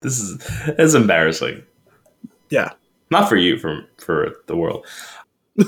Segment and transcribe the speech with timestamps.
[0.00, 0.38] This is
[0.78, 1.62] it's embarrassing.
[2.50, 2.72] Yeah.
[3.10, 4.86] Not for you, for for the world.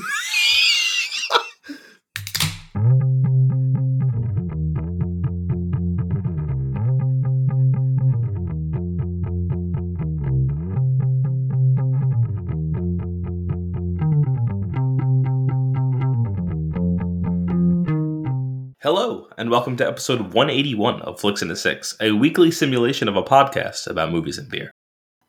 [19.50, 23.88] and welcome to episode 181 of Flicks into Six, a weekly simulation of a podcast
[23.88, 24.70] about movies and beer.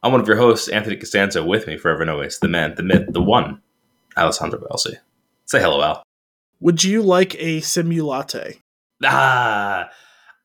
[0.04, 2.84] I'm one of your hosts, Anthony Costanzo, with me forever and always, the man, the
[2.84, 3.64] myth, the one,
[4.16, 4.98] Alessandro Belsi.
[5.46, 6.04] Say hello, Al.
[6.60, 8.62] Would you like a simulate?
[9.04, 9.90] Ah,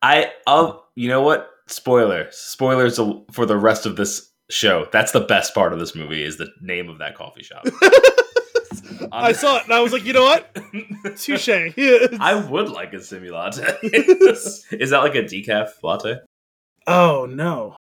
[0.01, 1.51] I, oh, you know what?
[1.67, 2.29] Spoiler.
[2.31, 2.99] Spoilers
[3.31, 4.89] for the rest of this show.
[4.91, 7.67] That's the best part of this movie, is the name of that coffee shop.
[9.13, 10.55] I saw it and I was like, you know what?
[11.17, 11.49] Touche.
[12.21, 13.59] I would like a simulate.
[13.83, 16.19] is that like a decaf latte?
[16.87, 17.77] oh no.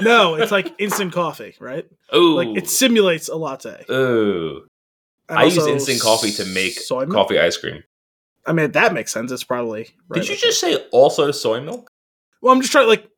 [0.00, 1.86] no, it's like instant coffee, right?
[2.12, 3.84] Oh, Like it simulates a latte.
[3.88, 4.60] oh.
[5.30, 7.12] I use instant coffee to make soy milk?
[7.12, 7.82] coffee ice cream.
[8.46, 9.30] I mean, that makes sense.
[9.30, 9.90] It's probably.
[10.08, 11.90] Right Did you just say also soy milk?
[12.40, 13.10] Well, I'm just trying like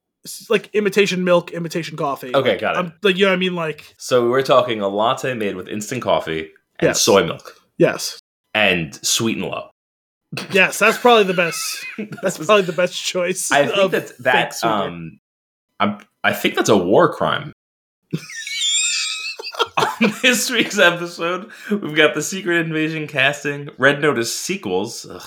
[0.49, 2.35] like imitation milk, imitation coffee.
[2.35, 2.79] Okay, Like, got it.
[2.79, 5.69] I'm like you know what I mean like So we're talking a latte made with
[5.69, 7.01] instant coffee and Yes.
[7.01, 8.19] soy milk yes.
[8.55, 9.71] and sweet and low.
[10.53, 11.85] Yes, that's probably the best.
[12.23, 13.51] That's probably the best choice.
[13.51, 15.19] I think of that that um,
[15.81, 17.53] I'm, I think that's a war crime.
[19.77, 25.23] On this week's episode, we've got the Secret Invasion casting, Red Notice sequels, ugh,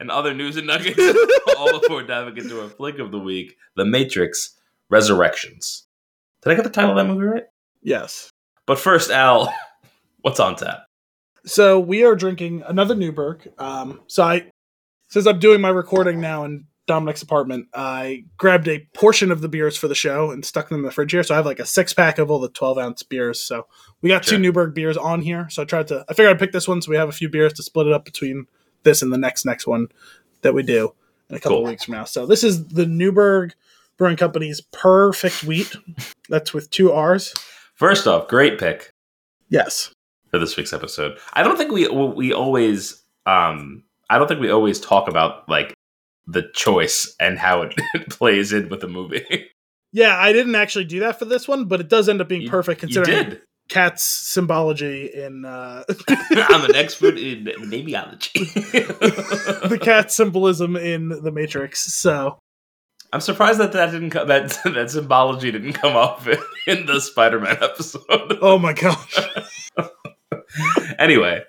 [0.00, 1.00] and other news and nuggets.
[1.56, 4.56] all before diving into our flick of the week, The Matrix:
[4.90, 5.86] Resurrections.
[6.42, 7.44] Did I get the title of that movie right?
[7.82, 8.30] yes.
[8.66, 9.52] But first, Al,
[10.20, 10.84] what's on tap?
[11.46, 13.48] So we are drinking another Newburgh.
[13.58, 14.50] Um, so I,
[15.08, 19.48] since I'm doing my recording now in Dominic's apartment, I grabbed a portion of the
[19.48, 21.22] beers for the show and stuck them in the fridge here.
[21.22, 23.40] So I have like a six pack of all the 12 ounce beers.
[23.42, 23.66] So
[24.02, 24.36] we got Sure.
[24.36, 25.48] two Newburgh beers on here.
[25.48, 27.30] So I tried to, I figured I'd pick this one so we have a few
[27.30, 28.46] beers to split it up between
[28.82, 29.88] this and the next next one
[30.42, 30.92] that we do
[31.30, 31.64] in a couple Cool.
[31.66, 32.04] of weeks from now.
[32.04, 33.54] So this is the Newburgh
[33.96, 35.74] Brewing Company's Perfect Wheat.
[36.28, 37.34] That's with two R's.
[37.74, 38.90] First off, great pick.
[39.48, 39.90] Yes.
[40.30, 41.18] for this week's episode.
[41.32, 45.74] I don't think we we always um I don't think we always talk about like
[46.26, 47.74] the choice and how it
[48.10, 49.50] plays in with the movie.
[49.92, 52.42] Yeah, I didn't actually do that for this one, but it does end up being
[52.42, 53.42] You- perfect you considering did.
[53.68, 58.52] Cat's symbology in uh, I'm an expert in namiology.
[59.68, 61.94] the cat symbolism in the Matrix.
[61.94, 62.38] So
[63.12, 67.00] I'm surprised that that didn't come, that that symbology didn't come up in, in the
[67.00, 68.38] Spider-Man episode.
[68.40, 69.18] oh my gosh.
[70.98, 71.44] anyway,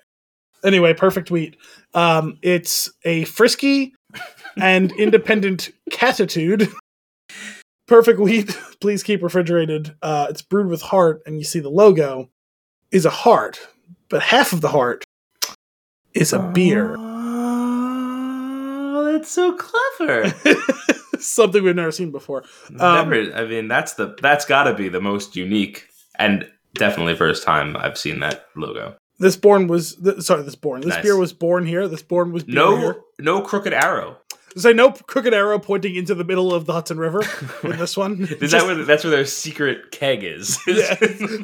[0.62, 1.56] Anyway, perfect wheat.
[1.94, 3.94] Um, it's a frisky
[4.56, 6.70] and independent catitude.
[7.90, 8.56] Perfect wheat.
[8.80, 9.96] Please keep refrigerated.
[10.00, 12.30] Uh, it's brewed with heart, and you see the logo
[12.92, 13.58] is a heart,
[14.08, 15.02] but half of the heart
[16.14, 16.94] is a beer.
[18.92, 20.32] Oh, that's so clever.
[21.18, 22.44] Something we've never seen before.
[22.78, 23.34] Um, Never.
[23.34, 27.76] I mean, that's the that's got to be the most unique and definitely first time
[27.76, 28.94] I've seen that logo.
[29.18, 30.42] This born was th- sorry.
[30.44, 30.80] This born.
[30.82, 31.02] This Nice.
[31.02, 31.88] beer was born here.
[31.88, 32.96] This born was No, here.
[33.18, 34.16] no crooked arrow.
[34.56, 37.22] Say no crooked arrow pointing into the middle of the Hudson River
[37.62, 38.22] in this one.
[38.40, 40.58] Is that where that's where their secret keg is?
[40.66, 40.94] yeah,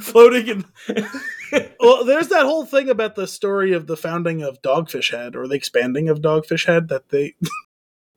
[0.00, 0.64] floating in.
[1.80, 5.46] well, there's that whole thing about the story of the founding of Dogfish Head or
[5.46, 7.34] the expanding of Dogfish Head that they.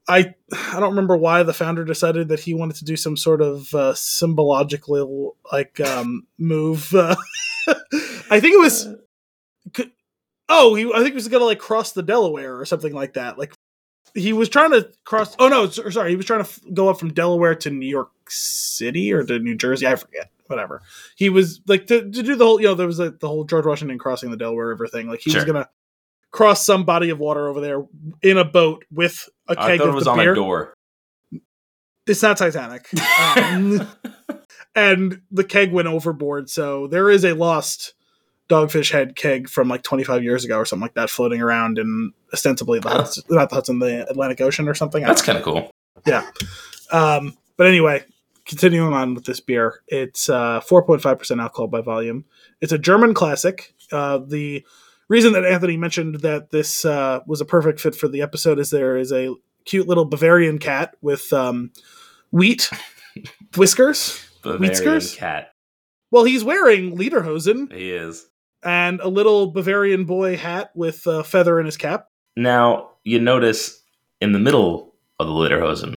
[0.07, 3.43] I I don't remember why the founder decided that he wanted to do some sort
[3.43, 6.91] of uh, symbological like um, move.
[6.95, 7.15] Uh,
[8.31, 8.87] I think it was
[9.71, 9.91] could-
[10.47, 13.37] oh he I think he was gonna like cross the Delaware or something like that.
[13.37, 13.53] Like
[14.13, 15.35] he was trying to cross.
[15.39, 18.11] Oh no, sorry, he was trying to f- go up from Delaware to New York
[18.29, 19.87] City or to New Jersey.
[19.87, 20.31] I forget.
[20.47, 20.81] Whatever.
[21.15, 22.59] He was like to, to do the whole.
[22.59, 25.07] You know, there was like the whole George Washington crossing the Delaware River thing.
[25.07, 25.69] Like he was gonna
[26.31, 27.83] cross some body of water over there
[28.21, 30.33] in a boat with a keg thought of it was on beer.
[30.33, 30.73] a door.
[32.07, 32.89] It's not Titanic.
[33.37, 33.87] Um,
[34.75, 36.49] and the keg went overboard.
[36.49, 37.93] So there is a lost
[38.49, 42.11] Dogfish Head keg from like 25 years ago or something like that floating around in
[42.33, 42.89] ostensibly the.
[42.89, 45.03] Hudson, not the Hudson, the Atlantic Ocean or something.
[45.03, 45.71] That's kind of cool.
[46.05, 46.29] Yeah.
[46.91, 48.03] Um, but anyway,
[48.45, 52.25] continuing on with this beer, it's uh, 4.5% alcohol by volume.
[52.59, 53.73] It's a German classic.
[53.91, 54.65] Uh, the
[55.07, 58.71] reason that Anthony mentioned that this uh, was a perfect fit for the episode is
[58.71, 59.35] there is a
[59.65, 61.71] cute little Bavarian cat with um,
[62.31, 62.69] wheat
[63.55, 64.25] whiskers.
[64.41, 65.17] Bavarian Wheatskers?
[65.17, 65.51] cat.
[66.11, 68.28] Well, he's wearing lederhosen He is.
[68.63, 72.07] And a little Bavarian boy hat with a feather in his cap.
[72.35, 73.81] Now you notice
[74.21, 75.93] in the middle of the lederhosen,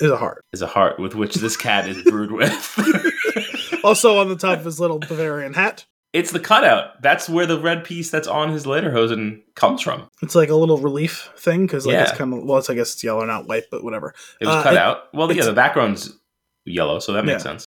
[0.00, 0.42] is a heart.
[0.52, 3.12] is a heart with which this cat is brewed with.
[3.84, 5.84] Also on the top of his little Bavarian hat,
[6.14, 7.02] it's the cutout.
[7.02, 10.08] That's where the red piece that's on his lederhosen comes from.
[10.22, 12.94] it's like a little relief thing because like it's kind of well, it's I guess
[12.94, 14.14] it's yellow, not white, but whatever.
[14.40, 15.12] It was Uh, cut it- out.
[15.12, 16.16] Well, yeah, the background's
[16.64, 17.50] yellow, so that makes Yeah.
[17.50, 17.66] sense.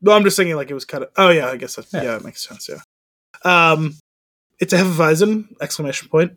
[0.00, 1.02] No, I'm just thinking like it was cut.
[1.02, 1.10] Out.
[1.16, 2.02] Oh yeah, I guess that, Yeah.
[2.02, 2.68] yeah, it makes sense.
[2.68, 2.78] Yeah.
[3.44, 3.96] Um,
[4.60, 6.36] it's a Hefeweizen exclamation point.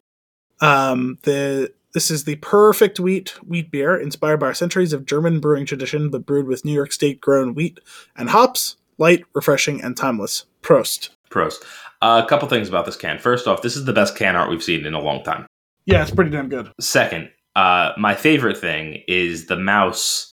[0.61, 5.65] Um, the this is the perfect wheat wheat beer inspired by centuries of German brewing
[5.65, 7.79] tradition, but brewed with New York State grown wheat
[8.15, 8.77] and hops.
[8.97, 10.45] Light, refreshing, and timeless.
[10.61, 11.09] Prost.
[11.29, 11.55] Prost.
[12.01, 13.19] Uh, a couple things about this can.
[13.19, 15.45] First off, this is the best can art we've seen in a long time.
[15.85, 16.71] Yeah, it's pretty damn good.
[16.79, 20.31] Second, uh, my favorite thing is the mouse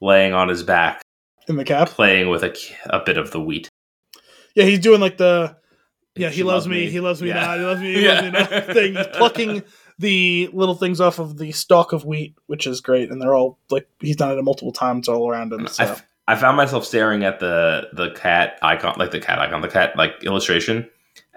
[0.00, 1.02] laying on his back,
[1.48, 1.88] In the cap.
[1.88, 2.56] playing with a,
[2.90, 3.68] a bit of the wheat.
[4.54, 5.56] Yeah, he's doing like the
[6.16, 6.90] yeah, he loves me, me.
[6.90, 7.40] he loves me Yeah.
[7.46, 8.12] not, he loves me, he Yeah.
[8.20, 8.94] loves me not thing.
[8.94, 9.62] He's plucking
[9.98, 13.58] the little things off of the stalk of wheat, which is great, and they're all
[13.70, 15.66] like he's done it multiple times all around him.
[15.68, 15.84] So.
[15.84, 19.60] I, f- I found myself staring at the the cat icon, like the cat icon,
[19.62, 20.88] the cat like illustration,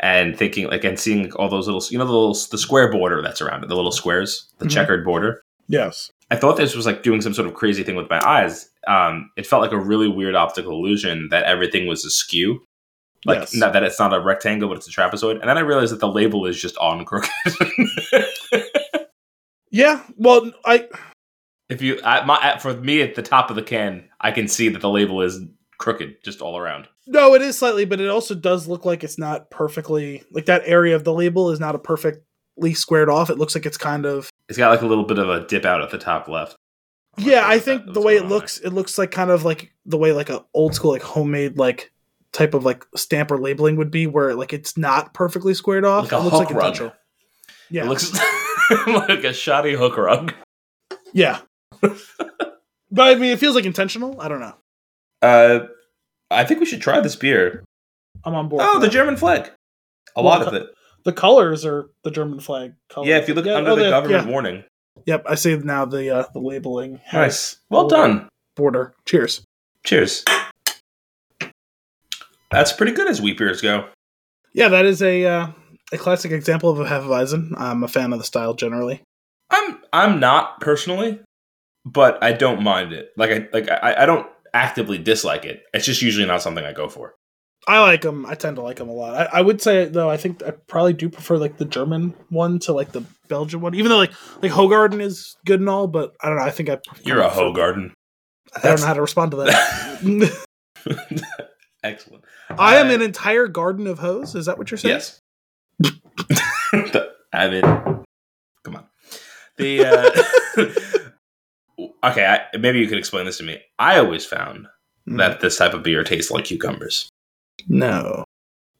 [0.02, 3.22] and thinking like and seeing all those little, you know, the little the square border
[3.22, 4.72] that's around it, the little squares, the Mhm.
[4.72, 5.42] checkered border.
[5.68, 6.12] yes.
[6.32, 8.70] I thought this was like doing some sort of crazy thing with my eyes.
[8.88, 12.62] Um, it felt like a really weird optical illusion that everything was askew.
[13.26, 13.54] Like Yes.
[13.56, 15.40] not that it's not a rectangle, but it's a trapezoid.
[15.42, 17.30] And then I realized that the label is just on crooked.
[19.72, 20.04] Yeah.
[20.18, 20.88] Well, I
[21.70, 24.70] if you, I, my, for me at the top of the can, I can see
[24.70, 25.40] that the label is
[25.78, 26.88] crooked just all around.
[27.06, 30.64] no, it is slightly, but it also does look like it's not perfectly like that
[30.66, 33.30] area of the label is not a perfectly squared off.
[33.30, 35.66] It looks like it's kind of It's got like a little bit of a dip
[35.66, 36.56] out at the top left.
[37.18, 37.42] I'm yeah.
[37.42, 38.38] sure I think that- the way it on there.
[38.40, 41.58] looks, it looks like kind of like the way like a old school like homemade
[41.60, 41.92] like
[42.34, 46.06] type of like stamp or labeling would be, where like it's not perfectly squared off.
[46.06, 46.66] Like a it looks hook like rug.
[46.68, 46.94] intentional.
[47.70, 47.84] Yeah.
[47.84, 48.14] It looks
[48.88, 50.34] like a shoddy hook rug.
[51.14, 51.40] yeah.
[51.82, 51.98] but
[52.98, 54.20] I mean, it feels like intentional.
[54.20, 54.56] I don't know.
[55.22, 55.60] Uh,
[56.32, 57.64] I think we should try this beer.
[58.24, 58.62] I'm on board.
[58.66, 58.92] Oh, the that.
[58.94, 59.52] German flag.
[60.16, 60.68] A Well, lot of it.
[61.06, 63.08] the colors are the German flag colors.
[63.08, 64.32] Yeah, if you look Yeah, under oh, the yeah, government yeah.
[64.32, 64.64] warning.
[65.06, 67.00] Yep, I see now the uh, the labeling.
[67.06, 67.60] has Nice.
[67.70, 68.30] Well a done.
[68.56, 68.94] Border.
[69.06, 69.44] Cheers.
[69.86, 70.26] Cheers.
[72.52, 73.88] That's pretty good as wheat beers go.
[74.54, 75.48] Yeah, that is a uh,
[75.92, 77.54] a classic example of a Hefeweizen.
[77.58, 79.02] I'm a fan of the style generally.
[79.50, 81.20] I'm I'm not personally,
[81.86, 83.12] but I don't mind it.
[83.18, 85.64] Like I like I, I don't actively dislike it.
[85.74, 87.16] It's just usually not something I go for.
[87.68, 88.26] I like them.
[88.26, 89.16] I tend to like them a lot.
[89.16, 92.58] I, I would say though, I think I probably do prefer like the German one
[92.60, 93.76] to like the Belgian one.
[93.76, 96.44] Even though like like Hoegaarden is good and all, but I don't know.
[96.44, 97.92] I think I You're a Hogarden.
[98.56, 100.46] I don't know how to respond to that.
[101.84, 102.24] Excellent.
[102.50, 104.36] I am an entire garden of hose.
[104.36, 104.96] Is that what you're saying?
[104.96, 105.22] Yes.
[107.34, 107.62] I'm in.
[108.64, 108.86] Come on.
[109.58, 110.10] The uh,
[112.10, 113.60] okay, I, maybe you could explain this to me.
[113.78, 114.68] I always found
[115.08, 115.18] Mm.
[115.18, 117.10] that this type of beer tastes like cucumbers.
[117.68, 118.26] no.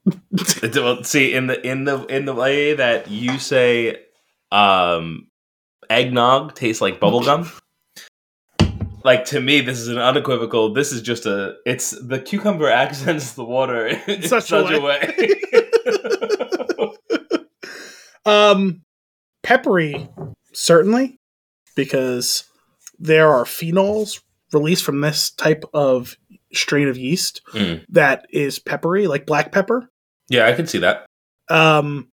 [0.74, 4.02] Well, see, in the in the in the way that you say,
[4.52, 5.26] um,
[5.88, 7.50] eggnog tastes like bubblegum.
[9.02, 10.74] Like to me, this is an unequivocal.
[10.74, 11.54] This is just a.
[11.64, 15.40] It's the cucumber accents the water in Such such, a way.
[18.26, 18.82] Um,
[19.42, 20.08] peppery,
[20.52, 21.18] certainly,
[21.74, 22.44] because
[22.98, 24.20] there are phenols
[24.52, 26.16] released from this type of
[26.52, 27.84] strain of yeast Mm.
[27.88, 29.88] that is peppery, like black pepper.
[30.28, 31.06] yeah, I can see that.
[31.48, 32.08] Um,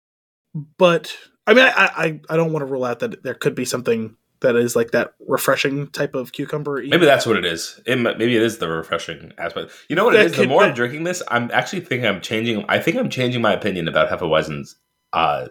[0.76, 3.64] but I mean, I, I I don't want to rule out that there could be
[3.64, 4.14] something
[4.45, 6.81] that is like that refreshing type of cucumber.
[6.87, 7.81] Maybe that's what it is.
[7.85, 9.73] It, maybe it is the refreshing aspect.
[9.89, 10.33] You know what it That is?
[10.33, 12.65] The could- more I'm drinking this, I'm actually thinking I'm changing.
[12.69, 14.77] I think I'm changing my opinion about Hefeweizens.
[15.13, 15.49] Uh,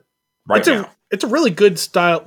[0.48, 2.26] right it's now, a it's a really good style.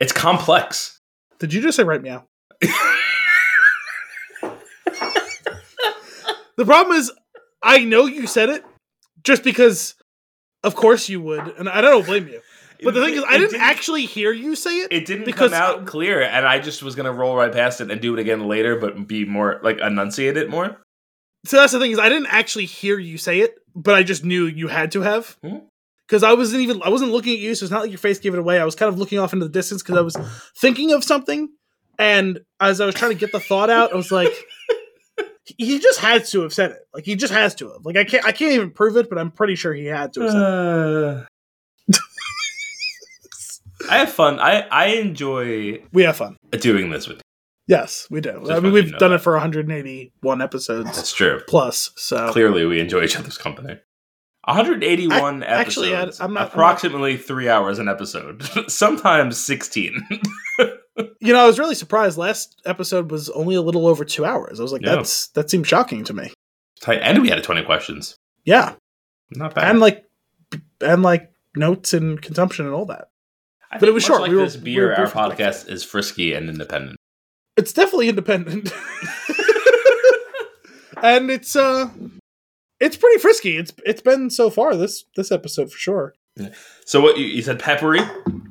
[0.00, 1.00] it's complex.
[1.38, 2.26] Did you just say right meow?
[6.56, 7.10] The problem is,
[7.62, 8.64] I know you said it
[9.24, 9.94] just because,
[10.62, 12.40] of course you would, and I don't blame you.
[12.84, 14.92] But the thing is, I It didn't actually hear you say it.
[14.92, 17.90] It didn't because- come out clear, and I just was gonna roll right past it
[17.90, 20.76] and do it again later, but be more like enunciate it more.
[21.46, 24.24] So that's the thing is, I didn't actually hear you say it, but I just
[24.24, 25.36] knew you had to have.
[25.44, 25.58] Hmm.
[26.06, 28.18] Because I wasn't even I wasn't looking at you, so it's not like your face
[28.18, 28.60] gave it away.
[28.60, 30.16] I was kind of looking off into the distance because I was
[30.58, 31.48] thinking of something,
[31.98, 34.32] and as I was trying to get the thought out, I was like,
[35.44, 36.78] he just had to have said it.
[36.92, 37.84] Like he just has to have.
[37.84, 40.20] Like I can't I can't even prove it, but I'm pretty sure he had to
[40.20, 40.44] have said it.
[41.24, 41.24] Uh,
[43.90, 44.38] I have fun.
[44.40, 46.36] I I enjoy We have fun.
[46.52, 47.18] doing this with.
[47.18, 47.22] you.
[47.66, 48.32] Yes, we do.
[48.40, 49.16] Just I mean, we've done that.
[49.16, 51.40] it for 181 episodes That's true.
[51.48, 51.90] plus.
[51.96, 53.78] So Clearly, we enjoy each other's company.
[54.46, 58.42] 181 I- actually, I, I'm not- I'm not- approximately three hours an episode.
[58.70, 60.06] Sometimes 16.
[61.20, 62.16] You know, I was really surprised.
[62.16, 64.60] Last episode was only a little over two hours.
[64.60, 64.94] I was like, Yeah.
[64.94, 66.32] that's that seemed shocking to me.
[66.86, 68.14] And we had 20 questions.
[68.44, 68.74] Yeah,
[69.32, 69.68] Not bad.
[69.70, 70.04] and like,
[70.80, 73.08] and like notes and consumption and all that.
[73.74, 74.22] I but it was short.
[74.22, 76.96] Like We were- this we beer, were our podcast is frisky and independent.
[77.56, 78.72] It's definitely independent,
[81.02, 81.88] and it's uh,
[82.80, 83.56] it's pretty frisky.
[83.56, 86.14] It's it's been so far this this episode for sure.
[86.84, 88.00] So what you, you said peppery?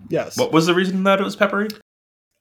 [0.10, 0.38] Yes.
[0.38, 1.68] What was the reason that it was peppery?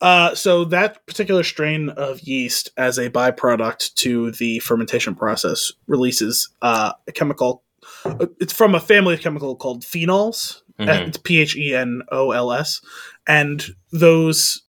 [0.00, 6.48] Uh, so that particular strain of yeast, as a byproduct to the fermentation process, releases
[6.62, 7.62] uh, a chemical.
[8.04, 10.62] Uh, It's from a family of chemical called phenols.
[10.78, 11.08] Mhm.
[11.08, 12.80] It's P H E N O L S,
[13.26, 14.62] and those,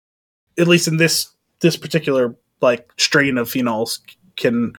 [0.59, 1.29] at least in this
[1.61, 3.99] this particular like strain of phenols,
[4.35, 4.73] can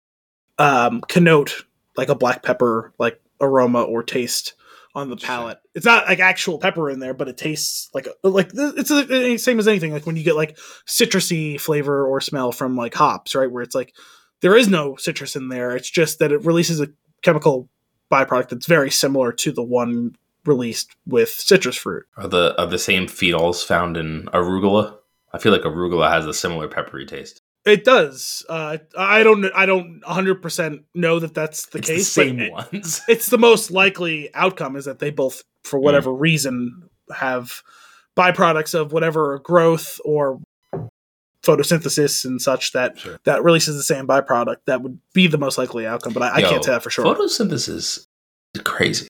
[0.58, 1.64] um, connote
[1.96, 4.54] like a black pepper like aroma or taste
[4.94, 5.58] on the palate.
[5.74, 9.58] It's not like actual pepper in there, but it tastes like like it's the same
[9.58, 9.92] as anything.
[9.92, 10.56] Like when you get like
[10.86, 13.50] citrusy flavor or smell from like hops, right?
[13.50, 13.94] Where it's like
[14.40, 15.74] there is no citrus in there.
[15.74, 16.88] It's just that it releases a
[17.22, 17.68] chemical
[18.10, 22.04] byproduct that's very similar to the one released with citrus fruit.
[22.16, 24.96] Are the are the same phenols found in arugula?
[25.32, 27.40] I feel like arugula has a similar peppery taste.
[27.64, 28.44] It does.
[28.48, 29.46] Uh, I don't.
[29.54, 32.14] I don't 100 percent know that that's the it's case.
[32.14, 33.00] the same it- ones.
[33.08, 37.62] it's the most likely outcome is that they both, for whatever reason, have
[38.16, 40.40] byproducts of whatever growth or
[41.44, 43.18] photosynthesis and such that Sure.
[43.24, 44.56] that releases the same byproduct.
[44.66, 47.04] That would be the most likely outcome, but I, I can't tell that for sure.
[47.04, 48.06] Photosynthesis
[48.54, 49.08] is crazy.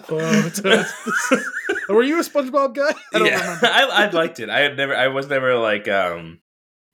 [0.05, 1.43] photosynthesis.
[1.89, 2.91] Were you a SpongeBob guy?
[3.13, 3.67] I don't yeah, remember.
[3.71, 4.49] I, I liked it.
[4.49, 4.95] I had never.
[4.95, 5.87] I was never like.
[5.87, 6.39] um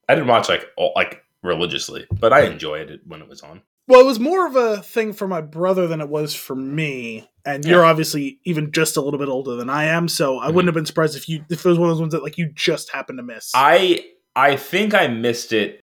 [0.09, 3.61] I didn't watch like all, like religiously, but I enjoyed it when it was on.
[3.87, 7.29] Well, it was more of a thing for my brother than it was for me.
[7.45, 10.53] And you're obviously even just a little bit older than I am, so I Mhm.
[10.53, 12.37] wouldn't have been surprised if you if it was one of those ones that like
[12.37, 13.51] you just happened to miss.
[13.55, 14.05] I
[14.35, 15.81] I think I missed it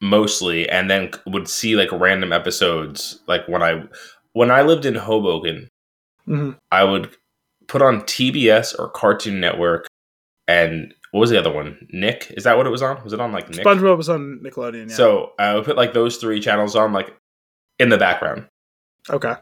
[0.00, 3.20] mostly, and then would see like random episodes.
[3.26, 3.84] Like when I
[4.32, 5.68] when I lived in Hoboken,
[6.28, 6.56] Mhm.
[6.70, 7.16] I would
[7.68, 9.86] put on TBS or Cartoon Network,
[10.48, 11.86] and what was the other one?
[11.90, 13.02] Nick is that what it was on?
[13.04, 13.64] Was it on like Nick?
[13.66, 14.88] SpongeBob was on Nickelodeon.
[14.88, 14.94] Yeah.
[14.96, 17.14] So I would put like those three channels on like
[17.78, 18.46] in the background.
[19.10, 19.34] okay.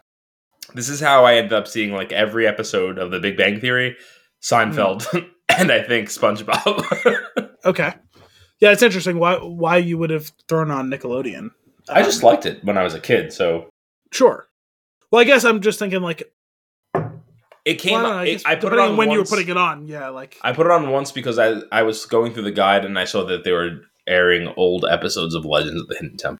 [0.74, 3.96] This is how I ended up seeing like every episode of The Big Bang Theory,
[4.42, 5.06] Seinfeld,
[5.48, 7.46] and I think SpongeBob.
[7.64, 7.92] Okay.
[8.60, 11.50] Yeah, it's interesting why why you would have thrown on Nickelodeon.
[11.90, 13.68] I just Um, liked it when I was a kid, so
[14.12, 14.48] sure.
[15.10, 16.22] Well, I guess I'm just thinking like
[17.66, 17.94] it came.
[18.00, 19.58] well, I, don't know, I it- I put it on when you were putting it
[19.58, 19.86] on.
[19.86, 22.86] Yeah, like I put it on once because I I was going through the guide
[22.86, 26.38] and I saw that they were airing old episodes of Legends of the Hidden Temple,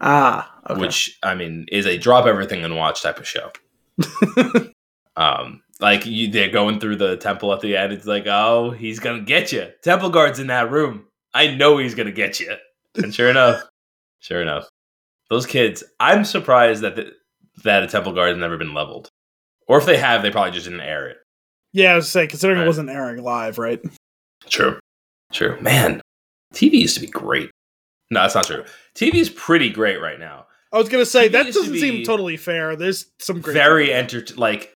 [0.00, 0.80] ah, okay.
[0.80, 3.50] which I mean is a drop everything and watch type of show.
[5.16, 7.92] um, like you, they're going through the temple at the end.
[7.92, 9.68] It's like, oh, he's gonna get you.
[9.82, 11.04] Temple guard's in that room.
[11.32, 12.54] I know he's gonna get you.
[12.96, 13.62] And sure enough,
[14.20, 14.68] sure enough,
[15.30, 15.82] those kids.
[15.98, 17.12] I'm surprised that the,
[17.64, 19.08] that a temple guard has never been leveled,
[19.66, 21.16] or if they have, they probably just didn't air it.
[21.72, 22.64] yeah, I was saying considering Right.
[22.64, 23.80] it wasn't airing live, right?
[24.48, 24.78] True.
[25.32, 25.60] True.
[25.60, 26.00] Man,
[26.52, 27.50] TV used to be great.
[28.10, 28.64] No, that's not true.
[28.94, 30.46] TV is pretty great right now.
[30.74, 32.74] I was gonna say TV that doesn't seem totally fair.
[32.76, 34.74] There's some great Very enter like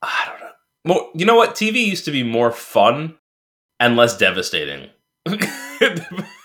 [0.00, 0.50] I don't know.
[0.84, 1.54] More you know what?
[1.54, 3.16] TV used to be more fun
[3.80, 4.88] and less devastating.
[5.28, 5.98] yeah,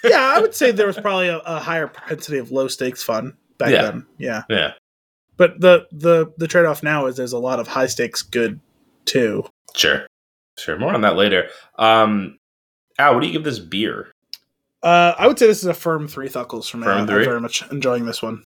[0.04, 3.72] I would say there was probably a, a higher propensity of low stakes fun back
[3.72, 3.82] Yeah.
[3.84, 4.06] then.
[4.18, 4.74] Yeah, Yeah.
[5.38, 8.60] but the the the trade off now is there's a lot of high stakes good
[9.06, 9.46] too.
[9.75, 10.06] Sure.
[10.58, 10.77] Sure.
[10.77, 11.50] More on that later.
[11.77, 12.38] Um
[13.00, 14.12] Al, what do you give this beer?
[14.84, 16.84] Uh, I would say this is a firm three thuckles for me.
[16.86, 18.44] Firm I'm very much enjoying this one.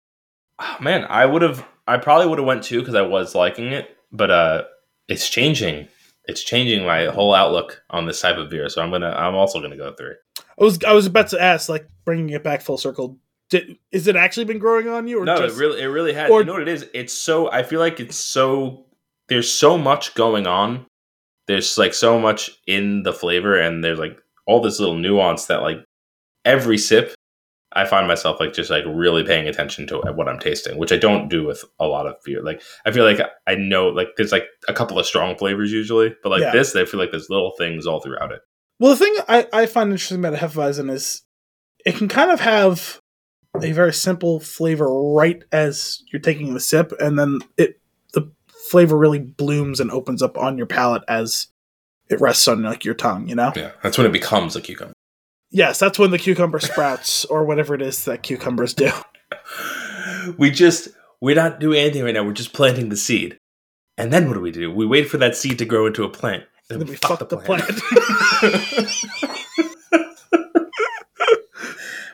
[0.62, 3.68] Oh, man, I would have I probably would have went two because I was liking
[3.74, 4.64] it, but uh
[5.08, 5.88] it's changing.
[6.26, 8.70] It's changing my whole outlook on this type of beer.
[8.70, 10.14] So I'm gonna I'm also gonna go three.
[10.40, 13.18] I was I was about to ask, like bringing it back full circle.
[13.50, 16.14] Did, is it actually been growing on you, or no, just, it really, it really
[16.14, 16.32] has.
[16.32, 16.88] or- you know what it is?
[16.94, 17.52] It's so.
[17.52, 18.86] I feel like it's so.
[19.28, 20.86] There's so much going on.
[21.48, 25.62] There's like so much in the flavor, and there's like all this little nuance that
[25.64, 25.84] like
[26.46, 27.14] every sip,
[27.74, 30.98] I find myself like just like really paying attention to what I'm tasting, which I
[30.98, 32.44] don't do with a lot of beer.
[32.44, 36.16] Like I feel like I know like there's like a couple of strong flavors usually,
[36.22, 36.52] but like Yeah.
[36.52, 38.42] this, I feel like there's little things all throughout it.
[38.80, 41.22] Well, the thing I, I find interesting about a Hefeweizen is
[41.86, 43.00] it can kind of have
[43.62, 47.80] a very simple flavor right as you're taking the sip, and then it
[48.14, 48.32] the
[48.70, 51.48] flavor really blooms and opens up on your palate as
[52.10, 53.28] it rests on like your tongue.
[53.28, 53.54] You know?
[53.56, 54.94] Yeah, that's when it becomes a cucumber.
[55.52, 58.92] Yes, that's when the cucumber sprouts or whatever it is that cucumbers do.
[60.38, 60.88] we just
[61.20, 62.24] we're not doing anything right now.
[62.24, 63.38] We're just planting the seed,
[63.98, 64.72] And then what do we do?
[64.74, 66.44] We wait for that seed to grow into a plant.
[66.70, 67.70] And then we fuck the plant.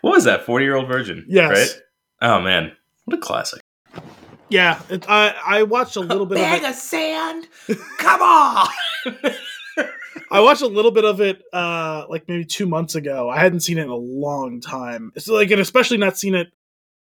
[0.01, 0.45] what was that?
[0.45, 1.25] Forty year old virgin.
[1.29, 1.51] Yes.
[1.51, 1.81] Right.
[2.29, 2.71] Oh man,
[3.05, 3.61] what a classic.
[4.49, 6.67] yeah, it, I I watched a little bit of it.
[6.67, 7.47] of sand.
[7.99, 8.67] Come on.
[10.31, 13.29] I watched a little bit of it uh like maybe two months ago.
[13.29, 15.11] I hadn't seen it in a long time.
[15.15, 16.47] It's like and especially not seen it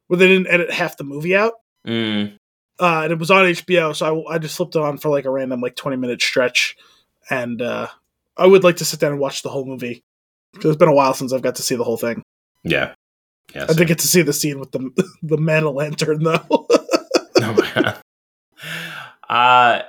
[0.09, 1.55] where they didn't edit half the movie out.
[1.87, 2.35] Mm,
[2.81, 5.25] Uh and it was on HBO, so I, I just flipped it on for like
[5.25, 6.77] a random like twenty minute stretch.
[7.31, 7.89] And uh
[8.37, 10.03] I would like to sit down and watch the whole movie.
[10.53, 12.23] Because it's been a while since I've got to see the whole thing.
[12.65, 12.95] yeah.
[13.55, 13.67] Yeah.
[13.69, 14.91] I did get to see the scene with the
[15.23, 16.45] the man lantern though.
[17.45, 17.99] Oh my god.
[19.29, 19.83] Uh,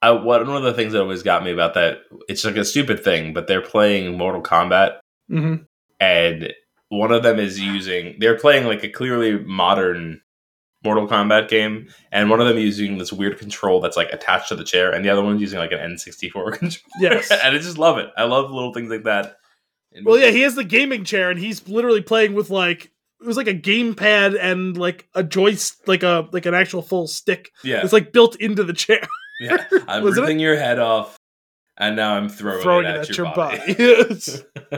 [0.00, 3.02] I, one of the things that always got me about that, it's like a stupid
[3.02, 5.56] thing, but they're playing Mortal Kombat, hmm
[6.00, 6.52] and
[6.90, 10.20] one of them is using, they're playing like a clearly modern
[10.84, 14.54] Mortal Kombat game, and one of them using this weird control that's like attached to
[14.56, 16.92] the chair, and the other one's using like an N64 control.
[17.00, 17.30] Yes.
[17.32, 18.10] and I just love it.
[18.16, 19.36] I love little things like that.
[20.04, 23.36] Well, yeah, he has the gaming chair, and he's literally playing with like it was
[23.36, 27.50] like a game pad and like a joist, like a like an actual full stick.
[27.64, 29.00] yeah, It's like built into the chair,
[29.40, 29.64] yeah.
[29.88, 31.16] I'm ripping your head off,
[31.76, 33.60] and now I'm throwing, throwing it at, your, body.
[33.78, 34.42] Yes.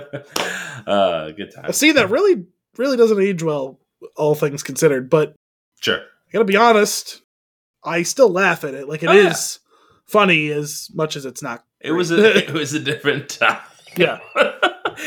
[0.86, 1.64] uh, good time.
[1.66, 3.78] A scene that really really doesn't age well,
[4.16, 5.10] all things considered.
[5.10, 5.34] But
[5.80, 5.98] Sure.
[5.98, 7.22] I gotta be honest,
[7.84, 8.88] I still laugh at it.
[8.88, 10.00] Like it is Oh, yeah.
[10.06, 11.64] funny as much as it's not.
[11.80, 13.60] It was a it was a different time.
[13.96, 14.18] Yeah.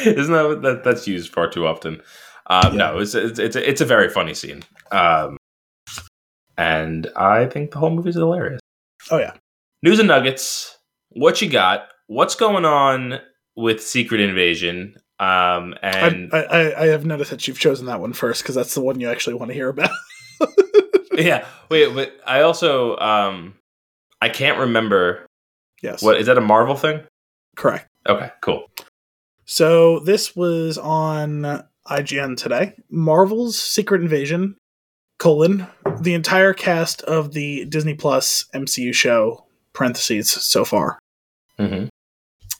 [0.06, 2.02] Isn't that, that that's used far too often?
[2.48, 2.78] Um, Yeah.
[2.78, 5.38] No, it's it's it's a, it's a very funny scene, um,
[6.58, 8.60] and I think the whole movie's hilarious.
[9.12, 9.34] Oh yeah.
[9.84, 10.78] News and nuggets.
[11.10, 11.90] What you got?
[12.08, 13.20] What's going on
[13.58, 14.96] with Secret Invasion?
[15.20, 18.76] Um, and I, I I have noticed that you've chosen that one first because that's
[18.76, 19.90] the one you actually want to hear about.
[21.18, 23.56] yeah, wait, but I also um,
[24.22, 25.26] I can't remember
[25.82, 26.02] yes.
[26.02, 27.02] what is that a Marvel thing?
[27.58, 27.86] Correct.
[28.08, 28.70] Okay, cool.
[29.44, 32.74] So this was on IGN today.
[32.90, 34.56] Marvel's Secret Invasion,
[35.20, 35.68] colon,
[36.00, 39.43] the entire cast of the Disney Plus MCU show,
[39.74, 41.00] parentheses, so far.
[41.58, 41.86] hmm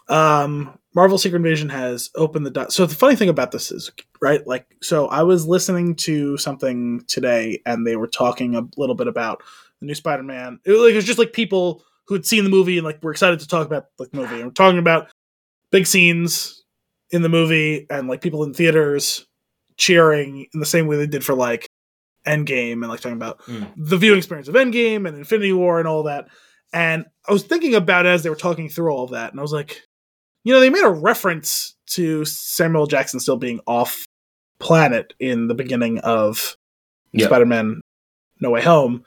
[0.10, 3.92] Um, Marvel Secret Invasion has opened the do- so the funny thing about this is
[4.22, 8.96] right like so I was listening to something today and they were talking a little
[8.96, 9.42] bit about
[9.80, 10.60] the new Spider-Man.
[10.66, 13.02] It, was like it was just like people who had seen the movie and like
[13.02, 15.08] were excited to talk about like the movie and we're talking about
[15.72, 16.64] big scenes
[17.12, 19.26] in the movie and like people in theaters
[19.78, 21.68] cheering in the same way they did for like
[22.28, 23.72] Endgame and like talking about Mm.
[23.78, 26.28] the viewing experience of Endgame and Infinity War and all that.
[26.74, 29.40] And I was thinking about it as they were talking through all of that, and
[29.40, 29.84] I was like,
[30.44, 34.04] you know, they made a reference to Samuel Jackson still being off
[34.60, 36.58] planet in the beginning of
[37.12, 37.28] Yeah.
[37.28, 37.82] Spider Man
[38.40, 39.04] No Way Home.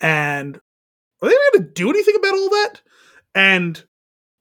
[0.00, 0.56] And
[1.22, 2.80] are they going to do anything about all that?
[3.34, 3.84] And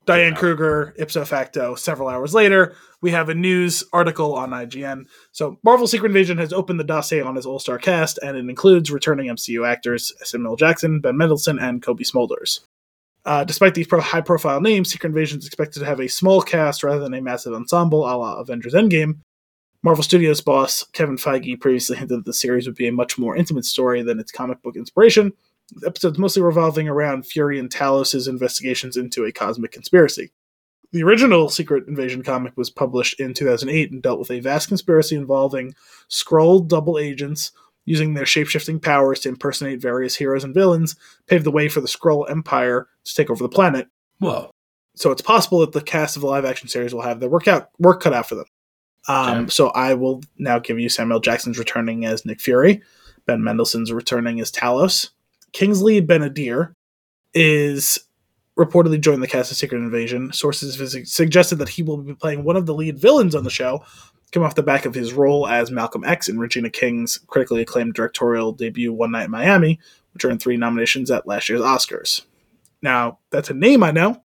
[0.06, 5.06] Diane Kruger, ipso facto, several hours later, we have a news article on IGN.
[5.32, 8.50] So, Marvel Secret Invasion has opened the dossier on his all star cast, and it
[8.50, 12.60] includes returning MCU actors Samuel Jackson, Ben Mendelsohn, and Cobie Smulders.
[13.26, 16.42] Uh, despite these pro- high profile names, Secret Invasion is expected to have a small
[16.42, 19.20] cast rather than a massive ensemble a la Avengers Endgame.
[19.84, 23.36] Marvel Studios boss Kevin Feige previously hinted that the series would be a much more
[23.36, 25.34] intimate story than its comic book inspiration,
[25.86, 30.32] episodes mostly revolving around Fury and Talos' investigations into a cosmic conspiracy.
[30.92, 35.16] The original Secret Invasion comic was published in 2008 and dealt with a vast conspiracy
[35.16, 35.74] involving
[36.10, 37.52] Skrull double agents
[37.86, 40.96] using their shapeshifting powers to impersonate various heroes and villains,
[41.28, 43.88] paved the way for the Skrull Empire to take over the planet.
[44.20, 44.52] Whoa.
[44.96, 47.48] So it's possible that the cast of the live action series will have their work
[47.48, 48.46] out work cut out for them.
[49.08, 49.50] Um, Okay.
[49.50, 52.82] So I will now give you Samuel Jackson's returning as Nick Fury,
[53.26, 55.10] Ben Mendelsohn's returning as Talos,
[55.54, 56.74] Kingsley Ben-Adir
[57.34, 58.00] is
[58.58, 60.32] reportedly joined the cast of Secret Invasion.
[60.34, 60.78] Sources
[61.12, 63.84] suggested that he will be playing one of the lead villains on the show,
[64.32, 67.94] come off the back of his role as Malcolm X in Regina King's critically acclaimed
[67.94, 69.80] directorial debut One Night in Miami,
[70.14, 72.24] which earned three nominations at last year's Oscars.
[72.82, 74.24] Now, that's a name I know,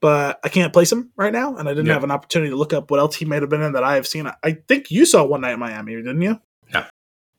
[0.00, 1.94] but I can't place him right now, and I didn't Yeah.
[1.94, 3.94] have an opportunity to look up what else he might have been in that I
[3.94, 4.26] have seen.
[4.42, 6.40] I think you saw One Night in Miami, didn't you?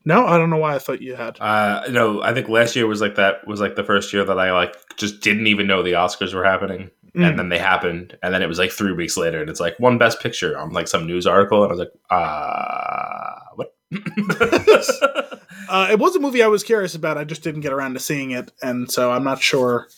[0.04, 0.22] No.
[0.22, 1.38] No, I don't know why I thought you had.
[1.40, 4.38] Uh, no, I think last year was like that was like the first year that
[4.38, 7.28] I like just didn't even know the Oscars were happening, Mm.
[7.30, 9.78] and then they happened, and then it was like three weeks later, and it's like
[9.78, 13.74] one Best Picture on like some news article, and I was like, ah, what?
[15.66, 17.16] Uh, it was a movie I was curious about.
[17.16, 19.88] I just didn't get around to seeing it, and so I'm not sure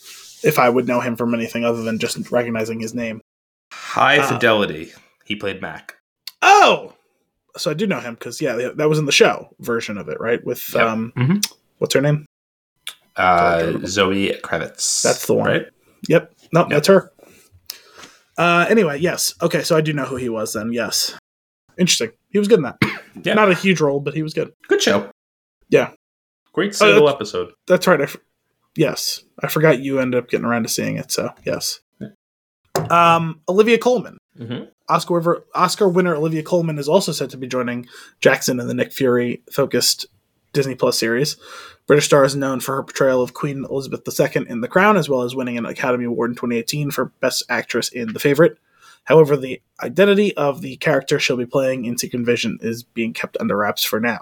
[0.45, 3.21] if I would know him from anything other than just recognizing his name.
[3.73, 4.93] High Uh, Fidelity.
[5.25, 5.97] He played Mac.
[6.41, 6.95] Oh,
[7.57, 10.19] so I do know him because yeah, that was in the show version of it,
[10.21, 10.45] right?
[10.45, 10.83] With Yep.
[10.87, 11.53] um, Mhm.
[11.79, 12.27] what's her name?
[13.17, 15.03] Uh, Zoe Kravitz.
[15.03, 15.47] That's the one.
[15.49, 15.67] right?
[16.09, 16.33] Yep.
[16.53, 17.11] No, that's her.
[18.39, 19.35] Uh, anyway, yes.
[19.41, 20.73] Okay, so I do know who he was then.
[20.73, 21.17] Yes.
[21.79, 22.11] Interesting.
[22.31, 22.79] He was good in that.
[23.23, 23.33] Yeah.
[23.33, 24.53] Not a huge role, but he was good.
[24.69, 25.11] Good show.
[25.71, 25.93] Yeah.
[26.53, 27.53] Great single that's- episode.
[27.67, 27.99] That's right.
[27.99, 28.17] I f-
[28.77, 31.11] yes, I forgot you ended up getting around to seeing it.
[31.11, 31.81] So yes.
[32.91, 37.47] Um, Olivia Colman, hmm Oscar winner, Oscar winner Olivia Colman is also said to be
[37.47, 37.87] joining
[38.21, 40.07] Jackson in the Nick Fury focused
[40.53, 41.37] Disney Plus series.
[41.87, 45.09] British star is known for her portrayal of Queen Elizabeth II in The Crown, as
[45.09, 48.59] well as winning an Academy Award in 2018 for Best Actress in The Favorite.
[49.05, 53.37] However, the identity of the character she'll be playing in Secret Invasion is being kept
[53.39, 54.19] under wraps for now.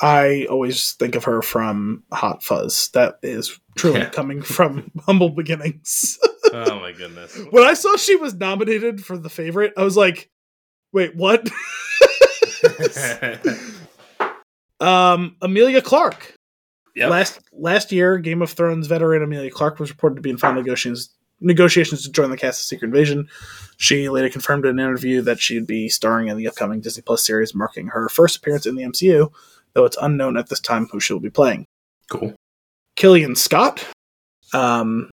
[0.00, 2.88] I always think of her from Hot Fuzz.
[2.90, 4.10] That is truly Yeah.
[4.10, 6.18] coming from humble beginnings.
[6.52, 7.38] Oh my goodness.
[7.50, 10.30] when I saw she was nominated for the favorite, I was like,
[10.92, 11.48] wait, what?
[14.80, 16.34] um, Emilia Clarke.
[16.96, 17.10] Yep.
[17.10, 20.62] Last last year, Game of Thrones veteran Emilia Clarke was reported to be in final
[20.62, 23.28] negotiations negotiations to join the cast of Secret Invasion.
[23.76, 27.24] She later confirmed in an interview that she'd be starring in the upcoming Disney Plus
[27.24, 29.32] series, marking her first appearance in the MCU,
[29.74, 31.66] though it's unknown at this time who she'll be playing.
[32.10, 32.34] cool.
[32.96, 33.86] Killian Scott.
[34.52, 35.10] Um,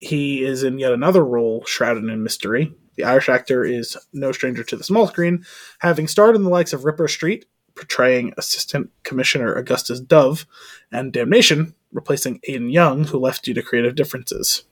[0.00, 2.72] he is in yet another role shrouded in mystery.
[2.96, 5.44] The Irish actor is no stranger to the small screen,
[5.78, 10.46] having starred in the likes of Ripper Street, portraying Assistant Commissioner Augustus Dove,
[10.90, 14.64] and Damnation, replacing Aidan Young, who left due to creative differences.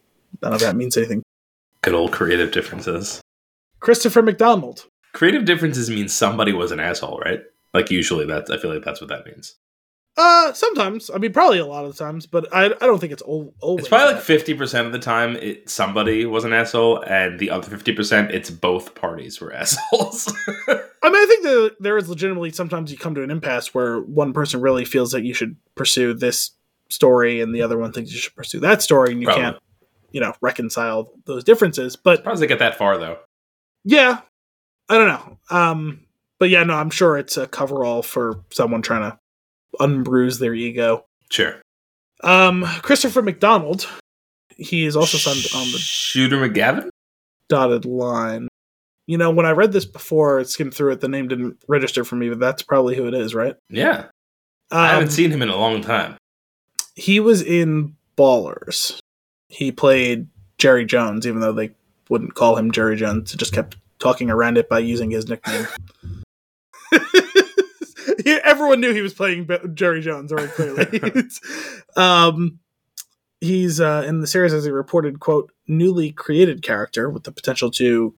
[0.43, 1.23] None of that means anything.
[1.83, 3.21] Good old creative differences.
[3.81, 4.87] Christopher McDonald.
[5.13, 7.43] Creative differences means somebody was an asshole, right?
[7.73, 9.55] Like usually that's I feel like that's what that means.
[10.19, 11.11] Uh, sometimes.
[11.11, 13.53] I mean, probably a lot of the times, but I, I don't think it's always.
[13.81, 17.51] It's probably like fifty percent of the time it somebody was an asshole, and the
[17.51, 20.33] other fifty percent it's both parties were assholes.
[20.69, 24.01] I mean, I think that there is legitimately sometimes you come to an impasse where
[24.01, 26.51] one person really feels that you should pursue this
[26.89, 29.43] story and the other one thinks you should pursue that story and you Probably.
[29.43, 29.57] can't,
[30.13, 31.95] you know, reconcile those differences.
[31.97, 33.19] But Probably get that far though.
[33.85, 34.21] yeah,
[34.89, 35.39] I don't know.
[35.51, 36.07] Um,
[36.39, 39.19] but yeah, no, I'm sure it's a coverall for someone trying to
[39.81, 41.05] unbruise their ego.
[41.31, 41.61] Sure.
[42.25, 43.87] Um, Christopher McDonald,
[44.57, 46.89] he is also signed on the Shooter McGavin.
[47.49, 48.49] dotted line.
[49.07, 51.01] You know, when I read this before, it skimmed through it.
[51.01, 53.55] The name didn't register for me, but that's probably who it is, right?
[53.71, 54.07] Yeah,
[54.71, 56.17] Um, I haven't seen him in a long time.
[56.97, 58.99] he was in Ballers.
[59.49, 60.27] He played
[60.59, 61.71] Jerry Jones, even though they
[62.09, 63.33] wouldn't call him Jerry Jones.
[63.33, 65.67] It just kept talking around it by using his nickname.
[68.27, 70.87] He- Everyone knew he was playing Jerry Jones very clearly.
[71.97, 72.59] um,
[73.41, 77.71] he's uh, in the series as a reported quote newly created character with the potential
[77.71, 78.15] to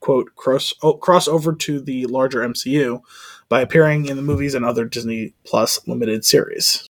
[0.00, 3.00] quote cross oh, cross over to the larger MCU
[3.48, 6.86] by appearing in the movies and other Disney Plus limited series.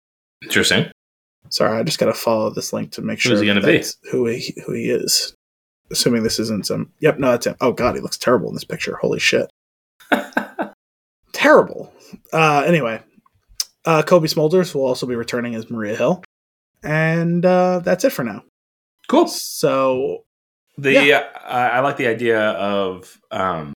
[0.42, 0.90] Interesting.
[1.48, 3.82] Sorry, I just gotta follow this link to make sure Who's he gonna be?
[4.10, 5.32] who he who he is.
[5.90, 6.92] Assuming this isn't some.
[7.00, 7.56] Yep, no, that's him.
[7.60, 8.96] Oh god, he looks terrible in this picture.
[8.96, 9.50] Holy shit,
[11.32, 11.92] terrible.
[12.32, 13.00] Uh, anyway,
[13.84, 16.22] uh, Cobie Smulders will also be returning as Maria Hill,
[16.82, 18.42] and uh, that's it for now.
[19.08, 19.26] cool.
[19.28, 20.24] So
[20.78, 21.26] The Yeah.
[21.44, 23.72] I I like the idea of um,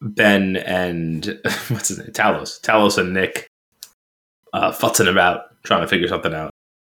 [0.00, 1.24] Ben and
[1.68, 3.46] what's his name, Talos, Talos and Nick,
[4.52, 6.50] uh, futzing about trying to figure something out.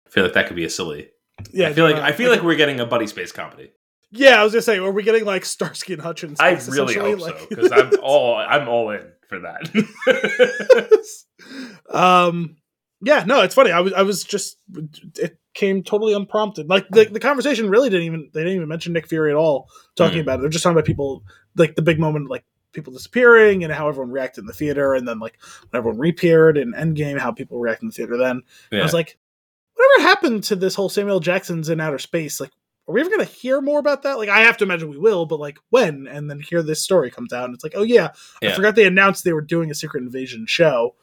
[0.07, 1.11] I feel like that could be a silly.
[1.53, 3.71] yeah, I feel like uh, I feel like we're getting a buddy space comedy.
[4.11, 4.41] Yeah.
[4.41, 6.39] I was gonna say, are we getting like Starsky and Hutchins?
[6.41, 9.69] I really hope Like- so because I'm all I'm all in for that.
[11.91, 12.57] um
[13.01, 14.59] yeah no it's funny i was i was just
[15.17, 18.93] it came totally unprompted like the, the conversation really didn't even they didn't even mention
[18.93, 20.23] nick fury at all talking Mhm.
[20.23, 21.23] about it they're just talking about people
[21.57, 25.07] like the big moment like people disappearing and how everyone reacted in the theater and
[25.09, 25.39] then like
[25.71, 28.43] when everyone reappeared in endgame how people react in the theater then
[28.73, 29.17] i was like
[29.75, 32.51] whatever happened to this whole samuel jackson's in outer space like
[32.89, 34.97] are we ever going to hear more about that like i have to imagine we
[34.99, 37.83] will but like when and then here this story comes out and it's like oh
[37.83, 38.09] yeah
[38.43, 40.95] I forgot they announced they were doing a Secret Invasion show,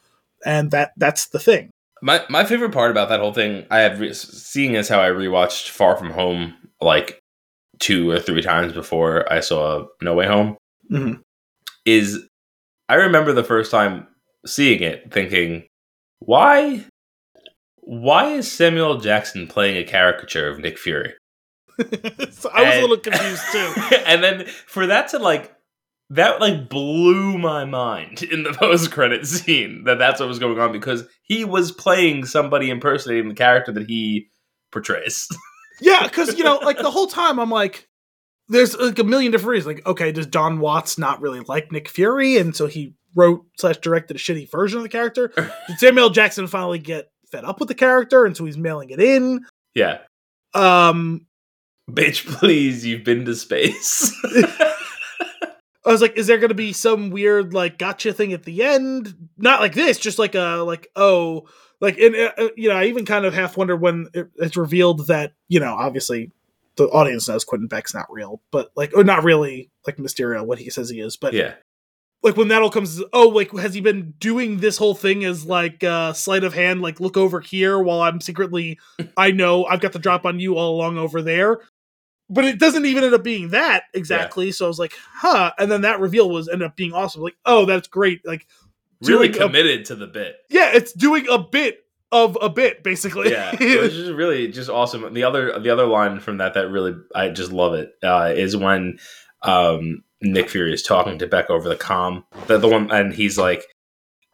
[0.44, 1.70] and that that's the thing.
[2.02, 5.08] My my favorite part about that whole thing, I had re- seeing as how I
[5.10, 7.20] rewatched Far From Home like
[7.78, 10.56] two or three times before I saw No Way Home,
[10.90, 11.20] Mhm.
[11.84, 12.26] is
[12.88, 14.06] I remember the first time
[14.46, 15.66] seeing it thinking,
[16.20, 16.84] why
[17.76, 21.14] why is Samuel Jackson playing a caricature of Nick Fury?
[22.30, 23.72] so I was a little confused too.
[24.06, 25.54] and then for that to like
[26.10, 30.58] that like blew my mind in the post credit scene that that's what was going
[30.58, 34.28] on because he was playing somebody impersonating the character that he
[34.70, 35.28] portrays.
[35.80, 37.88] yeah, because you know, like the whole time, I'm like,
[38.48, 39.76] there's like a million different reasons.
[39.76, 43.78] Like, okay, does Jon Watts not really like Nick Fury, and so he wrote slash
[43.78, 45.32] directed a shitty version of the character?
[45.66, 49.00] Did Samuel Jackson finally get fed up with the character, and so he's mailing it
[49.00, 49.44] in?
[49.74, 49.98] Yeah.
[50.54, 51.26] Um,
[51.90, 54.12] Bitch, please, you've been to space.
[55.86, 58.64] I was like, is there going to be some weird like gotcha thing at the
[58.64, 59.14] end?
[59.38, 61.46] Not like this, just like a like oh
[61.80, 65.06] like and uh, you know I even kind of half wonder when it, it's revealed
[65.06, 66.32] that you know obviously
[66.76, 70.58] the audience knows Quentin Beck's not real, but like or not really like Mysterio what
[70.58, 71.54] he says he is, but yeah.
[72.22, 75.46] like when that all comes oh like has he been doing this whole thing as
[75.46, 78.78] like uh sleight of hand like look over here while i'm secretly
[79.16, 81.60] i know i've got the drop on you all along over there
[82.28, 85.70] but it doesn't even end up being that exactly so i was like huh and
[85.70, 88.46] then that reveal was ended up being awesome like oh that's great like
[89.02, 90.36] Really doing a- committed to the bit.
[90.48, 91.80] yeah it's doing a bit
[92.12, 95.12] of a bit basically yeah, it was just really just awesome.
[95.12, 98.56] The other the other line from that that really I just love it uh, is
[98.56, 98.98] when
[99.42, 102.24] um, Nick Fury is talking to Beck over the comm.
[102.46, 103.64] The, the one and he's like,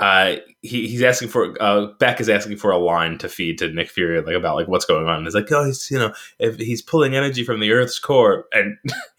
[0.02, 3.72] uh, he, he's asking for uh, Beck is asking for a line to feed to
[3.72, 5.18] Nick Fury like about like what's going on.
[5.18, 8.46] And he's like, oh, he's you know if he's pulling energy from the Earth's core,
[8.52, 8.76] and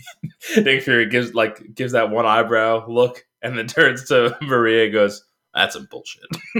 [0.57, 4.93] Nick Fury gives like gives that one eyebrow look, and then turns to Maria and
[4.93, 6.25] goes, "That's some bullshit."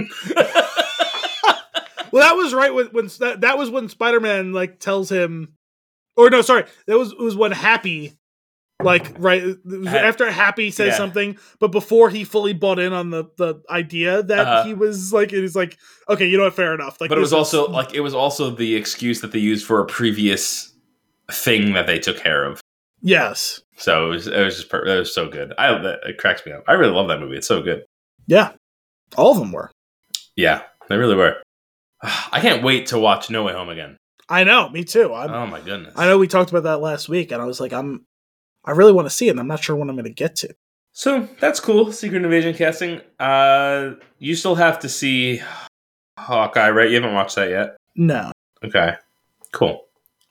[2.10, 5.52] well that was right when, when that, that was when spider-man like tells him
[6.16, 8.14] or no sorry that was was when happy
[8.84, 10.96] like right Ha- after happy says Yeah.
[10.96, 14.64] something but before he fully bought in on the the idea that Uh-huh.
[14.64, 15.76] he was like it was like
[16.08, 18.14] okay you know what fair enough like but it was is- also like it was
[18.14, 20.72] also the excuse that they used for a previous
[21.32, 22.60] thing that they took care of.
[23.02, 25.52] yes So it was, it was just per- it was so good.
[25.58, 26.64] I that, it cracks me up.
[26.68, 27.36] I really love that movie.
[27.36, 27.84] It's so good.
[28.26, 28.52] yeah
[29.16, 29.70] all of them were
[30.36, 31.36] Yeah, they really were.
[32.02, 33.96] I can't wait to watch No Way Home again.
[34.28, 35.94] i know me too I'm, Oh my goodness.
[35.96, 38.04] i know we talked about that last week and i was like i'm
[38.64, 40.36] i really want to see it and i'm not sure when i'm going to get
[40.36, 40.54] to
[40.92, 41.90] So that's cool.
[41.90, 43.00] Secret Invasion casting.
[43.18, 45.42] Uh, you still have to see
[46.18, 46.88] Hawkeye, right?
[46.88, 47.76] You haven't watched that yet.
[47.96, 48.30] no
[48.64, 48.94] Okay,
[49.52, 49.82] cool.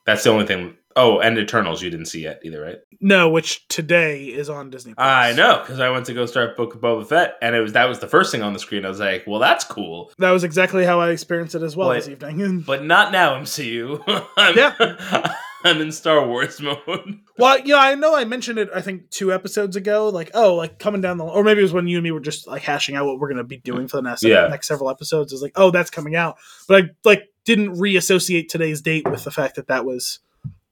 [0.06, 0.76] That's the only thing.
[0.96, 2.78] Oh, and Eternals you didn't see yet either, right?
[3.02, 5.06] no which today is on disney Plus.
[5.06, 7.74] I know because I went to go start Book of Boba Fett, and it was
[7.74, 8.86] that was the first thing on the screen.
[8.86, 11.90] I was like, "Well, that's cool," that was exactly how i experienced it as well
[11.90, 13.36] Well, this evening but not now.
[13.42, 14.00] MCU.
[14.56, 15.36] Yeah.
[15.64, 17.20] I'm in Star Wars mode.
[17.38, 18.70] Well, you know, I know I mentioned it.
[18.76, 20.10] I think two episodes ago.
[20.10, 22.20] Like, oh, like coming down the, or maybe it was when you and me were
[22.20, 24.48] just like hashing out what we're gonna be doing for the next Yeah.
[24.48, 25.32] next several episodes.
[25.34, 29.32] Is like, oh, that's coming out, but I like didn't reassociate today's date with the
[29.32, 30.20] fact that that was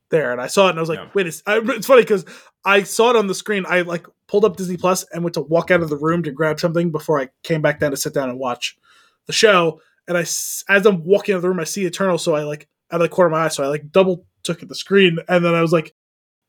[0.09, 1.09] there, and I saw it and I was like, Yeah.
[1.13, 2.25] wait, it's, I, it's funny because
[2.65, 3.65] I saw it on the screen.
[3.67, 6.31] I like pulled up Disney Plus and went to walk out of the room to
[6.31, 8.77] grab something before I came back down to sit down and watch
[9.25, 9.79] the show.
[10.07, 12.67] And I, as I'm walking out of the room, I see Eternal, so I like
[12.91, 15.17] out of the corner of my eye, so I like double took at the screen,
[15.27, 15.93] and then I was like,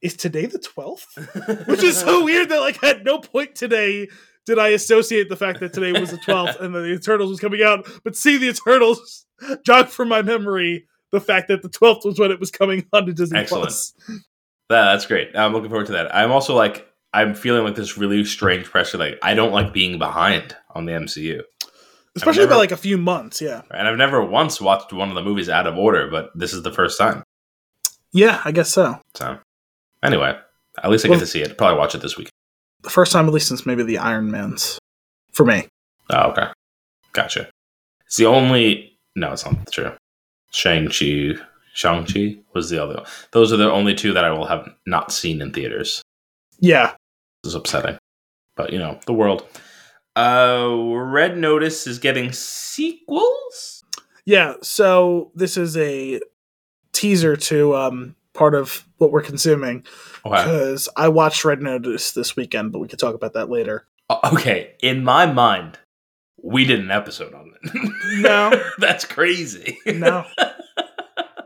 [0.01, 1.07] is today the twelfth?
[1.69, 4.09] which is so weird that like at no point today
[4.47, 7.63] did I associate the fact that today was the 12th and the Eternals was coming
[7.63, 9.25] out, but see the Eternals
[9.65, 13.07] jog from my memory the fact that the 12th was when it was coming on
[13.07, 13.67] to Disney Excellent.
[13.67, 13.93] Plus.
[14.69, 15.37] That- that's great.
[15.37, 16.13] I'm looking forward to that.
[16.15, 18.99] I'm also like I'm feeling like this really strange pressure.
[18.99, 21.43] Like I don't like being behind on the MCU,
[22.17, 23.63] Especially never- by like a few months, yeah.
[23.71, 26.09] and I've never once watched one of the movies out of order.
[26.11, 27.23] But this is the first time.
[28.13, 29.01] Yeah, I guess so.
[29.15, 29.39] So
[30.03, 30.39] anyway,
[30.83, 31.57] at least I Well- get to see it.
[31.59, 32.29] Probably watch it this week.
[32.83, 34.79] The first time at least since maybe the Iron Man's
[35.33, 35.69] for me.
[36.11, 36.49] Oh, okay,
[37.13, 37.49] gotcha.
[38.07, 38.99] It's the only.
[39.15, 39.93] No, it's not true.
[40.51, 41.35] Shang Chi,
[41.75, 42.95] Shang Chi was the other.
[42.97, 43.07] One.
[43.33, 46.03] Those are the only two that I will have not seen in theaters.
[46.59, 46.93] Yeah.
[47.43, 47.99] This is upsetting,
[48.57, 49.47] but you know the world.
[50.17, 53.85] Uh, Red Notice is getting sequels.
[54.27, 56.21] Yeah, so this is a
[56.93, 59.85] teaser to um part of what we're consuming
[60.25, 63.87] because I watched Red Notice this weekend, but we could talk about that later.
[64.25, 65.79] Okay, in my mind,
[66.43, 68.21] we did an episode on it.
[68.21, 68.51] No.
[68.79, 69.79] that's crazy.
[69.87, 70.27] No.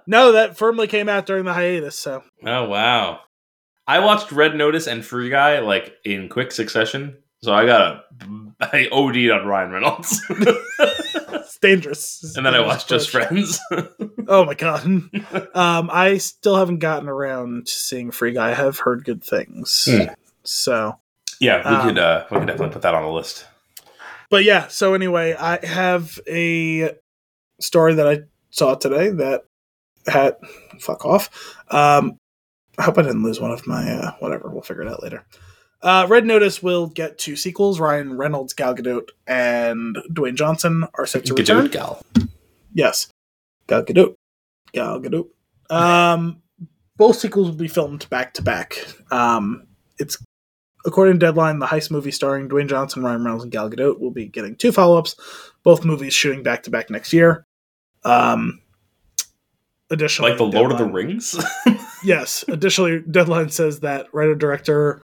[0.07, 3.21] no, that firmly came out during the hiatus, so Oh wow!
[3.87, 8.05] I watched Red Notice and Free Guy like in quick succession, so I got a
[8.61, 10.21] I OD'd on Ryan Reynolds,
[11.57, 12.21] it's dangerous.
[12.23, 13.11] It's and then I watched Just.
[13.11, 13.59] Friends.
[14.29, 14.85] Oh my god.
[15.55, 18.51] um I still haven't gotten around to seeing Free Guy.
[18.51, 19.87] I have heard good things.
[19.89, 20.13] Hmm.
[20.43, 20.99] So
[21.39, 23.47] yeah, we Um, could uh, we could definitely put that on the list.
[24.29, 26.91] but yeah, so anyway, I have a
[27.61, 29.43] story that I saw today that
[30.09, 30.35] had
[30.81, 31.31] fuck off.
[31.71, 32.19] Um
[32.79, 35.25] I hope I didn't lose one of my uh whatever, we'll figure it out later.
[35.87, 37.79] Uh, Red Notice will get two sequels.
[37.79, 41.69] Ryan Reynolds, Gal Gadot, and Dwayne Johnson are set to return.
[41.69, 42.03] Gal.
[42.75, 43.07] Yes.
[43.69, 44.17] Gal Gadot.
[44.73, 45.29] Gal Gadot.
[45.71, 46.43] Um,
[46.97, 48.85] both sequels will be filmed back to back.
[49.13, 49.69] Um,
[50.01, 50.19] it's
[50.85, 54.11] according to Deadline, the heist movie starring Dwayne Johnson, Ryan Reynolds, and Gal Gadot will
[54.11, 55.15] be getting two follow ups.
[55.63, 57.47] Both movies shooting back to back next year.
[58.03, 58.61] Um,
[59.91, 61.39] additionally, like the Lord of the Rings.
[62.05, 62.45] Yes.
[62.47, 65.03] Additionally, Deadline says that writer director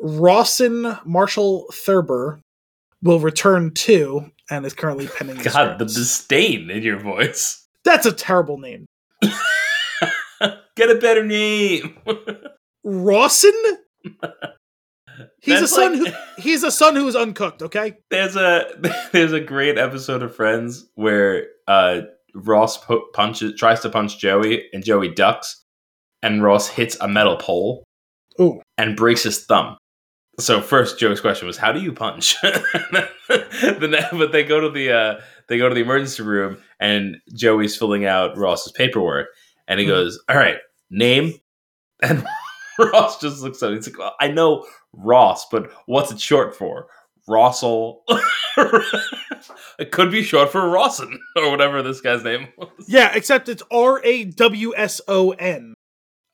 [0.00, 2.40] Rawson Marshall Thurber
[3.02, 5.36] will return to and is currently penning.
[5.36, 7.66] the God, the disdain in your voice.
[7.84, 8.86] That's a terrible name.
[10.76, 11.96] Get a better name.
[12.84, 13.52] Rawson.
[15.40, 17.62] He's a son like- who he's a son who is uncooked.
[17.62, 17.96] Okay.
[18.10, 18.66] There's a
[19.12, 22.02] there's a great episode of Friends where uh,
[22.34, 25.62] Ross pu- punches tries to punch Joey and Joey ducks,
[26.22, 27.82] and Ross hits a metal pole
[28.40, 28.60] Ooh.
[28.78, 29.76] and breaks his thumb.
[30.38, 32.36] So first, Joey's question was, "How do you punch?"
[33.28, 38.04] But they go to the uh, they go to the emergency room, and Joey's filling
[38.04, 39.28] out Ross's paperwork,
[39.66, 39.90] and he Mhm.
[39.90, 40.58] goes, "All right,
[40.90, 41.32] name."
[42.02, 42.26] And
[42.78, 43.76] Ross just looks at him.
[43.76, 46.88] He's like, well, "I know Ross, but what's it short for?"
[47.28, 48.00] Rossel.
[49.78, 52.68] it could be short for Rawson or whatever this guy's name was.
[52.86, 55.74] Yeah, except it's R A W S O N.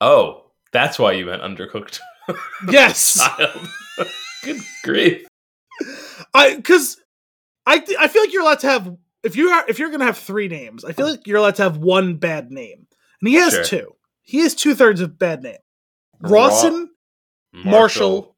[0.00, 0.41] Oh,
[0.72, 2.00] that's why you meant undercooked
[2.70, 3.20] Yes.
[4.44, 5.26] Good grief.
[6.34, 6.98] I because
[7.66, 10.04] I th- I feel like you're allowed to have if you are if you're gonna
[10.04, 12.86] have three names, I feel like you're allowed to have one bad name,
[13.20, 13.64] and he has Sure.
[13.64, 13.96] two.
[14.22, 15.58] He has two thirds of bad name.
[16.20, 16.90] Ra- Rawson
[17.52, 18.36] Marshall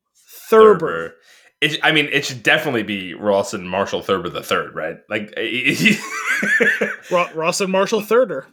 [0.51, 1.14] Thurber.
[1.61, 4.97] It, I mean, it should definitely be Rawson Marshall Thurber the third, right?
[5.09, 5.33] Like,
[7.11, 8.47] Ra- Rawson Marshall Thurder.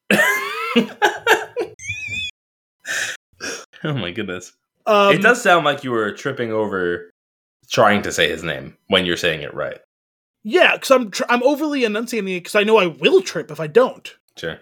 [3.83, 4.53] oh my goodness!
[4.85, 7.09] Um, it does sound like you were tripping over
[7.69, 9.79] trying to say his name when you're saying it right.
[10.43, 13.59] Yeah, because I'm tr- I'm overly enunciating it because I know I will trip if
[13.59, 14.13] I don't.
[14.37, 14.57] Sure.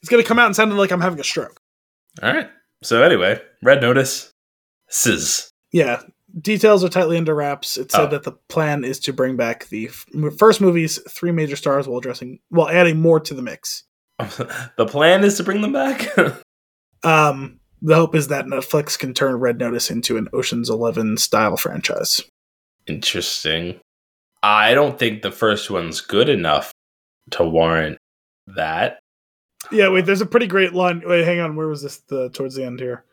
[0.00, 1.60] It's gonna come out and sound like I'm having a stroke.
[2.22, 2.48] All right.
[2.82, 4.32] So anyway, Red Notice.
[4.88, 5.50] Sizz.
[5.72, 6.00] Yeah,
[6.40, 7.76] details are tightly under wraps.
[7.76, 8.08] It said Oh.
[8.08, 10.06] that the plan is to bring back the f-
[10.38, 13.84] first movie's three major stars while addressing while adding more to the mix.
[14.18, 16.08] the plan is to bring them back.
[17.02, 21.56] Um, the hope is that Netflix can turn Red Notice into an Ocean's Eleven style
[21.56, 22.22] franchise.
[22.86, 23.80] Interesting.
[24.42, 26.72] I don't think the first one's good enough
[27.32, 27.98] to warrant
[28.46, 28.98] that.
[29.70, 30.06] Yeah, wait.
[30.06, 31.02] There's a pretty great line.
[31.04, 31.56] Wait, hang on.
[31.56, 31.98] Where was this?
[32.08, 33.04] The towards the end here.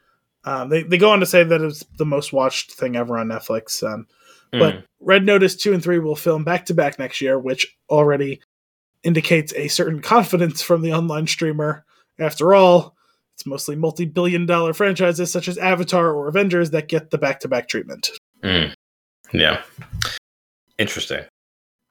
[0.46, 3.28] Um, they they go on to say that it's the most watched thing ever on
[3.28, 3.84] Netflix.
[3.84, 4.08] Um,
[4.52, 4.84] but Mm.
[5.02, 8.42] Red Notice two and three will film back to back next year, which already
[9.04, 11.86] indicates a certain confidence from the online streamer.
[12.20, 12.96] After all,
[13.38, 17.48] it's mostly multi-billion dollar franchises such as Avatar or Avengers that get the back to
[17.48, 18.10] back treatment.
[18.44, 18.74] Mm.
[19.32, 19.62] Yeah.
[20.80, 21.24] Interesting.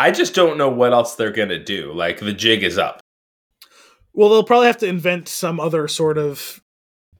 [0.00, 1.92] I just don't know what else they're going to do.
[1.92, 2.98] Like, the jig is up.
[4.12, 6.60] Well, they'll probably have to invent some other sort of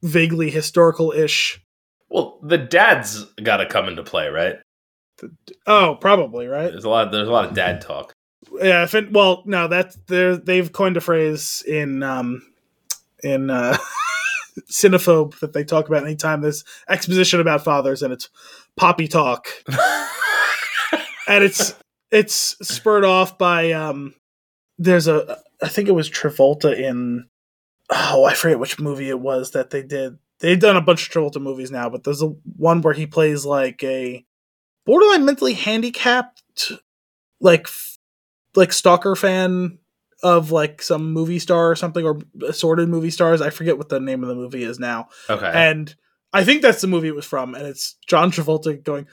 [0.03, 1.63] vaguely historical ish.
[2.09, 4.57] Well, the dad's got to come into play, right?
[5.69, 6.73] Oh, probably right.
[6.73, 7.13] There's a lot.
[7.13, 8.13] There's a lot of dad talk.
[8.61, 12.43] Yeah, if it, well, no, that's they they've coined a phrase in um
[13.23, 13.77] in uh
[14.71, 18.31] Cinephobe that they talk about anytime there's exposition about fathers and it's
[18.77, 19.49] poppy talk.
[21.27, 21.75] And it's
[22.11, 24.15] it's spurred off by um
[24.79, 27.29] there's a I think it was Travolta in
[27.91, 30.19] oh, I forget which movie it was that they did.
[30.41, 33.45] They've done a bunch of Travolta movies now, but there's a one where he plays
[33.45, 34.25] like a
[34.85, 36.73] borderline mentally handicapped
[37.41, 37.67] like
[38.55, 39.79] like stalker fan
[40.23, 43.41] of like some movie star or something or assorted movie stars.
[43.41, 45.09] I forget what the name of the movie is now.
[45.29, 45.51] okay.
[45.55, 45.95] And
[46.33, 49.07] I think that's the movie it was from and it's John Travolta going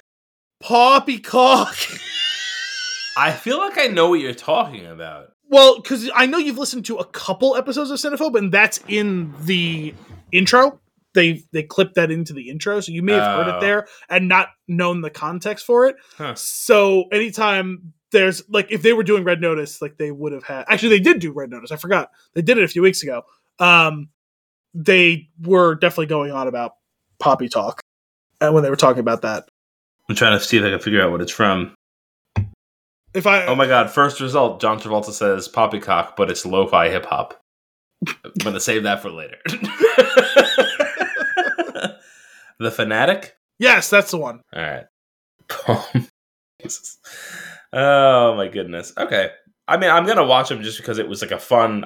[0.61, 1.75] poppycock.
[3.17, 5.27] I feel like I know what you're talking about.
[5.49, 9.33] Well, because I know you've listened to a couple episodes of Cinephobe, and that's in
[9.41, 9.93] the
[10.31, 10.79] intro.
[11.13, 13.57] They they clipped that into the intro, so you may have heard Oh.
[13.57, 15.95] it there and not known the context for it.
[16.17, 16.33] Huh.
[16.33, 20.63] So anytime there's like if they were doing Red Notice, like they would have had.
[20.69, 21.71] Actually, they did do Red Notice.
[21.71, 23.23] I forgot they did it a few weeks ago.
[23.59, 24.07] Um,
[24.73, 26.75] they were definitely going on about
[27.19, 27.81] Poppy Talk
[28.39, 29.49] uh, when they were talking about that.
[30.09, 31.75] I'm trying to see if I can figure out what it's from.
[33.13, 33.91] If I Oh my god!
[33.91, 37.39] First result: John Travolta says poppycock, but it's lo-fi hip hop.
[38.07, 39.37] I'm gonna save that for later.
[42.59, 43.35] the fanatic.
[43.59, 44.41] yes, that's the one.
[44.53, 44.85] All right.
[47.73, 48.93] Oh my goodness.
[48.97, 49.31] Okay.
[49.67, 51.85] I mean, I'm gonna watch them just because it was like a fun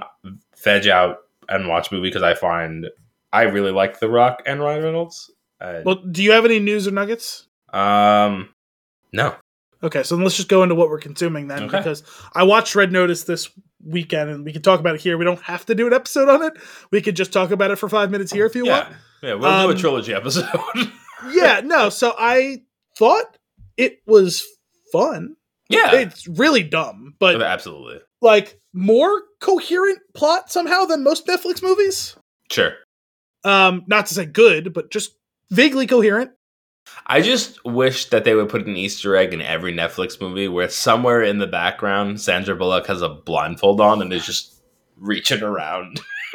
[0.63, 1.17] veg out
[1.47, 2.87] and watch movie because I find
[3.31, 5.31] I really like The Rock and Ryan Reynolds.
[5.61, 7.47] Uh, Well, do you have any news or nuggets?
[7.73, 8.49] um,
[9.13, 9.35] no.
[9.83, 11.77] Okay, so let's just go into what we're consuming then, Okay.
[11.77, 12.01] because
[12.33, 13.49] I watched Red Notice this
[13.85, 15.17] weekend, and we can talk about it here.
[15.19, 16.53] We don't have to do an episode on it.
[16.91, 18.95] We could just talk about it for five minutes here if you Yeah, want.
[19.21, 19.33] yeah.
[19.35, 20.47] We'll do Um, a trilogy episode.
[21.31, 21.89] Yeah, no.
[21.89, 22.63] So I
[22.97, 23.37] thought
[23.77, 24.45] it was
[24.91, 25.35] fun.
[25.69, 27.99] Yeah, It's really dumb, but absolutely.
[28.21, 32.15] like more coherent plot somehow than most Netflix movies.
[32.51, 32.73] Sure.
[33.43, 35.15] Um, not to say good, but just
[35.51, 36.31] vaguely coherent.
[37.05, 40.69] I just wish that they would put an Easter egg in every Netflix movie where
[40.69, 44.61] somewhere in the background Sandra Bullock has a blindfold on and is just
[44.95, 45.99] reaching around.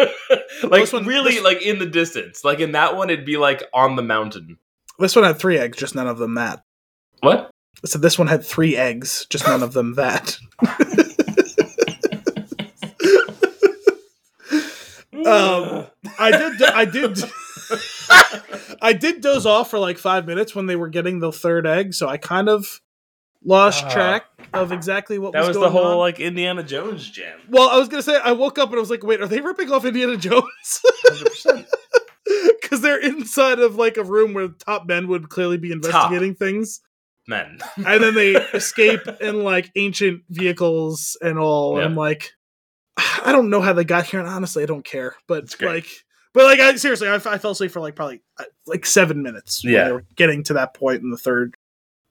[0.65, 2.45] like one- really this- like in the distance.
[2.45, 4.59] Like in that one it'd be like on the mountain.
[4.99, 6.63] This one had three eggs, just none of them that.
[7.21, 7.51] What?
[7.85, 10.39] So this one had three eggs, just none of them that.
[15.15, 15.87] Um,
[16.19, 16.63] I did.
[16.63, 17.19] I did.
[18.83, 21.95] I did doze off for like five minutes when they were getting the third egg,
[21.95, 22.81] so I kind of
[23.45, 23.91] lost Ah.
[23.91, 25.43] track of exactly what was going on.
[25.45, 25.99] that was, was going the whole on.
[25.99, 27.39] like Indiana Jones jam.
[27.49, 29.41] well, I was gonna say I woke up and I was like, "Wait, are they
[29.41, 30.83] ripping off Indiana Jones?"
[32.61, 36.81] Because they're inside of like a room where top men would clearly be investigating things,
[37.29, 37.59] Men.
[37.77, 41.77] and then they escape in like ancient vehicles and all.
[41.77, 42.33] And I'm like,
[42.97, 45.15] I don't know how they got here, and honestly, I don't care.
[45.29, 45.87] But like,
[46.35, 49.63] but like, I seriously, I, I fell asleep for like probably uh, like seven minutes.
[49.65, 49.85] when Yeah.
[49.85, 51.55] they were getting to that point in the third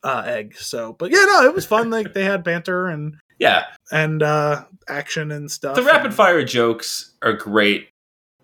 [0.03, 0.55] uh, egg.
[0.55, 1.89] So, but yeah, no, it was fun.
[1.89, 3.65] Like they had banter and Yeah.
[3.91, 5.75] and uh action and stuff.
[5.75, 7.89] The rapid and- fire jokes are great.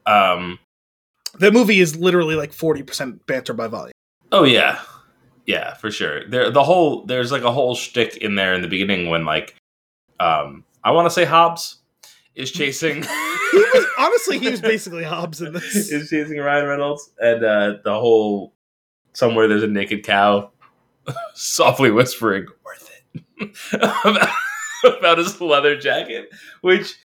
[0.05, 0.59] Um
[1.39, 3.91] The movie is literally like forty percent banter by volume.
[4.31, 4.79] Oh yeah,
[5.47, 6.27] yeah, for sure.
[6.29, 9.55] There, the whole there's like a whole shtick in there in the beginning when like,
[10.19, 11.79] um, I want to say Hobbs
[12.35, 13.03] is chasing.
[13.49, 15.63] He was honestly, he was basically Hobbs in this.
[15.89, 18.53] is chasing Ryan Reynolds, and uh, the whole
[19.13, 20.51] somewhere there's a naked cow,
[21.33, 22.91] softly whispering "worth
[23.39, 23.55] it"
[24.03, 24.29] about,
[24.99, 26.27] about his leather jacket,
[26.59, 26.97] which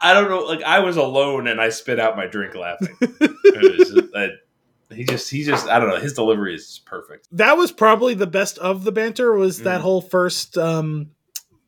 [0.00, 0.40] I don't know.
[0.40, 2.96] Like I was alone and I spit out my drink laughing.
[3.02, 4.28] It was just- I-
[4.94, 5.96] he just, he just, I don't know.
[6.00, 7.28] His delivery is perfect.
[7.32, 9.82] that was probably the best of the banter was that Mhm.
[9.82, 11.10] whole first um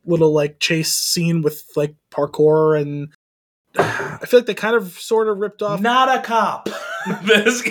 [0.05, 3.09] little like chase scene with like parkour and
[3.79, 5.81] I feel like they kind of sort of ripped off.
[5.81, 6.69] Not a cop.
[7.25, 7.63] this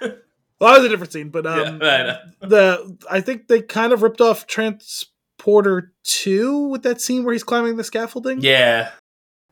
[0.00, 3.92] Well, that was a different scene, but um, Yeah, I the I think they kind
[3.92, 8.40] of ripped off Transporter Two with that scene where he's climbing the scaffolding.
[8.40, 8.90] yeah,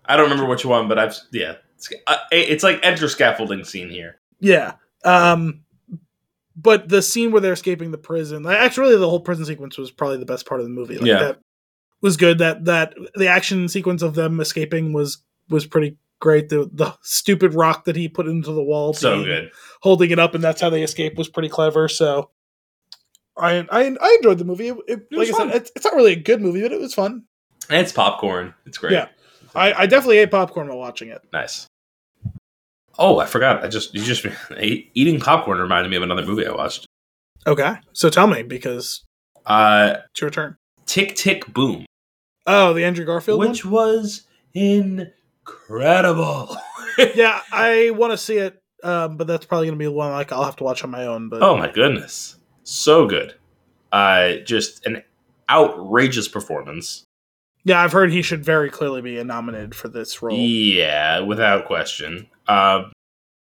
[0.05, 1.55] I don't remember which one, but I've yeah.
[1.77, 4.19] It's, uh, it's like enter scaffolding scene here.
[4.41, 4.73] Yeah.
[5.05, 5.63] Um,
[6.57, 9.91] but the scene where they're escaping the prison, like, actually, the whole prison sequence was
[9.91, 10.97] probably the best part of the movie.
[10.97, 11.19] Like, Yeah.
[11.23, 11.39] that
[12.01, 12.39] was good.
[12.39, 15.19] That that the action sequence of them escaping was
[15.49, 16.49] was pretty great.
[16.49, 19.51] The the stupid rock that he put into the wall, So being- good.
[19.83, 21.89] holding it up, and that's how they escape was pretty clever.
[21.89, 22.31] So.
[23.41, 24.67] I, I, I enjoyed the movie.
[24.67, 25.49] It, it- It like was I fun.
[25.51, 27.23] said, it's, it's not really a good movie, but it was fun.
[27.71, 28.53] And it's popcorn.
[28.67, 28.95] It's great.
[28.95, 29.07] Yeah.
[29.55, 31.21] I, I definitely ate popcorn while watching it.
[31.33, 31.69] Nice.
[32.99, 33.65] Oh, I forgot.
[33.65, 34.27] I just you just
[34.61, 36.87] eating popcorn reminded me of another movie I watched.
[37.47, 39.05] Okay, so tell me because
[39.47, 40.57] Uh, it's your turn.
[40.87, 41.87] Tick Tick Boom,
[42.47, 43.51] Oh, the Andrew Garfield one.
[43.51, 44.23] which was
[45.47, 46.57] incredible.
[47.15, 50.33] yeah, I want to see it, um, but that's probably going to be one like
[50.33, 51.29] I'll have to watch on my own.
[51.29, 53.35] But Oh my goodness, so good!
[53.93, 55.03] Uh, just an
[55.51, 57.05] outrageous performance.
[57.65, 60.37] yeah, I've heard he should very clearly be nominated for this role.
[60.37, 62.29] Yeah, without question.
[62.49, 62.93] Um,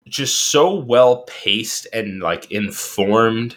[0.08, 3.56] just so well paced and like informed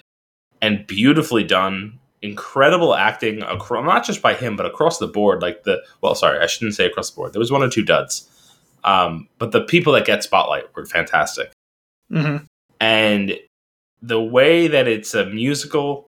[0.63, 1.99] and beautifully done.
[2.23, 5.41] Incredible acting across, not just by him, but across the board.
[5.43, 7.33] Like the well, sorry, I shouldn't say across the board.
[7.33, 8.29] There was one or two duds,
[8.85, 11.51] um, but the people that get spotlight were fantastic.
[12.11, 12.37] hmm
[12.81, 13.39] and
[14.03, 16.07] the way that it's a musical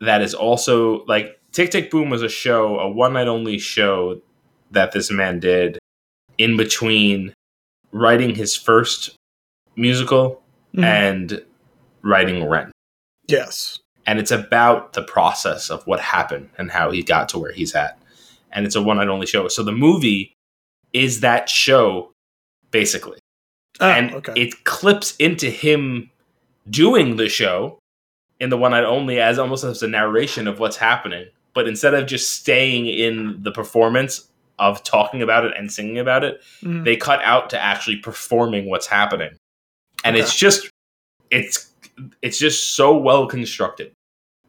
[0.00, 4.20] that is also like Tick Tick Boom was a show, a one night only show
[4.70, 5.78] that this man did
[6.38, 7.32] in between
[7.94, 9.14] writing his first
[9.76, 10.42] musical
[10.74, 10.84] Mm-hmm.
[10.84, 11.44] and
[12.02, 12.72] writing Rent.
[13.28, 13.78] Yes.
[14.06, 17.76] And it's about the process of what happened and how he got to where he's
[17.76, 17.96] at.
[18.50, 19.46] And it's a one night only show.
[19.46, 20.32] So the movie
[20.92, 22.10] is that show,
[22.72, 23.18] basically
[23.80, 24.32] Oh, and okay.
[24.34, 26.10] it clips into him
[26.68, 27.78] doing the show
[28.40, 31.94] in the one night only as almost as a narration of what's happening but instead
[31.94, 34.28] of just staying in the performance
[34.58, 36.84] of talking about it and singing about it Mhm.
[36.84, 39.30] they cut out to actually performing what's happening
[40.04, 40.22] and Okay.
[40.22, 40.68] it's just
[41.30, 41.70] it's
[42.22, 43.92] it's just so well constructed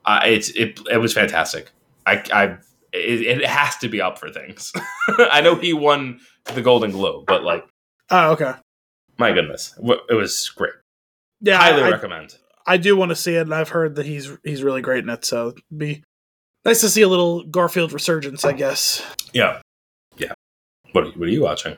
[0.06, 1.72] uh, it's it, it was fantastic
[2.06, 2.44] i i
[2.94, 4.72] it, it has to be up for things
[5.32, 6.20] i know he won
[6.54, 7.66] the golden globe but like
[8.12, 8.54] oh, okay.
[9.18, 9.74] my goodness
[10.10, 10.74] it was great
[11.42, 12.38] Yeah, highly I, recommend.
[12.68, 15.10] I do want to see it, and I've heard that he's he's really great in
[15.12, 15.24] it.
[15.26, 16.02] So be
[16.64, 19.04] nice to see a little Garfield resurgence, I guess.
[19.34, 19.62] Yeah.
[20.96, 21.78] What are, what are you watching?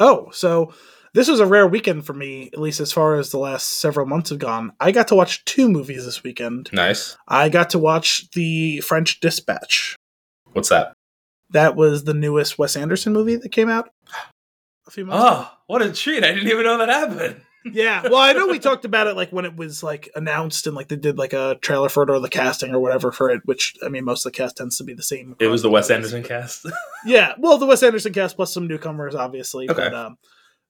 [0.00, 0.74] Oh, so
[1.14, 4.06] this was a rare weekend for me, at least as far as the last several
[4.06, 4.72] months have gone.
[4.80, 6.70] I got to watch two movies this weekend.
[6.72, 7.16] Nice.
[7.28, 9.94] I got to watch The French Dispatch.
[10.52, 10.94] What's that?
[11.50, 13.88] That was the newest Wes Anderson movie that came out
[14.88, 15.48] a few months ah, ago.
[15.48, 16.24] Oh, what a treat!
[16.24, 17.42] I didn't even know that happened.
[17.72, 20.76] Yeah, well, I know we talked about it like when it was like announced and
[20.76, 23.40] like they did like a trailer for it or the casting or whatever for it.
[23.44, 25.34] Which I mean, most of the cast tends to be the same.
[25.40, 26.66] It was the Wes Anderson cast.
[27.04, 29.70] Yeah, well, the Wes Anderson cast plus some newcomers, obviously.
[29.70, 29.80] Okay.
[29.90, 30.18] But, um,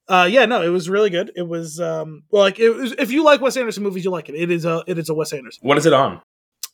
[0.08, 1.32] uh, yeah, no, it was really good.
[1.34, 4.28] It was um, well, like it was, if you like Wes Anderson movies, you like
[4.28, 4.34] it.
[4.34, 5.66] It is a it is a Wes Anderson.
[5.66, 6.20] what is it on?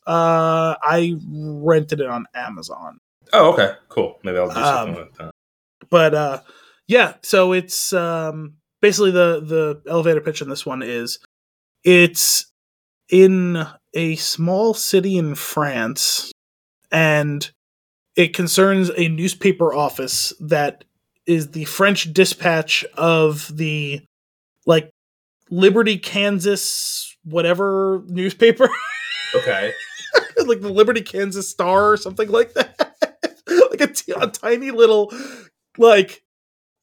[0.05, 2.99] Uh, I rented it on Amazon,
[3.31, 4.19] Oh, okay, cool.
[4.23, 5.31] Maybe I'll do something Um, with that.
[5.89, 6.41] but uh,
[6.87, 7.13] yeah.
[7.23, 11.17] So it's um, basically the the elevator pitch in this one is
[11.85, 12.51] it's
[13.09, 16.31] in a small city in France,
[16.91, 17.49] and
[18.17, 20.83] it concerns a newspaper office that
[21.25, 24.01] is the French dispatch of the
[24.65, 24.89] like
[25.49, 28.67] Liberty, Kansas, whatever newspaper,
[29.35, 29.71] Okay.
[30.45, 32.95] like the Liberty, Kansas Star or something like that,
[33.71, 35.13] like a, t- a tiny little
[35.77, 36.22] like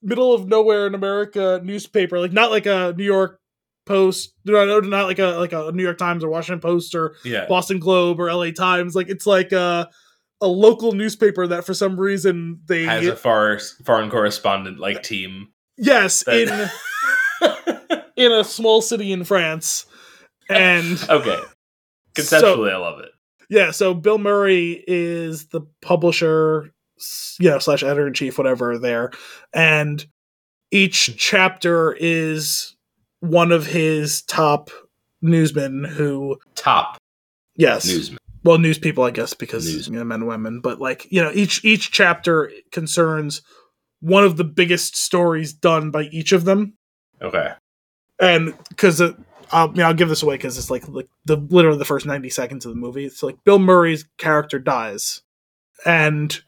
[0.02, 3.38] middle of nowhere in America newspaper, like not like a New York
[3.86, 7.16] Post, no, no, not like a like a New York Times or Washington Post or
[7.24, 7.46] Yeah.
[7.48, 8.94] Boston Globe or LA Times.
[8.94, 9.88] Like it's like a
[10.40, 15.00] a local newspaper that for some reason they Has a far foreign correspondent like uh,
[15.00, 15.48] team.
[15.76, 16.70] yes that-
[17.40, 19.86] in in a small city in France,
[20.48, 21.38] and okay.
[22.14, 23.10] Conceptually, I love it.
[23.48, 23.70] yeah.
[23.70, 26.72] So Bill Murray is the publisher,
[27.38, 29.10] you know, slash editor in chief, whatever there,
[29.52, 30.06] and
[30.70, 32.76] each chapter is
[33.20, 34.70] one of his top
[35.22, 36.96] newsmen who Top
[37.56, 37.86] yes.
[37.86, 38.18] newsman.
[38.42, 40.60] well news people i guess because you know men and women.
[40.60, 43.42] But like you know each each chapter concerns
[44.00, 46.74] one of the biggest stories done by each of them.
[47.20, 47.52] Okay.
[48.18, 49.02] and because
[49.52, 52.06] I'll, I mean, I'll give this away because it's like, like the literally the first
[52.06, 53.04] 90 seconds of the movie.
[53.04, 55.22] It's like bill murray's character dies.
[55.84, 56.40] And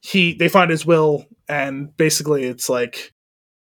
[0.00, 3.12] he they find his will and basically it's like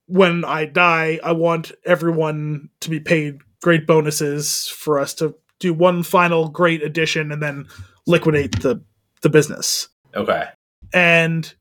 [0.07, 5.73] when i die i want everyone to be paid great bonuses for us to do
[5.73, 7.67] one final great addition and then
[8.07, 8.81] liquidate the
[9.23, 10.45] the business Okay.
[10.93, 11.55] and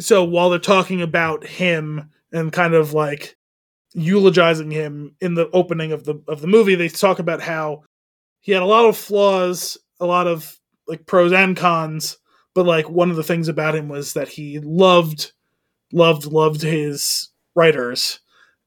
[0.00, 3.36] so while they're talking about him and kind of like
[3.94, 7.82] eulogizing him in the opening of the of the movie, they talk about how
[8.40, 10.56] he had a lot of flaws, a lot of
[10.86, 12.18] like pros and cons,
[12.58, 15.30] but like one of the things about him was that he loved
[15.92, 18.18] loved loved his writers.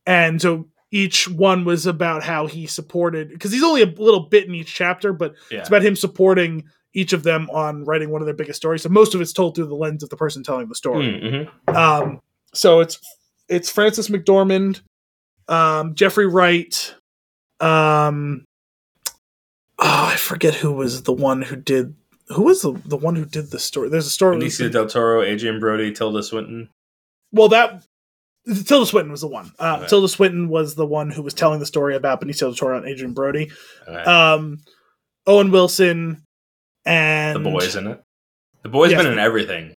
[0.06, 4.48] And so each one was about how he supported because he's only a little bit
[4.48, 5.60] in each chapter, but Yeah.
[5.60, 6.64] it's about him supporting
[6.94, 8.84] each of them on writing one of their biggest stories.
[8.84, 11.20] So most of it's told through the lens of the person telling the story.
[11.22, 11.76] Mm-hmm.
[11.76, 12.22] Um,
[12.54, 12.98] so it's
[13.50, 14.80] it's Frances McDormand,
[15.50, 16.96] um, Jeffrey Wright.
[17.60, 18.46] Um,
[19.80, 21.94] oh, I forget who was the one who did.
[22.34, 23.90] Who was the the one who did the story?
[23.90, 24.38] There's a story.
[24.38, 26.70] Benicio del Toro, Adrien Brody, Tilda Swinton.
[27.32, 27.84] well, that
[28.66, 29.52] Tilda Swinton was the one.
[29.60, 29.86] Uh.
[29.88, 32.88] Tilda Swinton was the one who was telling the story about Benicio del Toro and
[32.88, 33.52] Adrien Brody.
[33.88, 34.60] Um,
[35.28, 36.24] Owen Wilson
[36.86, 38.02] and the boys in it.
[38.64, 39.04] The boy's Yes.
[39.04, 39.74] been in everything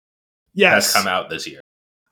[0.53, 1.59] Yes, that's come out this year.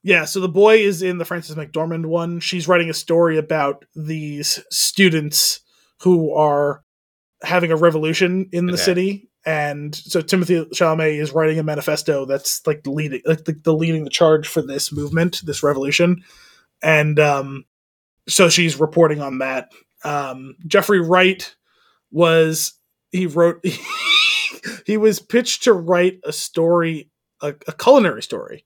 [0.04, 2.40] Yeah, so the boy is in the Frances McDormand one.
[2.40, 5.60] She's writing a story about these students
[6.02, 6.82] who are
[7.44, 8.82] having a revolution in the Okay.
[8.82, 13.74] city, and so Timothée Chalamet is writing a manifesto that's like leading, like the, the
[13.74, 16.24] leading the charge for this movement, this revolution,
[16.84, 17.66] and um,
[18.28, 19.72] so she's reporting on that.
[20.04, 21.56] Um, Jeffrey Wright
[22.12, 22.74] was
[23.12, 23.66] he wrote
[24.86, 27.10] he was pitched to write a story,
[27.42, 28.66] a, a culinary story,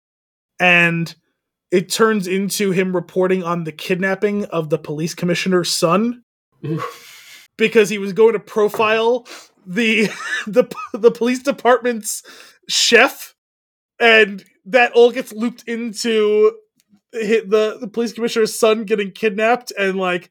[0.60, 1.16] and
[1.72, 6.24] it turns into him reporting on the kidnapping of the police commissioner's son.
[7.58, 9.26] Because he was going to profile
[9.66, 10.08] the
[10.48, 10.64] the
[10.94, 12.24] the police department's
[12.70, 13.36] chef
[14.00, 16.52] and that all gets looped into
[17.12, 20.30] the the police commissioner's son getting kidnapped and like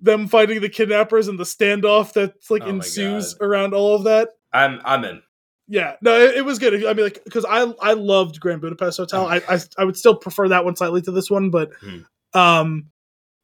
[0.00, 3.46] them finding the kidnappers and the standoff that like Oh ensues God.
[3.46, 5.22] around all of that I'm I'm in.
[5.68, 6.84] yeah, no, it, it was good.
[6.84, 9.26] I mean, like, because I I loved Grand Budapest Hotel.
[9.26, 11.98] I, I I would still prefer that one slightly to this one, but Hmm.
[12.38, 12.86] um,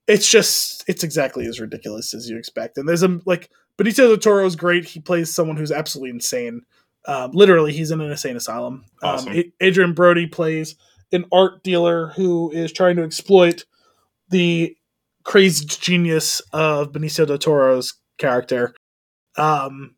[0.07, 2.77] it's just it's exactly as ridiculous as you expect.
[2.79, 4.85] And there's a like Benicio del Toro is great.
[4.85, 6.63] He plays someone who's absolutely insane.
[7.07, 8.85] Um, literally, he's in an insane asylum.
[9.03, 9.33] Awesome.
[9.33, 10.75] Um, Adrien Brody plays
[11.13, 13.65] an art dealer who is trying to exploit
[14.31, 14.77] the
[15.25, 18.75] crazy genius of Benicio del Toro's character.
[19.37, 19.95] Um,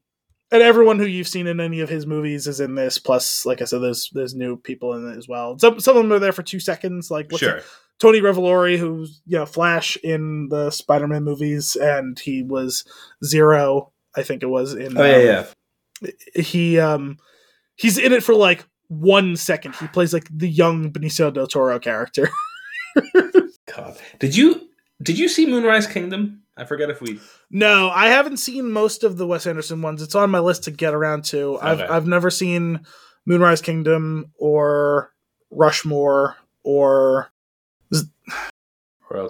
[0.52, 2.98] and everyone who you've seen in any of his movies is in this.
[2.98, 5.58] Plus, like I said, there's there's new people in it as well.
[5.58, 7.10] Some some of them are there for two seconds.
[7.10, 7.56] Like what's Sure.
[7.58, 7.64] it-
[8.00, 12.84] Tony Revolori, who's you know Flash in the Spider-Man movies, and he was
[13.24, 14.98] Zero, I think it was in.
[14.98, 15.46] Oh yeah, um,
[16.02, 16.10] yeah.
[16.42, 17.18] He um
[17.76, 19.74] he's in it for like one second.
[19.76, 22.28] He plays like the young Benicio del Toro character.
[23.74, 24.68] God, did you
[25.02, 26.42] did you see Moonrise Kingdom?
[26.56, 27.20] I forget if we.
[27.50, 30.02] no, I haven't seen most of the Wes Anderson ones.
[30.02, 31.58] It's on my list to get around to.
[31.60, 32.80] I've I've never seen
[33.26, 35.12] Moonrise Kingdom or
[35.50, 37.30] Rushmore or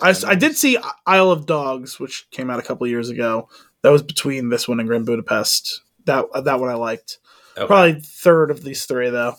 [0.02, 3.48] I, I did see Isle of Dogs, which came out a couple years ago.
[3.82, 5.82] That was between this one and Grand Budapest.
[6.04, 7.18] That that one I liked.
[7.56, 7.66] Okay.
[7.66, 9.36] Probably third of these three though.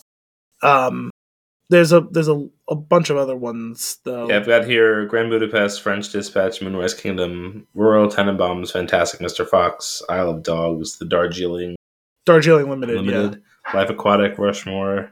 [0.63, 1.11] Um,
[1.69, 4.27] there's a there's a, a bunch of other ones though.
[4.29, 9.47] Yeah, I've got here Grand Budapest, French Dispatch, Moonrise Kingdom, Royal Tenenbaums, Fantastic Mr.
[9.47, 11.75] Fox, Isle of Dogs, The Darjeeling
[12.25, 13.11] Darjeeling Limited, yeah.
[13.11, 13.43] Limited,
[13.73, 15.11] Life Aquatic, Rushmore,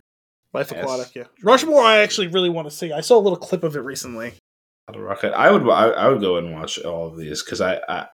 [0.54, 0.72] Life.
[0.72, 1.26] Aquatic, yeah.
[1.44, 2.92] Rushmore, I actually really want to see.
[2.92, 4.34] I saw a little clip of it recently.
[4.96, 5.34] Rocket.
[5.34, 8.08] I would I, I would go and watch all of these because I, I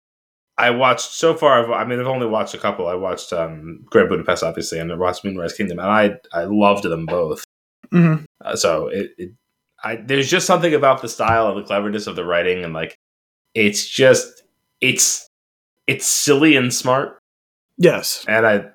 [0.59, 1.62] I watched so far.
[1.62, 2.89] I've, I mean, I've only watched a couple.
[2.89, 6.82] I watched um, Grand Budapest, obviously, and I watched Moonrise Kingdom, and I I loved
[6.82, 7.45] them both.
[7.93, 8.24] Mm-hmm.
[8.45, 9.32] Uh, so it, it
[9.85, 12.97] I there's just something about the style and the cleverness of the writing, and like
[13.55, 14.43] it's just
[14.80, 15.28] it's
[15.87, 17.20] it's silly and smart,
[17.76, 18.66] Yes, and I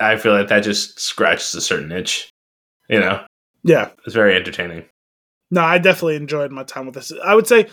[0.00, 2.29] I feel like that just scratches a certain itch.
[2.90, 3.24] You know,
[3.62, 3.90] yeah.
[4.04, 4.84] it's very entertaining.
[5.50, 7.12] No, I definitely enjoyed my time with this.
[7.24, 7.68] I would say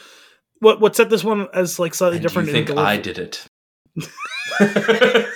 [0.59, 2.47] what what set this one as like slightly And different.
[2.47, 3.45] you think delivery- I did it?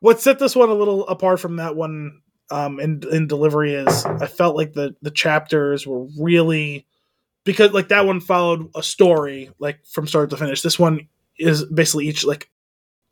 [0.00, 4.04] what set this one a little apart from that one um in in delivery is
[4.04, 6.86] I felt like the the chapters were really
[7.44, 10.62] because like that one followed a story like from start to finish.
[10.62, 11.08] This one
[11.38, 12.50] is basically each like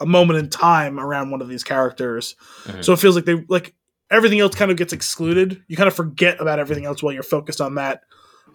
[0.01, 2.37] a moment in time around one of these characters.
[2.65, 2.85] Mhm.
[2.85, 3.75] So it feels like they like
[4.13, 5.63] everything else kind of gets excluded.
[5.69, 8.03] You kind of forget about everything else while you're focused on that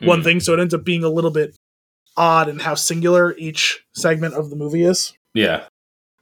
[0.02, 0.24] one Mhm.
[0.24, 0.40] thing.
[0.40, 1.56] So it ends up being a little bit
[2.16, 5.14] odd in how singular each segment of the movie is.
[5.34, 5.64] Yeah,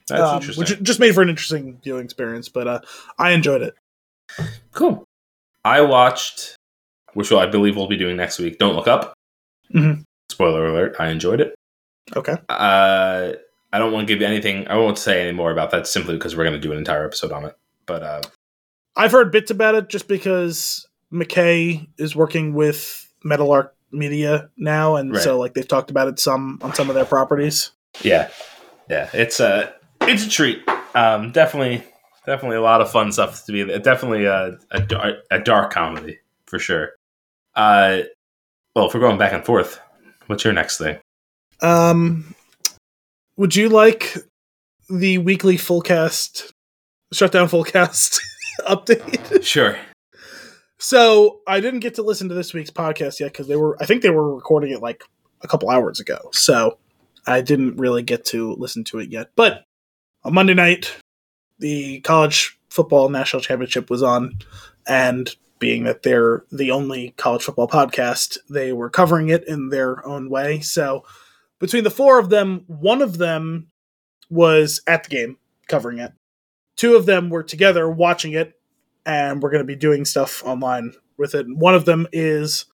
[0.10, 0.62] that's Um, interesting.
[0.62, 2.80] which just made for an interesting viewing experience, but uh,
[3.18, 3.76] I enjoyed it.
[4.74, 5.04] Cool.
[5.64, 6.56] I watched,
[7.14, 8.58] which I believe we'll be doing next week.
[8.60, 9.14] Don't look up.
[9.74, 10.04] Mhm.
[10.32, 10.96] Spoiler alert!
[11.00, 11.56] I enjoyed it.
[12.16, 12.36] Okay.
[12.50, 13.34] Uh,
[13.74, 14.68] I don't want to give you anything.
[14.68, 17.06] I won't say any more about that simply because we're going to do an entire
[17.06, 17.56] episode on it.
[17.86, 18.22] But uh,
[18.96, 24.96] I've heard bits about it just because McKay is working with Metal Arc Media now,
[24.96, 25.22] and Right.
[25.22, 27.72] so like they've talked about it some on some of their properties.
[28.02, 28.30] yeah,
[28.89, 30.62] yeah, it's a it's a treat.
[30.93, 31.84] Um, definitely,
[32.26, 33.66] definitely a lot of fun stuff to be.
[33.80, 36.91] Definitely a a, dar- a dark comedy for sure.
[37.56, 38.02] Uh,
[38.76, 39.80] well, if we're going back and forth,
[40.28, 40.98] what's your next thing?
[41.62, 42.36] Um,
[43.38, 44.16] would you like
[44.89, 46.54] the weekly full cast
[47.14, 48.20] shutdown full cast
[48.68, 49.32] update?
[49.32, 49.78] Uh, sure.
[50.78, 53.86] So I didn't get to listen to this week's podcast yet because they were I
[53.86, 55.03] think they were recording it like
[55.41, 56.30] a couple hours ago.
[56.34, 56.78] So
[57.26, 59.32] I didn't really get to listen to it yet.
[59.36, 59.66] But
[60.24, 60.95] on Monday night,
[61.60, 64.38] the college football national championship was on,
[64.88, 70.06] and being that they're the only college football podcast, they were covering it in their
[70.06, 70.60] own way.
[70.60, 71.06] So
[71.60, 73.68] between the four of them, one of them
[74.30, 75.38] was at the game
[75.68, 76.12] covering it.
[76.78, 78.54] Two of them were together watching it
[79.06, 81.46] and we're going to be doing stuff online with it.
[81.48, 82.66] One of them is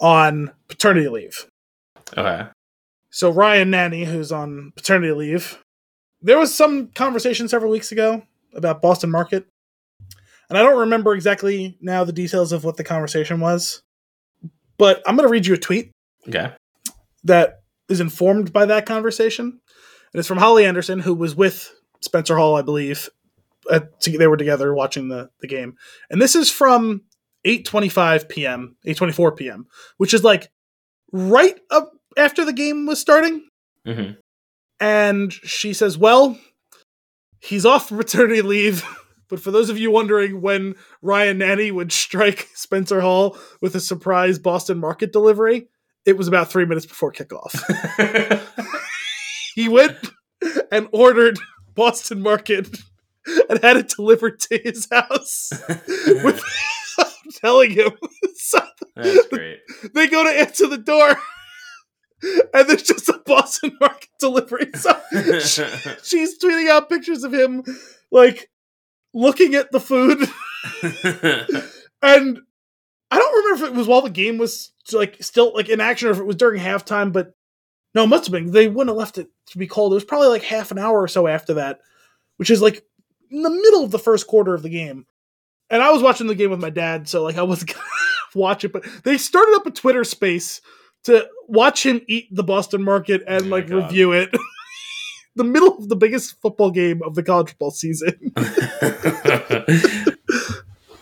[0.00, 1.46] on paternity leave.
[2.16, 2.46] Okay.
[3.10, 5.58] So Ryan Nanni, who's on paternity leave,
[6.22, 8.22] there was some conversation several weeks ago
[8.54, 9.46] about Boston Market,
[10.48, 13.82] and I don't remember exactly now the details of what the conversation was,
[14.78, 15.90] but I'm going to read you a tweet
[16.28, 16.52] Okay.
[17.24, 19.46] that is informed by that conversation.
[19.46, 23.08] And it's from Holly Anderson, who was with Spencer Hall, I believe.
[23.70, 25.76] At, they were together watching the, the game.
[26.10, 27.02] And this is from
[27.46, 30.50] 8.25 p.m., 8.24 p.m., which is like
[31.12, 33.46] right up after the game was starting.
[33.86, 34.12] hmm
[34.80, 36.38] And she says, well,
[37.40, 38.84] he's off for maternity leave.
[39.30, 43.80] But for those of you wondering when Ryan Nanni would strike Spencer Hall with a
[43.80, 45.68] surprise Boston Market delivery,
[46.04, 47.52] it was about three minutes before kickoff.
[49.54, 49.96] he went
[50.70, 51.38] and ordered
[51.74, 52.78] Boston Market
[53.48, 57.92] and had it delivered to his house without telling him.
[58.36, 58.60] So
[58.96, 59.60] That's great.
[59.94, 61.16] they go to answer the door,
[62.52, 64.70] and there's just a Boston Market delivery.
[64.74, 65.00] So
[66.02, 67.62] she's tweeting out pictures of him,
[68.10, 68.50] like
[69.14, 70.28] looking at the food,
[72.02, 72.38] and
[73.10, 76.08] I don't remember if it was while the game was like still like in action
[76.08, 77.34] or if it was during halftime, but
[77.94, 78.50] no, it must have been.
[78.50, 79.92] They wouldn't have left it to be cold.
[79.92, 81.80] It was probably like half an hour or so after that,
[82.36, 82.84] which is like
[83.30, 85.06] in the middle of the first quarter of the game.
[85.70, 87.86] And I was watching the game with my dad, so like I wasn't gonna
[88.34, 90.60] watch it, but they started up a Twitter space
[91.04, 94.34] to watch him eat the Boston market and Oh like review it.
[95.36, 98.32] the middle of the biggest football game of the college football season.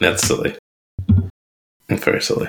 [0.01, 0.57] That's silly.
[1.89, 2.49] Very silly.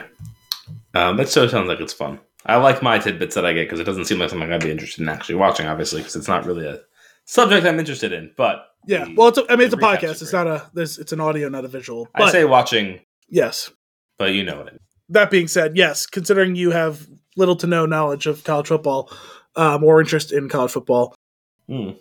[0.93, 2.19] Um, that show sounds like it's fun.
[2.45, 4.71] I like my tidbits that I get because it doesn't seem like something I'd be
[4.71, 6.79] interested in actually watching, obviously, because it's not really a
[7.25, 8.31] subject I'm interested in.
[8.35, 9.05] But Yeah.
[9.05, 10.21] the- Well, it's a, I mean, it's a podcast.
[10.21, 10.69] It's not a.
[10.73, 10.97] This.
[10.97, 12.07] It's an audio, not a visual.
[12.15, 13.71] I say watching, yes.
[14.17, 14.79] but you know what I mean.
[15.09, 16.05] That being said, yes.
[16.05, 19.11] Considering you have little to no knowledge of college football,
[19.55, 21.13] um, or interest in college football,
[21.67, 21.91] Hmm.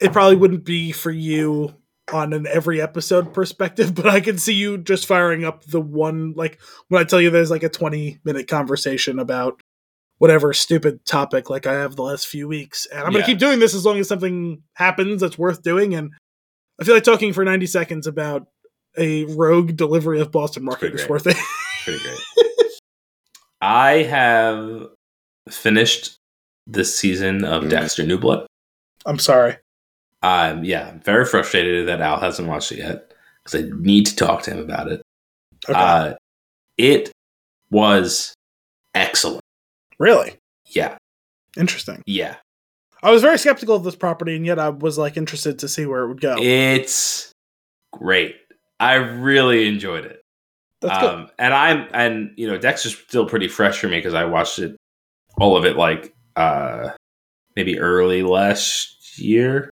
[0.00, 1.74] it probably wouldn't be for you
[2.12, 3.94] on an every episode perspective.
[3.94, 7.30] But I can see you just firing up the one like when I tell you
[7.30, 9.60] there's like a 20 minute conversation about
[10.22, 13.58] whatever stupid topic like I have the last few weeks, and I'm gonna keep doing
[13.58, 15.96] this as long as something happens that's worth doing.
[15.96, 16.12] And
[16.80, 18.46] I feel like talking for 90 seconds about
[18.96, 21.36] a rogue delivery of Boston Market Pretty is worth it.
[21.82, 22.20] Pretty great.
[23.60, 24.90] I have
[25.50, 26.14] finished
[26.68, 27.70] this season of Mm.
[27.70, 28.46] Dexter New Blood.
[29.04, 29.56] I'm sorry.
[30.22, 33.12] Um, yeah, I'm very frustrated that Al hasn't watched it yet
[33.42, 35.02] because I need to talk to him about it.
[35.68, 35.76] Okay.
[35.76, 36.14] Uh,
[36.78, 37.10] it
[37.72, 38.34] was
[38.94, 39.41] excellent.
[40.02, 40.34] Really
[40.66, 40.96] Yeah,
[41.56, 42.02] interesting.
[42.06, 42.36] yeah.
[43.02, 45.86] I was very skeptical of this property, and yet I was like interested to see
[45.86, 46.36] where it would go.
[46.38, 47.32] It's
[47.92, 48.36] great.
[48.78, 50.20] I really enjoyed it.
[50.80, 51.10] That's good.
[51.14, 54.58] Um, and I'm and you know Dexter's still pretty fresh for me because I watched
[54.58, 54.76] it
[55.38, 56.90] all of it like uh
[57.56, 59.70] maybe early last year.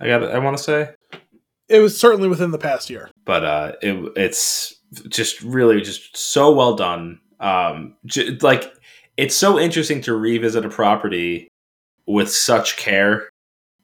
[0.00, 0.90] I got I want to say,
[1.68, 3.10] It was certainly within the past year.
[3.24, 4.74] but uh it it's
[5.08, 7.20] just really just so well done.
[7.40, 8.72] Um, j- like
[9.16, 11.48] it's so interesting to revisit a property
[12.06, 13.28] with such care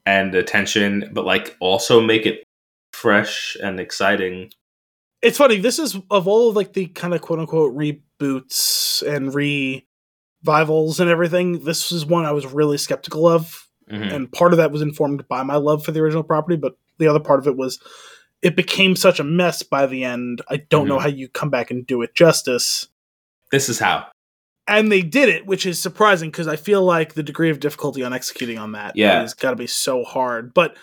[0.07, 2.43] and attention, but like also make it
[2.93, 4.51] fresh and exciting.
[5.23, 5.59] It's funny.
[5.59, 11.11] This is of all of like the kind of quote unquote reboots and revivals and
[11.11, 11.65] everything.
[11.65, 14.13] This is one I was really skeptical of, Mhm.
[14.13, 17.07] and part of that was informed by my love for the original property, but the
[17.07, 17.79] other part of it was
[18.43, 20.41] it became such a mess by the end.
[20.49, 21.03] I don't know Mhm.
[21.03, 22.89] how you come back and do it justice.
[23.53, 24.07] This is how.
[24.67, 28.05] And they did it, which is surprising because I feel like the degree of difficulty
[28.05, 29.21] on executing on that Yeah.
[29.21, 30.55] has got to be so hard.
[30.55, 30.77] But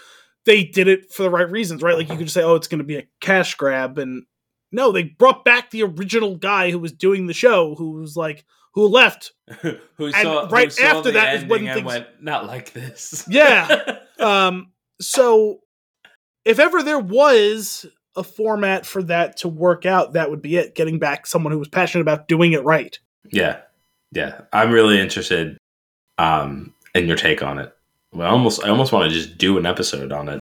[0.46, 1.96] they did it for the right reasons, right?
[1.96, 4.24] Like you could just say, "Oh, it's going to be a cash grab," and
[4.72, 8.44] no, they brought back the original guy who was doing the show, who was like,
[8.74, 9.32] who left.
[9.62, 13.26] who And right after the that is when things- went not like this.
[13.30, 14.00] Yeah.
[14.20, 15.60] Um, so
[16.44, 20.74] if ever there was a format for that to work out, that would be it.
[20.74, 22.98] Getting back someone who was passionate about doing it right.
[23.32, 23.60] yeah,
[24.18, 24.42] yeah.
[24.52, 25.58] I'm really interested
[26.18, 27.72] um, in your take on it.
[28.12, 30.40] Well, I almost, I almost want to just do an episode on it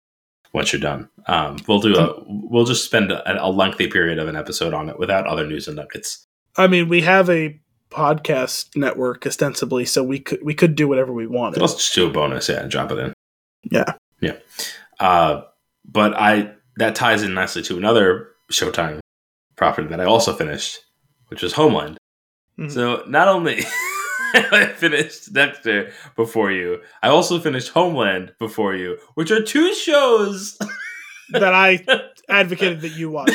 [0.53, 1.09] once you're done.
[1.27, 4.91] Um, we'll do a, we'll just spend a, a lengthy period of an episode on
[4.91, 6.27] it without other news and nuggets.
[6.57, 7.59] I mean, we have a
[7.91, 11.63] podcast network ostensibly, so we could we could do whatever we wanted.
[11.63, 13.15] also just do a bonus, yeah, and drop it in.
[13.71, 13.95] Yeah.
[14.21, 14.37] yeah.
[15.01, 15.43] Uh,
[15.87, 19.01] but I that ties in nicely to another Showtime
[19.57, 20.81] property that I also finished,
[21.29, 21.97] which was Homeland.
[22.59, 22.71] Mhm.
[22.71, 23.65] So not only
[24.35, 30.59] I finished Dexter before you, I also finished Homeland before you, which are two shows.
[31.31, 31.85] that I
[32.29, 33.31] advocated that you watch.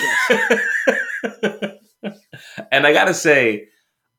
[2.72, 3.70] And I gotta say,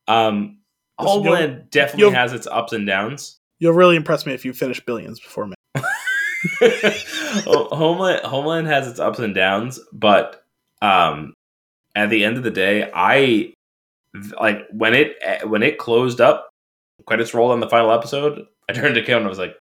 [0.06, 0.58] um,
[1.00, 3.38] Listen, Homeland definitely has its ups and downs.
[3.60, 5.54] You'll really impress me if you finish Billions before me.
[7.44, 10.44] Homeland Homeland has its ups and downs, but
[10.82, 11.34] um,
[11.94, 13.52] at the end of the day, I
[14.40, 15.16] like when it
[15.48, 16.48] when it closed up,
[17.06, 18.46] credits rolled on the final episode.
[18.68, 19.56] I turned to Kim and I was like,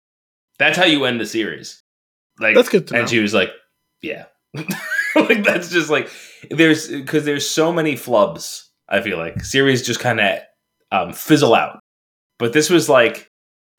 [0.60, 1.82] "That's how you end the series."
[2.39, 3.00] Like That's good to know.
[3.02, 3.50] and she was like,
[4.02, 4.26] "Yeah."
[5.16, 6.10] like that's just like
[6.50, 8.64] there's because there's so many flubs.
[8.89, 10.39] I feel like series just kind of
[10.91, 11.80] um, fizzle out.
[12.39, 13.30] But this was like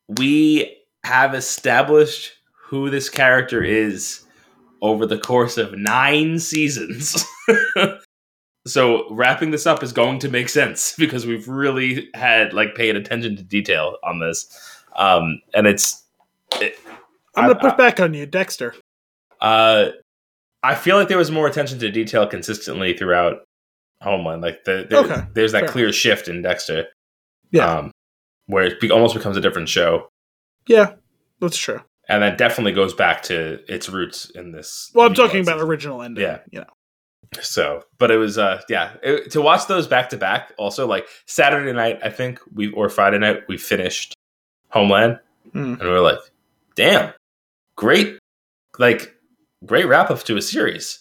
[0.09, 2.33] we have established
[2.67, 4.25] who this character is
[4.83, 7.25] over the course of nine seasons.
[8.69, 12.97] so wrapping this up is going to make sense because we've really had like paid
[12.97, 14.47] attention to detail on this,
[14.97, 16.05] um, and it's.
[16.61, 16.79] It,
[17.37, 18.75] I'm gonna I- push I- back on you, Dexter.
[19.41, 19.91] uh,
[20.63, 23.45] I feel like there was more attention to detail consistently throughout
[24.03, 24.43] Homeland.
[24.43, 25.69] Like the, there- Okay, there's that fair.
[25.69, 26.87] clear shift in Dexter.
[27.53, 27.79] Yeah.
[27.79, 27.93] Um,
[28.47, 30.09] where it be- almost becomes a different show.
[30.67, 30.95] Yeah,
[31.41, 31.81] that's true.
[32.09, 34.91] And that definitely goes back to its roots in this.
[34.95, 35.53] Well, I'm talking season.
[35.55, 36.25] about original ending.
[36.25, 36.39] Yeah.
[36.51, 36.67] you know.
[37.41, 40.53] So, but it was, uh, yeah, it, to watch those back to back.
[40.59, 44.15] Also, like Saturday night, I think we or Friday night we finished
[44.71, 45.19] Homeland,
[45.55, 45.79] Mm.
[45.79, 46.19] and we were like,
[46.75, 47.13] "Damn,
[47.77, 48.19] great,
[48.79, 49.15] like
[49.65, 51.01] great wrap up to a series."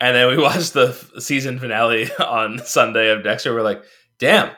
[0.00, 3.54] And then we watched the f- season finale on Sunday of Dexter.
[3.54, 3.82] We're like,
[4.18, 4.50] "Damn,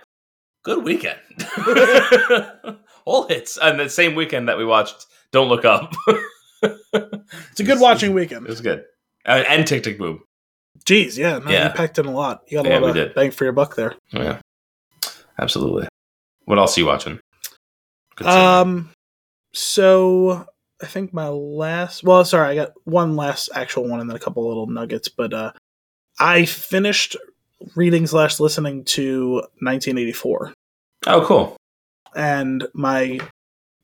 [0.65, 1.19] good weekend."
[3.05, 5.95] All hits, and the same weekend that we watched Don't Look Up.
[6.63, 8.47] It's a good watching weekend.
[8.47, 8.85] It was good,
[9.27, 10.23] uh, and Tick Tick Boom.
[10.85, 11.69] Jeez, yeah, no, Yeah.
[11.69, 12.43] you packed in a lot.
[12.49, 13.09] You got a Yeah, lot did.
[13.09, 13.95] of bang for your buck there.
[14.15, 14.41] Oh, Yeah,
[15.39, 15.89] absolutely.
[16.45, 17.21] What else are you watching?
[18.25, 18.91] Um,
[19.53, 20.47] so
[20.83, 22.05] I think my last.
[22.05, 25.09] Well, sorry, I got one last actual one and then a couple little nuggets.
[25.09, 25.53] But uh,
[26.19, 27.17] I finished
[27.75, 30.53] reading slash listening to 1984,
[31.07, 31.57] oh, cool.
[32.15, 33.19] and my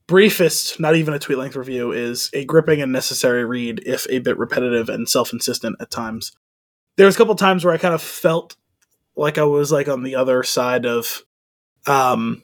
[0.07, 4.19] briefest, not even a tweet length review, is a gripping and necessary read, if a
[4.19, 6.31] bit repetitive and self insistent at times.
[6.97, 8.55] There was a couple times where I kind of felt
[9.15, 11.23] like I was like on the other side of
[11.85, 12.43] um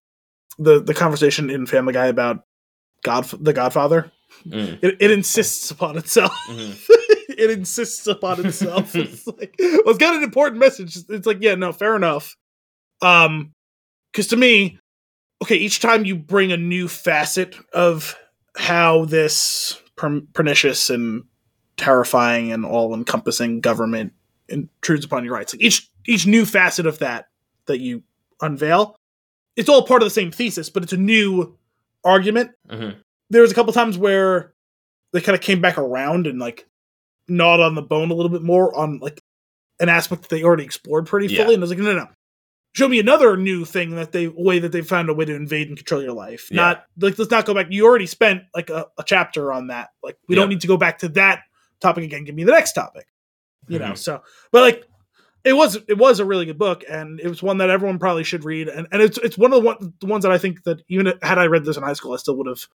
[0.57, 2.43] the the conversation in Family Guy about
[3.03, 4.11] God the Godfather.
[4.45, 4.79] Mm.
[4.81, 6.33] It, it insists upon itself.
[6.49, 6.75] Mhm.
[7.29, 8.95] it insists upon itself.
[8.95, 10.97] it's like, well, it's got an important message.
[11.09, 12.35] It's like, yeah, no, fair enough.
[13.01, 13.53] Um,
[14.11, 14.79] because to me,
[15.43, 18.17] okay, each time you bring a new facet of
[18.57, 21.23] how this per- pernicious and
[21.77, 24.13] terrifying and all-encompassing government
[24.49, 27.27] intrudes upon your rights, like each each new facet of that
[27.65, 28.03] that you
[28.41, 28.95] unveil,
[29.55, 31.55] it's all part of the same thesis, but it's a new
[32.05, 32.95] argument Mhm.
[33.29, 34.53] there was a couple times where
[35.11, 36.65] they kind of came back around and like
[37.27, 39.21] gnawed on the bone a little bit more on like
[39.79, 41.43] an aspect that they already explored pretty Yeah.
[41.43, 41.55] fully.
[41.55, 42.07] And I was like, no, no, no.
[42.73, 45.67] Show me another new thing that they way that they found a way to invade
[45.67, 46.49] and control your life.
[46.51, 46.55] Yeah.
[46.57, 47.67] Not like let's not go back.
[47.69, 49.89] You already spent like a, a chapter on that.
[50.03, 50.41] Like we Yeah.
[50.43, 51.41] don't need to go back to that
[51.81, 52.23] topic again.
[52.23, 53.07] Give me the next topic.
[53.70, 53.91] You know.
[53.91, 53.97] Mhm.
[53.97, 54.86] So, but like
[55.45, 58.24] it was it was a really good book and it was one that everyone probably
[58.26, 60.63] should read and, and it's it's one of the, one, the ones that I think
[60.63, 62.67] that even had I read this in high school I still would have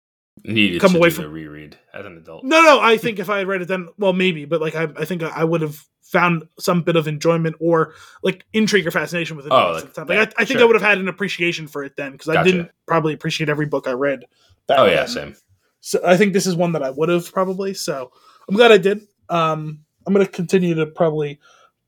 [0.45, 2.43] Needed Come to away from- the reread as an adult.
[2.45, 2.81] No, no.
[2.81, 5.23] I think if I had read it then, well, maybe, but like I, I think
[5.23, 9.53] I would have found some bit of enjoyment or like intrigue or fascination with it.
[9.53, 10.07] Oh, at the like time.
[10.07, 10.63] Like, I, I think sure.
[10.63, 13.67] I would have had an appreciation for it then because I didn't probably appreciate every
[13.67, 14.25] book I read.
[14.71, 15.09] Oh yeah, then.
[15.09, 15.37] same.
[15.81, 17.75] So I think this is one that I would have probably.
[17.75, 18.11] So
[18.49, 19.07] I'm glad I did.
[19.29, 21.39] Um, I'm going to continue to probably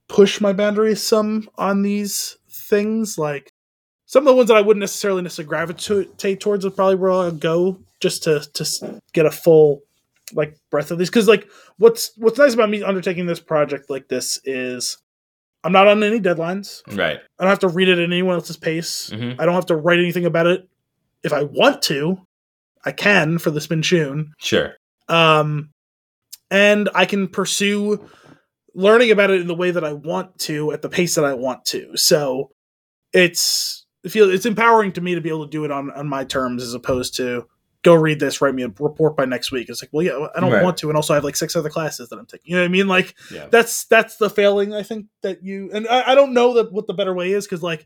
[0.08, 3.18] push my boundaries some on these things.
[3.18, 3.52] Like
[4.06, 7.30] some of the ones that I wouldn't necessarily necessarily gravitate towards is probably where I'll
[7.32, 9.82] go just to to get a full
[10.32, 11.10] like breadth of these.
[11.10, 11.48] Because like
[11.78, 14.98] what's what's nice about me undertaking this project like this is
[15.64, 16.82] I'm not on any deadlines.
[16.96, 17.18] Right.
[17.38, 19.10] I don't have to read it at anyone else's pace.
[19.10, 19.36] Mhm.
[19.40, 20.68] I don't have to write anything about it.
[21.22, 22.20] If I want to,
[22.84, 24.74] I can for the Spin Tune Sure.
[25.08, 25.70] um,
[26.54, 28.08] and I can pursue
[28.74, 31.34] learning about it in the way that I want to at the pace that I
[31.34, 31.96] want to.
[31.96, 32.50] So
[33.12, 36.08] it's I feel it's empowering to me to be able to do it on on
[36.08, 37.46] my terms as opposed to
[37.82, 39.68] go read this, write me a report by next week.
[39.68, 40.64] It's like, well, yeah, I don't Right.
[40.64, 42.46] want to, and also I have like six other classes that I'm taking.
[42.50, 42.88] You know what I mean?
[42.88, 43.46] Like Yeah.
[43.50, 46.86] that's that's the failing I think that you and I, I don't know that what
[46.86, 47.84] the better way is because like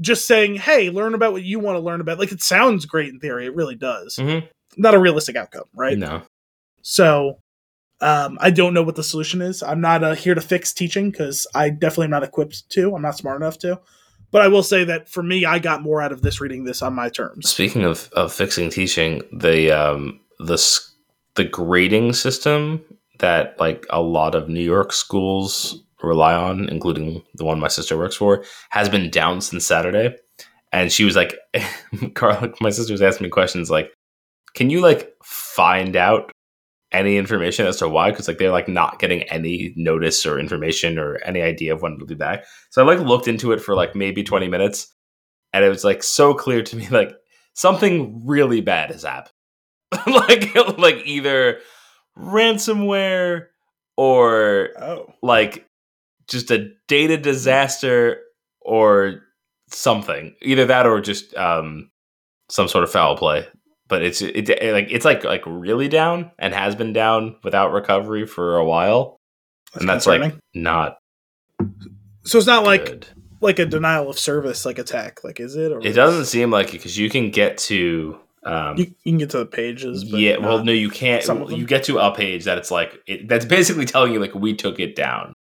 [0.00, 2.18] just saying, hey, learn about what you want to learn about.
[2.18, 4.16] Like it sounds great in theory, it really does.
[4.16, 4.48] Mhm.
[4.76, 5.96] Not a realistic outcome, right?
[5.98, 6.22] No.
[6.82, 7.38] So
[8.00, 9.62] um, I don't know what the solution is.
[9.62, 12.94] I'm not uh, here to fix teaching because I definitely am not equipped to.
[12.94, 13.80] I'm not smart enough to.
[14.30, 16.82] But I will say that for me, I got more out of this reading this
[16.82, 17.48] on my terms.
[17.48, 20.58] Speaking of, of fixing teaching, the um the
[21.36, 22.84] the grading system
[23.18, 27.96] that like a lot of New York schools rely on, including the one my sister
[27.96, 30.14] works for, has been down since Saturday.
[30.72, 31.34] And she was like,
[32.14, 33.92] Carl, my sister was asking me questions like,
[34.54, 36.32] "Can you like find out
[36.92, 40.98] any information as to why?" Because like they're like not getting any notice or information
[40.98, 42.44] or any idea of when it'll be back.
[42.70, 44.94] So I like looked into it for like maybe twenty minutes,
[45.52, 47.12] and it was like so clear to me like
[47.54, 49.32] something really bad has happened.
[50.06, 51.58] like like either
[52.18, 53.46] ransomware
[53.96, 55.66] or Oh, like
[56.28, 58.20] just a data disaster
[58.60, 59.20] or
[59.70, 60.34] something.
[60.42, 61.90] Either that or just um
[62.48, 63.46] some sort of foul play.
[63.88, 67.72] But it's it, it like it's like like really down and has been down without
[67.72, 69.20] recovery for a while.
[69.74, 70.98] and that's like not
[72.24, 72.38] so.
[72.38, 73.06] It's not like good.
[73.40, 75.22] like a denial of service like attack.
[75.22, 75.70] Like is it?
[75.72, 79.18] Or It doesn't seem like it because you can get to um You, you can
[79.18, 80.04] get to the pages.
[80.04, 81.22] But yeah, well, no, you can't.
[81.22, 81.58] some of them?
[81.60, 84.54] You get to a page that it's like it, that's basically telling you like we
[84.56, 85.32] took it down,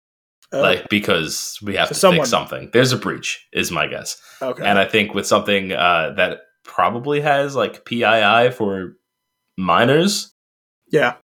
[0.52, 2.70] Oh, like because we have So to someone- fix something.
[2.74, 4.64] There's a breach, is my guess, okay.
[4.64, 8.98] and I think with something uh, that probably has like PII for
[9.58, 10.34] minors,
[10.92, 11.16] yeah.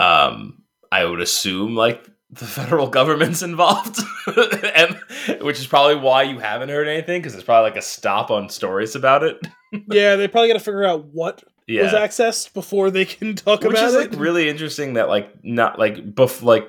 [0.00, 3.98] um, I would assume like the federal government's involved,
[4.74, 4.98] and
[5.40, 8.48] which is probably why you haven't heard anything because there's probably like a stop on
[8.48, 9.38] stories about it.
[9.90, 13.60] Yeah, they probably got to figure out what Yeah, was accessed before they can talk
[13.60, 14.12] which about is it.
[14.12, 16.66] like really interesting that like not like bef- like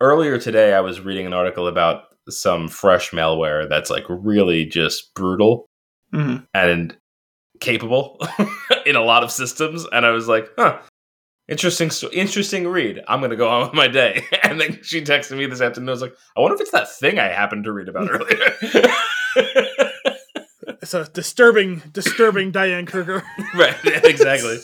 [0.00, 5.12] earlier today i was reading an article about some fresh malware that's like really just
[5.14, 5.66] brutal
[6.14, 6.46] Mhm.
[6.54, 6.96] and
[7.62, 8.18] capable
[8.86, 10.78] in a lot of systems and i was like huh
[11.48, 13.02] Interesting, interesting read.
[13.08, 14.24] I'm gonna go on with my day.
[14.44, 15.88] And then she texted me this afternoon.
[15.88, 18.54] I was like, I wonder if it's that thing I happened to read about earlier.
[20.80, 23.24] It's a disturbing, disturbing Diane Kruger.
[23.54, 24.58] right, exactly.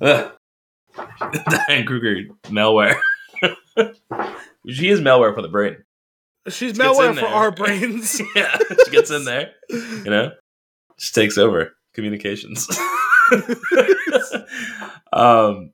[0.00, 2.96] Diane Kruger malware.
[4.68, 5.78] she is malware for the brain.
[6.48, 8.20] She's She malware for our brains.
[8.36, 9.52] yeah, she gets in there.
[9.70, 10.30] You know,
[10.98, 12.68] she takes over communications.
[15.12, 15.72] um,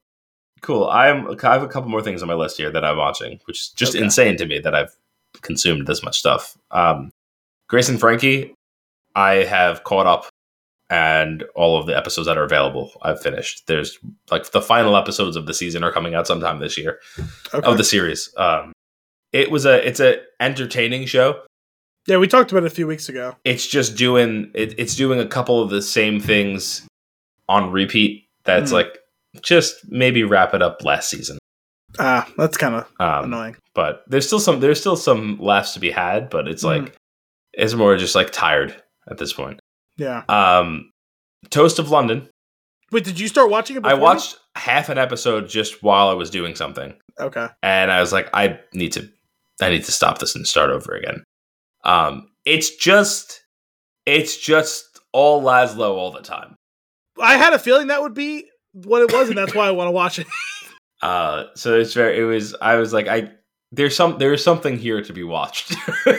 [0.63, 0.89] cool.
[0.89, 1.29] I'm.
[1.43, 3.69] I have a couple more things on my list here that I'm watching, which is
[3.71, 4.05] just Okay.
[4.05, 4.95] insane to me that I've
[5.41, 6.57] consumed this much stuff.
[6.71, 7.11] Um,
[7.69, 8.55] Grace and Frankie,
[9.15, 10.27] I have caught up,
[10.91, 13.67] and all of the episodes that are available, I've finished.
[13.67, 13.99] There's
[14.31, 16.99] like the final episodes of the season are coming out sometime this year
[17.55, 17.67] Okay.
[17.69, 18.33] of the series.
[18.37, 18.73] Um,
[19.33, 21.43] it was a it's a entertaining show
[22.07, 23.37] yeah, we talked about it a few weeks ago.
[23.45, 26.87] it's just doing it, it's doing a couple of the same things
[27.49, 28.77] on repeat that's Hmm.
[28.77, 28.99] like
[29.43, 31.39] just maybe wrap it up last season
[31.99, 33.57] Ah, that's kind of um, annoying.
[33.75, 36.85] but there's still some there's still some laughs to be had but it's Mhm.
[36.85, 36.95] like
[37.53, 38.75] it's more just like tired
[39.11, 39.61] at this point
[39.97, 40.23] Yeah.
[40.29, 40.91] um
[41.51, 42.29] toast of london
[42.91, 43.85] Wait, did you start watching it?
[43.85, 46.95] i watched half an episode just while i was doing something?
[47.21, 47.49] Okay.
[47.63, 49.09] and I was like, I need to,
[49.61, 51.25] I need to stop this and start over again.
[51.85, 53.41] Um, it's just,
[54.07, 56.55] it's just all Laszlo all the time.
[57.21, 59.89] I had a feeling that would be what it was, and that's why I want
[59.89, 60.27] to watch it.
[61.01, 63.31] Uh, so it's very, it was, I was like, I,
[63.71, 65.69] there's some, there's something here to be watched.
[66.05, 66.13] so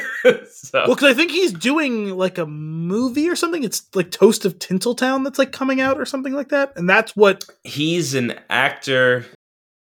[0.74, 3.66] well, because I think he's doing like a movie or something.
[3.66, 7.14] It's like Toast of Tinseltown that's like coming out or something like that, and that's
[7.14, 7.44] what.
[7.66, 9.26] he's an actor.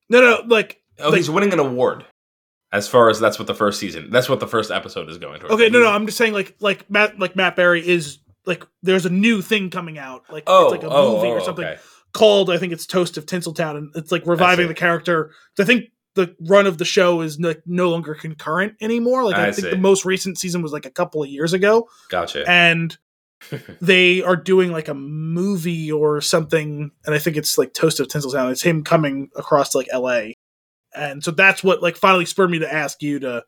[0.09, 2.05] No, no, like Oh, Like- he's winning an award.
[2.73, 5.39] As far as that's what the first season, that's what the first episode is going
[5.39, 5.53] towards.
[5.53, 5.89] okay, no, no.
[5.89, 9.69] I'm just saying like like Matt like Matt Berry is like there's a new thing
[9.69, 11.79] coming out like Oh, it's like a oh, movie oh, or something okay.
[12.13, 15.31] called I think it's Toast of Tinseltown and it's like reviving the character.
[15.59, 19.23] I think the run of the show is no, no longer concurrent anymore.
[19.23, 19.71] Like I, I think see.
[19.71, 22.43] the most recent season was like a couple of years ago, Gotcha.
[22.49, 22.97] and
[23.81, 28.07] they are doing like a movie or something, and I think it's like Toast of
[28.07, 28.51] Tinseltown.
[28.51, 30.35] It's him coming across to like L.A.
[30.95, 33.43] And so that's what like finally spurred me to ask you to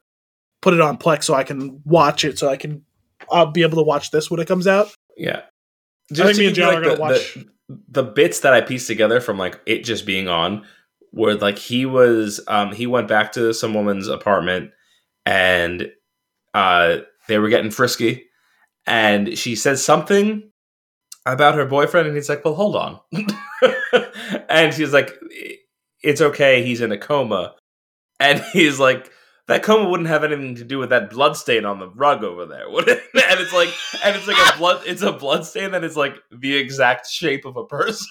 [0.62, 2.84] put it on Plex so I can watch it, so I can
[3.32, 4.96] I'll be able to watch this when it comes out.
[5.18, 5.42] Yeah.
[6.12, 7.34] I think to me and John are the, gonna watch.
[7.36, 7.48] the,
[7.90, 10.66] the bits that I pieced together from like it just being on
[11.12, 14.72] where like he was um he went back to some woman's apartment
[15.26, 15.90] and
[16.54, 18.26] uh they were getting frisky
[18.86, 20.52] and she said something
[21.26, 23.00] about her boyfriend and he's like, Well hold on
[24.50, 25.12] and she's like
[26.06, 27.56] it's okay, he's in a coma.
[28.20, 29.12] And he's like
[29.48, 32.46] that coma wouldn't have anything to do with that blood stain on the rug over
[32.46, 33.02] there, would it?
[33.14, 33.70] And it's like,
[34.04, 37.46] and it's like a blood, it's a blood stain that is like the exact shape
[37.46, 38.08] of a person.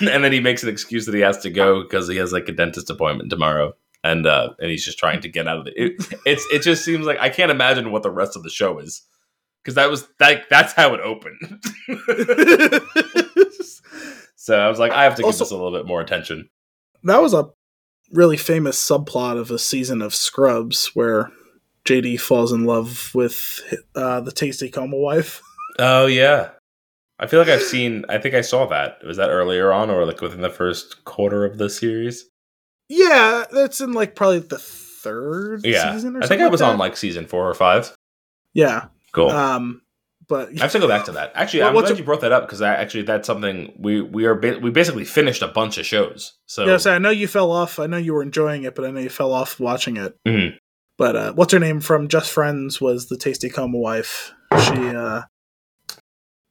[0.00, 2.48] and then he makes an excuse that he has to go because he has like
[2.48, 3.72] a dentist appointment tomorrow,
[4.02, 5.74] and uh, and he's just trying to get out of it.
[5.76, 5.92] it
[6.24, 9.02] it's it just seems like I can't imagine what the rest of the show is
[9.62, 11.62] because that was like that's how it opened.
[14.44, 16.48] So I was like, I have to give Also- this a little bit more attention.
[17.04, 17.48] that was a
[18.12, 21.30] really famous subplot of a season of Scrubs where
[21.86, 23.60] JD falls in love with
[23.94, 25.40] uh, the tasty coma wife.
[25.78, 26.50] Oh yeah.
[27.18, 29.02] I feel like I've seen I think I saw that.
[29.04, 32.28] Was that earlier on or like within the first quarter of the series?
[32.88, 35.92] Yeah, that's in like probably the third Yeah.
[35.94, 36.22] season or something.
[36.22, 37.92] I think I was on like season four or five.
[38.52, 38.86] Yeah.
[39.12, 39.30] Cool.
[39.30, 39.82] Um
[40.28, 41.32] but I have to go back to that.
[41.34, 44.24] Actually, Well, I'm glad a- you brought that up because actually that's something we we
[44.24, 46.32] are ba- we basically finished a bunch of shows.
[46.46, 47.78] So yeah, so I know you fell off.
[47.78, 50.16] I know you were enjoying it, but I know you fell off watching it.
[50.26, 50.56] Mhm.
[50.96, 54.32] But uh, what's her name from Just Friends was the tasty coma wife.
[54.64, 55.22] She uh,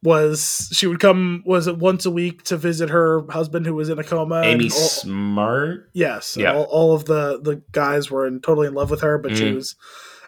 [0.04, 3.88] was she would come was it once a week to visit her husband who was
[3.90, 4.42] in a coma.
[4.44, 5.90] Amy all- Smart.
[5.94, 6.54] yes, Yeah.
[6.54, 9.46] all, all of the the guys were in, totally in love with her, but she
[9.46, 9.56] Mhm.
[9.56, 9.76] was.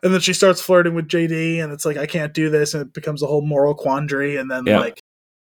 [0.06, 2.82] And then she starts flirting with JD, and it's like I can't do this, and
[2.84, 4.38] it becomes a whole moral quandary.
[4.38, 4.80] And then Yeah.
[4.80, 5.00] like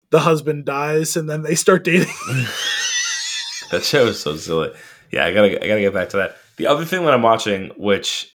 [0.09, 2.07] the husband dies, and then they start dating.
[3.71, 4.71] that show is so silly.
[5.11, 6.37] Yeah, I gotta I gotta get back to that.
[6.57, 8.33] The other thing that I'm watching, which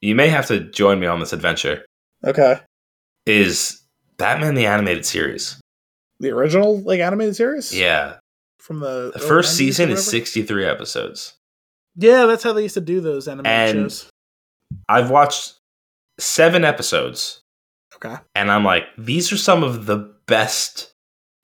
[0.00, 1.84] you may have to join me on this adventure,
[2.24, 2.60] okay,
[3.26, 3.82] is
[4.18, 5.60] Batman the Animated Series.
[6.20, 7.76] the original like animated series.
[7.76, 8.18] Yeah,
[8.58, 11.34] from the the first season is 63 episodes.
[11.96, 14.08] Yeah, that's how they used to do those animated And- shows.
[14.88, 15.54] I've watched
[16.18, 17.42] seven episodes,
[17.96, 18.14] Okay.
[18.34, 20.92] and I'm like, these are some of the best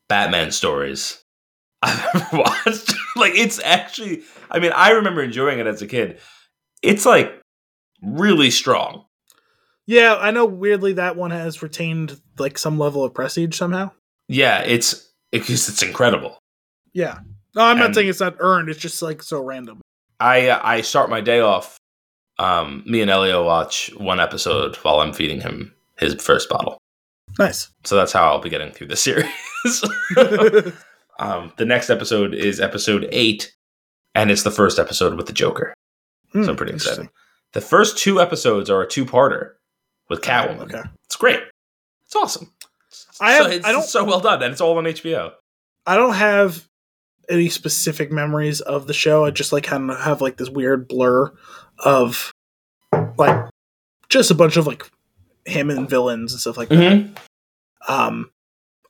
[0.09, 1.23] Batman stories
[1.83, 2.93] I've ever watched.
[3.16, 6.20] like, it's actually, I mean, I remember enjoying it as a kid.
[6.83, 7.41] It's like
[8.03, 9.07] really strong.
[9.87, 10.45] Yeah, I know.
[10.47, 13.91] Weirdly, that one has retained like some level of prestige somehow.
[14.29, 16.39] Yeah, it's because it's incredible.
[16.93, 17.18] Yeah.
[17.55, 18.68] No, I'm not saying it's not earned.
[18.68, 19.81] It's just like so random.
[20.20, 21.77] I uh, I start my day off.
[22.39, 26.78] Um, me and Elio watch one episode while I'm feeding him his first bottle.
[27.39, 27.70] Nice.
[27.85, 29.26] So that's how I'll be getting through the series.
[31.18, 33.53] um, the next episode is episode eight,
[34.14, 35.74] and it's the first episode with the Joker.
[36.33, 37.09] So I'm pretty excited.
[37.53, 39.51] The first two episodes are a two-parter
[40.09, 40.61] with Catwoman.
[40.62, 40.80] Okay.
[41.05, 41.41] It's great.
[42.07, 42.51] It's awesome.
[43.20, 45.33] I So have- it's I don't- so well done, and it's all on HBO.
[45.87, 46.66] I don't have
[47.28, 49.24] any specific memories of the show.
[49.26, 51.30] I just like kind of have like this weird blur
[51.79, 52.33] of
[53.16, 53.49] like
[54.09, 54.89] just a bunch of like
[55.45, 56.77] him and villains and stuff like that.
[56.77, 57.93] Mm-hmm.
[57.93, 58.31] Um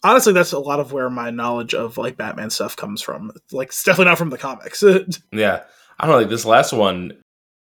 [0.03, 3.33] honestly that's a lot of where my knowledge of like Batman stuff comes from.
[3.51, 4.83] Like it's definitely not from the comics.
[5.33, 5.63] Yeah.
[6.01, 7.13] I don't know, like this last one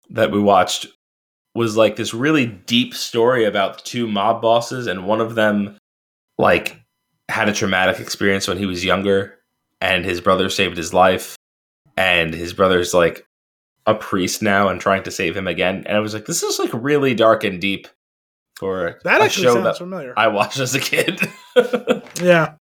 [0.09, 0.87] that we watched
[1.55, 5.77] was like this really deep story about two mob bosses and one of them
[6.37, 6.81] like
[7.29, 9.37] had a traumatic experience when he was younger
[9.79, 11.35] and his brother saved his life
[11.95, 13.25] and his brother's like
[13.85, 16.59] a priest now and trying to save him again and I was like this is
[16.59, 17.87] like really dark and deep
[18.55, 20.13] for that a actually show sounds that familiar.
[20.15, 21.19] I watched as a kid.
[22.21, 22.55] yeah.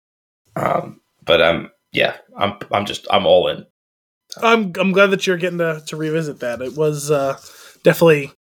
[0.57, 3.67] um but um yeah, I'm I'm just I'm all in.
[4.41, 6.63] I'm I'm glad that you're getting to, to revisit that.
[6.63, 7.39] It was uh
[7.83, 8.33] definitely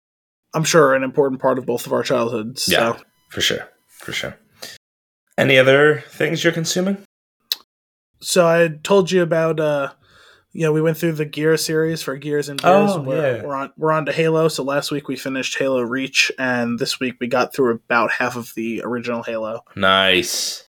[0.55, 2.65] I'm sure an important part of both of our childhoods.
[2.65, 2.99] So Yeah.
[3.31, 3.69] For sure.
[3.89, 4.37] For sure.
[5.37, 6.99] Any other things you're consuming?
[8.21, 9.93] so I told you about uh
[10.53, 12.91] you know we went through the Gear series for Gears and Gears.
[12.93, 13.43] Oh, we're, yeah.
[13.45, 14.49] we're on we're on to Halo.
[14.49, 18.37] So last week we finished Halo Reach, and this week we got through about half
[18.37, 19.65] of the original Halo.
[19.77, 20.67] Nice.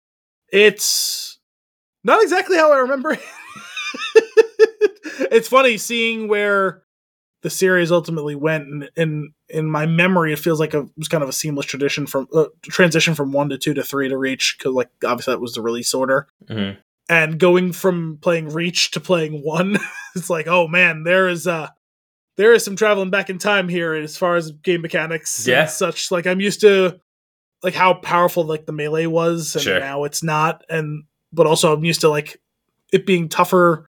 [0.51, 1.39] It's
[2.03, 3.21] not exactly how I remember it.
[5.31, 6.83] it's funny seeing where
[7.41, 11.07] the series ultimately went, and in in my memory, it feels like a, it was
[11.07, 14.17] kind of a seamless tradition from uh, transition from one to two to three to
[14.17, 16.77] Reach because like obviously that was the release order Mhm.
[17.09, 19.77] And going from playing reach to playing one
[20.15, 21.67] it's like oh man there is uh
[22.37, 25.61] there is some traveling back in time here as far as game mechanics Yeah.
[25.63, 26.99] and such like i'm used to
[27.61, 29.79] like how powerful like the melee was and Sure.
[29.79, 32.41] now it's not and but also i'm used to like
[32.91, 33.85] it being tougher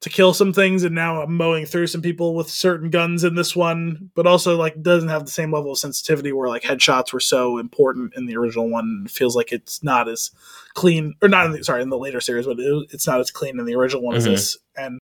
[0.00, 3.34] to kill some things and now i'm mowing through some people with certain guns in
[3.34, 7.12] this one but also like doesn't have the same level of sensitivity where like headshots
[7.12, 10.30] were so important in the original one it feels like it's not as
[10.78, 13.30] clean or not in the, sorry in the later series but it, it's not as
[13.30, 14.30] clean in the original one as Mhm.
[14.30, 14.98] this and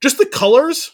[0.00, 0.92] just the colors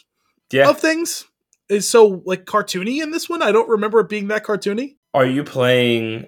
[0.53, 0.69] Yeah.
[0.69, 1.25] of things
[1.69, 5.25] is so like cartoony in this one i don't remember it being that cartoony Are
[5.27, 6.27] you playing?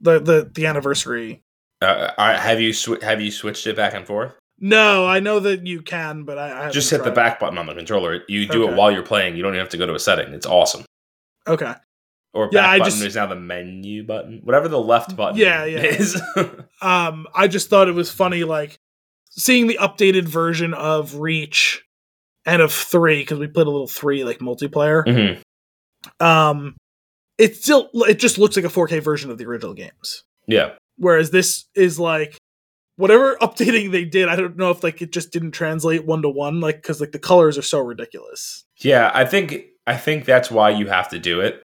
[0.00, 1.42] the the the anniversary
[1.80, 4.32] Uh, have you sw- have you switched it back and forth?
[4.60, 7.66] no i know that you can but i, I Just hit the back button on
[7.66, 8.22] the controller.
[8.28, 8.72] You do Okay.
[8.72, 9.36] it while you're playing.
[9.36, 10.34] You don't even have to go to a setting.
[10.34, 10.84] It's awesome.
[11.46, 11.74] okay
[12.38, 14.40] Or Yeah, back I button just- is now the menu button.
[14.44, 15.82] Whatever the left button Yeah, yeah.
[15.82, 16.20] is.
[16.82, 18.78] um i just thought it was funny like
[19.30, 21.82] seeing the updated version of reach
[22.46, 26.24] and of three because we played a little three like multiplayer Mhm.
[26.24, 26.76] um
[27.36, 30.70] it still it just looks like a 4k version of the original games Yeah.
[30.96, 32.36] whereas this is like
[32.96, 36.28] whatever updating they did i don't know if like it just didn't translate one to
[36.28, 39.10] one like because like the colors are so ridiculous Yeah.
[39.12, 41.62] I think I think that's why you have to do it.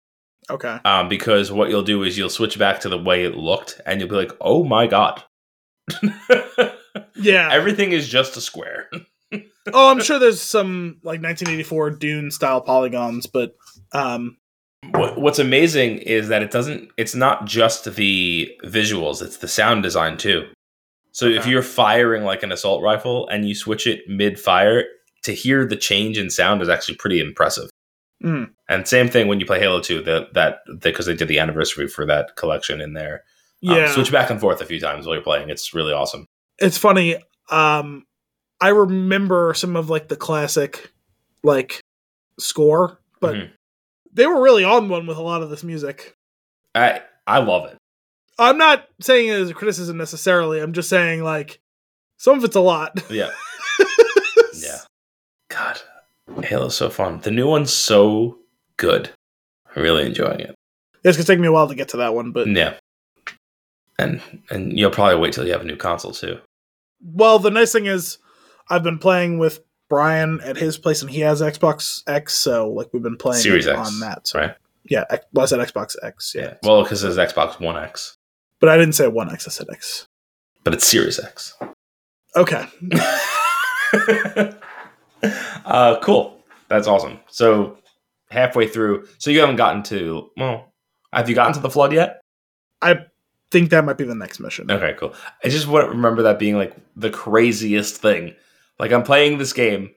[0.51, 3.80] Okay Um, because what you'll do is you'll switch back to the way it looked,
[3.86, 5.22] and you'll be like, "Oh my god."
[7.16, 8.88] yeah Everything is just a square.
[9.72, 13.55] oh i'm sure there's some like 1984 dune style polygons but
[13.92, 14.36] um
[14.90, 16.90] What, what's amazing is that it doesn't.
[16.96, 20.48] It's not just the visuals; it's the sound design too.
[21.12, 24.85] So if you're firing like an assault rifle and you switch it mid-fire,
[25.24, 27.69] to hear the change in sound is actually pretty impressive.
[28.22, 30.02] Mm, And same thing when you play Halo Two.
[30.02, 33.24] That that because they did the anniversary for that collection in there.
[33.68, 35.51] Um, switch back and forth a few times while you're playing.
[35.51, 36.24] It's really awesome.
[36.59, 37.16] it's funny
[37.51, 38.05] um
[38.60, 40.92] i remember some of like the classic
[41.42, 41.80] like
[42.38, 43.51] score but Mhm.
[44.12, 46.14] they were really on one with a lot of this music
[46.74, 47.76] I I love it.
[48.38, 51.60] i'm not saying it as a criticism necessarily i'm just saying like
[52.18, 53.30] some of it's a lot Yeah.
[54.55, 54.78] Yeah.
[55.48, 55.80] God,
[56.44, 57.20] Halo's so fun.
[57.20, 58.39] The new one's so
[58.77, 59.11] good.
[59.74, 60.55] I'm really enjoying it.
[61.05, 62.74] it's gonna take me a while to get to that one but Yeah.
[63.98, 64.20] And
[64.51, 66.39] and you'll probably wait till you have a new console too.
[67.02, 68.19] well the nice thing is
[68.69, 72.89] i've been playing with brian at his place and he has xbox x so like
[72.93, 74.55] we've been playing Series X, on that so right?
[74.85, 76.55] yeah X- well, i said xbox x yeah, Yeah.
[76.62, 78.16] Well, because it's Xbox One X,
[78.61, 80.07] but i didn't say one x i said x
[80.65, 81.55] but it's Series X.
[82.36, 82.65] okay
[85.64, 86.42] uh, cool.
[86.68, 87.18] That's awesome.
[87.28, 87.78] So
[88.30, 90.72] halfway through, so you haven't gotten to well,
[91.12, 92.20] have you gotten to the flood yet?
[92.82, 93.01] I
[93.51, 94.70] think that might be the next mission.
[94.70, 95.14] Okay, cool.
[95.44, 98.34] I just want to remember that being like the craziest thing.
[98.78, 99.90] Like I'm playing this game,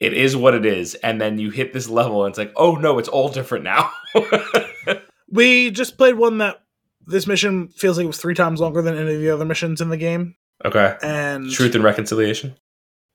[0.00, 2.76] it is what it is, and then you hit this level, and it's like, oh
[2.76, 3.90] no, it's all different now.
[5.30, 6.58] We just played one that
[7.06, 9.80] this mission feels like it was three times longer than any of the other missions
[9.80, 12.54] in the game, okay, and truth and reconciliation.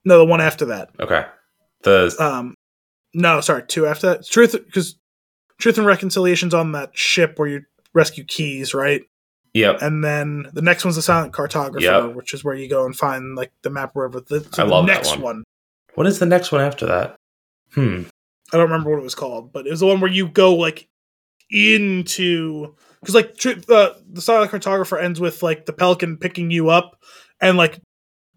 [0.03, 0.89] no, the one after that.
[0.99, 1.26] Okay,
[1.84, 2.56] the Um,
[3.14, 4.26] no, sorry, two after that.
[4.27, 4.95] Truth, because
[5.60, 7.61] Truth and Reconciliation's on that ship where you
[7.93, 9.01] rescue Keyes, right?
[9.53, 9.81] yep.
[9.81, 12.15] And then the next one's the Silent Cartographer, Yep.
[12.15, 14.19] which is where you go and find like the map wherever.
[14.22, 15.22] The, so I the love that next one.
[15.22, 15.43] one.
[15.95, 17.15] What is the next one after that?
[17.73, 18.03] Hmm.
[18.53, 20.56] I don't remember what it was called, but it was the one where you go
[20.56, 20.88] like
[21.49, 23.30] into because like
[23.69, 26.99] uh, the silent cartographer ends with like the pelican picking you up
[27.41, 27.80] and like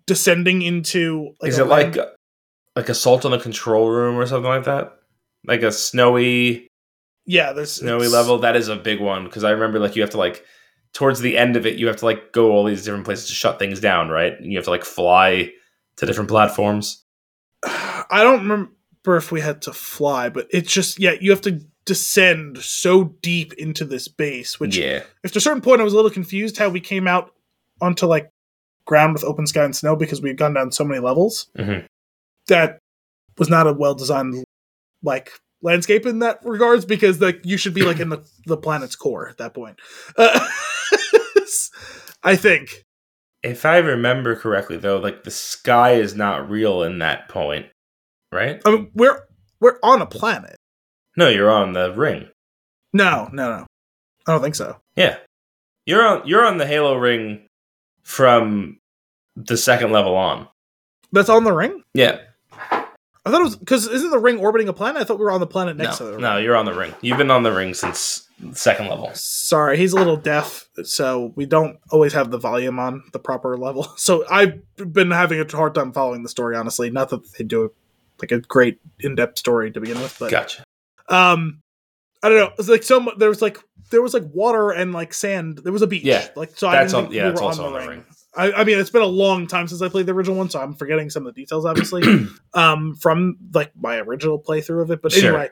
[0.07, 2.09] descending into like is it land- like
[2.77, 4.99] assault on the control room or something like that?
[5.47, 6.69] Like a snowy
[7.25, 8.39] yeah there's snowy level.
[8.39, 10.45] That is a big one because I remember like you have to like
[10.93, 13.35] towards the end of it you have to like go all these different places to
[13.35, 14.33] shut things down, right?
[14.39, 15.53] And you have to like fly
[15.97, 17.05] to different platforms.
[17.65, 18.71] I don't remember
[19.07, 23.53] if we had to fly, but it's just yeah you have to descend so deep
[23.55, 25.03] into this base, which yeah.
[25.25, 27.35] after a certain point I was a little confused how we came out
[27.81, 28.31] onto like
[28.85, 31.49] ground with open sky and snow because we had gone down so many levels.
[31.59, 31.87] Mhm.
[32.53, 32.79] That
[33.39, 34.45] was not a well designed
[35.03, 35.31] like
[35.63, 39.27] landscape in that regards because like you should be like in the, the planet's core
[39.27, 39.81] at that point.
[40.19, 40.49] Uh,
[42.23, 42.85] I think.
[43.43, 47.67] If I remember correctly, though, like the sky is not real in that point,
[48.31, 48.61] right?
[48.67, 49.21] I mean we're
[49.61, 50.57] we're on a planet.
[51.17, 52.29] No, you're on the ring.
[52.93, 53.67] No, no, no.
[54.27, 54.77] I don't think so.
[54.95, 55.17] Yeah,
[55.87, 56.29] you're on.
[56.29, 57.47] You're on the Halo ring
[58.03, 58.79] from
[59.37, 60.49] the second level on.
[61.13, 61.83] That's on the ring?
[61.95, 62.19] Yeah,
[63.25, 65.01] I thought it was because isn't the ring orbiting a planet?
[65.01, 66.21] I thought we were on the planet no, next to the ring.
[66.23, 66.93] no, you're on the ring.
[67.03, 69.11] You've been on the ring since second level.
[69.15, 73.57] Sorry, he's a little deaf, so we don't always have the volume on the proper
[73.57, 73.87] level.
[73.97, 76.91] So I've been having a hard time following the story, honestly.
[76.91, 77.73] Not that they do
[78.21, 80.65] like a great in-depth story to begin with, but Gotcha.
[81.09, 81.61] um,
[82.25, 82.51] I don't know.
[82.59, 83.59] It's like so mu- there was like
[83.91, 85.59] there was like water and like sand.
[85.59, 86.03] There was a beach.
[86.05, 86.67] Yeah, like so.
[86.69, 88.05] I that's didn't on- yeah, we that's also on the ring.
[88.35, 90.61] I, I mean, it's been a long time since I played the original one, so
[90.61, 92.03] I'm forgetting some of the details, obviously,
[92.55, 95.03] um, from like my original playthrough of it.
[95.03, 95.29] But Sure.
[95.31, 95.51] anyway,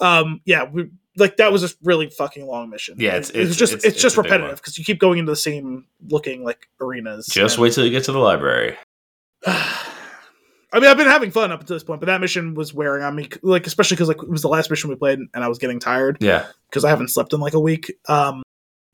[0.00, 2.96] um, yeah, we like that was a really fucking long mission.
[2.98, 5.18] Yeah, it's- It- it it's- just it's- it's, it's just repetitive because you keep going
[5.18, 7.26] into the same looking like arenas.
[7.26, 8.76] Just and- wait till you get to the library.
[9.46, 13.02] I mean, I've been having fun up until this point, but that mission was wearing
[13.02, 15.48] on me, like especially because like it was the last mission we played, and I
[15.48, 17.92] was getting tired Yeah, because I haven't slept in like a week.
[18.08, 18.42] Um,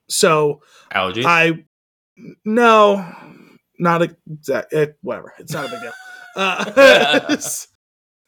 [0.09, 0.60] so
[0.94, 1.24] allergies.
[1.24, 1.64] I
[2.44, 3.05] no,
[3.78, 4.72] not exact.
[4.72, 5.32] It, whatever.
[5.39, 5.93] It's not a big deal.
[6.34, 6.64] Uh,
[7.28, 7.68] it's,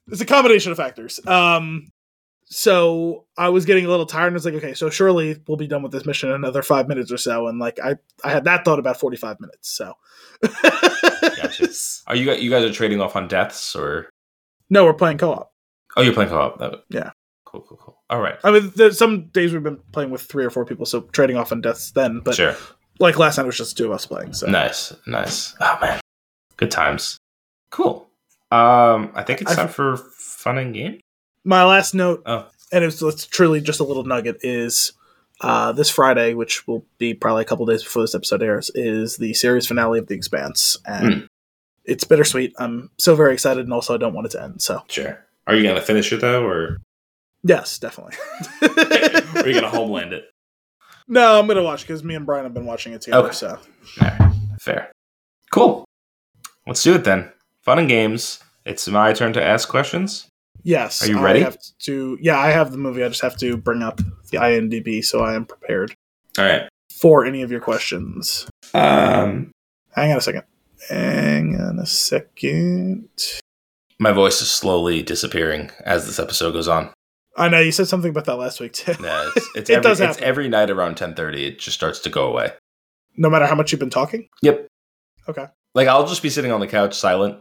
[0.08, 1.18] it's a combination of factors.
[1.26, 1.88] Um,
[2.44, 5.66] so I was getting a little tired, and it's like, okay, so surely we'll be
[5.66, 7.48] done with this mission in another five minutes or so.
[7.48, 9.70] And like, I I had that thought about forty five minutes.
[9.70, 9.94] So,
[10.42, 11.68] Gotcha.
[12.06, 14.10] Are you you guys are trading off on deaths or?
[14.68, 15.52] no, we're playing co op.
[15.96, 16.58] Oh, you're playing co-op.
[16.58, 17.12] That- Yeah.
[17.46, 18.02] Cool, cool, cool.
[18.10, 18.36] All right.
[18.44, 21.52] I mean, some days we've been playing with three or four people, so trading off
[21.52, 22.20] on deaths then.
[22.20, 22.56] But sure.
[23.00, 24.32] Like last night, it was just two of us playing.
[24.32, 25.54] So Nice, nice.
[25.60, 26.00] Oh man,
[26.56, 27.16] good times.
[27.70, 28.08] Cool.
[28.50, 31.00] Um, I think it's I- time for fun and game.
[31.44, 32.46] my last note, Oh.
[32.72, 34.92] and it's, it's truly just a little nugget, is
[35.40, 39.16] uh, this Friday, which will be probably a couple days before this episode airs, is
[39.16, 41.20] the series finale of The Expanse, and Hmm.
[41.84, 42.54] it's bittersweet.
[42.58, 44.62] I'm so very excited, and also I don't want it to end.
[44.62, 45.18] So Sure.
[45.48, 46.78] Are you gonna finish it though, or
[47.42, 48.14] yes, definitely.
[49.42, 50.30] are you gonna homeland it?
[51.08, 53.26] No, I'm gonna watch because me and Brian have been watching it together.
[53.28, 53.34] Okay.
[53.34, 53.58] So
[54.00, 54.32] right.
[54.60, 54.92] Fair.
[55.50, 55.84] Cool.
[56.66, 57.30] Let's do it then.
[57.62, 58.40] Fun and games.
[58.64, 60.26] It's my turn to ask questions.
[60.62, 61.40] yes, Are you I ready?
[61.40, 62.16] have to.
[62.20, 63.04] Yeah, I have the movie.
[63.04, 63.98] I just have to bring up
[64.30, 65.94] the IMDb so I am prepared
[66.38, 66.68] All right.
[66.90, 68.46] for any of your questions.
[68.72, 69.50] Um,
[69.94, 70.42] Hang on a second.
[70.88, 73.08] Hang on a second.
[73.98, 76.90] my voice is slowly disappearing as this episode goes on.
[77.36, 78.94] I know you said something about that last week too.
[79.00, 80.24] Yeah, it's, it's It every, does it's happen.
[80.24, 81.46] every night around ten thirty.
[81.46, 82.52] It just starts to go away.
[83.16, 84.28] No matter how much you've been talking.
[84.42, 84.66] Yep.
[85.28, 85.46] Okay.
[85.74, 87.38] Like I'll just be sitting on the couch silent,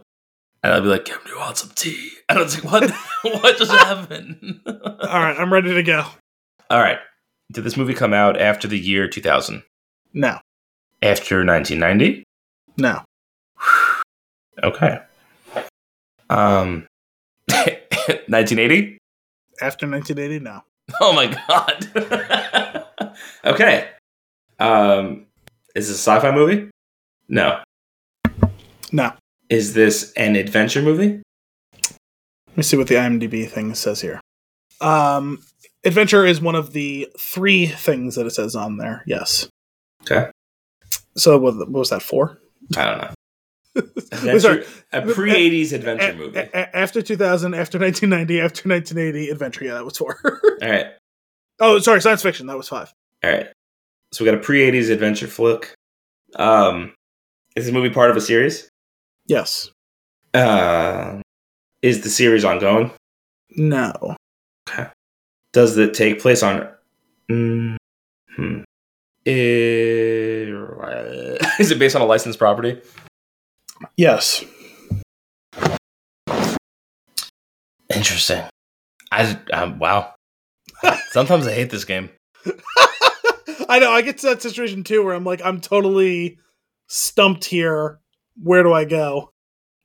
[0.62, 2.90] and I'll be like, "Kim, do you want some tea?" And I was like, "What?
[3.42, 4.72] what just happened?" All
[5.20, 6.04] right, I'm ready to go.
[6.70, 6.98] All right.
[7.52, 9.62] Did this movie come out after the year two thousand?
[10.14, 10.38] No,
[11.02, 12.24] After nineteen ninety?
[12.76, 13.02] no.
[14.62, 15.00] Okay.
[16.30, 16.86] Um,
[18.28, 18.98] nineteen eighty?
[19.64, 20.60] After 1980, no.
[21.00, 23.16] Oh my god.
[23.46, 23.88] okay.
[24.58, 25.24] Um,
[25.74, 26.70] is this a sci-fi movie?
[27.26, 27.62] No.
[28.92, 29.12] No.
[29.48, 31.22] Is this an adventure movie?
[31.72, 34.20] Let me see what the IMDb thing says here.
[34.82, 35.42] Um,
[35.84, 39.02] adventure is one of the three things that it says on there.
[39.06, 39.48] Yes.
[40.02, 40.30] Okay.
[41.16, 42.38] So what, what was that for?
[42.76, 43.14] I don't know.
[43.76, 44.32] Sorry.
[44.32, 46.38] Adventure, a pre eighties adventure A- movie.
[46.38, 49.64] a- a- after 2000, after 1990, after 1980, adventure.
[49.64, 50.18] Yeah, that was four.
[50.62, 50.86] All right,
[51.60, 52.46] oh, sorry, science fiction.
[52.46, 52.92] That was five.
[53.24, 53.48] all right.
[54.12, 55.74] So we got a pre eighties adventure flick.
[56.36, 56.94] Um,
[57.56, 58.68] is this movie part of a series?
[59.26, 59.70] Yes.
[60.34, 61.20] Uh,
[61.82, 62.92] is the series ongoing?
[63.56, 64.16] No.
[64.68, 64.86] Okay.
[65.52, 66.68] Does it take place on?
[67.30, 67.76] Mm,
[68.36, 68.60] hmm.
[69.26, 70.50] Is
[71.70, 72.78] it based on a licensed property?
[73.96, 74.44] Yes.
[77.94, 78.42] Interesting.
[79.12, 80.14] I um, wow.
[81.10, 82.10] Sometimes I hate this game.
[83.68, 83.90] I know.
[83.90, 86.38] I get to that situation too where I'm like, I'm totally
[86.88, 88.00] stumped here.
[88.42, 89.30] Where do I go?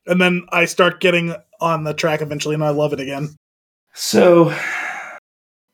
[0.08, 3.36] And then I start getting on the track eventually, and I love it again.
[3.94, 4.50] So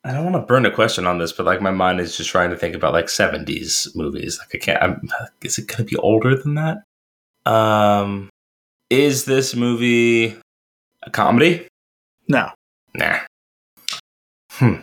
[0.03, 2.29] I don't want to burn a question on this, but like my mind is just
[2.29, 4.39] trying to think about like seventies movies.
[4.39, 4.83] Like I can't.
[4.83, 5.09] I'm,
[5.41, 6.79] is it going to be older than that?
[7.45, 8.29] Um,
[8.89, 10.35] is this movie
[11.03, 11.67] a comedy?
[12.27, 12.49] No.
[12.93, 13.19] Nah.
[14.51, 14.75] Hmm.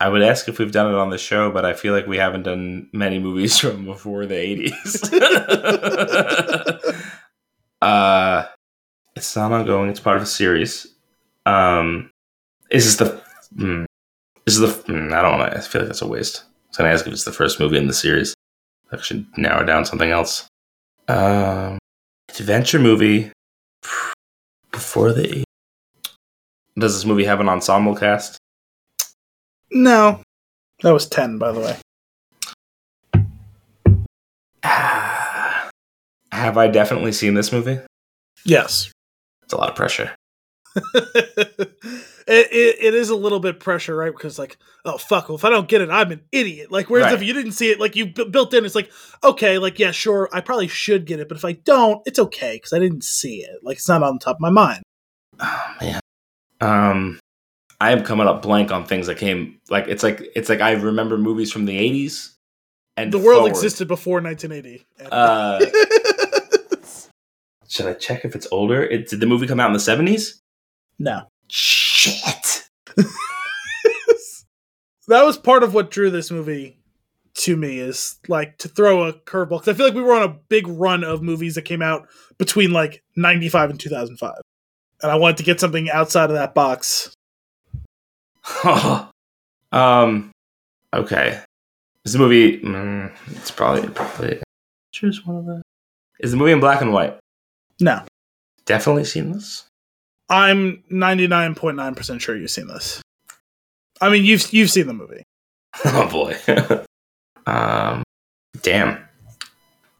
[0.00, 2.16] I would ask if we've done it on the show, but I feel like we
[2.16, 5.12] haven't done many movies from before the eighties.
[7.82, 8.46] uh,
[9.14, 9.90] it's not ongoing.
[9.90, 10.86] It's part of a series.
[11.44, 12.10] Um,
[12.70, 13.22] is this the?
[13.56, 13.84] Hmm,
[14.46, 14.92] is this the?
[14.92, 15.58] Hmm, I don't want to.
[15.58, 16.44] I feel like that's a waste.
[16.44, 18.32] I was gonna ask if it's the first movie in the series.
[18.92, 20.48] I should narrow down something else.
[21.08, 21.78] Um,
[22.38, 23.32] adventure movie
[24.70, 25.22] before the.
[25.22, 25.44] 80s.
[26.78, 28.38] Does this movie have an ensemble cast?
[29.72, 30.22] No.
[30.82, 31.76] That was 10, by the way.
[34.62, 35.68] Ah.
[36.32, 37.80] Have I definitely seen this movie?
[38.44, 38.92] Yes.
[39.42, 40.14] It's a lot of pressure.
[40.94, 41.72] it,
[42.28, 44.12] it, it is a little bit pressure, right?
[44.12, 46.70] Because like, oh fuck, well, if I don't get it, I'm an idiot.
[46.70, 47.14] Like, whereas Right.
[47.14, 48.90] if you didn't see it, like you bu- built in, it's like,
[49.24, 52.56] okay, like yeah, sure, I probably should get it, but if I don't, it's okay
[52.56, 53.58] because I didn't see it.
[53.62, 54.82] Like, it's not on the top of my mind.
[55.40, 56.00] Oh man.
[56.60, 57.18] Um
[57.80, 60.72] I am coming up blank on things that came like it's like it's like I
[60.72, 62.34] remember movies from the 80s
[62.98, 63.50] and the world forward.
[63.50, 64.84] existed before 1980.
[65.10, 65.64] Uh
[67.68, 68.82] should I check if it's older?
[68.82, 70.40] It, did the movie come out in the 70s?
[71.00, 72.68] No, Shit.
[75.08, 76.78] that was part of what drew this movie
[77.34, 80.22] to me is like to throw a curveball because I feel like we were on
[80.22, 82.06] a big run of movies that came out
[82.38, 84.32] between like 95 and 2005.
[85.02, 87.12] And I wanted to get something outside of that box.
[89.72, 90.30] um
[90.94, 91.42] okay.
[92.04, 94.40] Is the movie mm, it's probably probably
[94.92, 95.62] choose one of the
[96.20, 97.18] Is the movie in black and white?
[97.80, 98.04] No.
[98.66, 99.66] Definitely seen this.
[100.30, 103.02] I'm 99.9% sure you've seen this.
[104.00, 105.22] I mean, you've you've seen the movie.
[105.84, 106.36] Oh boy.
[107.46, 108.02] um,
[108.62, 108.98] damn.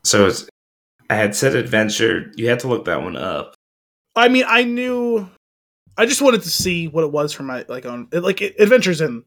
[0.05, 0.48] So it's,
[1.11, 2.32] I had said adventure.
[2.36, 3.55] You had to look that one up.
[4.16, 5.28] I mean, I knew
[5.97, 9.24] I just wanted to see what it was for my like own like adventures in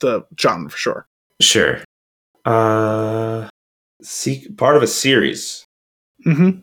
[0.00, 1.06] the genre for sure.
[1.40, 1.80] Sure.
[2.44, 3.48] Uh,
[4.02, 5.64] see, part of a series,
[6.26, 6.60] Mhm.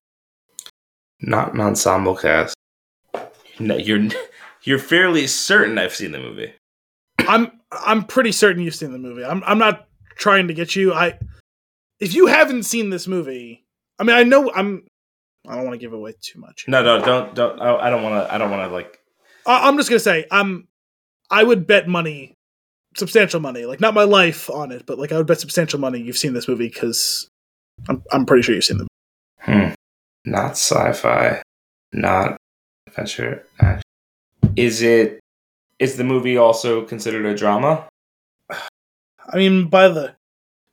[1.21, 2.55] not an ensemble cast.
[3.61, 4.09] No, you're
[4.63, 6.53] you're fairly certain I've seen the movie.
[7.19, 9.23] I'm I'm pretty certain you've seen the movie.
[9.23, 10.93] I'm I'm not trying to get you.
[10.93, 11.19] I
[11.99, 13.63] if you haven't seen this movie,
[13.99, 14.83] I mean, I know I'm.
[15.47, 16.65] I don't want to give away too much.
[16.67, 17.59] No, no, don't, don't.
[17.59, 18.33] I, don't want to.
[18.33, 18.99] I don't want to like.
[19.45, 20.67] I, I'm just gonna say I'm.
[21.29, 22.33] I would bet money,
[22.95, 26.01] substantial money, like not my life on it, but like I would bet substantial money
[26.01, 27.27] you've seen this movie because
[27.87, 28.87] I'm I'm pretty sure you've seen the.
[29.39, 29.73] Hmm.
[30.25, 31.41] Not sci-fi.
[31.93, 32.37] Not
[32.91, 33.45] adventure.
[33.59, 33.83] Action.
[34.55, 35.19] Is it?
[35.79, 37.87] Is the movie also considered a drama?
[38.49, 40.15] I mean, by the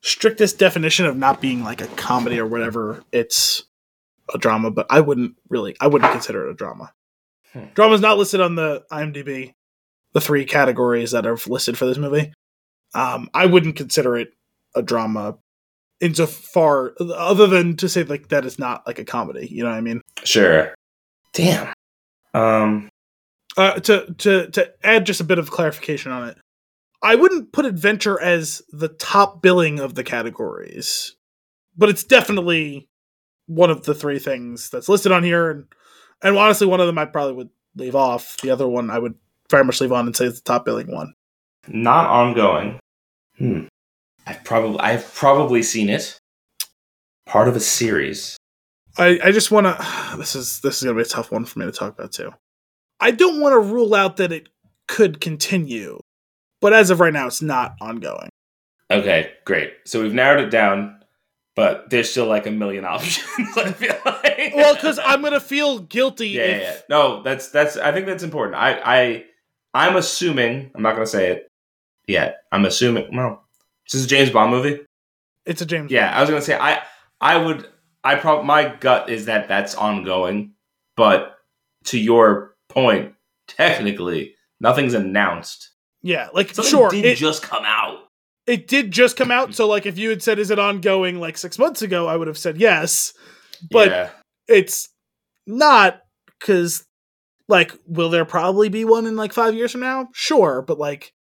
[0.03, 3.65] strictest definition of not being like a comedy or whatever, it's
[4.33, 4.71] a drama.
[4.71, 6.93] But I wouldn't really, I wouldn't consider it a drama.
[7.53, 7.67] Hmm.
[7.75, 9.55] Drama is not listed on the IMDb,
[10.13, 12.33] the three categories that are listed for this movie.
[12.95, 14.31] Um, I wouldn't consider it
[14.75, 15.39] a drama
[16.01, 19.47] insofar, other than to say like that it's not like a comedy.
[19.51, 20.03] You know what I mean?
[20.25, 20.75] Sure.
[21.33, 21.73] Damn.
[22.35, 22.89] Um.
[23.57, 26.39] Uh, to to to add just a bit of clarification on it,
[27.03, 31.17] I wouldn't put adventure as the top billing of the categories,
[31.77, 32.89] but it's definitely
[33.47, 35.65] one of the three things that's listed on here, and
[36.23, 38.37] and honestly, one of them I probably would leave off.
[38.43, 39.15] The other one I would
[39.51, 41.15] very much leave on and say it's the top billing one.
[41.67, 42.79] Not ongoing.
[43.39, 43.67] Hmm.
[44.27, 46.19] I've probably I've probably seen it.
[47.27, 48.37] Part of a series.
[48.99, 49.87] I I just want to.
[50.19, 52.33] This is this is gonna be a tough one for me to talk about too.
[53.01, 54.49] I don't want to rule out that it
[54.89, 56.01] could continue,
[56.61, 58.31] but as of right now, it's not ongoing.
[58.91, 59.75] Okay, great.
[59.85, 60.95] So we've narrowed it down.
[61.55, 63.27] but there's still like a million options.
[63.57, 64.53] I feel like.
[64.55, 66.29] well, because I'm gonna feel guilty.
[66.31, 66.77] yeah, if, yeah.
[66.89, 67.77] No, that's that's.
[67.77, 68.57] I think that's important.
[68.57, 69.25] I I
[69.75, 70.71] I'm assuming.
[70.75, 71.49] I'm not gonna say it
[72.07, 72.39] yet.
[72.51, 73.15] I'm assuming.
[73.15, 73.45] Well,
[73.85, 74.81] this is a James Bond movie.
[75.47, 75.91] it's a James.
[75.93, 76.83] Yeah, I was gonna say I
[77.21, 77.69] I would
[78.09, 80.53] I probably my gut is that that's ongoing,
[80.97, 81.37] but
[81.85, 83.13] to your point,
[83.49, 85.73] technically nothing's announced.
[86.03, 86.29] yeah.
[86.33, 87.99] Like Something sure, did it, just come out.
[88.47, 89.53] it did just come out.
[89.55, 92.29] So like, if you had said, "Is it ongoing?" like six months ago, I would
[92.29, 93.13] have said yes.
[93.71, 94.11] But yeah.
[94.47, 94.89] it's
[95.47, 96.01] not
[96.39, 96.87] because
[97.47, 101.15] like will there probably be one in like five years from now sure but like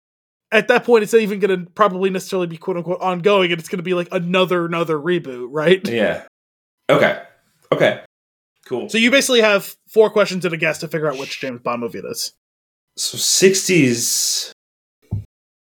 [0.52, 3.70] at that point it's not even gonna probably necessarily be quote unquote ongoing and it's
[3.70, 6.24] gonna be like another another reboot right yeah.
[6.90, 7.22] Okay.
[7.72, 8.02] Okay.
[8.66, 8.90] Cool.
[8.90, 11.82] so you basically have four questions and a guess to figure out which james bond
[11.82, 12.34] movie it is
[12.98, 14.52] So sixties,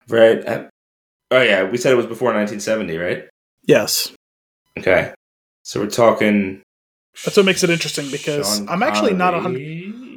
[0.10, 0.46] right?
[0.46, 0.64] Uh,
[1.34, 3.30] Oh yeah, we said it was before 1970, right?
[3.66, 4.12] yes
[4.78, 5.14] Okay.
[5.64, 6.62] So we're talking.
[7.24, 9.62] that's what makes it interesting because Sean i'm actually not a hundred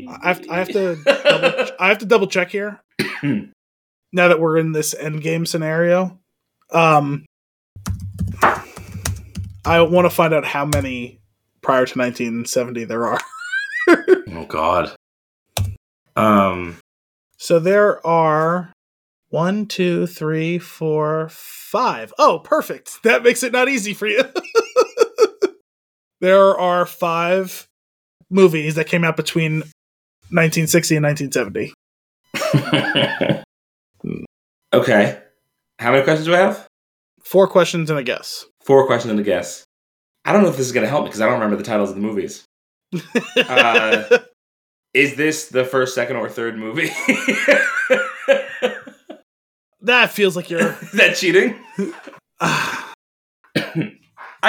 [0.08, 2.80] I have, I have to double, I have to double check here.
[3.22, 6.18] now that we're in this end game scenario,
[6.70, 7.24] um,
[9.64, 11.20] I want to find out how many
[11.62, 13.20] prior to 1970 there are.
[13.88, 14.94] oh God.
[16.16, 16.76] Um.
[17.38, 18.72] So there are
[19.30, 22.12] one, two, three, four, five.
[22.18, 23.02] Oh, perfect.
[23.02, 24.22] That makes it not easy for you.
[26.20, 27.66] there are five
[28.30, 29.62] movies that came out between
[30.30, 31.72] 1960 and 1970.
[34.72, 35.20] okay.
[35.78, 36.66] How many questions do I have?
[37.22, 38.46] Four questions and a guess.
[38.64, 39.64] Four questions and a guess.
[40.24, 41.62] I don't know if this is going to help me because I don't remember the
[41.62, 42.44] titles of the movies.
[43.36, 44.18] Uh,
[44.94, 46.86] Is this the first, second, or third movie?
[49.82, 50.60] that feels like you're.
[50.82, 51.56] is that cheating?
[52.40, 52.92] I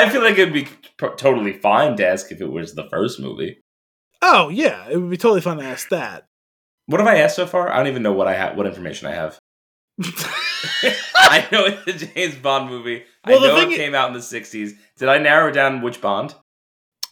[0.10, 0.68] feel like it'd be
[1.18, 3.60] totally fine to ask if it was the first movie.
[4.22, 6.26] oh yeah, it would be totally fun to ask that.
[6.86, 7.72] What have I asked so far?
[7.72, 8.56] I don't even know what I have.
[8.56, 9.40] What information I have.
[11.26, 13.03] I know it's a James Bond movie.
[13.26, 14.73] Well, I know it came out in the '60s.
[14.97, 16.35] Did I narrow down which Bond?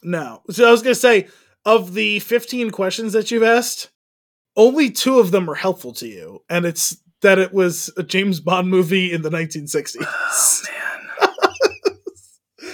[0.04, 1.28] no, so I was gonna say
[1.66, 3.90] of the 15 questions that you've asked,
[4.56, 8.40] only two of them are helpful to you, and it's that it was a James
[8.42, 10.06] Bond movie in the 1960s.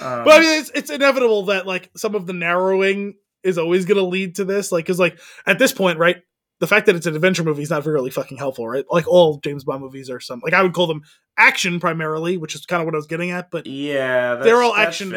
[0.02, 3.84] Um, But I mean, it's, it's inevitable that like some of the narrowing is always
[3.84, 4.72] going to lead to this.
[4.72, 6.16] Like, because like at this point, right,
[6.58, 8.84] the fact that it's an adventure movie is not really fucking helpful, right?
[8.90, 11.02] Like all James Bond movies are some like I would call them
[11.40, 13.50] action primarily, which is kind of what I was getting at.
[13.50, 15.10] But yeah, that's, They're all action-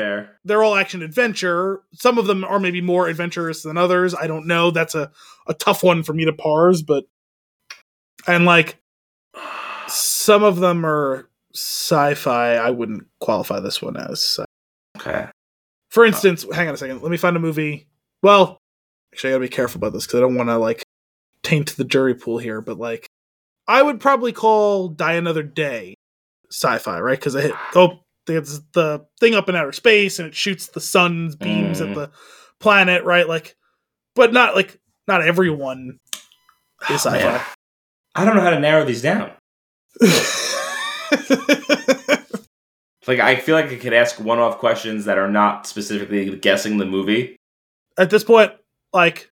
[0.45, 1.83] they're all action adventure.
[1.93, 4.15] Some of them are maybe more adventurous than others.
[4.15, 4.71] I don't know.
[4.71, 5.11] That's a
[5.47, 7.03] a tough one for me to parse, but
[8.25, 8.79] and like
[9.87, 12.55] some of them are sci-fi.
[12.55, 14.23] I wouldn't qualify this one as.
[14.23, 14.45] sci-
[14.97, 15.27] Okay.
[15.89, 17.01] For instance, hang on a second.
[17.01, 17.87] Let me find a movie.
[18.21, 18.57] Well,
[19.13, 20.83] actually, I gotta be careful about this because I don't want to like
[21.43, 22.61] taint the jury pool here.
[22.61, 23.05] But like,
[23.67, 25.95] I would probably call Die Another Day
[26.53, 27.17] sci-fi, right?
[27.19, 31.35] Because it oh, there's the thing up in outer space and it shoots the sun's
[31.35, 31.95] beams at Mm.
[31.95, 32.11] the
[32.59, 33.27] planet, right?
[33.27, 33.55] Like,
[34.15, 35.99] but not like not everyone
[36.89, 37.43] is Oh, sci-fi.
[38.15, 39.31] I don't know how to narrow these down.
[43.05, 46.85] Like I feel like I could ask one-off questions that are not specifically guessing the
[46.85, 47.35] movie.
[47.97, 48.53] At this point,
[48.93, 49.29] like.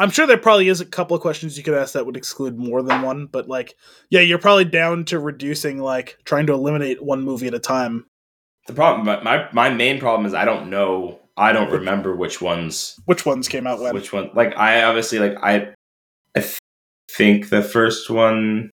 [0.00, 2.58] I'm sure there probably is a couple of questions you could ask that would exclude
[2.58, 3.74] more than one, but like,
[4.08, 8.06] yeah, you're probably down to reducing like trying to eliminate one movie at a time.
[8.66, 11.18] The problem, my my, my main problem is I don't know.
[11.36, 13.94] I don't remember which ones, Which ones came out when?
[13.94, 14.30] which one.
[14.34, 15.72] Like I obviously like I,
[16.34, 16.58] I th-
[17.10, 18.70] think the first one.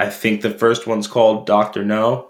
[0.00, 2.28] I think the first one's called Doctor No.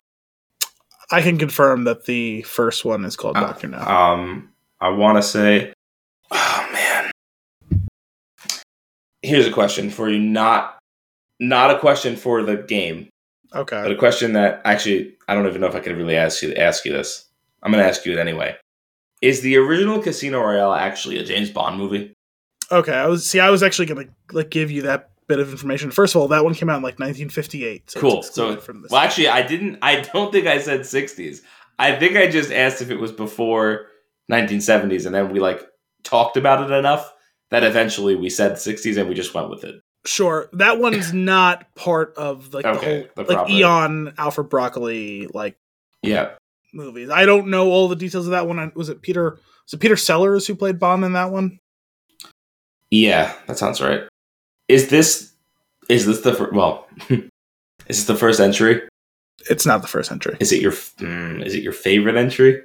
[1.11, 3.79] I can confirm that the first one is called Uh, Doctor No.
[3.79, 4.51] Um,
[4.81, 5.73] I want to say,
[6.31, 6.88] oh man.
[9.23, 10.19] Here's a question for you.
[10.19, 10.79] Not,
[11.41, 13.09] not a question for the game,
[13.55, 13.83] Okay.
[13.83, 16.55] but a question that actually I don't even know if I could really ask you
[16.55, 17.25] ask you this.
[17.63, 18.57] I'm going to ask you it anyway.
[19.21, 22.15] Is the original Casino Royale actually a James Bond movie?
[22.71, 22.93] Okay.
[22.95, 23.41] I was see.
[23.41, 25.91] I was actually gonna like give you that bit of information.
[25.91, 27.91] First of all, that one came out in like 1958.
[27.91, 28.23] So Cool.
[28.23, 28.91] So, from this.
[28.93, 29.79] well, actually, I didn't.
[29.83, 31.41] I don't think I said 60s.
[31.81, 33.87] I think I just asked if it was before
[34.31, 35.67] 1970s, and then we like
[36.05, 37.13] talked about it enough
[37.51, 39.81] that eventually we said 60s, and we just went with it.
[40.07, 44.49] Sure, that one's not part of like Okay, the the whole like proper- Eon Alfred
[44.49, 45.57] Broccoli like
[46.03, 46.31] Yeah.
[46.73, 47.11] movies.
[47.11, 48.73] I don't know all the details of that one.
[48.75, 49.33] Was it Peter?
[49.67, 51.59] Was it Peter Sellers who played Bond in that one?
[52.91, 54.03] Yeah, that sounds right.
[54.69, 55.33] Is this
[55.89, 56.87] is this the fir- well?
[57.11, 57.19] is
[57.89, 58.83] this the first entry?
[59.51, 60.37] It's not the first entry.
[60.41, 62.63] Is it your mm, is it your favorite entry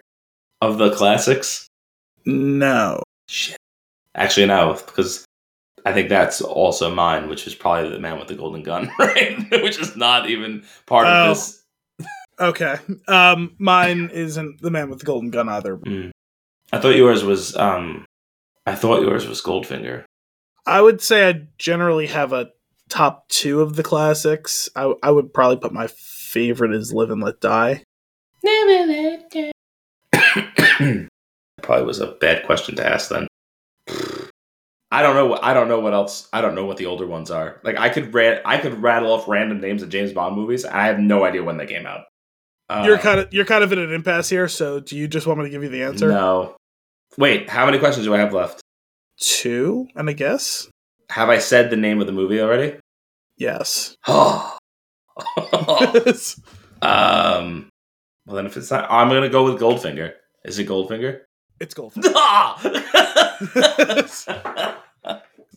[0.61, 1.68] of the classics?
[2.26, 3.01] No.
[3.27, 3.57] Shit.
[4.15, 5.26] Actually, no, because
[5.85, 9.38] I think that's also mine, which is probably the man with the golden gun, right?
[9.64, 11.31] which is not even part Oh.
[11.31, 11.60] of this.
[12.40, 12.76] Okay.
[13.07, 15.77] Um, mine isn't the man with the golden gun either.
[15.77, 16.11] Mm.
[16.72, 17.56] I thought yours was.
[17.56, 18.06] um
[18.65, 20.03] I thought yours was Goldfinger.
[20.65, 22.52] I would say I generally have a
[22.90, 24.69] top two of the classics.
[24.76, 27.84] I, I would probably put my favorite as Live and Let Die.
[31.61, 33.27] probably was a bad question to ask then.
[34.94, 35.26] I don't know.
[35.28, 36.28] what- I don't know what else.
[36.32, 37.60] I don't know what the older ones are.
[37.64, 40.65] Like I could ra- I could rattle off random names of James Bond movies.
[40.65, 42.06] I have no idea when they came out.
[42.70, 44.48] Uh, you're kind of you're kind of in an impasse here.
[44.48, 46.10] So do you just want me to give you the answer?
[46.10, 46.56] No.
[47.18, 48.61] Wait, how many questions do I have left?
[49.20, 50.68] Two, and I guess
[51.11, 52.78] Have I said the name of the movie already?
[53.38, 53.95] yes.
[54.07, 54.57] Oh.
[56.82, 57.70] um.
[58.26, 60.14] Well, then if it's not, I'm gonna go with Goldfinger.
[60.45, 61.22] Is it Goldfinger?
[61.60, 62.11] it's Goldfinger.
[62.15, 62.60] Ah!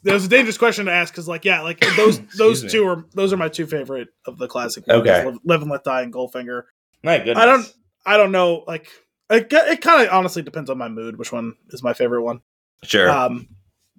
[0.07, 2.71] That was a dangerous question to ask because, like, yeah, like those those Excuse me.
[2.71, 4.89] two are those are my two favorite of the classic.
[4.89, 5.25] Okay.
[5.25, 6.63] Live, Live and Let Die and Goldfinger.
[7.03, 7.39] My goodness.
[7.39, 7.75] I don't
[8.07, 8.63] I don't know.
[8.69, 8.89] Like,
[9.31, 11.19] it, it kind of honestly depends on my mood.
[11.19, 12.41] Which one is my favorite one?
[12.85, 13.11] Sure.
[13.11, 13.49] Um,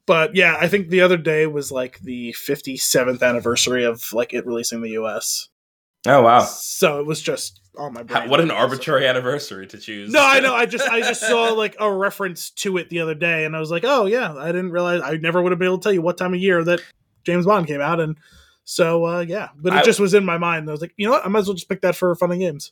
[0.06, 4.48] but yeah, I think the other day was like the 57th anniversary of like it
[4.48, 5.50] releasing the U.S.
[6.06, 6.42] oh wow.
[6.42, 8.24] So it was just on my brain.
[8.24, 10.12] How- what an arbitrary anniversary to choose.
[10.12, 10.54] No, I know.
[10.54, 13.60] I just I just saw like a reference to it the other day, and I
[13.60, 15.02] was like, oh yeah, I didn't realize.
[15.04, 16.82] I never would have been able to tell you what time of year that
[17.24, 18.18] James Bond came out, and
[18.64, 19.50] so uh, yeah.
[19.58, 20.68] But it I- just was in my mind.
[20.70, 21.26] I was like, you know what?
[21.26, 22.72] I might as well just pick that for fun and games.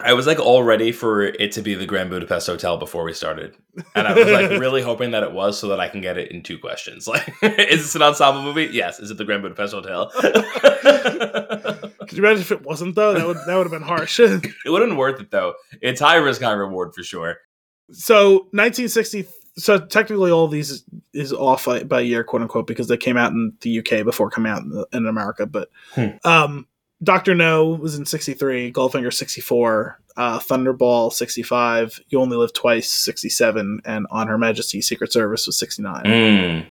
[0.00, 3.12] I was like all ready for it to be the Grand Budapest Hotel before we
[3.12, 3.56] started,
[3.96, 6.30] and I was like really hoping that it was so that I can get it
[6.30, 7.08] in two questions.
[7.12, 8.68] Like, is this an ensemble movie?
[8.72, 9.00] Yes.
[9.00, 10.10] Is it the Grand Budapest Hotel?
[12.08, 13.14] Could you imagine if it wasn't though?
[13.14, 14.18] That would that would have been harsh.
[14.20, 15.54] it wouldn't been worth it though.
[15.82, 17.36] It's high risk, high reward for sure.
[17.92, 19.26] so 1960.
[19.56, 23.32] So technically, all these is, is off by year, quote unquote, because they came out
[23.32, 25.46] in the UK before coming out in, the, in America.
[25.46, 26.06] But Hmm.
[26.24, 26.66] um,
[27.02, 33.80] Doctor No was in '63, Goldfinger '64, uh, Thunderball '65, You Only Live Twice '67,
[33.84, 36.04] and On Her Majesty's Secret Service was '69.
[36.04, 36.66] Mm.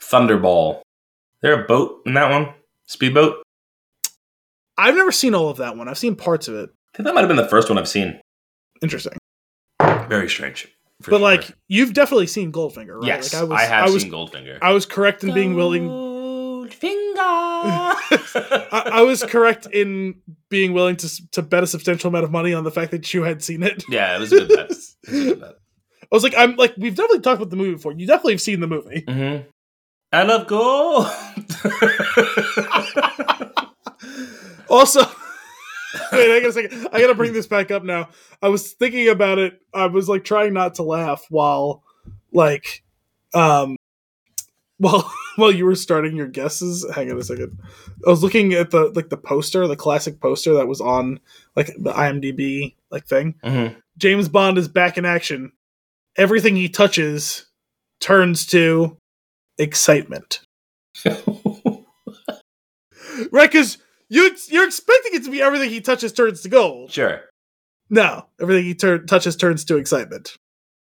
[0.00, 0.82] Thunderball.
[1.40, 2.54] There a boat in that one?
[2.86, 3.42] Speedboat?
[4.78, 5.88] I've never seen all of that one.
[5.88, 6.70] I've seen parts of it.
[6.92, 8.20] I think that might have been the first one I've seen.
[8.82, 9.16] Interesting,
[9.80, 10.68] Very strange.
[11.00, 11.18] but sure.
[11.18, 13.06] like you've definitely seen Goldfinger, right?
[13.06, 14.58] yes, like, I, have I was, seen Goldfinger.
[14.60, 15.88] I was correct in being willing.
[16.68, 17.16] Goldfinger.
[18.72, 20.16] I, I was correct in
[20.48, 23.22] being willing to to bet a substantial amount of money on the fact that you
[23.22, 23.84] had seen it.
[23.88, 24.70] yeah, it was a good bet.
[25.08, 25.52] A good bet.
[26.02, 27.92] I was like, I'm like, we've definitely talked about the movie before.
[27.92, 29.02] You definitely have seen the movie.
[29.02, 29.48] Mm-hmm.
[30.12, 31.08] I love gold.
[34.68, 35.00] Also,
[36.12, 36.88] wait, I gotta second.
[36.92, 38.08] I gotta bring this back up now.
[38.42, 39.60] I was thinking about it.
[39.72, 41.82] I was like trying not to laugh while,
[42.32, 42.82] like,
[43.34, 43.76] um,
[44.78, 46.86] while while you were starting your guesses.
[46.94, 47.58] Hang on a second.
[48.06, 51.20] I was looking at the like the poster, the classic poster that was on
[51.56, 53.34] like the IMDb like thing.
[53.44, 53.76] Mhm.
[53.98, 55.52] James Bond is back in action.
[56.16, 57.46] Everything he touches
[58.00, 58.96] turns to
[59.58, 60.40] excitement.
[63.30, 63.78] Right, because
[64.08, 66.90] you ex- you're expecting it to be everything he touches turns to gold.
[66.90, 67.20] Sure.
[67.90, 70.36] No, everything he tur- touches turns to excitement.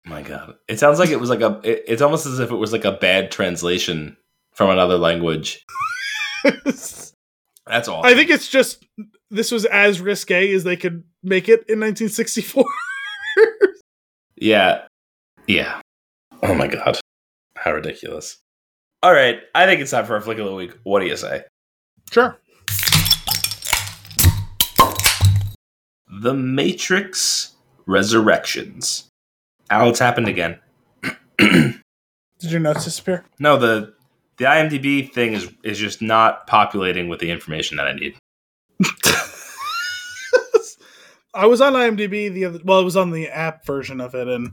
[0.04, 1.60] My God, it sounds like it was like a.
[1.62, 4.16] It, it's almost as if it was like a bad translation
[4.52, 5.64] from another language.
[6.44, 8.04] That's all.
[8.04, 8.84] I think it's just
[9.30, 12.64] this was as risque as they could make it in 1964.
[14.40, 14.86] Yeah.
[15.46, 15.80] Yeah.
[16.42, 16.98] Oh my god.
[17.56, 18.38] How ridiculous.
[19.02, 19.38] All right.
[19.54, 20.72] I think it's time for a flick of the week.
[20.82, 21.44] What do you say?
[22.10, 22.38] sure.
[26.22, 27.52] The Matrix
[27.86, 29.09] Resurrections.
[29.70, 30.58] Al, it's happened again.
[31.38, 33.24] Did your notes disappear?
[33.38, 33.94] no, the
[34.38, 38.16] the IMDb thing is is just not populating with the information that I need.
[41.32, 42.58] I was on IMDb the other.
[42.64, 44.52] Well, it was on the app version of it, and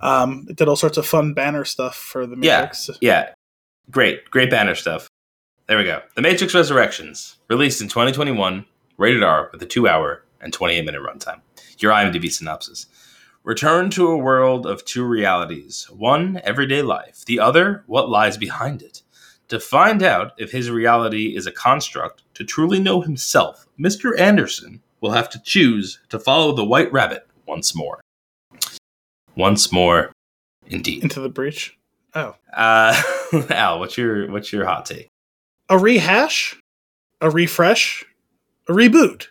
[0.00, 2.60] um, it did all sorts of fun banner stuff for the Yeah.
[2.62, 2.90] Matrix.
[3.00, 3.30] Yeah.
[3.90, 4.30] Great.
[4.30, 5.08] Great banner stuff.
[5.66, 6.00] There we go.
[6.14, 8.64] The Matrix Resurrections, released in 2021,
[8.96, 11.40] rated R with a 2 hour and 28 minute runtime.
[11.78, 12.86] Your IMDb synopsis.
[13.44, 15.86] Return to a world of two realities.
[15.90, 17.24] One, everyday life.
[17.26, 19.02] The other, what lies behind it.
[19.48, 24.18] To find out if his reality is a construct, to truly know himself, Mr.
[24.18, 28.00] Anderson will have to choose to follow the White Rabbit once more.
[29.36, 30.10] Once more,
[30.66, 31.02] indeed.
[31.02, 31.76] Into the breach.
[32.14, 33.00] Oh, Uh,
[33.50, 35.08] Al, what's your what's your hot take?
[35.68, 36.58] a rehash,
[37.20, 38.04] a refresh,
[38.68, 39.26] a reboot,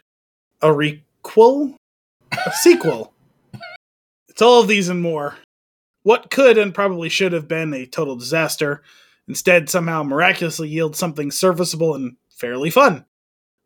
[0.61, 1.76] a requel,
[2.31, 3.12] a sequel.
[4.34, 5.35] It's all of these and more.
[6.01, 8.81] What could and probably should have been a total disaster
[9.27, 13.05] instead somehow miraculously yields something serviceable and fairly fun.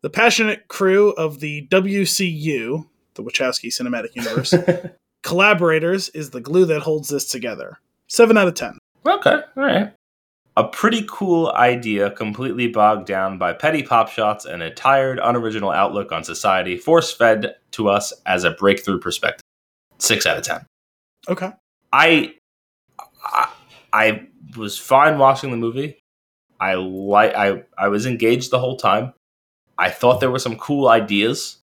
[0.02, 4.52] The passionate crew of the WCU, the Wachowski Cinematic Universe,
[5.22, 7.78] collaborators is the glue that holds this together.
[8.08, 8.76] 7 out of 10.
[9.06, 9.94] Okay, all right.
[10.58, 15.70] A pretty cool idea, completely bogged down by petty pop shots and a tired, unoriginal
[15.70, 19.42] outlook on society, force fed to us as a breakthrough perspective.
[19.98, 20.66] Six out of ten.
[21.28, 21.52] Okay.
[21.92, 22.34] I,
[23.24, 23.50] I,
[23.92, 24.26] I
[24.56, 25.98] was fine watching the movie.
[26.60, 27.34] I like.
[27.34, 29.12] I I was engaged the whole time.
[29.78, 31.58] I thought there were some cool ideas,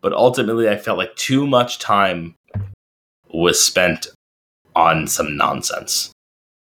[0.00, 2.34] but ultimately, I felt like too much time
[3.28, 4.06] was spent
[4.74, 6.10] on some nonsense.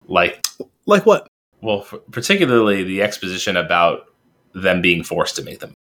[0.08, 0.46] Like
[0.86, 1.28] Like what?
[1.62, 4.06] well, f- particularly the exposition about
[4.54, 5.74] them being forced to make them.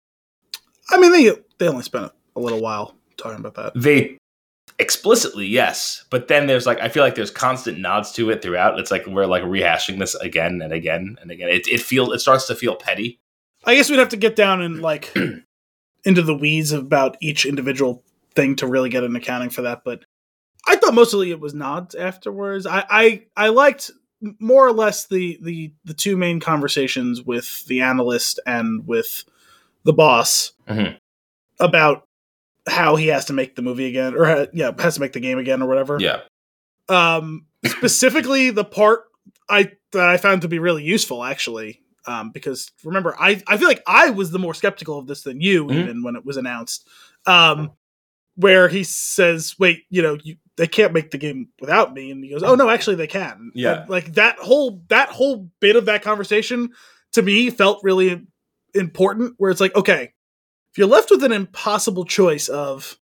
[0.89, 3.73] I mean, they they only spent a little while talking about that.
[3.75, 4.17] They
[4.79, 8.79] explicitly, yes, but then there's like I feel like there's constant nods to it throughout.
[8.79, 11.49] It's like we're like rehashing this again and again and again.
[11.49, 13.19] It it feels it starts to feel petty.
[13.65, 15.13] I guess we'd have to get down and like
[16.05, 18.03] into the weeds about each individual
[18.35, 19.81] thing to really get an accounting for that.
[19.83, 20.05] But
[20.67, 22.65] I thought mostly it was nods afterwards.
[22.65, 23.91] I I, I liked
[24.39, 29.23] more or less the the the two main conversations with the analyst and with
[29.83, 30.97] the boss Mhm.
[31.59, 32.06] about
[32.67, 35.19] how he has to make the movie again or ha- yeah has to make the
[35.19, 36.21] game again or whatever Yeah,
[36.89, 39.01] um specifically the part
[39.49, 43.67] i that i found to be really useful actually um because remember i i feel
[43.67, 45.73] like i was the more skeptical of this than you Mhm.
[45.75, 46.87] even when it was announced
[47.25, 47.71] um
[48.35, 52.23] where he says wait you know you they can't make the game without me and
[52.23, 53.81] he goes oh no actually they can Yeah.
[53.81, 56.69] And, like that whole that whole bit of that conversation
[57.13, 58.25] to me felt really
[58.73, 60.13] important where it's like okay
[60.77, 62.99] if you're left with an impossible choice of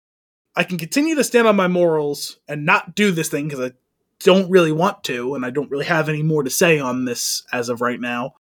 [0.55, 3.73] I can continue to stand on my morals and not do this thing because I
[4.19, 7.41] don't really want to, and I don't really have any more to say on this
[7.51, 8.35] as of right now.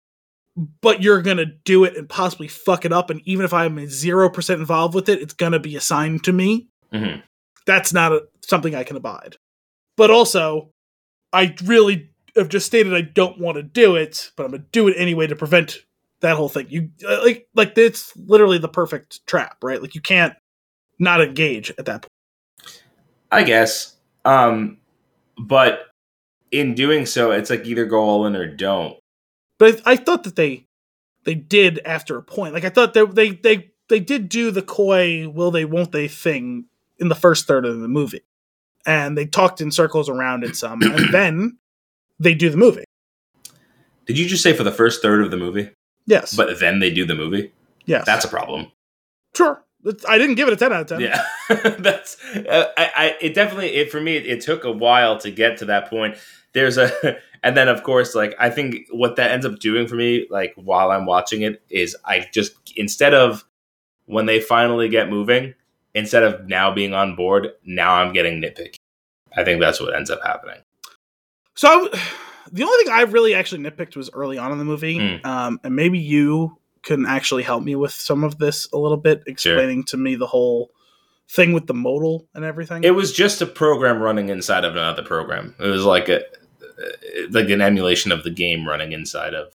[0.82, 4.28] But you're gonna do it and possibly fuck it up, and even if I'm zero
[4.28, 6.68] percent involved with it, it's gonna be assigned to me.
[6.92, 7.20] hmm
[7.64, 9.38] That's not a, something I can abide.
[9.96, 10.68] But also,
[11.32, 14.88] I really have just stated I don't want to do it, but I'm gonna do
[14.88, 15.86] it anyway to prevent
[16.22, 16.66] that whole thing.
[16.70, 19.80] You uh, like like it's literally the perfect trap, right?
[19.80, 20.34] Like you can't
[20.98, 22.80] not engage at that point.
[23.30, 23.96] I guess.
[24.24, 24.78] Um,
[25.38, 25.86] but
[26.50, 28.96] in doing so, it's like either go all in or don't.
[29.58, 30.66] But I, I thought that they
[31.24, 32.54] they did after a point.
[32.54, 36.08] Like I thought they they they they did do the coy will they won't they
[36.08, 36.66] thing
[36.98, 38.22] in the first third of the movie,
[38.86, 41.58] and they talked in circles around it some, and then
[42.18, 42.84] they do the movie.
[44.06, 45.70] Did you just say for the first third of the movie?
[46.06, 47.52] Yes, But then they do the movie.
[47.86, 48.72] yes, That's a problem.
[49.36, 49.64] sure.
[50.08, 51.00] I didn't give it a ten out of ten.
[51.00, 51.24] Yeah,
[51.80, 52.16] that's.
[52.36, 53.16] Uh, I, I.
[53.20, 53.74] It definitely.
[53.74, 54.16] It for me.
[54.16, 56.16] It, it took a while to get to that point.
[56.52, 59.96] There's a, and then of course, like I think what that ends up doing for
[59.96, 63.44] me, like while I'm watching it, is I just instead of
[64.06, 65.52] when they finally get moving,
[65.94, 68.76] instead of now being on board, now I'm getting nitpicky.
[69.36, 70.60] I think that's what ends up happening.
[71.56, 71.90] So
[72.50, 75.26] the only thing I really actually nitpicked was early on in the movie, Hmm.
[75.26, 79.22] um, and maybe you can actually help me with some of this a little bit,
[79.26, 80.70] explaining to me the whole
[81.30, 82.82] thing with the modal and everything.
[82.84, 85.54] It was just a program running inside of another program.
[85.60, 86.22] It was like a
[87.30, 89.52] like an emulation of the game running inside of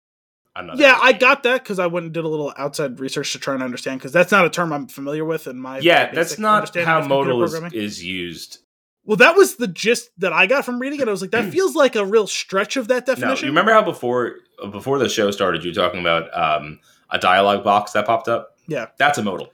[0.54, 0.80] another.
[0.82, 3.54] yeah, I got that because I went and did a little outside research to try
[3.54, 6.76] and understand because that's not a term I'm familiar with in my Yeah, that's not
[6.76, 8.58] how modal is, is used.
[9.04, 11.08] Well, that was the gist that I got from reading it.
[11.08, 13.46] I was like, that feels like a real stretch of that No, definition.
[13.46, 14.36] you remember how before
[14.72, 16.78] before the show started, you were talking about um,
[17.10, 18.56] a dialogue box that popped up.
[18.66, 18.86] Yeah.
[18.98, 19.50] that's a modal.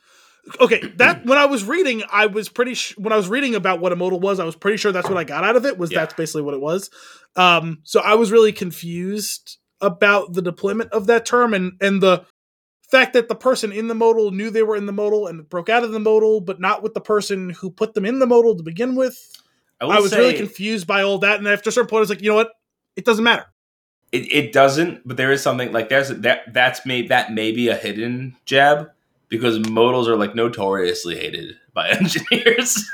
[0.61, 3.79] okay that when i was reading i was pretty sh- when i was reading about
[3.81, 5.77] what a modal was i was pretty sure that's what i got out of it
[5.77, 5.99] was Yeah.
[6.01, 6.89] that's basically what it was
[7.37, 12.25] um so i was really confused about the deployment of that term and and the
[12.91, 15.69] fact that the person in the modal knew they were in the modal and broke
[15.69, 18.57] out of the modal but not with the person who put them in the modal
[18.57, 19.19] to begin with
[19.85, 22.01] will i was say really confused by all that and after a certain point i
[22.01, 22.51] was like you know what
[22.97, 23.47] it doesn't matter
[24.13, 27.69] It, it doesn't, but there is something like there's that that's may that may be
[27.69, 28.91] a hidden jab
[29.29, 32.85] because modals are like notoriously hated by engineers.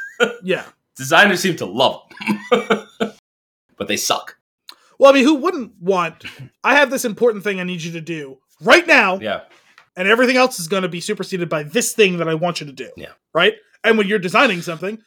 [0.42, 0.64] yeah
[0.96, 2.02] Designers seem to love
[2.50, 2.86] them,
[3.78, 4.36] but they suck.
[4.98, 6.24] well i mean who wouldn't want
[6.64, 9.40] i have this important thing i need you to do right now Yeah,
[9.96, 12.66] and everything else is going to be superseded by this thing that I want you
[12.66, 12.90] to do.
[12.96, 13.12] Yeah.
[13.34, 13.54] Right?
[13.84, 14.98] And when you're designing something,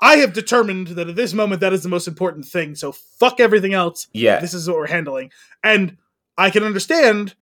[0.00, 2.74] I have determined that at this moment that is the most important thing.
[2.74, 4.08] So fuck everything else.
[4.12, 5.30] yeah, This is what we're handling.
[5.64, 5.96] And
[6.36, 7.34] I can understand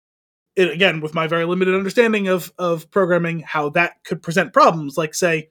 [0.56, 4.96] it again with my very limited understanding of of programming how that could present problems
[4.96, 5.48] like say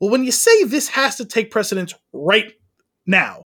[0.00, 2.52] well when you say this has to take precedence right
[3.06, 3.42] now.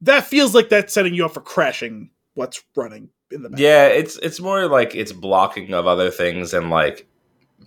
[0.00, 3.60] That feels like that's setting you up for crashing what's running in the back.
[3.60, 7.06] Yeah, it's it's more like it's blocking of other things and like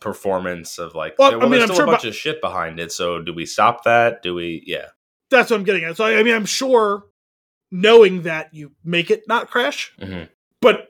[0.03, 1.17] performance of like.
[1.17, 2.91] Well, Well, I mean, there's I'm still sure a bunch bu- of shit behind it.
[2.91, 4.21] So do we stop that?
[4.21, 4.63] Do we?
[4.67, 4.87] Yeah.
[5.31, 5.97] That's what I'm getting at.
[5.97, 7.05] So I I mean, I'm sure
[7.71, 10.29] knowing that you make it not crash, Mhm.
[10.61, 10.89] but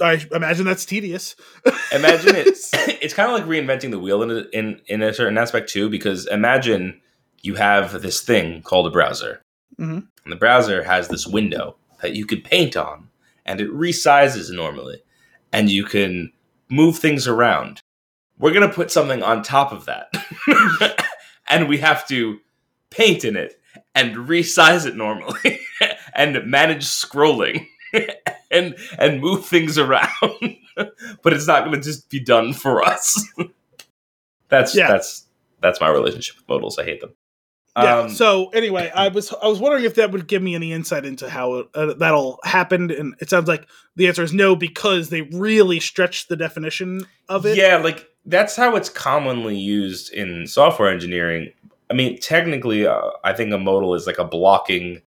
[0.00, 1.36] I imagine that's tedious.
[1.92, 5.36] Imagine it's it's kind of like reinventing the wheel in a, in in a certain
[5.36, 5.90] aspect too.
[5.90, 7.00] Because imagine
[7.42, 9.42] you have this thing called a browser,
[9.78, 10.06] Mhm.
[10.24, 13.08] and the browser has this window that you could paint on,
[13.44, 15.02] and it resizes normally,
[15.52, 16.32] and you can
[16.70, 17.80] move things around.
[18.38, 20.12] We're gonna put something on top of that,
[21.48, 22.38] and we have to
[22.90, 23.60] paint in it
[23.94, 25.60] and resize it normally,
[26.14, 27.66] and manage scrolling.
[28.50, 30.56] and and move things around
[31.22, 33.22] but it's not going to just be done for us.
[34.48, 34.88] that's Yeah.
[34.88, 35.26] that's
[35.60, 36.78] that's my relationship with modals.
[36.78, 37.14] I hate them.
[37.76, 38.00] Yeah.
[38.00, 41.06] Um, so anyway, I was I was wondering if that would give me any insight
[41.06, 43.66] into how it, uh, that'll happen, and it sounds like
[43.96, 47.56] the answer is no because they really stretched the definition of it.
[47.56, 51.50] yeah, like that's how it's commonly used in software engineering.
[51.90, 55.00] I mean, technically, uh, I think a modal is like a blocking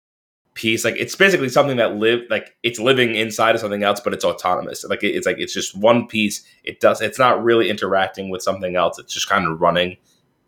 [0.54, 0.84] piece.
[0.84, 4.24] Like it's basically something that live like it's living inside of something else, but it's
[4.24, 4.84] autonomous.
[4.84, 6.44] Like it- it's like it's just one piece.
[6.62, 7.00] It does.
[7.00, 8.98] It's not really interacting with something else.
[9.00, 9.96] It's just kind of running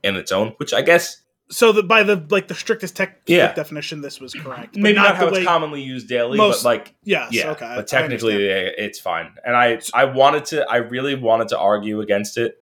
[0.04, 0.50] in its own.
[0.58, 3.52] Which I guess So that by the like the strictest tech Yeah.
[3.52, 4.74] definition, this was correct.
[4.74, 7.32] But maybe not, how the it's commonly used daily, most- but like Yes.
[7.32, 7.72] yeah, Okay.
[7.76, 9.30] But technically it's fine.
[9.44, 12.62] And I I wanted to I really wanted to argue against it,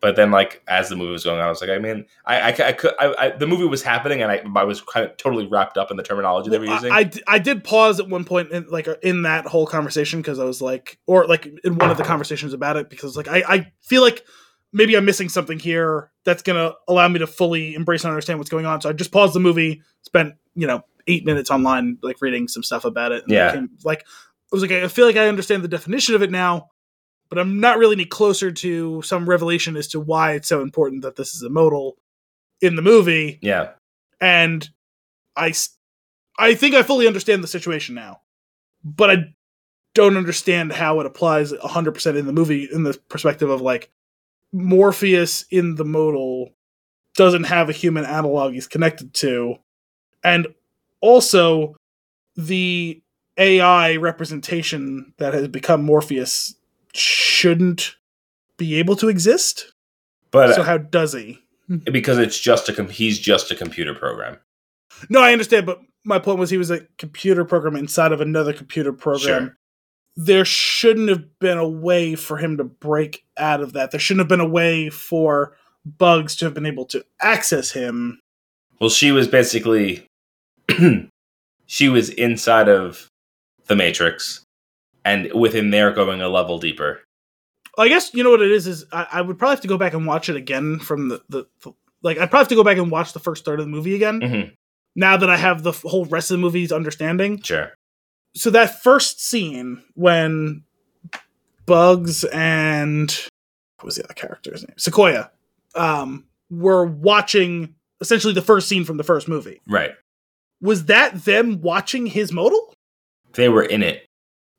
[0.00, 2.40] but then like as the movie was going on, I was like, I mean, I
[2.40, 5.16] I, I could I, I, the movie was happening, and I I was kind of
[5.16, 8.24] totally wrapped up in the terminology they were Well, I, I did pause at one
[8.24, 11.76] point in like uh, in that whole conversation because I was like, or like in
[11.76, 14.24] one of the conversations about it because like I, I feel like
[14.72, 18.50] maybe I'm missing something here that's gonna allow me to fully embrace and understand what's
[18.50, 18.80] going on.
[18.80, 22.62] So I just paused the movie, spent you know eight minutes online like reading some
[22.62, 23.22] stuff about it.
[23.22, 23.52] and Yeah.
[23.52, 24.04] Came, like I
[24.52, 26.70] was like I feel like I understand the definition of it now,
[27.28, 31.02] but I'm not really any closer to some revelation as to why it's so important
[31.02, 31.96] that this is a modal
[32.60, 33.72] in the movie yeah,
[34.20, 34.68] and
[35.36, 35.52] I,
[36.38, 38.22] I think I fully understand the situation now,
[38.82, 39.16] but I
[39.94, 43.90] don't understand how it applies 100% in the movie in the perspective of like
[44.52, 46.52] Morpheus in the modal
[47.14, 49.56] doesn't have a human analog he's connected to,
[50.22, 50.46] and
[51.00, 51.76] also
[52.36, 53.02] the
[53.38, 56.54] AI representation that has become Morpheus
[56.94, 57.96] shouldn't
[58.56, 59.72] be able to exist.
[60.30, 61.38] but so how does he?
[61.90, 64.38] because it's just a com- he's just a computer program.
[65.10, 68.52] No, I understand, but my point was he was a computer program inside of another
[68.52, 69.46] computer program.
[69.48, 69.58] Sure.
[70.16, 73.90] There shouldn't have been a way for him to break out of that.
[73.90, 78.20] There shouldn't have been a way for bugs to have been able to access him.
[78.80, 80.06] Well, she was basically
[81.66, 83.08] she was inside of
[83.66, 84.42] the Matrix,
[85.04, 87.02] and within there, going a level deeper.
[87.78, 89.76] I guess you know what it is is I, I would probably have to go
[89.78, 91.72] back and watch it again from the, the, the
[92.02, 93.94] like I'd probably have to go back and watch the first third of the movie
[93.94, 94.20] again.
[94.20, 94.52] Mhm.
[94.94, 97.40] Now that I have the f- whole rest of the movie's understanding.
[97.42, 97.74] Sure.
[98.36, 100.62] So that first scene when
[101.66, 103.10] Bugs and
[103.76, 104.76] what was the other character's name?
[104.78, 105.30] Sequoia.
[105.74, 109.60] Um, were watching essentially the first scene from the first movie.
[109.68, 109.90] Right.
[110.60, 112.72] Was that them watching his modal?
[113.34, 114.06] They were in it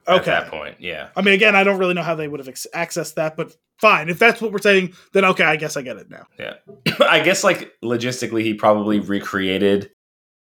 [0.07, 0.17] Okay.
[0.17, 0.75] at that point.
[0.79, 1.09] Yeah.
[1.15, 3.55] I mean, again, I don't really know how they would have ex- accessed that, but
[3.79, 4.09] fine.
[4.09, 6.27] If that's what we're saying, then okay, I guess I get it now.
[6.37, 6.55] Yeah.
[6.99, 9.91] I guess like logistically, he probably recreated.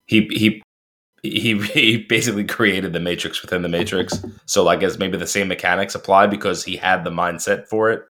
[0.07, 0.63] He he
[1.25, 4.25] he he basically created the Matrix within the Matrix.
[4.47, 8.05] So I guess maybe the same mechanics apply because he had the mindset for it.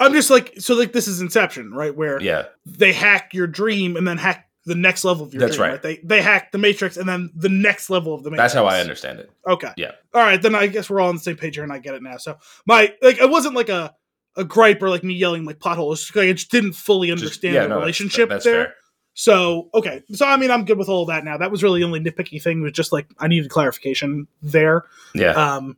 [0.00, 1.94] I'm just like, so like this is Inception, right?
[1.94, 2.44] Where Yeah.
[2.66, 5.70] they hack your dream and then hack the next level of your That's dream.
[5.72, 5.82] right.
[5.82, 8.52] They they hack the Matrix and then the next level of the Matrix.
[8.52, 9.30] That's how I understand it.
[9.46, 9.70] Okay.
[9.76, 9.92] Yeah.
[10.14, 11.94] All right, then I guess we're all on the same page here, and I get
[11.94, 12.16] it now.
[12.16, 13.94] So my like, it wasn't like a
[14.36, 15.92] a gripe or like me yelling like pothole.
[15.92, 18.44] It's just like I just didn't fully Just- understand yeah, the no, that's- relationship that's
[18.44, 18.64] there.
[18.64, 18.74] fair.
[19.14, 21.36] So okay, so I mean I'm good with all of that now.
[21.38, 24.84] That was really the only nitpicky thing was just like I needed clarification there.
[25.14, 25.30] Yeah.
[25.30, 25.76] Um,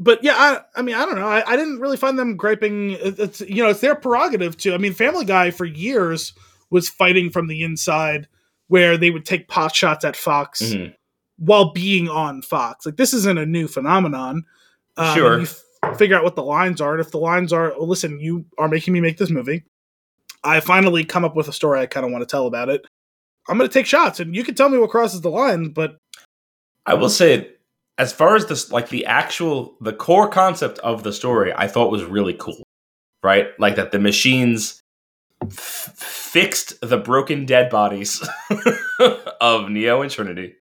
[0.00, 1.28] but yeah, I, I mean I don't know.
[1.28, 2.96] I, I didn't really find them griping.
[2.98, 4.74] It's you know it's their prerogative to.
[4.74, 6.32] I mean Family Guy for years
[6.70, 8.26] was fighting from the inside
[8.68, 10.94] where they would take pot shots at Fox Mhm.
[11.36, 12.86] while being on Fox.
[12.86, 14.44] Like this isn't a new phenomenon.
[14.96, 15.38] Um, Sure.
[15.40, 18.18] You f- figure out what the lines are, and if the lines are, well, listen,
[18.18, 19.64] you are making me make this movie.
[20.44, 22.84] I finally come up with a story I kind of want to tell about it.
[23.48, 25.96] I'm going to take shots, and you can tell me what crosses the line, but
[26.86, 27.50] I will say,
[27.98, 31.90] as far as this, like the actual, the core concept of the story, I thought
[31.90, 32.62] was really cool,
[33.22, 33.48] right?
[33.58, 34.80] Like that the machines
[35.42, 38.26] f- fixed the broken dead bodies
[39.40, 40.54] of Neo and Trinity,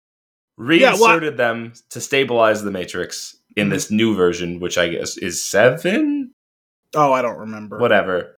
[0.56, 3.70] reinserted them to stabilize the Matrix in Mhm.
[3.72, 6.32] this new version, which I guess is seven,
[6.94, 7.78] Oh, I don't remember.
[7.78, 8.36] whatever.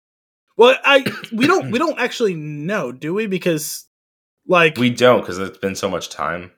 [0.56, 3.26] Well, I we don't we don't actually know, do we?
[3.26, 3.86] Because
[4.46, 6.52] like We don't because it's been so much time.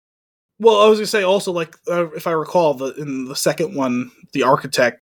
[0.59, 3.75] Well, I was gonna say also like uh, if I recall the in the second
[3.75, 5.01] one, the architect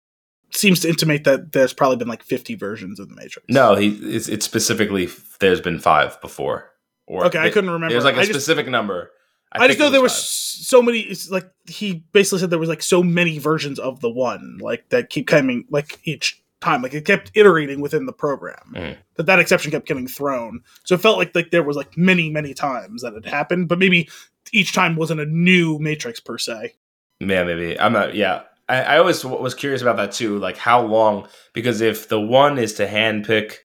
[0.50, 3.46] seems to intimate that there's probably been like 50 versions of the Matrix.
[3.48, 5.08] No, he it's, it's specifically
[5.40, 6.70] there's been five before.
[7.06, 7.92] Or Okay, I couldn't remember.
[7.92, 9.10] There's like a I just, specific number.
[9.50, 11.00] I, just think know there was so many.
[11.00, 14.90] It's like he basically said there was like so many versions of the one, like
[14.90, 18.72] that keep coming like each time, like it kept iterating within the program.
[18.74, 18.96] Mhm.
[19.16, 22.30] That that exception kept getting thrown, so it felt like like there was like many
[22.30, 24.08] many times that it happened, but maybe
[24.52, 26.74] each time wasn't a new Matrix per se.
[27.20, 27.78] Yeah, maybe.
[27.78, 28.14] I'm not.
[28.14, 30.38] Yeah, I, I always was curious about that too.
[30.38, 31.28] Like how long?
[31.52, 33.56] Because if the one is to handpick,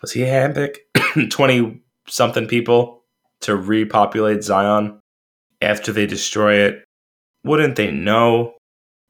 [0.00, 0.78] was he handpick
[1.30, 3.04] twenty something people
[3.40, 5.00] to repopulate Zion
[5.60, 6.84] after they destroy it?
[7.44, 8.54] Wouldn't they know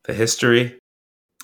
[0.05, 0.79] the history?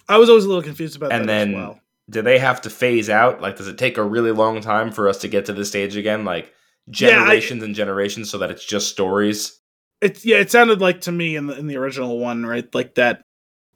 [0.09, 1.81] I was always a little confused about And that then- as well.
[2.11, 3.41] Do they have to phase out?
[3.41, 5.97] Like, does it take a really long time for us to get to this stage
[5.97, 6.27] again?
[6.27, 6.53] Like
[6.87, 9.59] Yeah, I- generations and generations, so that it's just stories.
[10.03, 12.73] It's yeah, it sounded like to me in the in the original one, right?
[12.75, 13.23] Like that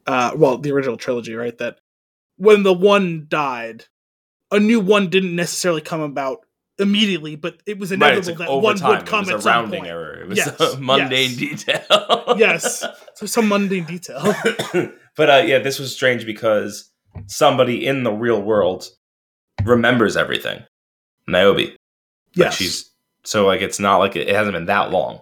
[0.06, 1.56] uh well, the original trilogy, right?
[1.56, 1.78] That
[2.36, 3.86] when the one died,
[4.50, 6.40] a new one didn't necessarily come about
[6.78, 8.90] immediately, but it was Right, inevitable like that one time.
[8.98, 9.90] would come it at was a some rounding point.
[9.90, 10.20] error.
[10.20, 11.36] It was Yes, a mundane yes.
[11.64, 12.34] detail.
[12.36, 12.84] Yes.
[13.14, 14.20] So some mundane detail.
[15.18, 16.90] but uh, yeah, this was strange because
[17.26, 18.88] somebody in the real world
[19.64, 20.62] remembers everything.
[21.26, 21.56] Niobe.
[21.58, 21.76] Like
[22.34, 22.54] yes.
[22.54, 22.90] she's
[23.24, 25.20] so like it's not like it, it hasn't been that long.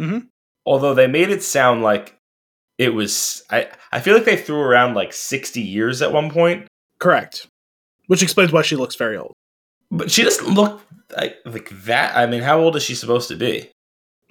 [0.00, 0.28] Mhm.
[0.64, 2.18] Although they made it sound like
[2.78, 3.42] it was.
[3.50, 6.66] I I feel like they threw around like sixty years at one point,
[6.98, 7.46] correct.
[8.06, 9.34] Which explains why she looks very old.
[9.90, 10.80] but she doesn't look
[11.16, 12.16] like like that.
[12.16, 13.70] I mean, how old is she supposed to be?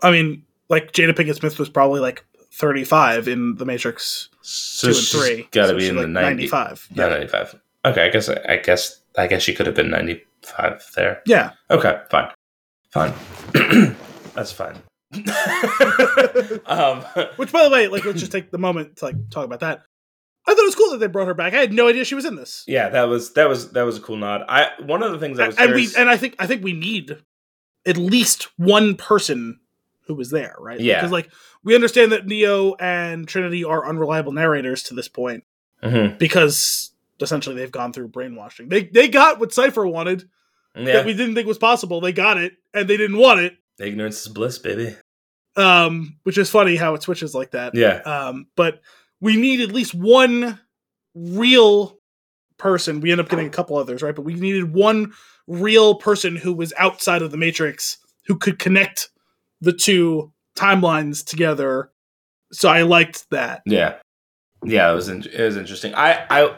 [0.02, 2.26] I mean, like Jada Pinkett Smith was probably like
[2.56, 5.48] 35 in The Matrix So 2 and 3.
[5.52, 6.88] Got to So be in like the 90, 95.
[6.96, 7.60] Yeah, ninety five.
[7.84, 11.22] Okay, I guess I guess I guess she could have been ninety five there.
[11.26, 11.52] Yeah.
[11.70, 12.32] Okay, fine,
[12.92, 13.14] fine.
[14.34, 14.76] That's fine.
[16.66, 17.02] um,
[17.36, 19.84] Which, by the way, like, let's just take the moment to like talk about that.
[20.48, 21.54] I thought it was cool that they brought her back.
[21.54, 22.64] I had no idea she was in this.
[22.68, 24.44] yeah, that was that was that was a cool nod.
[24.48, 26.74] I one of the things I was and we and I think I think we
[26.74, 27.18] need
[27.86, 29.60] at least one person
[30.08, 30.80] who was there, right?
[30.80, 30.98] Yeah.
[31.00, 31.32] because like
[31.64, 35.44] we understand that Neo and Trinity are unreliable narrators to this point
[35.84, 36.18] Mhm.
[36.18, 36.92] because
[37.22, 38.70] essentially they've gone through brainwashing.
[38.70, 40.28] They they got what Cypher wanted
[40.76, 42.02] yeah, that we didn't think was possible.
[42.02, 43.56] They got it, and they didn't want it.
[43.80, 44.96] ignorance is bliss, baby.
[45.58, 47.74] Um, which is funny how it switches like that.
[47.76, 48.82] Yeah, Um, but
[49.22, 50.60] we need at least one
[51.14, 51.98] real
[52.58, 53.00] person.
[53.02, 54.16] We end up getting a couple others, right?
[54.16, 55.14] But we needed one
[55.48, 59.10] real person who was outside of the Matrix who could connect
[59.62, 61.92] the two timelines together.
[62.52, 63.62] So I liked that.
[63.66, 63.96] yeah,
[64.64, 64.92] yeah.
[64.92, 65.94] It was in, it was interesting.
[65.96, 66.56] I I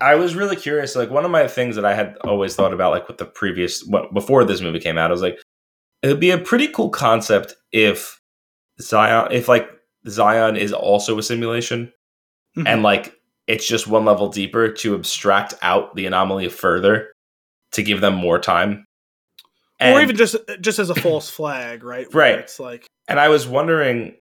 [0.00, 0.94] I was really curious.
[0.96, 3.82] Like one of my things that I had always thought about, like with the previous
[3.84, 5.38] what before this movie came out, I was like,
[6.02, 8.20] it would be a pretty cool concept if
[8.80, 9.68] Zion, if like
[10.08, 11.92] Zion is also a simulation,
[12.56, 12.68] Mhm.
[12.68, 13.14] and like
[13.48, 17.10] it's just one level deeper to abstract out the anomaly further
[17.72, 18.84] to give them more time.
[19.80, 22.12] Or even just just as a false flag, right?
[22.12, 22.38] Right.
[22.38, 24.16] It's like And I was wondering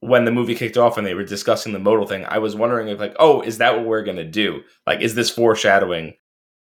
[0.00, 2.88] when the movie kicked off and they were discussing the modal thing, I was wondering
[2.88, 4.62] if like, oh, is that what we're gonna do?
[4.86, 6.14] Like, is this foreshadowing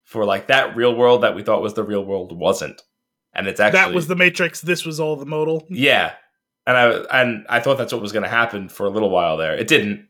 [0.03, 2.81] for like that real world that we thought was the real world wasn't?
[3.33, 4.61] And it's actually that was the Matrix.
[4.61, 5.65] This was all the modal.
[5.69, 6.13] yeah.
[6.67, 9.55] And I and I thought that's what was gonna happen for a little while there.
[9.55, 10.07] It didn't,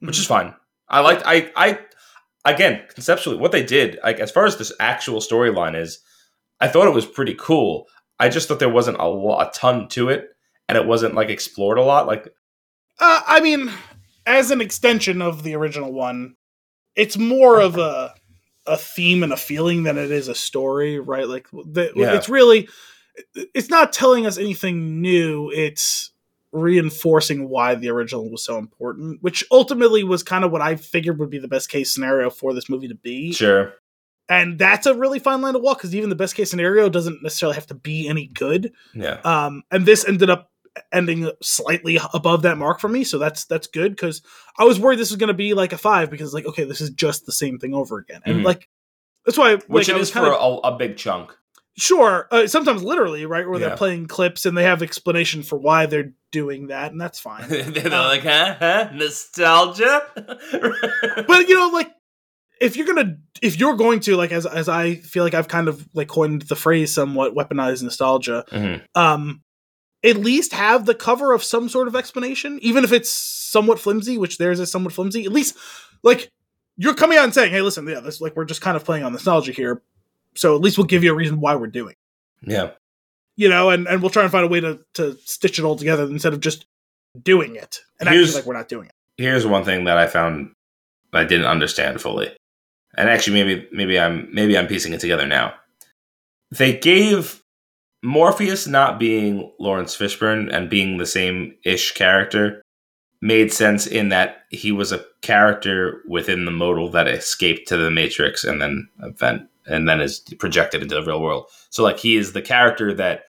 [0.00, 0.48] which is mm-hmm.
[0.48, 0.54] fine.
[0.88, 1.78] I liked I I
[2.44, 6.00] again conceptually what they did like as far as this actual storyline is,
[6.62, 7.86] I thought it was pretty cool.
[8.18, 10.28] I just thought there wasn't a lot, a ton to it,
[10.68, 12.06] and it wasn't like explored a lot.
[12.06, 12.28] Like
[12.98, 13.70] Uh, I mean,
[14.24, 16.36] as an extension of the original one,
[16.94, 18.14] it's more of a
[18.64, 21.26] a theme and a feeling than it is a story, right?
[21.26, 22.14] Like the, Yeah.
[22.14, 22.68] it's really
[23.54, 25.50] it's not telling us anything new.
[25.50, 26.12] It's
[26.52, 31.18] reinforcing why the original was so important, which ultimately was kind of what I figured
[31.18, 33.32] would be the best case scenario for this movie to be.
[33.32, 33.74] Sure.
[34.28, 37.22] And that's a really fine line to walk because even the best case scenario doesn't
[37.22, 38.72] necessarily have to be any good.
[38.94, 39.20] Yeah.
[39.24, 40.50] Um, and this ended up
[40.90, 44.22] ending slightly above that mark for me, so that's that's good because
[44.58, 46.80] I was worried this was going to be like a five because like okay, this
[46.80, 48.44] is just the same thing over again, and Mhm.
[48.44, 48.68] like
[49.26, 51.36] that's why Which like, I was is kind for a, a big chunk.
[51.76, 53.68] sure uh, sometimes literally right where Yeah.
[53.68, 57.46] they're playing clips and they have explanation for why they're doing that, and that's fine.
[57.48, 60.04] They're Um, like, huh, huh, nostalgia.
[61.26, 61.90] but you know like
[62.62, 65.68] if you're gonna if you're going to like as as i feel like i've kind
[65.68, 68.82] of like coined the phrase somewhat weaponized nostalgia Mhm.
[68.94, 69.42] um
[70.04, 74.18] at least have the cover of some sort of explanation, even if it's somewhat flimsy,
[74.18, 75.24] which theirs is somewhat flimsy.
[75.24, 75.56] At least,
[76.02, 76.28] like,
[76.76, 79.04] you're coming out and saying, "Hey, listen, yeah, this like we're just kind of playing
[79.04, 79.80] on nostalgia here."
[80.34, 81.94] So at least we'll give you a reason why we're doing.
[82.42, 82.50] it.
[82.50, 82.70] Yeah.
[83.36, 85.76] You know, and, and we'll try and find a way to to stitch it all
[85.76, 86.66] together instead of just
[87.22, 88.94] doing it and Here's- acting like we're not doing it.
[89.18, 90.50] Here's one thing that I found
[91.12, 92.34] I didn't understand fully.
[92.96, 95.54] And actually maybe maybe I'm maybe I'm piecing it together now.
[96.50, 97.42] They gave
[98.02, 102.62] Morpheus not being Laurence Fishburne and being the same ish character
[103.22, 107.90] made sense in that he was a character within the modal that escaped to the
[107.90, 111.46] Matrix and then event and then is projected into the real world.
[111.70, 113.26] So like he is the character that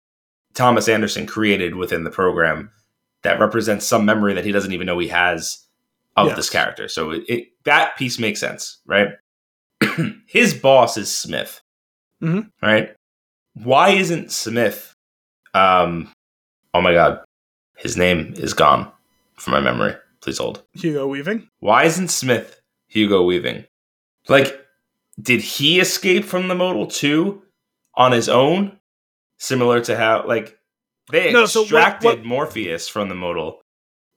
[0.54, 2.70] Thomas Anderson created within the program
[3.24, 5.66] that represents some memory that he doesn't even know he has
[6.16, 6.36] of Yes.
[6.38, 6.88] this character.
[6.88, 9.10] So it, it that piece makes sense, right?
[10.28, 11.62] His boss is Smith,
[12.22, 12.50] Mhm.
[12.62, 12.96] right?
[13.54, 14.94] Why isn't Smith?
[15.54, 16.12] Um,
[16.74, 17.24] oh my god,
[17.78, 18.92] his name is gone
[19.36, 19.96] from my memory.
[20.22, 20.64] Please hold.
[20.74, 21.50] Hugo Weaving.
[21.60, 23.66] Why isn't Smith Hugo Weaving?
[24.28, 24.66] Like,
[25.22, 27.42] did he escape from the modal too
[27.96, 28.78] on his own?
[29.38, 30.58] Similar to how, like,
[31.12, 33.62] they No, so what- extracted what- Morpheus from the modal,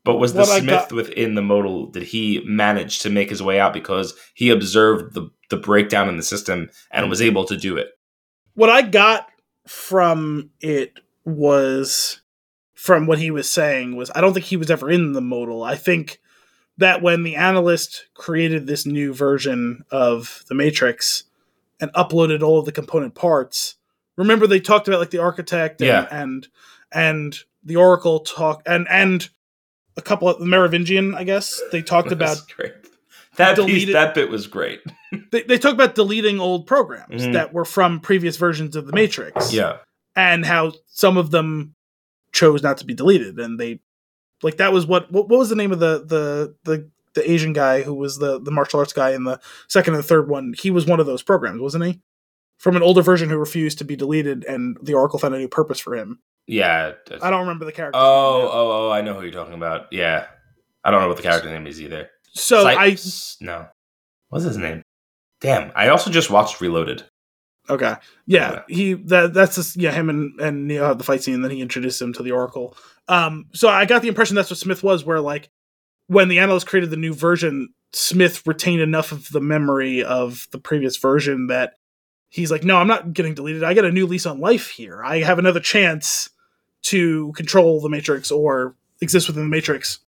[0.05, 1.87] but was the Smith got- within the modal?
[1.87, 6.17] Did he manage to make his way out because he observed the the breakdown in
[6.17, 7.89] the system and was able to do it?
[8.55, 9.29] what I got
[9.67, 12.21] from it was
[12.75, 15.63] from what he was saying was I don't think he was ever in the modal.
[15.63, 16.21] I think
[16.79, 21.25] that when the analyst created this new version of the Matrix
[21.81, 23.77] and uploaded all of the component parts,
[24.17, 26.07] remember they talked about like the architect and Yeah.
[26.11, 26.49] and,
[26.93, 29.29] and the Oracle talk and and
[29.97, 31.61] a couple of the Merovingian, I guess.
[31.71, 32.73] They talked about great.
[33.37, 34.81] That piece, deleted- that bit was great.
[35.31, 37.33] they, they talk about deleting old programs Mhm.
[37.33, 39.53] that were from previous versions of the Matrix.
[39.55, 39.79] Yeah,
[40.17, 41.75] and how some of them
[42.33, 43.79] chose not to be deleted and they
[44.43, 47.53] like that was what what, what was the name of the the the the asian
[47.53, 49.39] guy who was the the martial arts guy in the
[49.69, 52.01] second and the third one he was one of those programs wasn't he
[52.57, 55.47] from an older version who refused to be deleted and the oracle found a new
[55.47, 56.93] purpose for him yeah.
[57.23, 58.91] i don't remember the character Oh, oh, oh!
[58.91, 59.93] I know who you're talking about.
[59.93, 60.27] Yeah,
[60.85, 62.11] I don't know what the character name is either.
[62.33, 62.97] so i
[63.41, 63.67] no.
[64.29, 64.83] What's his name?
[65.41, 65.73] Damn!
[65.75, 67.05] I also just watched Reloaded.
[67.71, 67.95] Okay.
[68.27, 71.45] Yeah, he that that's just, yeah him and and Neo have the fight scene, and
[71.45, 72.77] then he introduced him to the Oracle.
[73.09, 75.49] Um, so I got the impression that's what Smith was, where like
[76.07, 80.59] when the analyst created the new version, Smith retained enough of the memory of the
[80.59, 81.75] previous version that
[82.33, 83.63] he's like, no, I'm not getting deleted.
[83.63, 85.05] I get a new lease on life here.
[85.05, 86.31] I have another chance
[86.85, 90.01] to control the Matrix or exist within the Matrix.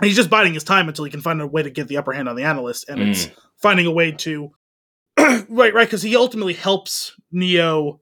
[0.00, 1.96] And he's just biding his time until he can find a way to get the
[1.96, 3.32] upper hand on the analyst, and it's mm.
[3.56, 4.52] finding a way to
[5.18, 8.00] right right because he ultimately helps neo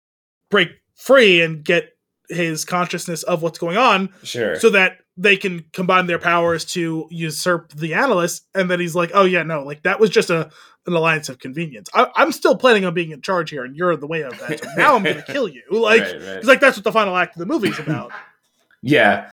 [0.50, 1.96] break free and get
[2.28, 4.56] his consciousness of what's going on Sure.
[4.56, 9.10] so that they can combine their powers to usurp the analyst and then he's like
[9.12, 10.50] oh yeah no like that was just a
[10.86, 13.92] an alliance of convenience I, i'm still planning on being in charge here and you're
[13.92, 16.22] in the way of that so now i'm gonna kill you like Right, right.
[16.38, 18.12] it's like that's what the final act of the movie's about
[18.82, 19.30] yeah,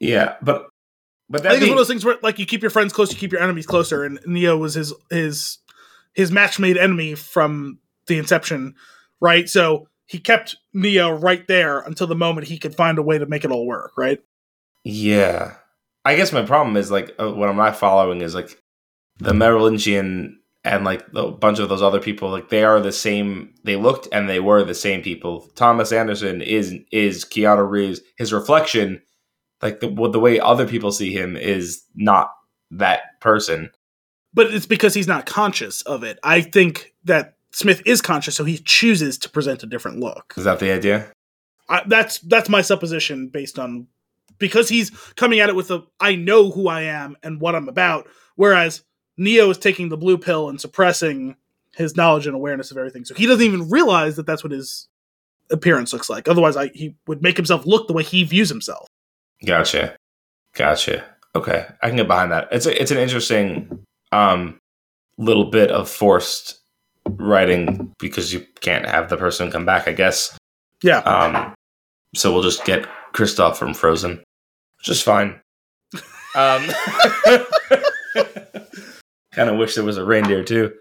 [0.00, 0.68] yeah, but
[1.30, 2.92] but I that think it's one of those things where like you keep your friends
[2.92, 5.58] close, you keep your enemies closer, and Neo was his his
[6.12, 8.74] his match made enemy from the inception,
[9.20, 9.48] right?
[9.48, 13.26] So he kept Neo right there until the moment he could find a way to
[13.26, 14.20] make it all work, right?
[14.84, 15.54] Yeah.
[16.04, 18.62] I guess my problem is like uh, what I'm not following is like
[19.18, 23.54] the Merovingian and like a bunch of those other people like they are the same.
[23.64, 25.48] They looked and they were the same people.
[25.54, 28.00] Thomas Anderson is is Keanu Reeves.
[28.16, 29.02] His reflection,
[29.62, 32.30] like the the way other people see him, is not
[32.70, 33.70] that person.
[34.34, 36.18] But it's because he's not conscious of it.
[36.22, 40.34] I think that Smith is conscious, so he chooses to present a different look.
[40.36, 41.06] Is that the idea?
[41.68, 43.86] I, that's that's my supposition based on
[44.38, 47.68] because he's coming at it with a I know who I am and what I'm
[47.68, 48.82] about, whereas
[49.16, 51.36] Neo is taking the blue pill and suppressing
[51.76, 53.04] his knowledge and awareness of everything.
[53.04, 54.88] So he doesn't even realize that that's what his
[55.50, 56.28] appearance looks like.
[56.28, 58.86] Otherwise, I, he would make himself look the way he views himself.
[59.44, 59.96] Gotcha.
[60.54, 61.04] Gotcha.
[61.34, 61.66] Okay.
[61.82, 62.48] I can get behind that.
[62.52, 64.58] It's a, it's an interesting um
[65.16, 66.60] little bit of forced
[67.08, 70.36] writing because you can't have the person come back, I guess.
[70.82, 70.98] Yeah.
[70.98, 71.54] Um
[72.14, 74.22] so we'll just get Kristoff from Frozen.
[74.78, 75.40] Which is fine.
[76.34, 76.68] Um
[79.32, 80.74] kind of wish there was a reindeer too.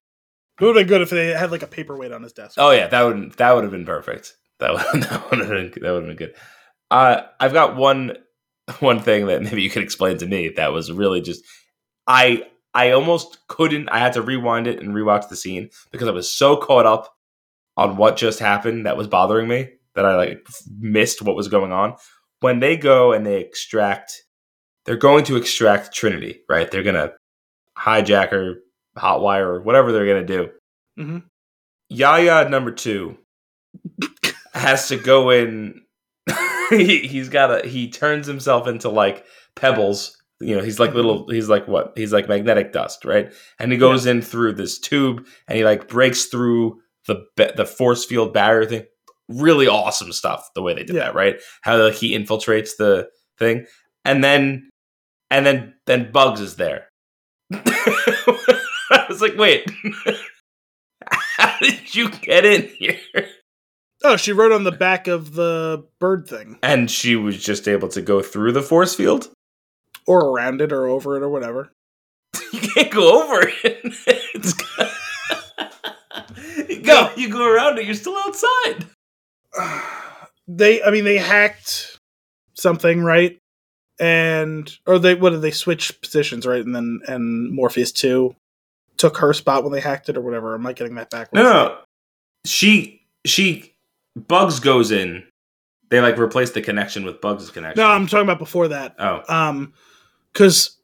[0.59, 2.55] It would have been good if they had like a paperweight on his desk.
[2.57, 4.35] Oh yeah, that would that would have been perfect.
[4.59, 6.35] That would that would have been that would have been good.
[6.91, 8.17] Uh, I've got one
[8.79, 11.43] one thing that maybe you could explain to me that was really just
[12.07, 12.43] I
[12.73, 13.89] I almost couldn't.
[13.89, 17.13] I had to rewind it and rewatch the scene because I was so caught up
[17.77, 20.45] on what just happened that was bothering me that I like
[20.79, 21.95] missed what was going on.
[22.41, 24.13] when they go and they extract,
[24.85, 26.69] they're going to extract Trinity, right?
[26.69, 27.11] They're gonna
[27.77, 28.55] hijack her,
[28.97, 30.49] hotwire, or whatever they're gonna do.
[30.97, 31.19] hmm
[31.89, 33.17] Yaya number two
[34.53, 35.81] has to go in.
[36.69, 37.67] he, he's got a.
[37.67, 39.25] He turns himself into like
[39.55, 40.17] pebbles.
[40.39, 41.27] You know, he's like little.
[41.29, 41.93] He's like what?
[41.95, 43.31] He's like magnetic dust, right?
[43.59, 47.25] And he goes in through this tube, and he like breaks through the
[47.55, 48.85] the force field barrier thing.
[49.29, 50.49] Really awesome stuff.
[50.55, 51.05] The way they did Yeah.
[51.05, 51.39] that, right?
[51.61, 53.09] How like he infiltrates the
[53.39, 53.65] thing,
[54.05, 54.69] and then
[55.31, 56.89] and then then Bugs is there.
[57.53, 59.69] I was like, wait,
[61.37, 62.99] how did you get in here?
[64.03, 67.87] Oh, she wrote on the back of the bird thing, And she was just able
[67.89, 69.29] to go through the force field.
[70.05, 71.71] or around it, or over it, or whatever.
[72.51, 73.83] You can't go over it.
[76.69, 77.85] You go, you go around it.
[77.85, 78.85] You're still outside.
[80.47, 81.99] they, I mean, they hacked
[82.53, 83.39] something, right?
[83.99, 86.65] And or they what did they switch positions, right?
[86.65, 88.35] And then and Morpheus two
[88.97, 90.55] took her spot when they hacked it, or whatever.
[90.55, 91.43] Am I getting that backwards?
[91.43, 91.77] No, no.
[92.45, 93.75] She she
[94.15, 95.23] Bugs goes in.
[95.89, 97.83] They like replace the connection with Bugs' connection.
[97.83, 98.95] No, I'm talking about before that.
[98.97, 99.73] oh Um,
[100.33, 100.77] because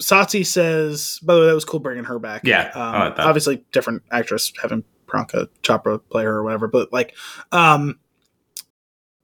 [0.00, 2.42] Sati says, by the way, that was cool bringing her back.
[2.44, 3.26] Yeah, um, like that.
[3.26, 7.16] obviously different actress having Priyanka Chopra play her or whatever, but like,
[7.50, 7.98] um,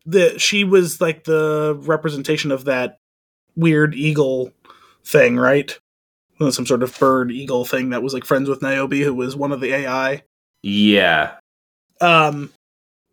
[0.08, 2.98] the she was like the representation of that
[3.56, 4.52] weird eagle
[5.04, 5.78] thing, right?
[6.40, 9.36] Uh, Some sort of bird eagle thing that was like friends with Niobe, who was
[9.36, 10.22] one of the AI.
[10.62, 11.34] yeah.
[12.00, 12.50] Um,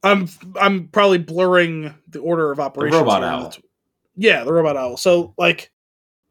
[0.03, 0.29] I'm
[0.61, 2.99] I'm probably blurring the order of operations.
[3.01, 3.53] robot owl.
[4.15, 4.97] Yeah, the robot owl.
[4.97, 5.71] So like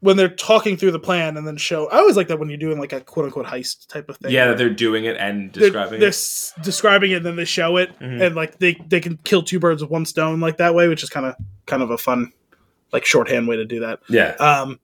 [0.04, 2.58] when they're talking through the plan and then show, I always like that when you're
[2.58, 4.32] doing like a quote unquote heist type of thing.
[4.32, 6.14] Yeah, that they're doing it and They're- describing they're, it.
[6.14, 8.20] s- describing it, and then they show it, Mhm.
[8.26, 11.02] and like they they can kill two birds with one stone like that way, which
[11.02, 11.34] is kind of
[11.66, 12.32] kind of a fun
[12.92, 14.00] like shorthand way to do that.
[14.10, 14.32] Yeah.
[14.38, 14.78] Um,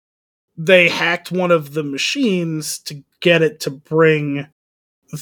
[0.57, 4.47] they hacked one of the machines to get it to bring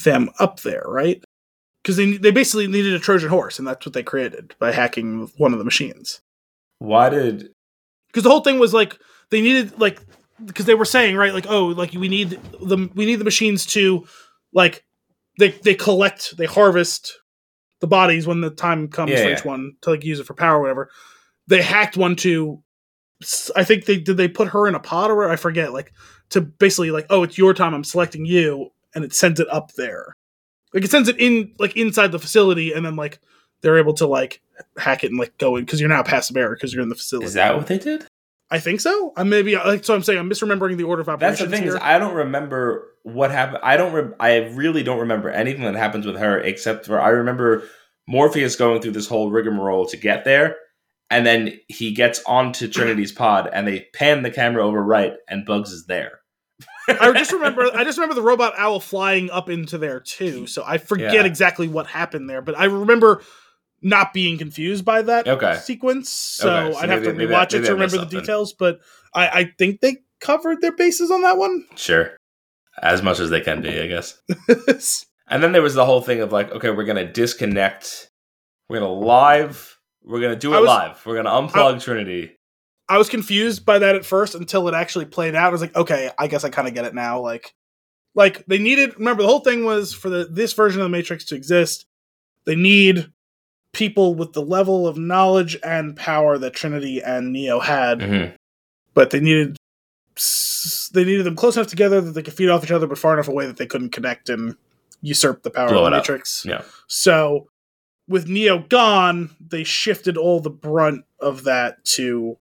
[0.04, 1.22] them up there, right?
[1.82, 5.30] Because they they basically needed a Trojan horse, and that's what they created by hacking
[5.38, 6.20] one of the machines.
[6.78, 7.50] Why did
[8.06, 8.96] Because the whole thing was like
[9.30, 10.00] they needed like
[10.44, 12.30] because they were saying right like oh like we need
[12.60, 14.06] the we need the machines to
[14.52, 14.84] like
[15.38, 17.18] they they collect they harvest
[17.80, 19.36] the bodies when the time comes Yeah, for yeah.
[19.36, 20.90] each one to like use it for power or whatever.
[21.46, 22.62] They hacked one to
[23.56, 25.32] I think they did they put her in a pod or whatever?
[25.32, 25.92] I forget like
[26.30, 29.72] to basically like oh it's your time I'm selecting you and it sends it up
[29.74, 30.12] there.
[30.74, 33.20] Like it sends it in like inside the facility and then like
[33.60, 34.40] they're able to like
[34.76, 36.88] hack it and like go in because you're now past the barrier because you're in
[36.88, 37.26] the facility.
[37.26, 38.06] is that what they did?
[38.50, 39.12] I think so.
[39.16, 39.94] I maybe like so.
[39.94, 41.38] I'm saying I'm misremembering the order of operations.
[41.40, 41.74] That's the thing here.
[41.76, 43.60] is I don't remember what happened.
[43.62, 43.92] I don't.
[43.92, 47.64] Re- I really don't remember anything that happens with her except for I remember
[48.06, 50.56] Morpheus going through this whole rigmarole to get there,
[51.10, 55.44] and then he gets onto Trinity's pod, and they pan the camera over right, and
[55.44, 56.20] Bugs is there.
[56.88, 57.68] I just remember.
[57.74, 60.46] I just remember the robot owl flying up into there too.
[60.46, 61.24] So I forget Yeah.
[61.24, 63.20] exactly what happened there, but I remember
[63.82, 65.56] not being confused by that Okay.
[65.62, 66.08] sequence.
[66.10, 68.52] So, Okay, so I'd have to maybe rewatch I- it maybe to remember the details.
[68.52, 68.80] But
[69.14, 71.64] I, I think they covered their bases on that one.
[71.76, 72.16] Sure,
[72.82, 74.20] as much as they can be, I guess.
[75.30, 78.08] And then there was the whole thing of like, okay, we're gonna disconnect.
[78.70, 79.78] We're gonna live.
[80.02, 81.04] We're gonna do it was- live.
[81.04, 82.34] We're gonna unplug Trinity.
[82.88, 85.48] I was confused by that at first until it actually played out.
[85.48, 87.20] I was like, okay, I guess I kind of get it now.
[87.20, 87.52] Like,
[88.14, 88.94] like they needed.
[88.98, 91.84] Remember, the whole thing was for the this version of the Matrix to exist,
[92.46, 93.12] they need
[93.72, 98.34] people with the level of knowledge and power that Trinity and Neo had, Mhm.
[98.94, 99.56] but they needed
[100.92, 103.14] they needed them close enough together that they could feed off each other, but far
[103.14, 104.56] enough away that they couldn't connect and
[105.00, 106.02] usurp the power Blow of the up.
[106.02, 106.44] Matrix.
[106.44, 106.62] Yeah.
[106.88, 107.46] So
[108.08, 112.36] with Neo gone, they shifted all the brunt of that to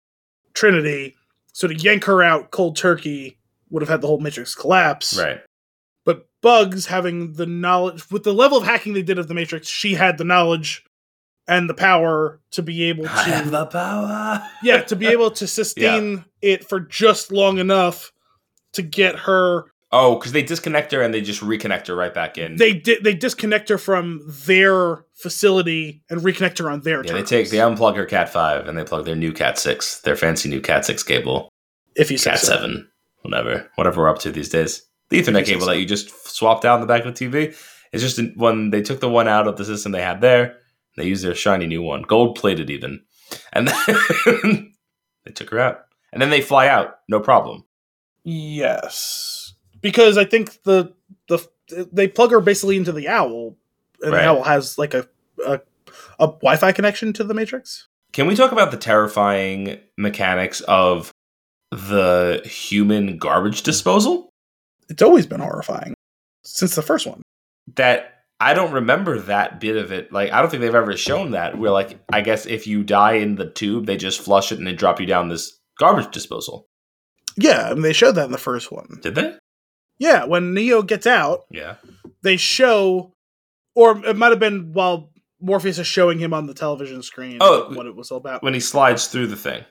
[0.53, 1.15] Trinity.
[1.51, 3.37] So to yank her out cold turkey
[3.71, 5.17] would have had the whole Matrix collapse.
[5.17, 5.41] Right.
[6.05, 9.67] But Bugs having the knowledge with the level of hacking they did of the Matrix,
[9.67, 10.85] she had the knowledge
[11.47, 14.41] and the power to be able I have to the power.
[14.63, 18.11] yeah, to be able to sustain it for just long enough
[18.73, 19.65] to get her
[19.95, 22.55] Oh, because they disconnect her and they just reconnect her right back in.
[22.55, 27.17] they di- they disconnect her from their facility and reconnect her on their yeah, they
[27.19, 27.29] terms.
[27.29, 30.49] take they unplug her Cat five and they plug their new Cat six, their fancy
[30.49, 31.49] new Cat six cable,
[31.95, 32.47] if you say Cat so.
[32.53, 32.89] seven,
[33.21, 34.81] whatever, whatever we're up to these days.
[35.09, 35.71] The Ethernet If you say cable so.
[35.73, 37.55] that you just swap down the back of the TV.
[37.91, 40.55] It's just when they took the one out of the system they had there,
[40.95, 43.03] they used their shiny new one, gold plated even,
[43.51, 44.73] and then
[45.25, 47.65] they took her out, and then they fly out, no problem.
[48.23, 50.93] Yes, because I think the
[51.27, 51.39] the
[51.91, 53.55] they plug her basically into the owl,
[54.01, 54.21] and Right.
[54.21, 55.07] the owl has like a
[55.45, 55.59] a,
[56.19, 57.87] a Wi-Fi connection to the Matrix.
[58.11, 61.11] Can we talk about the terrifying mechanics of
[61.71, 64.29] the human garbage disposal?
[64.89, 65.95] It's always been horrifying
[66.43, 67.23] since the first one.
[67.75, 68.12] That
[68.49, 70.11] I don't remember that bit of it.
[70.11, 71.57] Like I don't think they've ever shown that.
[71.57, 74.67] Where like I guess if you die in the tube, they just flush it and
[74.67, 76.65] they drop you down this garbage disposal.
[77.37, 78.99] Yeah, I mean, they showed that in the first one.
[79.01, 79.35] Did they?
[79.97, 81.75] Yeah, when Neo gets out, Yeah.
[82.21, 83.13] they show,
[83.75, 85.09] or it might have been while
[85.41, 87.73] Morpheus is showing him on the television screen Oh.
[87.73, 88.43] what it was all about.
[88.43, 89.63] When he slides through the thing.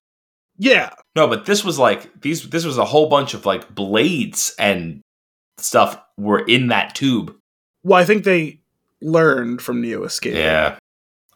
[0.59, 2.49] Yeah, No, but this was like these.
[2.51, 5.01] This was a whole bunch of like blades and
[5.59, 7.35] stuff were in that tube.
[7.85, 8.61] well, I think they
[9.03, 10.35] learned from Neo escape.
[10.35, 10.79] Yeah,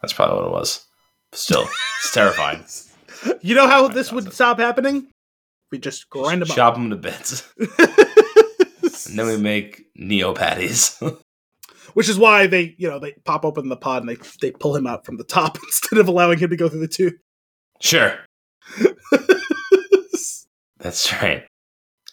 [0.00, 0.86] that's probably what it was.
[1.32, 1.62] Still,
[2.00, 2.64] it's terrifying.
[3.40, 5.08] You know how this would stop happening?
[5.72, 6.56] We just grind them up.
[6.56, 11.00] Chop them to bits, and then we make neo patties.
[11.94, 14.76] Which is why they, you know, they pop open the pod and they they pull
[14.76, 17.14] him out from the top instead of allowing him to go through the tube.
[17.80, 18.18] sure,
[20.78, 21.46] that's right.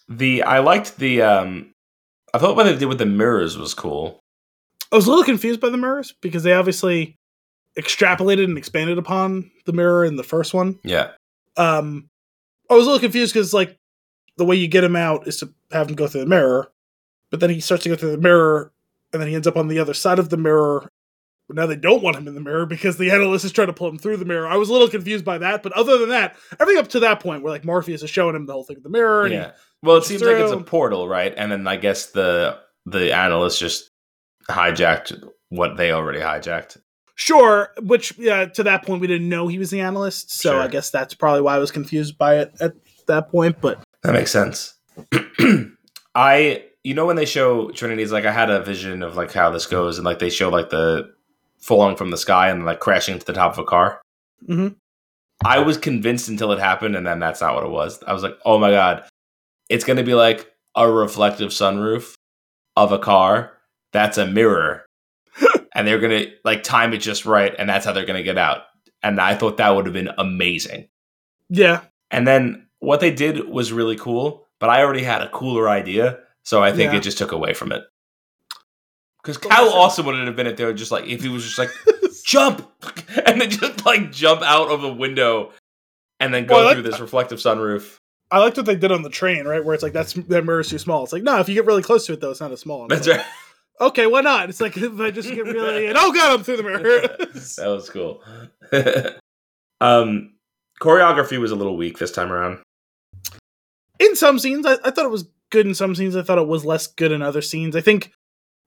[0.07, 1.21] The I liked the.
[1.21, 1.71] um
[2.33, 4.19] I thought what they did with the mirrors was cool.
[4.93, 7.17] I was a little confused by the mirrors because they obviously
[7.77, 10.77] extrapolated and expanded upon the mirror in the first one.
[10.83, 11.11] Yeah,
[11.57, 12.09] Um,
[12.69, 13.79] I was a little confused because like
[14.37, 16.71] the way you get him out is to have him go through the mirror,
[17.31, 18.71] but then he starts to go through the mirror,
[19.11, 20.87] and then he ends up on the other side of the mirror.
[21.47, 23.73] But now they don't want him in the mirror because the analyst is trying to
[23.73, 24.47] pull him through the mirror.
[24.47, 27.19] I was a little confused by that, but other than that, everything up to that
[27.19, 29.51] point where like Morpheus is showing him the whole thing with the mirror, and yeah.
[29.81, 31.33] Well, it seems like it's a portal, right?
[31.35, 33.89] And then I guess the the analyst just
[34.49, 36.77] hijacked what they already hijacked.
[37.15, 40.61] Sure, which yeah, to that point we didn't know he was the analyst, so Sure.
[40.61, 42.73] I guess that's probably why I was confused by it at
[43.07, 43.61] that point.
[43.61, 44.73] But That makes sense.
[46.15, 49.49] I, you know, when they show Trinity's like, I had a vision of like how
[49.49, 51.13] this goes, and like they show like the
[51.59, 54.01] falling from the sky and like crashing into the top of a car.
[54.47, 54.75] Mhm.
[55.45, 58.01] I was convinced until it happened, and then that's not what it was.
[58.03, 59.03] I was like, oh my god,
[59.69, 62.13] it's gonna be like a reflective sunroof
[62.75, 63.51] of a car
[63.93, 64.85] that's a mirror,
[65.75, 68.63] and they're gonna like time it just right, and that's how they're gonna get out.
[69.01, 70.87] And I thought that would have been amazing.
[71.49, 75.69] yeah, And then what they did was really cool, but I already had a cooler
[75.69, 76.97] idea, so I think Yeah.
[76.99, 77.83] it just took away from it.
[79.21, 81.43] Because how awesome would it have been if they were just like, if he was
[81.45, 81.69] just like,
[82.25, 82.69] jump,
[83.25, 85.51] and then just like jump out of the window,
[86.19, 87.95] and then go Well, I like through this reflective sunroof.
[88.31, 89.63] I liked what they did on the train, right?
[89.63, 91.03] Where it's like that's that mirror's too small.
[91.03, 92.87] It's like no, if you get really close to it though, it's not as small.
[92.87, 93.21] That's right.
[93.81, 94.49] Okay, why not?
[94.49, 97.01] It's like if I just get really and oh god, I'm through the mirror.
[97.01, 98.21] that was cool.
[99.81, 100.33] um,
[100.81, 102.59] choreography was a little weak this time around.
[103.99, 105.65] in some scenes, I, I thought it was good.
[105.67, 107.75] In some scenes, I thought it was less good in other scenes.
[107.75, 108.11] I think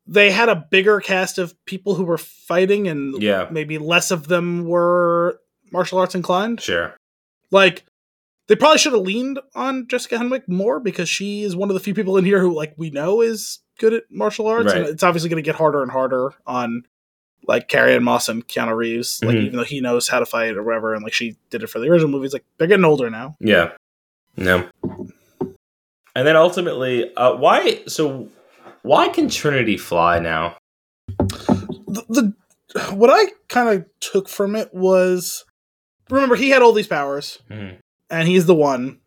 [0.07, 4.29] they had a bigger cast of people who were fighting, and Yeah, maybe less of
[4.29, 5.41] them were
[5.73, 6.61] martial arts inclined.
[6.61, 6.95] sure.
[7.51, 7.85] Like
[8.49, 11.81] they probably should have leaned on Jessica Henwick more because she is one of the
[11.81, 15.03] few people in here who like we know is good at martial arts, and it's
[15.03, 16.85] obviously going to get harder and harder on
[17.47, 19.23] like Carrie-Anne Moss and Keanu Reeves.
[19.23, 19.45] Like Mhm.
[19.45, 21.79] even though he knows how to fight or whatever, and like she did it for
[21.79, 23.37] the original movies, like they're getting older now.
[23.41, 23.73] Yeah.
[24.37, 24.69] No.
[26.15, 27.83] And then ultimately, uh, why?
[27.87, 28.29] So,
[28.83, 30.57] why can Trinity fly now?
[31.09, 32.35] the, the
[32.95, 35.45] what I kind of took from it was
[36.11, 37.77] remember he had all these powers Mhm.
[38.11, 38.99] and he's the one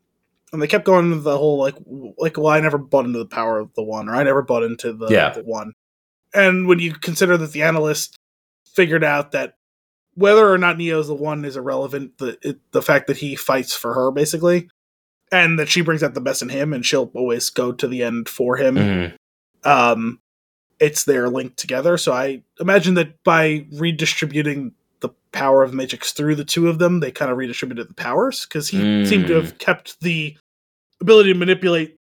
[0.51, 1.75] and they kept going the whole like
[2.17, 4.63] like well I never bought into the power of the one or I never bought
[4.63, 5.33] into the, Yeah.
[5.33, 5.73] the one
[6.33, 8.15] and when you consider that the analyst
[8.75, 9.55] figured out that
[10.15, 13.75] whether or not Neo's the one is irrelevant the it, the fact that he fights
[13.75, 14.69] for her basically
[15.31, 18.03] and that she brings out the best in him and she'll always go to the
[18.03, 19.15] end for him Mhm.
[19.63, 20.19] um
[20.79, 24.73] it's they're linked together so i imagine that by redistributing
[25.31, 28.45] power of the matrix through the two of them they kind of redistributed the powers
[28.45, 29.07] because he Mm.
[29.07, 30.35] seemed to have kept the
[31.01, 31.95] ability to manipulate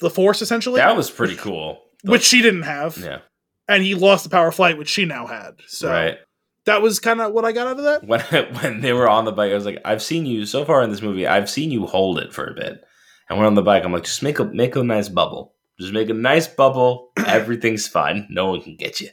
[0.00, 1.80] the force essentially That was pretty cool.
[2.04, 3.20] which she didn't have yeah,
[3.66, 6.18] and he lost the power of flight which she now had so right.
[6.66, 8.20] that was kind of what i got out of that When
[8.60, 10.90] when they were on the bike, I was like, I've seen you so far in
[10.90, 11.26] this movie.
[11.26, 12.82] I've seen you hold it for a bit,
[13.28, 13.84] and we're on the bike.
[13.84, 15.54] I'm like, just make a make a nice bubble.
[15.80, 17.10] Just make a nice bubble.
[17.26, 18.26] Everything's fine.
[18.30, 19.08] No one can get you.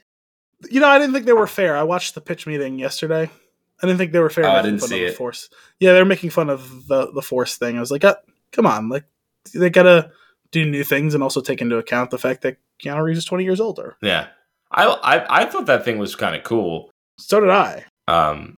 [0.69, 3.23] You know i didn't think they were fair i watched the pitch meeting yesterday
[3.81, 5.15] i didn't think they were fair Oh, I didn't see it.
[5.15, 8.15] force yeah they're making fun of the the force thing i was like uh,
[8.51, 9.05] come on like
[9.53, 10.11] they gotta
[10.51, 13.43] do new things and also take into account the fact that keanu reeves is 20
[13.43, 14.27] years older Yeah,
[14.71, 16.89] I I, I thought that thing was kind of cool.
[17.19, 18.55] so did i Um,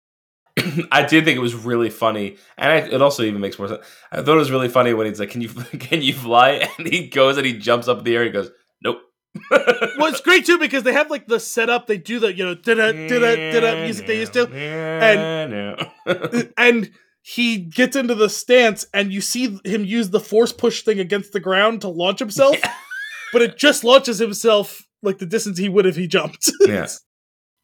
[0.92, 3.86] I did think it was really funny, and I, it also even makes more sense.
[4.12, 5.50] I thought it was really funny when he's like, "Can you
[5.88, 8.22] can you fly?" And he goes and he jumps up in the air.
[8.24, 8.52] And He goes,
[8.82, 9.00] "Nope."
[9.52, 11.88] well, it's great too because they have like the setup.
[11.88, 16.52] They do the you know da da da da da music they used to, and
[16.58, 16.92] and
[17.22, 21.34] he gets into the stance, and you see him use the force push thing against
[21.34, 22.74] the ground to launch himself, Yeah.
[23.34, 26.52] but it just launches himself like the distance he would if he jumped.
[26.62, 26.88] yeah,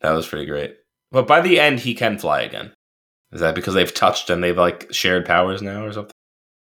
[0.02, 0.78] that was pretty great.
[1.12, 2.74] But by the end, he can fly again.
[3.32, 6.12] Is that because they've touched and they've like shared powers now or something?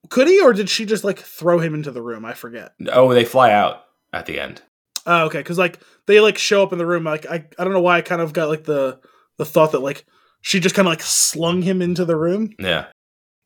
[0.10, 2.26] Could he, or did she just like throw him into the room?
[2.26, 2.73] I forget.
[2.91, 3.84] Oh, they fly out
[4.14, 4.61] at the end.
[5.06, 7.04] Oh, okay, because like they like show up in the room.
[7.04, 9.00] Like I, I don't know why I kind of got like the
[9.38, 10.06] the thought that like
[10.42, 12.52] she just kind of like slung him into the room.
[12.60, 12.88] Yeah.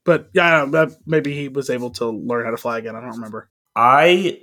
[0.05, 2.95] But yeah, I don't know, maybe he was able to learn how to fly again.
[2.95, 3.49] I don't remember.
[3.75, 4.41] I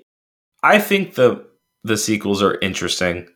[0.62, 1.46] I think the
[1.84, 3.28] the sequels are interesting.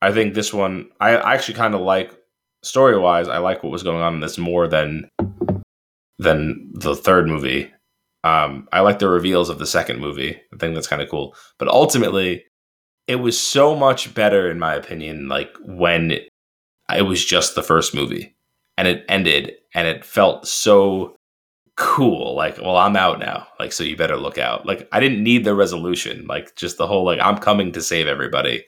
[0.00, 2.16] I think this one I I actually kind of like
[2.62, 3.28] story wise.
[3.28, 5.08] I like what was going on in this more than
[6.18, 7.70] than the third movie.
[8.24, 10.40] Um, I like the reveals of the second movie.
[10.54, 11.34] I think that's kind of cool.
[11.58, 12.44] But ultimately,
[13.06, 15.28] it was so much better in my opinion.
[15.28, 18.34] Like when it, was just the first movie
[18.76, 21.16] and it ended, and it felt so
[21.76, 25.22] cool like well i'm out now like so you better look out like i didn't
[25.22, 28.62] need the resolution like just the whole like i'm coming to save everybody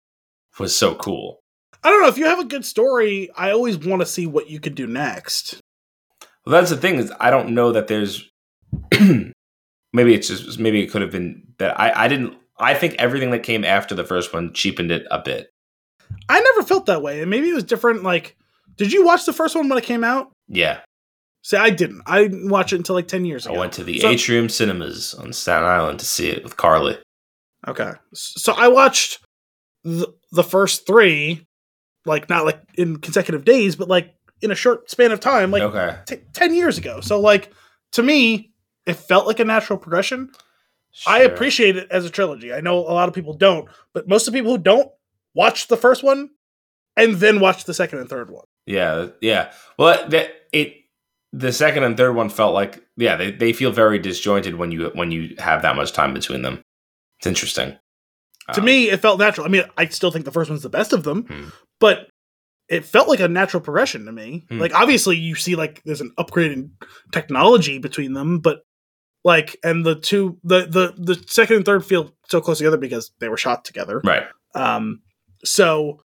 [0.59, 1.39] was so cool
[1.85, 3.28] I don't know if you have a good story.
[3.36, 5.61] I always want to see what you could do next.
[6.47, 8.31] well that's the thing is i don't know that there's
[9.93, 13.31] maybe it's just maybe it could have been that i i didn't i think everything
[13.31, 15.51] that came after the first one cheapened it a bit
[16.28, 18.02] I never felt that way, and maybe it was different.
[18.02, 18.36] Like,
[18.76, 20.31] did you watch the first one when it came out?
[20.48, 20.81] yeah
[21.43, 22.02] See, I didn't.
[22.06, 23.55] I didn't watch it until like ten years ago.
[23.55, 26.98] i went to the So- atrium cinemas on staten island to see it with carly
[27.66, 27.93] Okay.
[28.14, 29.20] So I watched
[29.82, 31.47] the, the first three,
[32.05, 35.62] like not like in consecutive days, but like in a short span of time, like
[35.62, 37.01] okay t- 10 years ago.
[37.01, 37.51] So, like,
[37.93, 38.52] to me,
[38.86, 40.31] it felt like a natural progression.
[41.06, 42.52] I appreciate it as a trilogy.
[42.52, 44.90] I know a lot of people don't, but most of the people who don't
[45.34, 46.30] watch the first one
[46.96, 48.44] and then watch the second and third one.
[48.66, 49.52] Yeah, yeah.
[49.78, 50.76] Well, that it
[51.32, 54.90] the second and third one felt like yeah, they, they feel very disjointed when you
[54.94, 56.62] when you have that much time between them.
[57.18, 57.76] It's interesting.
[58.52, 59.46] To Um, me, it felt natural.
[59.46, 61.48] I mean, I still think the first one's the best of them, Hmm.
[61.80, 62.08] but
[62.68, 64.44] it felt like a natural progression to me.
[64.48, 64.58] Hmm.
[64.58, 66.72] Like, obviously, you see, like, there's an upgrade in
[67.12, 68.62] technology between them, but
[69.24, 73.10] like, and the two, the the the second and third feel so close together because
[73.18, 74.01] they were shot together.
[74.05, 74.24] right.
[74.55, 75.01] Um,
[75.44, 76.02] so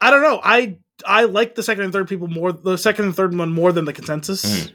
[0.00, 0.40] I don't know.
[0.42, 2.52] I I like the second and third people more.
[2.52, 4.44] The second and third one more than the consensus.
[4.44, 4.72] Mhm.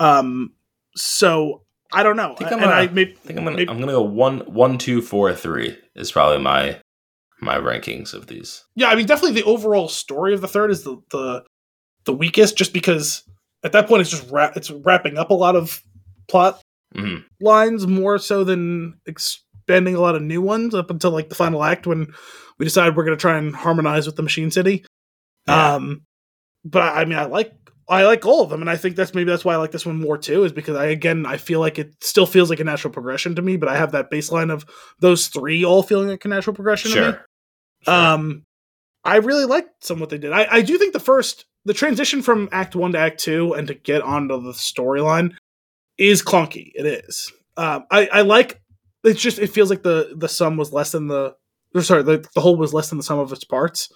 [0.00, 0.52] Um,
[0.96, 2.32] so I don't know.
[2.32, 4.40] I think I'm gonna- I maybe, I think I'm gonna maybe- I'm gonna go one
[4.40, 6.78] one two four three is probably my
[7.40, 8.64] my rankings of these.
[8.76, 8.88] yeah.
[8.88, 11.44] I mean, definitely the overall story of the third is the the
[12.04, 13.22] the weakest, just because
[13.64, 15.82] at that point it's just wrap, it's wrapping up a lot of
[16.28, 16.62] plot
[16.94, 21.34] hmm lines more so than expanding a lot of new ones up until like the
[21.34, 22.06] final act when
[22.58, 24.84] we decide we're going to try and harmonize with the Machine City.
[25.48, 25.74] Yeah.
[25.74, 26.02] Um,
[26.64, 27.52] but I mean, I like
[27.88, 29.84] I like all of them, and I think that's maybe that's why I like this
[29.84, 32.64] one more too, is because I again I feel like it still feels like a
[32.64, 34.64] natural progression to me, but I have that baseline of
[35.00, 37.02] those three all feeling like a natural progression to me.
[37.02, 37.24] Sure.
[37.84, 37.94] Sure.
[37.94, 38.44] Um,
[39.04, 40.32] I really liked some what they did.
[40.32, 43.66] I, I do think the first, the transition from Act One to Act Two, and
[43.66, 45.34] to get onto the storyline
[46.02, 46.72] is clunky.
[46.74, 47.32] It is.
[47.56, 48.60] Um, I I like.
[49.04, 51.34] It's just it feels like the the sum was less than the.
[51.74, 53.88] Or sorry, the, the whole was less than the sum of its parts.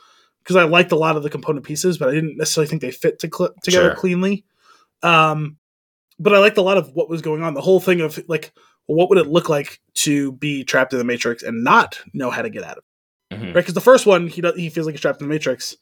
[0.42, 2.90] Because I liked a lot of the component pieces, but I didn't necessarily think they
[2.92, 3.96] fit to cl- together Sure.
[3.96, 4.44] cleanly.
[5.02, 5.56] Um,
[6.18, 7.54] but I liked a lot of what was going on.
[7.54, 8.52] The whole thing of like,
[8.86, 12.42] what would it look like to be trapped in the Matrix and not know how
[12.42, 12.84] to get out of
[13.30, 13.36] it?
[13.40, 13.44] Mhm.
[13.46, 13.54] right?
[13.54, 15.76] Because the first one, he does, he feels like he's trapped in the matrix,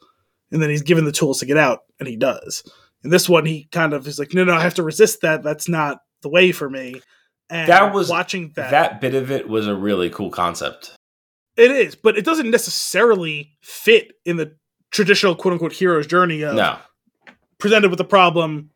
[0.51, 2.65] and then he's given the tools to get out, and he does.
[3.03, 5.43] And this one, he kind of is like, no, no, I have to resist that.
[5.43, 7.01] That's not the way for me.
[7.49, 8.73] And That was- watching that.
[8.73, 10.91] That bit of it was a really cool concept.
[11.57, 14.57] It is, but it doesn't necessarily fit in the
[14.91, 16.79] traditional quote unquote hero's journey of No.
[17.59, 18.71] presented with a problem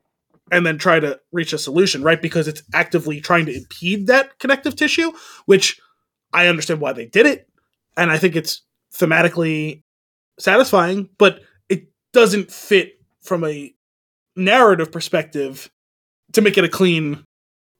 [0.52, 2.22] and then try to reach a solution, right?
[2.22, 5.10] Because it's actively trying to impede that connective tissue,
[5.46, 5.80] which
[6.32, 7.48] I understand why they did it.
[7.96, 8.62] And I think it's
[8.94, 9.82] thematically
[10.38, 13.74] satisfying, but it doesn't fit from a
[14.36, 15.68] narrative perspective
[16.32, 17.24] to make it a clean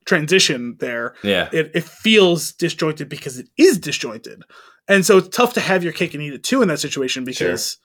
[0.09, 1.49] transition there Yeah.
[1.53, 4.41] it, it feels disjointed because it is disjointed
[4.87, 7.23] and so it's tough to have your cake and eat it too in that situation
[7.23, 7.77] because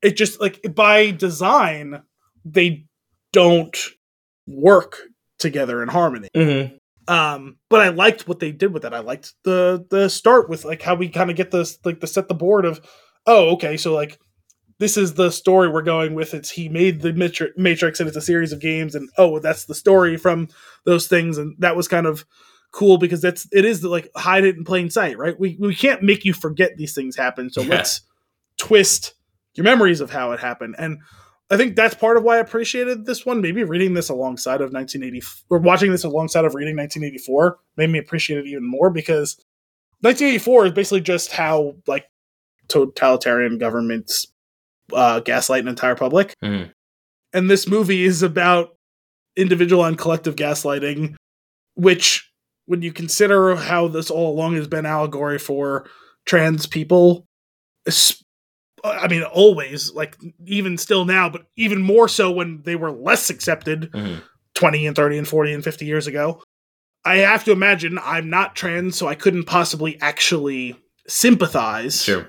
[0.00, 2.02] it just like by design
[2.44, 2.86] they
[3.32, 3.76] don't
[4.46, 4.98] work
[5.40, 6.76] together in harmony Mm-hmm.
[7.12, 10.64] um but i liked what they did with it i liked the the start with
[10.64, 12.80] like how we kind of get this like the set the board of
[13.26, 14.20] oh okay so like
[14.78, 17.12] this is the story we're going with it's he made the
[17.56, 20.48] matrix and it's a series of games and oh that's the story from
[20.84, 22.24] those things and that was kind of
[22.72, 25.38] cool because that's it is like hide it in plain sight, right?
[25.40, 27.76] We we can't make you forget these things happen, so Yeah.
[27.76, 28.02] let's
[28.58, 29.14] twist
[29.54, 30.74] your memories of how it happened.
[30.78, 30.98] And
[31.48, 33.40] I think that's part of why I appreciated this one.
[33.40, 37.98] Maybe reading this alongside of 1980 or watching this alongside of reading 1984 made me
[37.98, 39.36] appreciate it even more because
[40.00, 42.04] 1984 is basically just how like
[42.68, 44.26] totalitarian governments
[44.92, 46.34] uh, gaslight an entire public.
[46.42, 46.70] Mhm.
[47.32, 48.74] And this movie is about
[49.36, 51.14] individual and collective gaslighting,
[51.74, 52.30] which,
[52.66, 55.86] when you consider how this all along has been allegory for
[56.24, 57.26] trans people,
[58.84, 63.30] I mean, always, like, even still now, but even more so when they were less
[63.30, 64.22] accepted Mhm.
[64.54, 66.42] 20 and 30 and 40 and 50 years ago.
[67.04, 70.76] I have to imagine I'm not trans, so I couldn't possibly actually
[71.08, 72.28] sympathize Sure.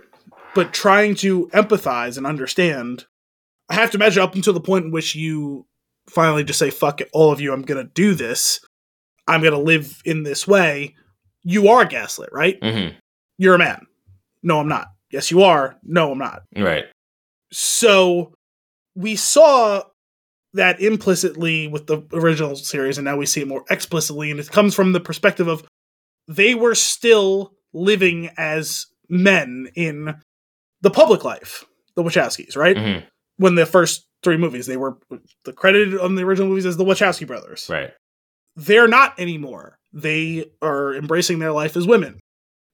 [0.58, 3.06] But trying to empathize and understand,
[3.70, 5.68] I have to imagine up until the point in which you
[6.10, 8.60] finally just say, fuck it, all of you, I'm going to do this.
[9.28, 10.96] I'm going to live in this way.
[11.44, 12.58] You are gaslit, right?
[12.64, 12.88] hmm
[13.38, 13.86] You're a man.
[14.42, 14.88] No, I'm not.
[15.12, 15.78] Yes, you are.
[15.84, 16.42] No, I'm not.
[16.58, 16.86] Right.
[17.52, 18.34] So
[18.96, 19.84] we saw
[20.56, 24.50] that implicitly with the original series, and now we see it more explicitly, and it
[24.50, 25.64] comes from the perspective of
[26.28, 30.16] they were still living as men in
[30.82, 32.78] the public life, the Wachowskis, right?
[32.78, 33.06] hmm
[33.38, 34.98] When the first three movies, they were
[35.46, 37.68] the credited on the original movies as the Wachowski brothers.
[37.70, 37.92] Right.
[38.56, 39.78] They're not anymore.
[39.94, 42.20] They are embracing their life as women.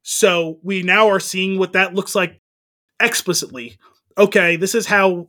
[0.04, 2.38] So we now are seeing what that looks like
[3.00, 3.78] explicitly.
[4.18, 5.28] Okay, this is how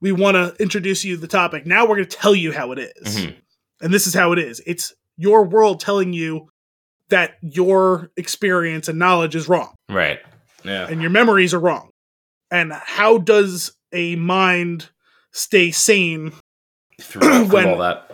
[0.00, 1.66] we want to introduce you to the topic.
[1.66, 3.16] Now we're going to tell you how it is.
[3.18, 3.36] Mhm.
[3.80, 4.60] And this is how it is.
[4.66, 6.48] It's your world telling you
[7.08, 10.20] that your experience and knowledge is wrong Right.
[10.64, 10.86] Yeah.
[10.88, 11.90] and your memories are wrong.
[12.52, 14.90] And how does a mind
[15.32, 16.32] stay sane
[17.00, 18.10] Through when- all that.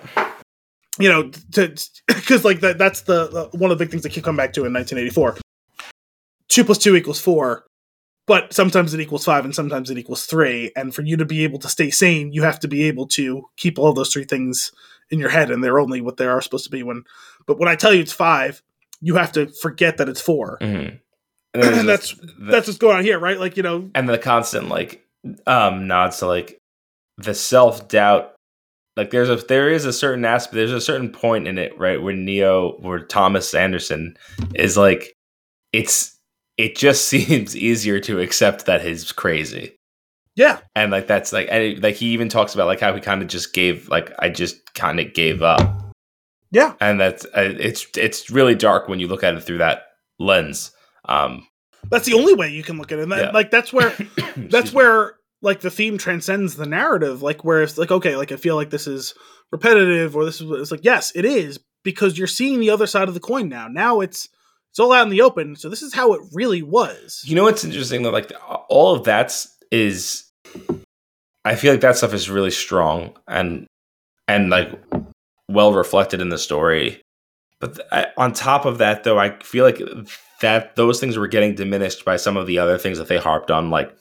[0.99, 1.75] you know, to
[2.07, 4.53] because like that that's the, the one of the big things that keep coming back
[4.55, 5.37] to in 1984.
[6.49, 7.67] Two plus two equals four,
[8.27, 10.73] but sometimes it equals five and sometimes it equals three.
[10.77, 13.43] And for you to be able to stay sane, you have to be able to
[13.57, 14.73] keep all those three things
[15.11, 16.83] in your head, and they're only what they are supposed to be.
[16.83, 17.05] When,
[17.47, 18.63] but when I tell you it's five,
[19.01, 20.87] you have to forget that it's 4 hmm
[21.55, 23.39] And, that's- That's what's going on here, right?
[23.39, 25.05] Like you know, and the constant like
[25.47, 26.59] um nods to like
[27.17, 28.35] the self doubt.
[28.97, 30.55] Like there's a there is a certain aspect.
[30.55, 34.17] There's a certain point in it, right, where Neo, where Thomas Anderson
[34.55, 35.13] is like,
[35.73, 36.17] it's
[36.57, 39.77] it just seems easier to accept that he's crazy.
[40.35, 43.01] yeah, and like that's like and it- like he even talks about like how he
[43.01, 45.61] kind of just gave like I just kind of gave up,
[46.51, 46.75] yeah.
[46.81, 49.83] and that's uh, it's it's really dark when you look at it through that
[50.19, 50.73] lens.
[51.09, 51.47] Um,
[51.91, 53.03] That's the only way you can look at it.
[53.03, 53.31] And that, Yeah.
[53.31, 53.91] Like that's where
[54.37, 54.77] that's me.
[54.77, 58.57] where like the theme transcends the narrative like where it's like okay like i feel
[58.57, 59.15] like this is
[59.53, 63.07] repetitive or this is it's like yes it is because you're seeing the other side
[63.07, 64.29] of the coin now now it's
[64.71, 67.45] it's all out in the open so this is how it really was you know
[67.45, 68.33] what's interesting though, like
[68.69, 70.29] all of that's is
[71.45, 73.67] I feel like that stuff is really strong and
[74.27, 74.71] and like
[75.49, 77.01] well reflected in the story.
[77.61, 79.81] But th- I, on top of that, though, I feel like
[80.41, 83.51] that those things were getting diminished by some of the other things that they harped
[83.51, 83.95] on, like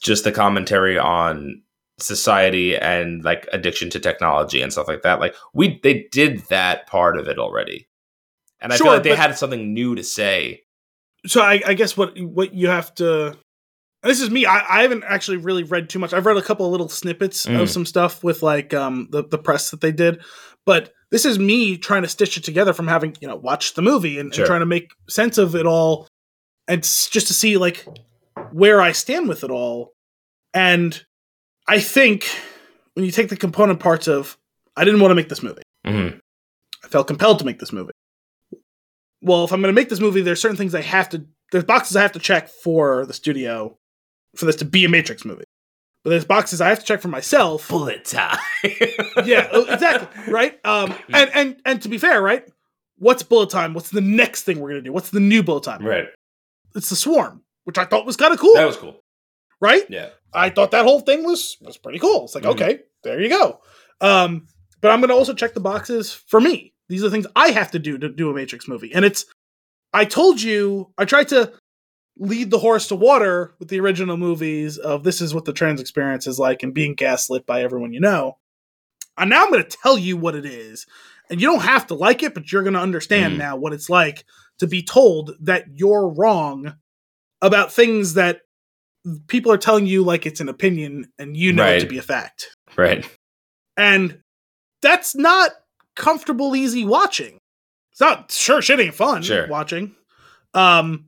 [0.00, 1.62] just the commentary on
[1.98, 5.20] society and like addiction to technology and stuff like that.
[5.20, 7.88] Like we, they did that part of it already,
[8.60, 10.62] and I Sure, feel like they had something new to say.
[11.26, 13.36] so I, I guess what what you have to
[14.02, 16.66] this is me I, I haven't actually really read too much i've read a couple
[16.66, 17.60] of little snippets Mm.
[17.60, 20.22] of some stuff with like um the, the press that they did
[20.66, 23.82] but this is me trying to stitch it together from having you know watched the
[23.82, 26.06] movie and, and trying to make sense of it all
[26.68, 27.86] and just to see like
[28.52, 29.92] where i stand with it all
[30.54, 31.04] and
[31.68, 32.28] i think
[32.94, 34.36] when you take the component parts of
[34.76, 36.20] i didn't want to make this movie Mhm.
[36.84, 37.92] I felt compelled to make this movie.
[39.20, 41.62] Well, if I'm going to make this movie, there's certain things I have to, there's
[41.64, 43.78] boxes I have to check for the studio
[44.36, 45.44] for this to be a Matrix movie.
[46.04, 47.68] But there's boxes I have to check for myself.
[47.68, 48.38] Bullet time.
[49.24, 50.58] yeah, uh, exactly, right?
[50.64, 52.44] Um, and and and to be fair, right?
[52.98, 53.72] What's bullet time?
[53.74, 54.92] What's the next thing we're going to do?
[54.92, 55.84] What's the new bullet time?
[55.84, 56.06] Right.
[56.74, 59.00] It's the swarm, which I thought was kind of cool, That was cool.
[59.60, 59.82] right?
[59.88, 60.10] Yeah.
[60.32, 62.24] I thought that whole thing was was pretty cool.
[62.24, 62.52] It's like, Mhm.
[62.52, 63.60] okay, there you go.
[64.00, 64.46] Um,
[64.80, 66.72] but I'm gonna also check the boxes for me.
[66.88, 68.92] These are the things I have to do to do a Matrix movie.
[68.94, 69.24] And it's
[69.92, 71.52] I told you I tried to
[72.18, 75.80] lead the horse to water with the original movies of this is what the trans
[75.80, 78.36] experience is like and being gaslit by everyone you know.
[79.18, 80.86] And now I'm gonna tell you what it is.
[81.30, 83.38] And you don't have to like it, but you're gonna understand Mhm.
[83.38, 84.24] now what it's like
[84.58, 86.74] to be told that you're wrong
[87.40, 88.42] about things that
[89.26, 92.02] people are telling you like it's an opinion and you know it to be a
[92.02, 92.54] fact.
[92.76, 93.04] Right.
[93.76, 94.20] And
[94.82, 95.50] that's not
[95.96, 97.38] comfortable, easy watching.
[97.90, 99.48] It's not sure shit ain't fun Sure.
[99.48, 99.94] watching.
[100.54, 101.06] Um,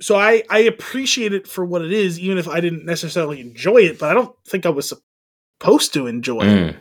[0.00, 3.78] so I I appreciate it for what it is, even if I didn't necessarily enjoy
[3.78, 3.98] it.
[3.98, 4.92] But I don't think I was
[5.60, 6.76] supposed to enjoy Mm.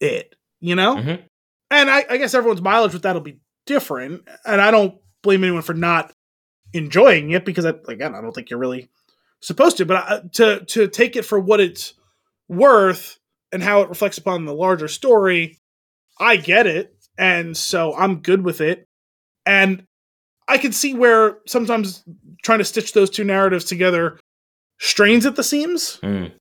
[0.00, 0.34] it.
[0.60, 1.22] You know, Mhm.
[1.70, 4.26] and I, I guess everyone's mileage with that'll be different.
[4.46, 6.12] And I don't blame anyone for not
[6.72, 8.88] enjoying it because I, again, I don't think you're really
[9.40, 9.86] supposed to.
[9.86, 11.92] But I, to to take it for what it's
[12.48, 13.18] worth
[13.52, 15.58] and how it reflects upon the larger story,
[16.18, 18.86] I get it, and so I'm good with it.
[19.44, 19.86] And
[20.48, 22.02] I can see where sometimes
[22.46, 24.18] trying to stitch those two narratives together
[24.78, 25.98] strains at the seams.
[26.02, 26.32] Mm.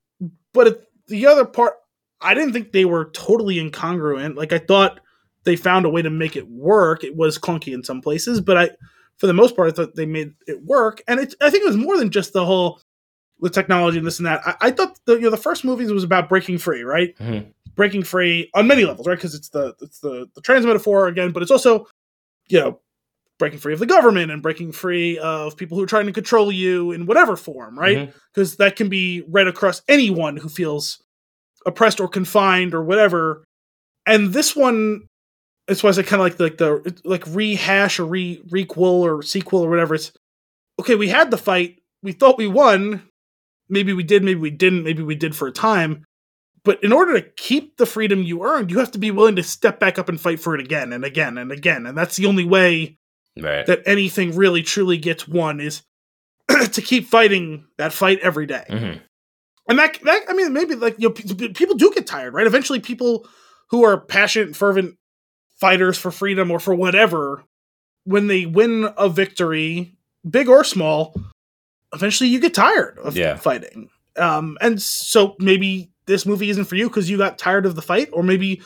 [0.53, 1.73] But the other part,
[2.21, 4.35] I didn't think they were totally incongruent.
[4.35, 4.99] Like I thought
[5.43, 7.03] they found a way to make it work.
[7.03, 8.69] It was clunky in some places, but I,
[9.17, 11.01] for the most part, I thought they made it work.
[11.07, 12.79] And it, I think it was more than just the whole
[13.41, 14.41] the technology and this and that.
[14.45, 17.17] I, I thought the you know the first movies was about breaking free, right?
[17.17, 17.51] Mhm.
[17.75, 19.17] Breaking free on many levels, right?
[19.17, 21.87] Because it's the it's the the trans metaphor again, but it's also
[22.47, 22.79] you know
[23.37, 26.51] breaking free of the government and breaking free of people who are trying to control
[26.51, 27.97] you in whatever form, right?
[27.97, 28.17] Mm-hmm.
[28.33, 31.03] Because that can be read across anyone who feels
[31.65, 33.43] oppressed or confined or whatever.
[34.05, 35.07] And this one,
[35.67, 39.21] it's why I kind of like the, like the like rehash or re requel or
[39.21, 39.95] sequel or whatever.
[39.95, 40.11] It's
[40.79, 40.95] okay.
[40.95, 41.81] We had the fight.
[42.03, 43.03] We thought we won.
[43.67, 44.23] Maybe we did.
[44.23, 44.83] Maybe we didn't.
[44.83, 46.05] Maybe we did for a time.
[46.63, 49.43] But in order to keep the freedom you earned, you have to be willing to
[49.43, 51.85] step back up and fight for it again and again and again.
[51.85, 52.97] And that's the only way
[53.37, 53.65] Right.
[53.65, 55.83] that anything really truly gets won is
[56.71, 59.01] to keep fighting that fight every day Mhm.
[59.67, 62.47] and that, that I mean, maybe like you know, p- people do get tired, right?
[62.47, 63.27] Eventually, people
[63.71, 64.95] who are passionate, fervent
[65.59, 67.43] fighters for freedom or for whatever,
[68.05, 69.95] when they win a victory,
[70.29, 71.15] big or small,
[71.93, 73.35] eventually you get tired of Yeah.
[73.37, 73.89] fighting.
[74.17, 77.81] Um, and so maybe this movie isn't for you because you got tired of the
[77.81, 78.61] fight, or maybe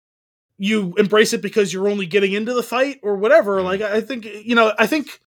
[0.59, 3.57] you embrace it because you're only getting into the fight, or whatever.
[3.57, 3.63] Mm.
[3.63, 5.19] Like I think you know, I think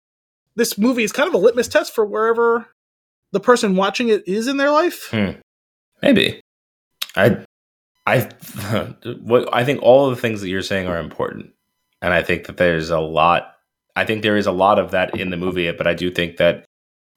[0.56, 2.68] this movie is kind of a litmus test for wherever
[3.32, 5.10] the person watching it is in their life.
[5.10, 5.32] Hmm.
[6.02, 6.42] Maybe.
[7.16, 7.46] I
[8.06, 8.20] I
[9.22, 11.52] what I think all of the things that you're saying are important.
[12.02, 13.54] And I think that there's a lot
[13.96, 16.38] I think there is a lot of that in the movie, but I do think
[16.38, 16.66] that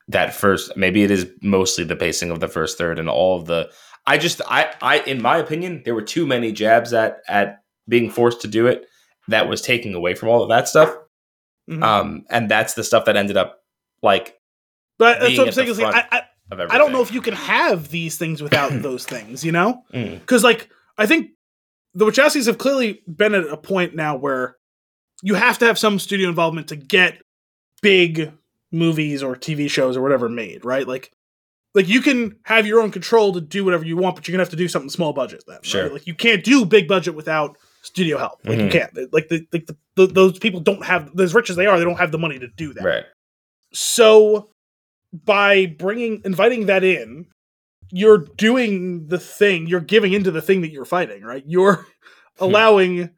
[0.08, 3.46] that first maybe it is mostly the pacing of the first third and all of
[3.46, 3.70] the
[4.06, 8.10] I just I I in my opinion there were too many jabs at at being
[8.10, 8.86] forced to do it
[9.28, 10.94] that was taking away from all of that stuff.
[11.68, 11.82] Mhm.
[11.82, 13.60] Um and that's the stuff that ended up
[14.02, 14.38] like
[14.98, 16.22] But that's what I'm saying is like, I, I.
[16.52, 19.82] I don't know if you can have these things without those things, you know?
[19.94, 20.20] Mm.
[20.20, 21.30] Because like I think
[21.94, 24.56] the Wachowskis have clearly been at a point now where
[25.22, 27.22] you have to have some studio involvement to get
[27.80, 28.32] big
[28.70, 30.86] movies or TV shows or whatever made, right?
[30.86, 31.12] Like
[31.74, 34.42] like you can have your own control to do whatever you want, but you're gonna
[34.44, 35.56] have to do something small budget then.
[35.56, 35.66] right?
[35.66, 35.88] Sure.
[35.90, 38.40] Like you can't do big budget without studio help.
[38.44, 38.72] Like you Mhm.
[38.72, 39.12] can't.
[39.12, 41.84] Like the, like the, the, those people don't have as rich as they are, they
[41.84, 42.84] don't have the money to do that.
[42.84, 43.04] Right.
[43.72, 44.50] So
[45.12, 47.26] by bringing inviting that in,
[47.90, 51.44] you're doing the thing, you're giving into the thing that you're fighting, right?
[51.46, 51.86] You're
[52.38, 52.44] Hmm.
[52.46, 53.10] allowing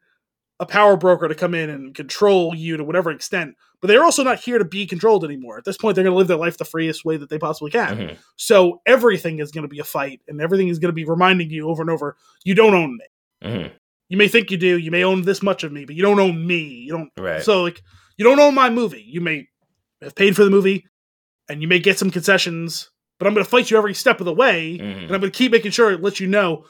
[0.59, 4.23] a power broker to come in and control you to whatever extent, but they're also
[4.23, 5.57] not here to be controlled anymore.
[5.57, 7.69] At this point, they're going to live their life the freest way that they possibly
[7.71, 7.97] can.
[7.97, 8.17] Mhm.
[8.37, 11.49] So everything is going to be a fight, and everything is going to be reminding
[11.51, 13.05] you over and over, you don't own me.
[13.49, 13.71] Mhm.
[14.09, 16.19] You may think you do, you may own this much of me, but you don't
[16.19, 16.59] own me.
[16.59, 17.43] You don't Right.
[17.43, 17.81] so like
[18.17, 19.03] you don't own my movie.
[19.05, 19.47] You may
[20.01, 20.85] have paid for the movie
[21.49, 22.89] and you may get some concessions,
[23.19, 25.03] but I'm going to fight you every step of the way Mhm.
[25.05, 26.65] and I'm going to keep making sure it lets you know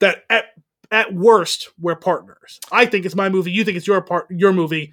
[0.00, 0.46] that at
[0.90, 2.58] at worst we're partners.
[2.72, 4.92] I think it's my movie, you think it's your part your movie.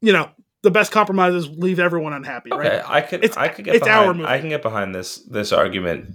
[0.00, 0.30] You know,
[0.62, 2.82] the best compromises leave everyone unhappy, Okay, right?
[2.88, 4.28] I could It's- I could get it's behind, our movie.
[4.28, 6.10] I can get behind this this argument.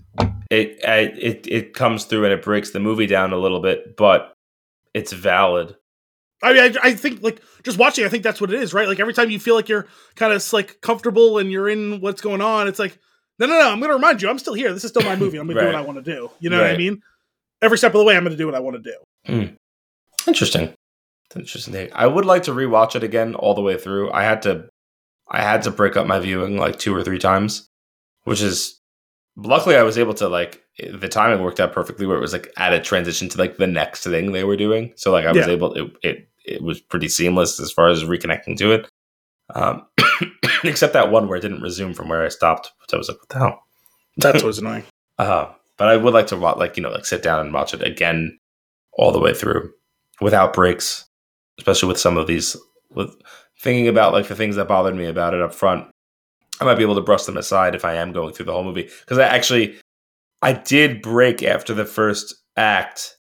[0.50, 3.98] It I, it it comes through and it breaks the movie down a little bit,
[3.98, 4.34] but
[4.94, 5.76] it's valid.
[6.42, 8.88] I mean, I, I think like just watching, I think that's what it is, right?
[8.88, 12.22] Like every time you feel like you're kind of like comfortable and you're in what's
[12.22, 12.98] going on, it's like,
[13.40, 14.74] no, no, no, I'm going to remind you, I'm still here.
[14.74, 15.38] This is still my movie.
[15.38, 16.30] I'm going to do what I want to do.
[16.40, 17.02] You know what I mean?
[17.62, 18.98] Every step of the way, I'm going to do what I want to do.
[19.26, 19.56] Hmm.
[20.28, 20.74] Interesting.
[21.36, 21.90] Interesting thing.
[21.94, 24.12] I would like to rewatch it again all the way through.
[24.12, 24.68] I had to
[25.30, 27.68] I had to break up my viewing like two or three times,
[28.24, 28.80] which is
[29.36, 32.52] luckily I was able to like the timing worked out perfectly where it was like
[32.58, 34.94] at a transition to like the next thing they were doing.
[34.96, 35.54] So like I was Yeah.
[35.54, 38.90] able it it it was pretty seamless as far as reconnecting to it.
[39.56, 39.86] Um
[40.64, 43.20] except that one where it didn't resume from where I stopped, which I was like,
[43.20, 43.64] what the hell?
[44.18, 44.84] That's what's annoying.
[45.18, 47.74] Uh, but I would like to wa- like you know like sit down and watch
[47.74, 48.38] it again
[48.94, 49.72] all the way through
[50.22, 51.06] without breaks,
[51.58, 52.56] especially with some of these
[52.92, 53.16] with
[53.60, 55.88] thinking about like the things that bothered me about it up front.
[56.62, 58.64] I might be able to brush them aside if I am going through the whole
[58.66, 59.78] movie because I actually
[60.42, 63.18] I did break after the first act,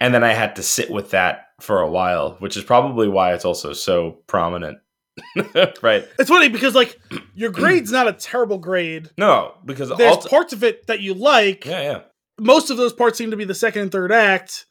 [0.00, 3.34] and then I had to sit with that for a while, which is probably why
[3.34, 4.78] it's also so prominent
[5.82, 6.06] right.
[6.18, 6.98] It's funny because like
[7.34, 9.10] your grade's not a terrible grade.
[9.18, 11.66] No, because There's parts of it that you like.
[11.66, 12.00] yeah, yeah.
[12.38, 14.64] Most of those parts seem to be the second and third act.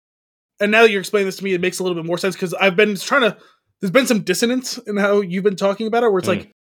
[0.60, 2.36] And now that you're explaining this to me, it makes a little bit more sense
[2.36, 3.38] because I've been trying to.
[3.80, 6.38] There's been some dissonance in how you've been talking about it, where it's Mm.
[6.38, 6.52] like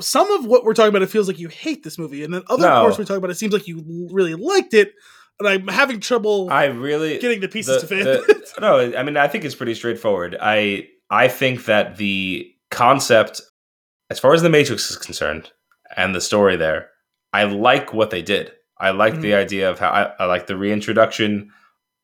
[0.00, 2.42] some of what we're talking about, it feels like you hate this movie, and then
[2.48, 2.82] other No.
[2.82, 4.92] parts we're talking about, it seems like you really liked it.
[5.38, 8.04] And I'm having trouble I really getting the pieces to fit.
[8.04, 10.36] the- no, I mean I think it's pretty straightforward.
[10.40, 13.42] I I think that the concept,
[14.08, 15.50] as far as the Matrix is concerned,
[15.96, 16.88] and the story there,
[17.32, 18.52] I like what they did.
[18.78, 19.40] I like the mm-hmm.
[19.40, 21.50] idea of how I, I like the reintroduction,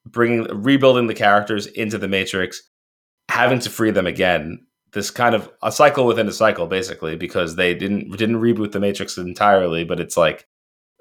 [0.07, 2.62] bringing rebuilding the characters into the Matrix,
[3.31, 4.66] having to free them again.
[4.93, 8.81] This kind of a cycle within a cycle, basically, because they didn't didn't reboot the
[8.81, 10.47] Matrix entirely, but it's like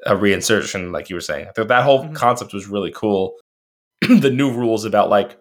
[0.05, 1.47] a reinsertion, like you were saying.
[1.47, 2.15] I thought that whole Mhm.
[2.15, 3.35] concept was really cool.
[4.01, 5.37] the new rules about like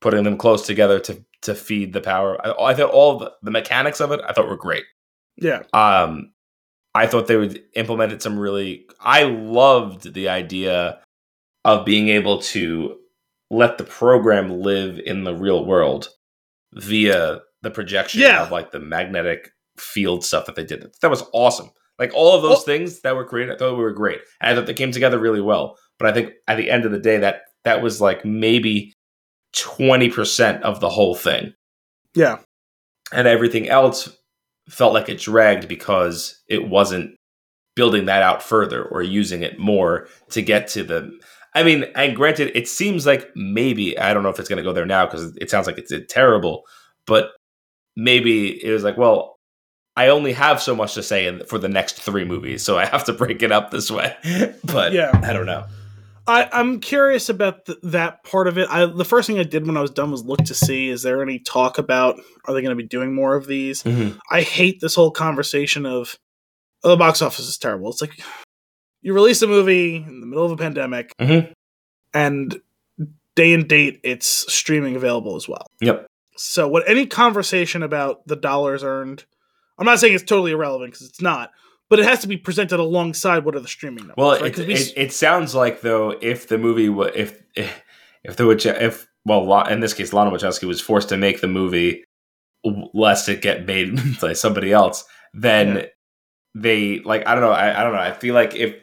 [0.00, 2.38] putting them close together to to feed the power.
[2.46, 4.84] I, I thought all the, the mechanics of it I thought were great.
[5.36, 6.32] yeah, Um,
[6.94, 8.86] I thought they would implemented some really.
[9.00, 11.00] I loved the idea
[11.64, 12.98] of being able to
[13.50, 16.08] let the program live in the real world
[16.74, 18.42] via the projection Yeah.
[18.42, 20.86] of like the magnetic field stuff that they did.
[21.02, 21.70] That was awesome.
[21.98, 24.20] Like all of those Well- things that were created, I thought were great.
[24.40, 25.76] And I thought they came together really well.
[25.98, 28.94] But I think at the end of the day, that that was like maybe
[29.52, 31.52] twenty percent of the whole thing
[32.14, 32.38] yeah,
[33.12, 34.08] and everything else
[34.68, 37.14] felt like it dragged because it wasn't
[37.76, 41.10] building that out further or using it more to get to the
[41.54, 44.62] I mean, and granted, it seems like maybe I don't know if it's going to
[44.62, 46.62] go there now because it sounds like it's terrible,
[47.06, 47.32] but
[47.96, 49.36] maybe it was like, well,
[49.96, 52.86] I only have so much to say in, for the next three movies, so I
[52.86, 54.14] have to break it up this way.
[54.64, 55.10] but Yeah.
[55.22, 55.66] I don't know.
[56.26, 58.68] I, I'm curious about th- that part of it.
[58.70, 61.02] I the first thing I did when I was done was look to see is
[61.02, 63.84] there any talk about are they going to be doing more of these?
[64.30, 66.14] I hate this whole conversation of
[66.84, 67.90] oh, the box office is terrible.
[67.90, 68.22] It's like
[69.02, 71.52] you release a movie in the middle of a pandemic, Mhm.
[72.14, 72.60] and
[73.34, 75.66] day and date it's streaming available as well.
[75.80, 76.06] Yep.
[76.42, 79.26] So, what any conversation about the dollars earned,
[79.78, 81.50] I'm not saying it's totally irrelevant because it's not,
[81.90, 84.14] but it has to be presented alongside what are the streaming numbers.
[84.16, 84.58] Well, right?
[84.58, 87.82] it, we it, it sounds like though if the movie wa- if if
[88.24, 91.46] if the Wach- if well in this case Lana Wachowski was forced to make the
[91.46, 92.04] movie
[92.94, 95.86] lest it get made by somebody else, then Yeah.
[96.54, 98.76] they like I don't know I, I don't know I feel like if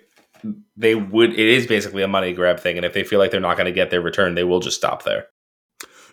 [0.76, 3.40] they would it is basically a money grab thing, and if they feel like they're
[3.40, 5.26] not going to get their return, they will just stop there.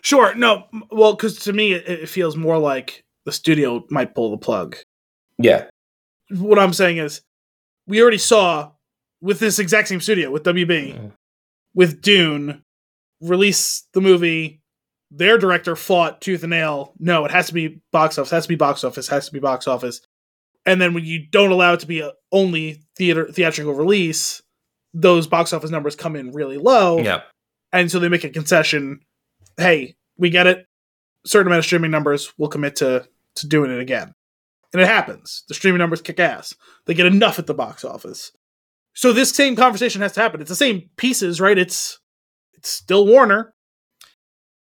[0.05, 0.35] Sure.
[0.35, 0.65] No.
[0.91, 4.77] Well, because to me, it, it feels more like the studio might pull the plug.
[5.39, 5.65] Yeah,
[6.29, 7.21] What I'm saying is,
[7.87, 8.71] we already saw
[9.19, 11.11] with this exact same studio with WB, Mhm.
[11.73, 12.63] with Dune,
[13.19, 14.61] release the movie.
[15.11, 16.93] Their director fought tooth and nail.
[16.99, 18.29] No, it has to be box office.
[18.31, 19.07] Has to be box office.
[19.07, 20.01] Has to be box office.
[20.67, 24.41] And then when you don't allow it to be a only theater theatrical release,
[24.93, 26.99] those box office numbers come in really low.
[26.99, 27.21] yeah,
[27.73, 28.99] and so they make a concession.
[29.57, 30.65] Hey, we get it.
[31.25, 34.13] Certain amount of streaming numbers, we'll commit to to doing it again,
[34.71, 35.43] and it happens.
[35.47, 36.53] The streaming numbers kick ass.
[36.85, 38.31] They get enough at the box office.
[38.93, 40.39] So this same conversation has to happen.
[40.39, 41.57] It's the same pieces, right?
[41.57, 41.99] It's
[42.53, 43.53] it's still Warner.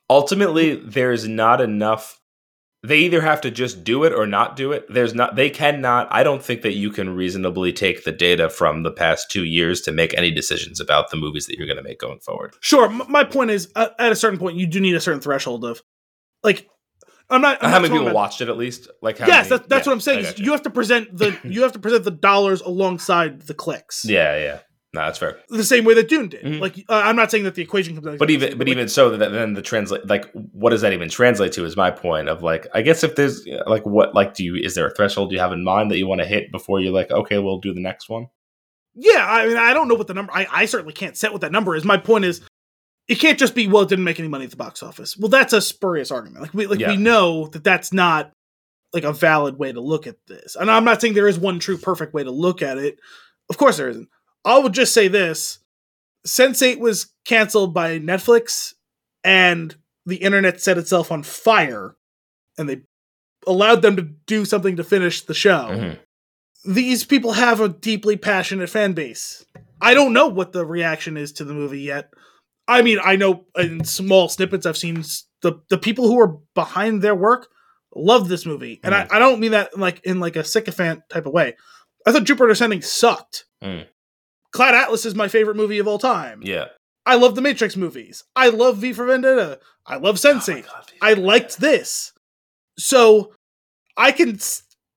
[0.08, 2.19] ultimately there's not enough
[2.82, 6.08] they either have to just do it or not do it there's not they cannot
[6.10, 9.82] i don't think that you can reasonably take the data from the past two years
[9.82, 12.86] to make any decisions about the movies that you're going to make going forward Sure.
[12.90, 15.82] M- my point is, at a certain point, you do need a certain threshold of,
[16.42, 16.66] like,
[17.28, 17.58] I'm not.
[17.62, 19.68] I'm how not many people about- watched it at least like how Yes, many- that's,
[19.68, 20.18] that's yeah, what I'm saying.
[20.18, 20.44] I is got you.
[20.46, 24.04] you have to present the you have to present the dollars alongside the clicks.
[24.04, 24.58] yeah yeah
[24.92, 26.44] no that's fair the same way that Dune did.
[26.44, 26.60] Mhm.
[26.60, 28.18] Like, uh, I'm not saying that the equation comes out.
[28.18, 31.08] but even but like, even so that then the translate like what does that even
[31.08, 34.44] translate to is my point of like i guess if there's like what like do
[34.44, 36.80] you is there a threshold you have in mind that you want to hit before
[36.80, 38.26] you're like okay we'll do the next one
[38.96, 40.32] Yeah, I mean, I don't know what the number.
[40.34, 41.84] I, I certainly can't set what that number is.
[41.84, 42.40] My point is,
[43.06, 45.16] it can't just be well, it didn't make any money at the box office.
[45.16, 46.42] Well, that's a spurious argument.
[46.42, 46.90] Like we like Yeah.
[46.90, 48.32] we know that that's not
[48.92, 50.56] like a valid way to look at this.
[50.56, 52.98] And I'm not saying there is one true perfect way to look at it.
[53.48, 54.08] Of course, there isn't.
[54.44, 55.58] I will just say this:
[56.26, 58.74] Sense8 was canceled by Netflix,
[59.24, 59.74] and
[60.06, 61.96] the internet set itself on fire,
[62.58, 62.82] and they
[63.46, 65.98] allowed them to do something to finish the show Mhm.
[66.64, 69.46] these people have a deeply passionate fan base.
[69.80, 72.12] I don't know what the reaction is to the movie yet.
[72.68, 75.02] I mean, I know in small snippets I've seen
[75.40, 77.48] the the people who are behind their work
[77.96, 81.24] love this movie, and I, I don't mean that like in like a sycophant type
[81.26, 81.56] of way.
[82.06, 83.46] I thought Jupiter Ascending sucked.
[83.62, 83.86] Mm.
[84.52, 86.40] Cloud Atlas is my favorite movie of all time.
[86.42, 86.66] yeah
[87.06, 88.24] I love the Matrix movies.
[88.36, 89.58] I love V for Vendetta.
[89.86, 90.66] I love Oh Sense8.
[90.66, 92.12] God, I liked this.
[92.78, 93.32] So
[93.96, 94.38] I can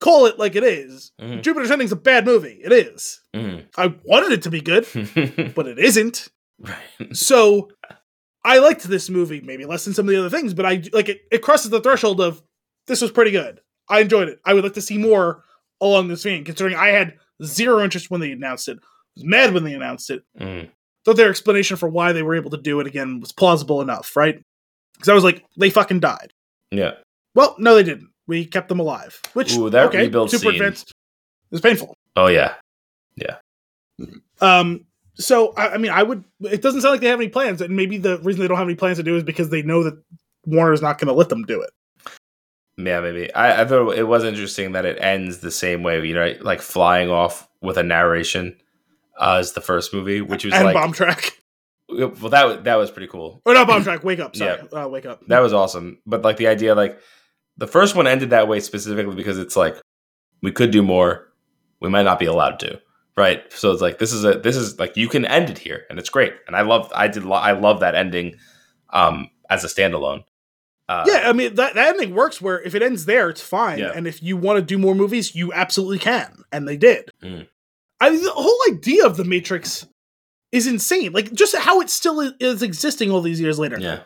[0.02, 1.12] call it like it is.
[1.20, 1.42] Mhm.
[1.42, 2.60] Jupiter Ascending's a bad movie.
[2.64, 3.22] It is.
[3.34, 3.66] Mhm.
[3.78, 4.86] I wanted it to be good,
[5.56, 6.28] but it isn't.
[6.60, 7.16] right.
[7.16, 7.70] So
[8.44, 11.08] I liked this movie, maybe less than some of the other things, but I like
[11.10, 11.22] it.
[11.32, 12.44] It crosses the threshold of
[12.88, 13.62] this was pretty good.
[13.90, 14.40] I enjoyed it.
[14.46, 15.44] I would like to see more
[15.82, 18.80] along this vein, considering I had zero interest when they announced it.
[19.16, 20.24] Was mad when they announced it.
[20.40, 20.70] Mhm.
[21.06, 24.16] Thought their explanation for why they were able to do it again was plausible enough,
[24.16, 24.42] right?
[24.94, 26.32] Because I was like, they fucking died.
[26.72, 26.94] Yeah.
[27.36, 28.10] Well, no, they didn't.
[28.28, 30.54] We kept them alive, which Ooh, that okay, rebuild super scene.
[30.54, 30.92] advanced.
[30.92, 31.96] It was painful.
[32.16, 32.56] Oh yeah,
[33.16, 33.36] yeah.
[34.40, 34.86] Um,
[35.16, 36.24] so I, I mean, I would.
[36.42, 38.68] It doesn't sound like they have any plans, and maybe the reason they don't have
[38.68, 40.02] any plans to do is because they know that
[40.46, 41.72] Warner's not going to let them do it.
[42.78, 43.32] Yeah, maybe.
[43.34, 46.62] I, I thought it was interesting that it ends the same way, you know, like
[46.62, 48.56] flying off with a narration
[49.20, 51.38] uh, as the first movie, which was and like, bomb track,
[51.90, 53.42] well, that was that was pretty cool.
[53.46, 54.04] or not bomb track.
[54.04, 54.36] Wake up!
[54.36, 55.26] Sorry, uh, wake up.
[55.28, 56.00] That was awesome.
[56.06, 57.00] But like the idea, like
[57.58, 59.76] the first one ended that way specifically because it's like
[60.42, 61.32] we could do more,
[61.80, 62.82] we might not be allowed to,
[63.16, 63.44] right?
[63.54, 66.00] So it's like this is a this is like you can end it here, and
[66.00, 66.34] it's great.
[66.48, 68.36] And I love I did lo- I love that ending
[68.92, 70.24] um as a standalone.
[70.90, 72.42] Uh, yeah, I mean that, that ending works.
[72.42, 73.92] Where if it ends there, it's fine, Yeah.
[73.96, 77.10] and if you want to do more movies, you absolutely can, and they did.
[77.22, 77.48] Mm.
[78.06, 79.88] I mean, the whole idea of the Matrix
[80.52, 81.12] is insane.
[81.14, 83.80] Like just how it still is, is existing all these years later.
[83.80, 84.00] yeah,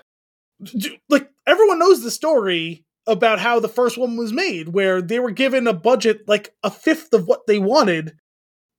[1.09, 5.31] like everyone knows the story about how the first one was made where they were
[5.31, 8.17] given a budget like a fifth of what they wanted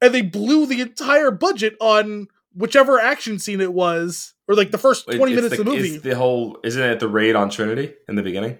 [0.02, 4.76] and they blew the entire budget on whichever action scene it was or like the
[4.78, 7.48] first 20 it's minutes the, of the movie the whole isn't it the raid on
[7.48, 8.58] Trinity in the beginning?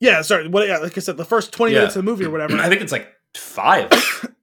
[0.00, 1.78] yeah sorry what yeah like i said the first 20 Yeah.
[1.80, 3.90] minutes of the movie or whatever I think it's like five.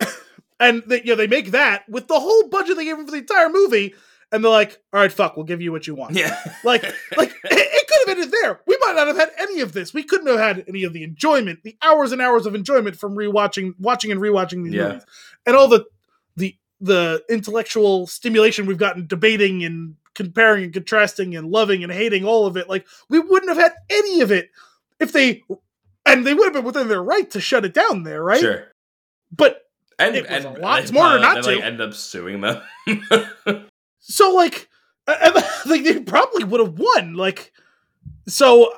[0.67, 3.17] and they, yeah they make that with the whole budget they gave them for the
[3.17, 3.93] entire movie
[4.31, 6.83] and they're like all right fuck we'll give you what you want yeah, Like,
[7.17, 8.59] like it, it could have ended there.
[8.67, 9.93] We might not have had any of this.
[9.93, 13.15] We couldn't have had any of the enjoyment, the hours and hours of enjoyment from
[13.15, 14.87] rewatching, watching and rewatching these Yeah.
[14.87, 15.03] movies,
[15.45, 15.85] and all the
[16.35, 22.25] the the intellectual stimulation we've gotten debating and comparing and contrasting and loving and hating
[22.25, 22.67] all of it.
[22.69, 24.49] Like, we wouldn't have had any of it
[24.99, 25.43] if they,
[26.05, 28.39] and they would have been within their right to shut it down there, right?
[28.39, 28.67] sure.
[29.31, 29.62] But
[29.99, 31.55] And It was and a lot smarter probably- not they, to.
[31.61, 32.61] Like, end up suing them.
[33.99, 34.69] so like
[35.07, 37.51] uh, like they probably would have won like
[38.27, 38.73] so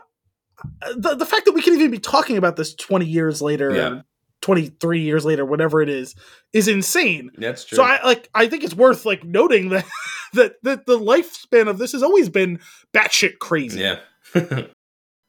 [0.82, 3.76] uh, the, the fact that we can even be talking about this 20 years later
[3.76, 4.02] Yeah.
[4.42, 6.16] 23 years later whatever it is
[6.54, 7.76] is insane That's true.
[7.78, 9.86] so i like i think it's worth like noting that
[10.34, 12.60] that, that the lifespan of this has always been
[12.94, 14.00] batshit crazy Yeah.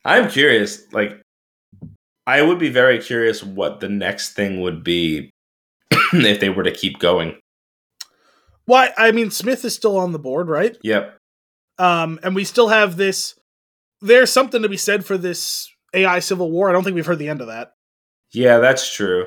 [0.05, 0.83] I'm curious.
[0.93, 1.21] Like,
[2.27, 5.31] I would be very curious what the next thing would be
[6.13, 7.39] if they were to keep going.
[8.65, 11.17] why i mean smith is still on the board right Yep.
[11.79, 13.39] um and we still have this
[14.01, 17.19] there's something to be said for this ai civil war i don't think we've heard
[17.19, 17.73] the end of that
[18.33, 19.27] Yeah, that's true.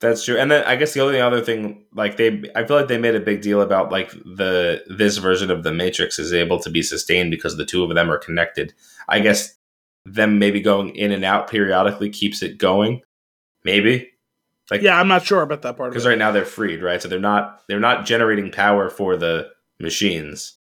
[0.00, 0.36] That's true.
[0.36, 3.14] And then I guess the only other thing, like they, I feel like they made
[3.14, 6.82] a big deal about like the this version of the Matrix is able to be
[6.82, 8.74] sustained because the two of them are connected.
[9.08, 9.54] I guess
[10.04, 13.02] them maybe going in and out periodically keeps it going.
[13.64, 14.10] Maybe.
[14.72, 17.00] Like yeah i'm not sure about that part because right now they're freed, right?
[17.00, 20.56] So they're not they're not generating power for the machines.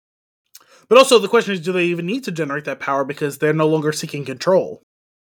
[0.90, 3.53] But also, the question is, do they even need to generate that power because they're
[3.53, 4.81] no longer seeking control?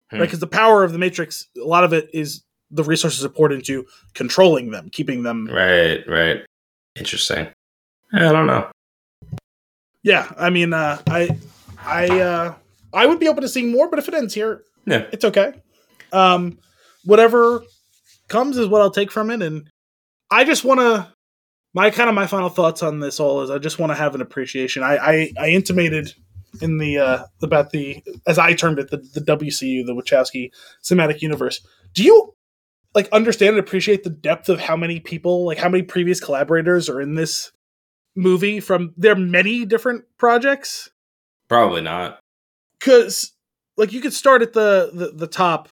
[0.09, 0.19] Hmm.
[0.19, 0.25] Right?
[0.25, 3.51] Because the power of the Matrix, a lot of it is the resources are poured
[3.51, 5.47] into controlling them, keeping them.
[5.47, 6.45] Right, right.
[6.95, 7.49] Interesting.
[8.13, 8.71] I don't know.
[10.01, 11.37] Yeah, I mean, uh, I,
[11.83, 12.53] I, uh,
[12.93, 15.07] I would be open to seeing more, but if it ends here, Yeah.
[15.11, 15.53] it's okay.
[16.13, 16.57] Um,
[17.03, 17.63] whatever
[18.29, 19.69] comes is what I'll take from it, and
[20.31, 21.11] I just want to.
[21.73, 24.15] My kind of my final thoughts on this all is I just want to have
[24.15, 24.81] an appreciation.
[24.83, 26.13] I I, I intimated
[26.61, 30.49] in the uh about the as I termed it the the WCU the Wachowski
[30.83, 31.61] cinematic universe.
[31.93, 32.33] Do you
[32.95, 36.89] like understand and appreciate the depth of how many people like how many previous collaborators
[36.89, 37.51] are in this
[38.15, 40.89] movie from their many different projects?
[41.47, 42.19] Probably not.
[42.79, 43.31] because
[43.77, 45.69] like you could start at the, the the top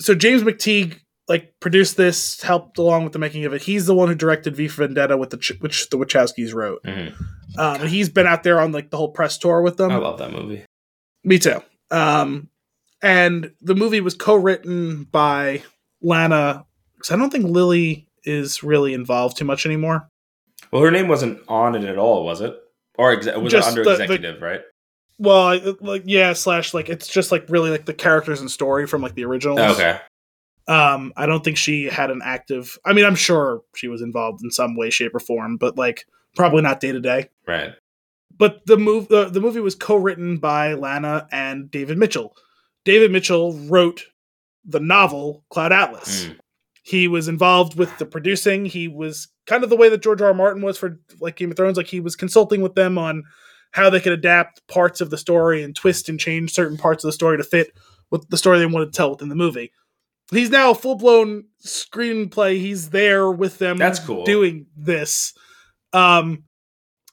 [0.00, 3.94] so james mcteigue like produced this helped along with the making of it he's the
[3.94, 7.12] one who directed v for vendetta with the Ch- which the wachowskis wrote Mhm.
[7.58, 9.96] um and he's been out there on like the whole press tour with them I
[9.96, 10.64] love that movie.
[11.24, 12.48] me too um
[13.02, 15.62] and the movie was co-written by
[16.02, 16.64] lana
[16.96, 20.08] because i don't think lily is really involved too much anymore
[20.72, 22.54] Well, her name wasn't on it at all, was it?
[22.98, 24.60] Or was Just it under the- the- executive, right?
[25.18, 29.00] well like yeah slash like it's just like really like the characters and story from
[29.02, 29.58] like the original.
[29.58, 29.98] Okay.
[30.68, 32.78] Um, I don't think she had an active.
[32.84, 36.06] I mean, I'm sure she was involved in some way, shape, or form, but like
[36.36, 37.30] probably not day to day.
[37.46, 37.72] Right.
[38.36, 42.36] But the move, the, the movie was co-written by Lana and David Mitchell.
[42.84, 44.04] David Mitchell wrote
[44.64, 46.26] the novel Cloud Atlas.
[46.26, 46.36] Mm.
[46.82, 48.66] He was involved with the producing.
[48.66, 50.28] He was kind of the way that George R.
[50.28, 50.34] R.
[50.34, 51.76] Martin was for like Game of Thrones.
[51.76, 53.24] Like he was consulting with them on
[53.72, 57.08] how they could adapt parts of the story and twist and change certain parts of
[57.08, 57.76] the story to fit
[58.10, 59.72] with the story they wanted to tell within the movie.
[60.30, 62.58] He's now full blown screenplay.
[62.58, 63.78] He's there with them.
[63.78, 64.24] That's cool.
[64.24, 65.32] Doing this.
[65.92, 66.44] Um,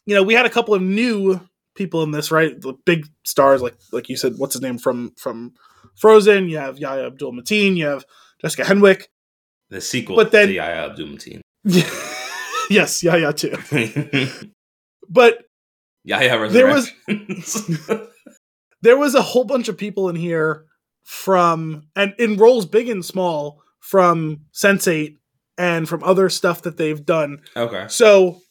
[0.05, 1.39] you know, we had a couple of new
[1.75, 2.59] people in this, right?
[2.59, 5.53] The big stars, like like you said, what's his name from from
[5.95, 6.49] Frozen?
[6.49, 7.77] You have Yahya Abdul Mateen.
[7.77, 8.05] You have
[8.41, 9.05] Jessica Henwick.
[9.69, 11.41] The sequel But then- to Yahya Abdul Mateen.
[12.69, 13.55] yes, Yahya too.
[15.09, 15.43] But
[16.03, 16.91] Yahya There was-
[18.81, 20.65] there was a whole bunch of people in here
[21.05, 25.15] from and in roles big and small from Sense8
[25.57, 27.41] and from other stuff that they've done.
[27.55, 27.85] okay.
[27.87, 28.41] So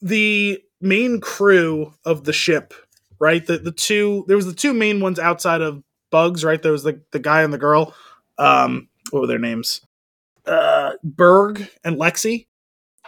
[0.00, 2.72] the main crew of the ship,
[3.18, 3.44] right?
[3.44, 6.62] The the two there was the two main ones outside of Bugs, right?
[6.62, 7.92] There was the the guy and the girl.
[8.38, 9.80] Um what were their names?
[10.46, 12.46] Uh Berg and Lexi.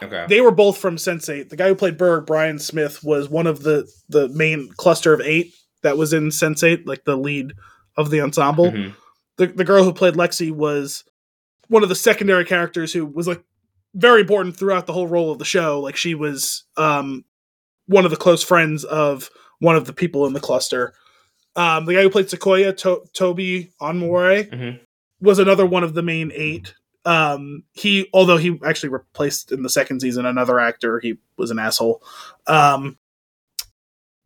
[0.03, 0.27] Okay.
[0.29, 1.49] They were both from Sense8.
[1.49, 5.21] The guy who played Berg, Brian Smith, was one of the the main cluster of
[5.21, 7.53] 8 that was in Sense8, like the lead
[7.99, 8.95] of the ensemble Mhm.
[9.37, 11.05] the the girl who played Lexi was
[11.69, 13.43] one of the secondary characters who was like
[13.95, 15.81] very important throughout the whole role of the show.
[15.81, 17.25] Like she was um
[17.87, 19.29] one of the close friends of
[19.61, 20.95] one of the people in the cluster.
[21.57, 24.81] Um, the guy who played Sequoia, to- Toby Onwumere, Mhm.
[25.21, 26.75] was another one of the main eight.
[27.05, 31.59] Um, he, although he actually replaced in the second season another actor, he was an
[31.59, 32.03] asshole.
[32.47, 32.99] Um,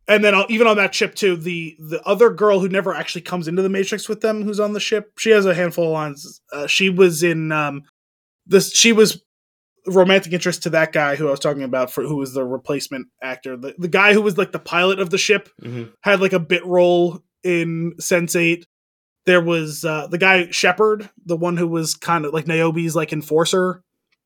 [0.07, 3.21] and then I'll, even on that ship too, the the other girl who never actually
[3.21, 5.91] comes into the Matrix with them, who's on the ship, she has a handful of
[5.91, 6.41] lines.
[6.51, 7.83] Uh, she was in um,
[8.45, 8.71] this.
[8.73, 9.21] She was
[9.85, 13.07] romantic interest to that guy who I was talking about, for who was the replacement
[13.21, 13.57] actor.
[13.57, 15.91] The the guy who was like the pilot of the ship Mhm.
[16.01, 18.65] had like a bit role in Sense Eight.
[19.25, 23.13] There was uh, the guy Shepard, the one who was kind of like Niobe's like
[23.13, 23.81] enforcer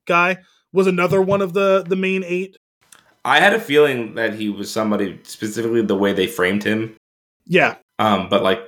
[0.07, 0.37] guy,
[0.73, 2.57] was another one of the the main eight.
[3.27, 6.95] I had a feeling that he was somebody specifically the way they framed him.
[7.45, 8.67] Yeah, Um, but like,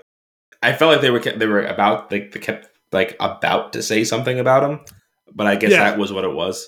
[0.62, 4.04] I felt like they were they were about like they kept like about to say
[4.04, 4.80] something about him,
[5.34, 5.84] but I guess Yeah.
[5.90, 6.68] that was what it was.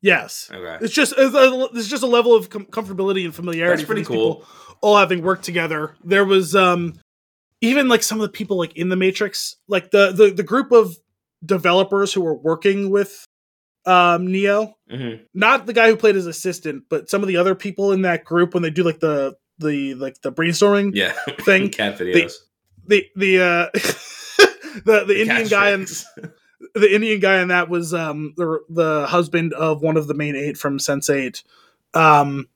[0.00, 0.48] yes.
[0.52, 0.78] Okay.
[0.84, 3.76] It's just it's a, it's just a level of com- comfortability and familiarity.
[3.82, 4.34] That's pretty for these cool.
[4.36, 4.48] people
[4.80, 5.94] all having worked together.
[6.04, 6.94] There was um
[7.60, 10.70] even like some of the people like in the Matrix, like the the the group
[10.72, 10.96] of
[11.44, 13.24] developers who were working with
[13.88, 14.76] um Neo.
[14.90, 18.02] hmm Not the guy who played his assistant, but some of the other people in
[18.02, 21.12] that group when they do like the the like the brainstorming Yeah.
[21.40, 21.70] thing.
[21.70, 22.34] Cat videos.
[22.86, 23.66] The the uh
[24.84, 25.86] the the Indian guy and
[26.74, 30.36] the Indian guy in that was um the the husband of one of the main
[30.36, 31.42] eight from Sense Eight.
[31.94, 32.48] Um,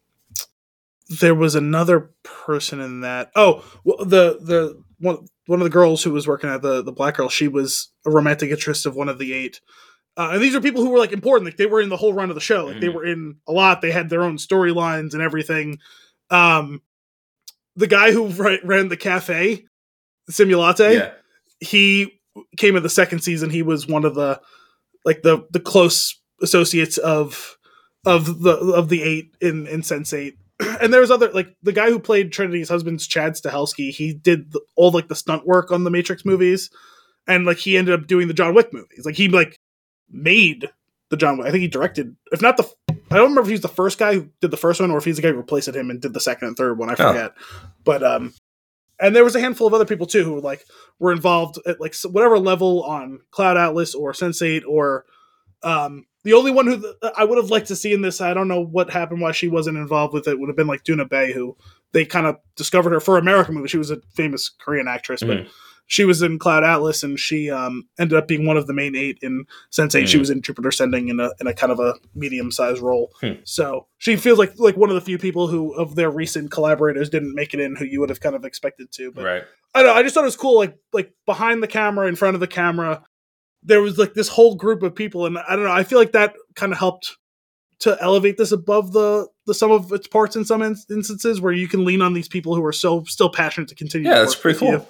[1.21, 3.31] there was another person in that.
[3.35, 6.93] Oh, well, the the one one of the girls who was working at the the
[6.93, 7.29] black girl.
[7.29, 9.61] She was a romantic interest of one of the eight.
[10.17, 11.47] Uh, and these are people who were like important.
[11.47, 12.67] Like they were in the whole run of the show.
[12.67, 12.95] Like they Mhm.
[12.95, 13.81] were in a lot.
[13.81, 15.79] They had their own storylines and everything.
[16.31, 16.83] Um,
[17.77, 18.27] the guy who
[18.65, 19.65] ran the cafe,
[20.31, 21.13] Simulatte yeah.
[21.61, 22.21] he
[22.57, 23.51] came in the second season.
[23.51, 24.41] He was one of the
[25.05, 27.57] like the the close associates of
[28.05, 30.37] of the of the eight in in Sense Eight.
[30.81, 33.91] And there was other like the guy who played Trinity's husband's Chad Stahelski.
[33.91, 36.71] He did the, all like the stunt work on the Matrix movies,
[37.27, 39.05] and like he ended up doing the John Wick movies.
[39.05, 39.57] Like he like
[40.11, 40.71] made
[41.11, 41.47] the John Wick.
[41.47, 42.65] I think he directed, if not the.
[43.11, 45.05] I don't remember if he's the first guy who did the first one, or if
[45.05, 46.89] he's the guy who replaced him and did the second and third one.
[46.91, 47.13] I Oh.
[47.13, 47.33] forget.
[47.85, 48.33] But um,
[49.01, 50.65] and there was a handful of other people too who like
[50.99, 55.05] were involved at like whatever level on Cloud Atlas or Sense8 or
[55.63, 58.33] um the only one who th- I would have liked to see in this I
[58.35, 61.09] don't know what happened why she wasn't involved with it would have been like Doona
[61.09, 61.57] Bae who
[61.93, 65.39] they kind of discovered her for American movie she was a famous Korean actress but
[65.39, 65.49] Mhm.
[65.87, 68.97] She was in Cloud Atlas and she um ended up being one of the main
[68.97, 70.21] eight in Sense8 she Mhm.
[70.21, 73.33] was in Jupiter Ascending in a in a kind of a medium sized role Hmm.
[73.45, 77.11] so she feels like like one of the few people who of their recent collaborators
[77.11, 79.45] didn't make it in who you would have kind of expected to but Right.
[79.75, 79.99] I don't know.
[79.99, 82.47] I just thought it was cool, like like behind the camera, in front of the
[82.47, 83.03] camera,
[83.63, 85.73] there was like this whole group of people, and I don't know.
[85.73, 87.17] I feel like that kind of helped
[87.81, 91.53] to elevate this above the the sum of its parts in some in- instances, where
[91.53, 94.09] you can lean on these people who are so still passionate to continue.
[94.09, 94.73] Yeah, to that's pretty cool.
[94.73, 94.87] you.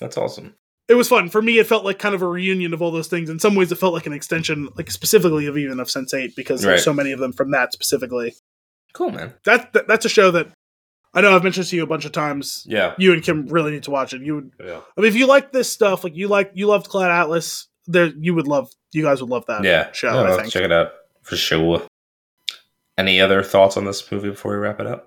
[0.00, 0.54] That's awesome.
[0.88, 1.58] It was fun for me.
[1.58, 3.28] It felt like kind of a reunion of all those things.
[3.28, 6.36] In some ways, it felt like an extension, like specifically of even of Sense Eight,
[6.36, 6.72] because Right.
[6.72, 8.34] there's so many of them from that specifically.
[8.92, 9.34] Cool, man.
[9.44, 10.48] That, that that's a show that
[11.12, 12.64] I know I've mentioned to you a bunch of times.
[12.68, 12.94] Yeah.
[12.98, 14.22] You and Kim really need to watch it.
[14.22, 14.80] You would Yeah.
[14.96, 18.06] I mean, if you like this stuff, like you like you loved Cloud Atlas, there
[18.06, 19.90] you would love you guys would love that Yeah.
[19.92, 20.12] show.
[20.12, 20.52] No, I think.
[20.52, 20.92] check it out
[21.22, 21.82] for sure.
[22.96, 25.06] Any other thoughts on this movie before we wrap it up?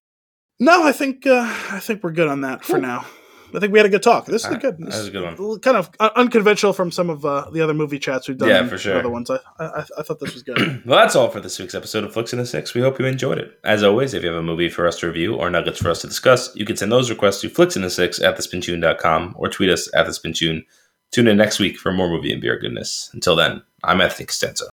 [0.60, 3.06] No, I think uh, I think we're good on that for now.
[3.54, 4.26] I think we had a good talk.
[4.26, 4.78] This is Alright, good.
[4.78, 5.60] that This was a good one.
[5.60, 8.50] Kind of unconventional from some of uh, the other movie chats we've done.
[8.50, 8.98] Yeah, for sure.
[8.98, 9.30] Other ones.
[9.30, 10.84] I, I I thought this was good.
[10.86, 12.74] Well, that's all for this week's episode of Flicks in the Six.
[12.74, 13.60] We hope you enjoyed it.
[13.64, 16.02] As always, if you have a movie for us to review or nuggets for us
[16.02, 20.08] to discuss, you can send those requests to flicksinthesix at thespintune.com or tweet us at
[20.08, 20.64] thespintune.
[21.12, 23.10] Tune in next week for more movie and beer goodness.
[23.14, 24.70] Until then, I'm Anthony Costanzo.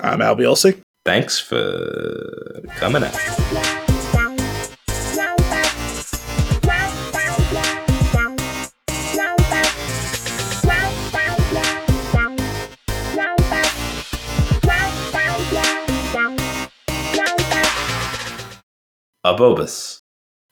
[0.00, 0.80] I'm Al Bielsi.
[1.04, 3.91] Thanks for coming out.
[19.24, 20.00] A Bobus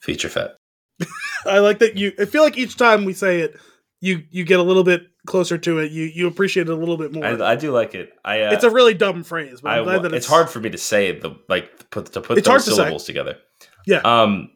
[0.00, 0.56] feature fet.
[1.46, 2.12] I like that you.
[2.18, 3.58] I feel like each time we say it,
[4.00, 5.92] you you get a little bit closer to it.
[5.92, 7.24] You you appreciate it a little bit more.
[7.24, 8.12] I, I do like it.
[8.24, 10.60] I uh, it's a really dumb phrase, but I'm I, glad that it's, hard for
[10.60, 13.36] me to say the like to put to put It's those hard to syllables together.
[13.86, 13.98] Yeah.
[13.98, 14.50] Um,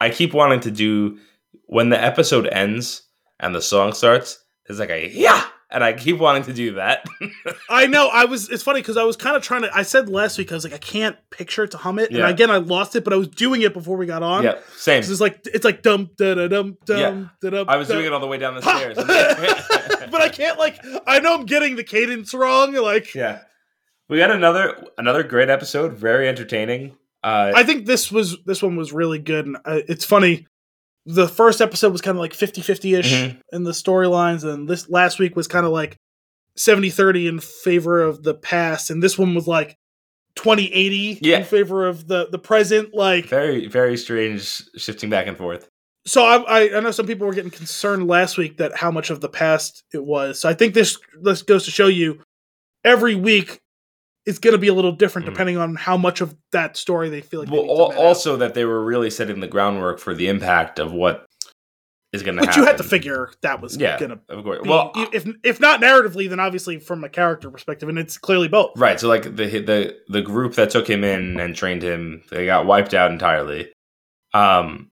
[0.00, 1.18] I keep wanting to do
[1.66, 3.02] when the episode ends
[3.40, 4.42] and the song starts.
[4.66, 7.04] There's like a yeah, and I keep wanting to do that.
[7.68, 8.08] I know.
[8.08, 8.48] I was.
[8.48, 9.76] It's funny because I was kind of trying to.
[9.76, 12.20] I said last week I was like I can't picture it to hum it, Yeah.
[12.22, 13.04] and again I lost it.
[13.04, 14.44] But I was doing it before we got on.
[14.44, 15.00] yeah, same.
[15.00, 17.24] it's like it's like dum da da dum dum Yeah.
[17.42, 17.68] da dum.
[17.68, 18.96] I was doing it all the way down the stairs.
[20.10, 20.78] but I can't like.
[21.06, 22.74] I know I'm getting the cadence wrong.
[22.74, 23.40] Like yeah,
[24.08, 25.94] we got another another great episode.
[25.94, 26.96] Very entertaining.
[27.22, 30.46] Uh, I think this was this one was really good, and uh, it's funny.
[31.06, 33.40] The first episode was kind of like 50-50 ish Mhm.
[33.52, 35.96] in the storylines, and this last week was kind of like
[36.58, 39.76] 70-30 in favor of the past, and this one was like
[40.36, 41.38] 20-80 Yeah.
[41.38, 42.94] in favor of the the present.
[42.94, 45.68] Like, very very strange shifting back and forth.
[46.06, 49.10] so I, I I know some people were getting concerned last week that how much
[49.10, 50.40] of the past it was.
[50.40, 52.20] So I think this this goes to show you
[52.84, 53.60] every week
[54.26, 55.30] it's going to be a little different Mm.
[55.32, 57.50] depending on how much of that story they feel like.
[57.50, 57.98] Well, need to al- out.
[57.98, 61.26] also that they were really setting the groundwork for the impact of what
[62.12, 62.62] is going to Which happen.
[62.62, 64.60] you had to figure that was Yeah, gonna of course.
[64.62, 68.46] be, Well, if if not narratively, then obviously from a character perspective, and it's clearly
[68.48, 68.70] both.
[68.78, 69.00] right.
[69.00, 72.66] So like the the the group that took him in and trained him, they got
[72.66, 73.72] wiped out entirely.
[74.32, 74.90] Um,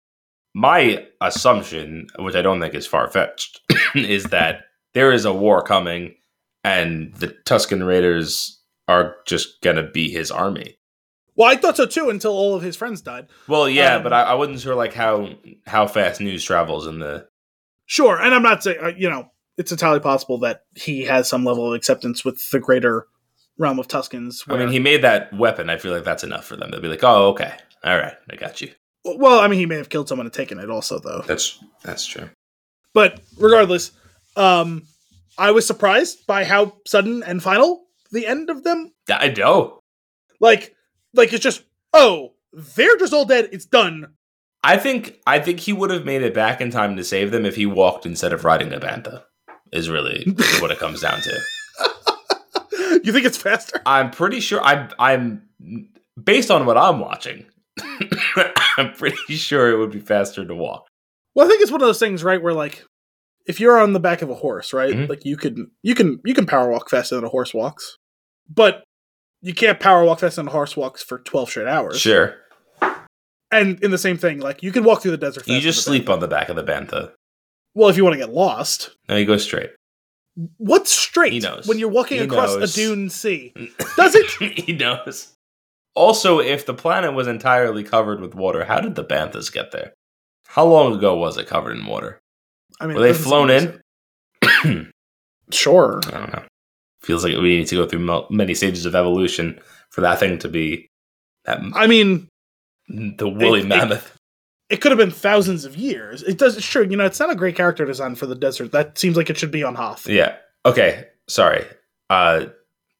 [0.55, 3.61] my assumption, which I don't think is far fetched,
[3.95, 4.63] is that
[4.95, 6.15] there is a war coming,
[6.65, 8.58] and the Tusken Raiders
[8.89, 10.79] are just gonna be his army.
[11.37, 13.29] Well, I thought so too until all of his friends died.
[13.47, 15.29] Well, yeah, Um, but I, I wasn't sure like how
[15.67, 17.29] how fast news travels in the
[17.87, 21.45] Sure, and I'm not saying uh, you know it's entirely possible that he has some
[21.45, 23.07] level of acceptance with the greater
[23.59, 24.43] realm of Tuskens.
[24.49, 25.69] I mean, he made that weapon.
[25.69, 26.71] I feel like that's enough for them.
[26.71, 28.71] They'll be like, "Oh, okay, all right, I got you."
[29.05, 31.23] well, I mean, he may have killed someone and taken it also, though.
[31.27, 32.29] That's that's true.
[32.95, 33.93] But regardless,
[34.37, 34.83] um,
[35.39, 38.93] I was surprised by how sudden and final the end of them.
[39.09, 39.81] I know.
[40.41, 40.75] Like,
[41.15, 43.49] like it's just oh, they're just all dead.
[43.53, 44.15] It's done.
[44.63, 47.47] I think I think he would have made it back in time to save them
[47.47, 49.25] if he walked instead of riding a bantha.
[49.73, 50.25] Is really
[50.61, 51.41] what it comes down to.
[53.05, 53.81] you think it's faster?
[53.87, 54.63] I'm pretty sure.
[54.63, 55.49] I'm I'm
[56.23, 57.47] based on what I'm watching.
[58.77, 60.87] I'm pretty sure it would be faster to walk.
[61.35, 62.43] Well, I think it's one of those things, right?
[62.43, 62.85] Where like,
[63.49, 64.95] if you're on the back of a horse, right?
[64.95, 65.09] Mhm.
[65.09, 67.97] Like you can you can you can power walk faster than a horse walks,
[68.49, 68.85] but
[69.43, 71.99] you can't power walk faster than a horse walks for twelve straight hours.
[72.01, 72.35] Sure,
[73.51, 75.49] And in the same thing, like you can walk through the desert.
[75.49, 77.13] you just sleep on the back of the bantha.
[77.75, 79.71] Well, if you want to get lost, No, you go straight.
[80.59, 81.67] what's straight He knows.
[81.67, 82.73] when you're walking He across knows.
[82.73, 83.53] a dune sea?
[83.97, 84.27] Does it?
[84.67, 85.33] he knows.
[85.95, 89.95] Also, if the planet was entirely covered with water, how did the banthas get there?
[90.49, 92.19] How long ago was it covered in water?
[92.81, 93.81] I mean, Were they it flown in?
[95.51, 96.01] Sure.
[96.09, 96.43] I don't know.
[97.03, 99.59] Feels like we need to go through many stages of evolution
[99.91, 100.89] for that thing to be
[101.47, 102.29] that I mean,
[102.89, 104.15] the woolly it- mammoth.
[104.69, 106.23] it could have been thousands of years.
[106.23, 106.63] It does.
[106.63, 108.73] Sure, you know, it's not a great character design for the desert.
[108.73, 110.07] That seems like it should be on Hoth.
[110.07, 110.37] yeah.
[110.67, 111.07] Okay.
[111.29, 111.65] Sorry.
[112.11, 112.47] Uh,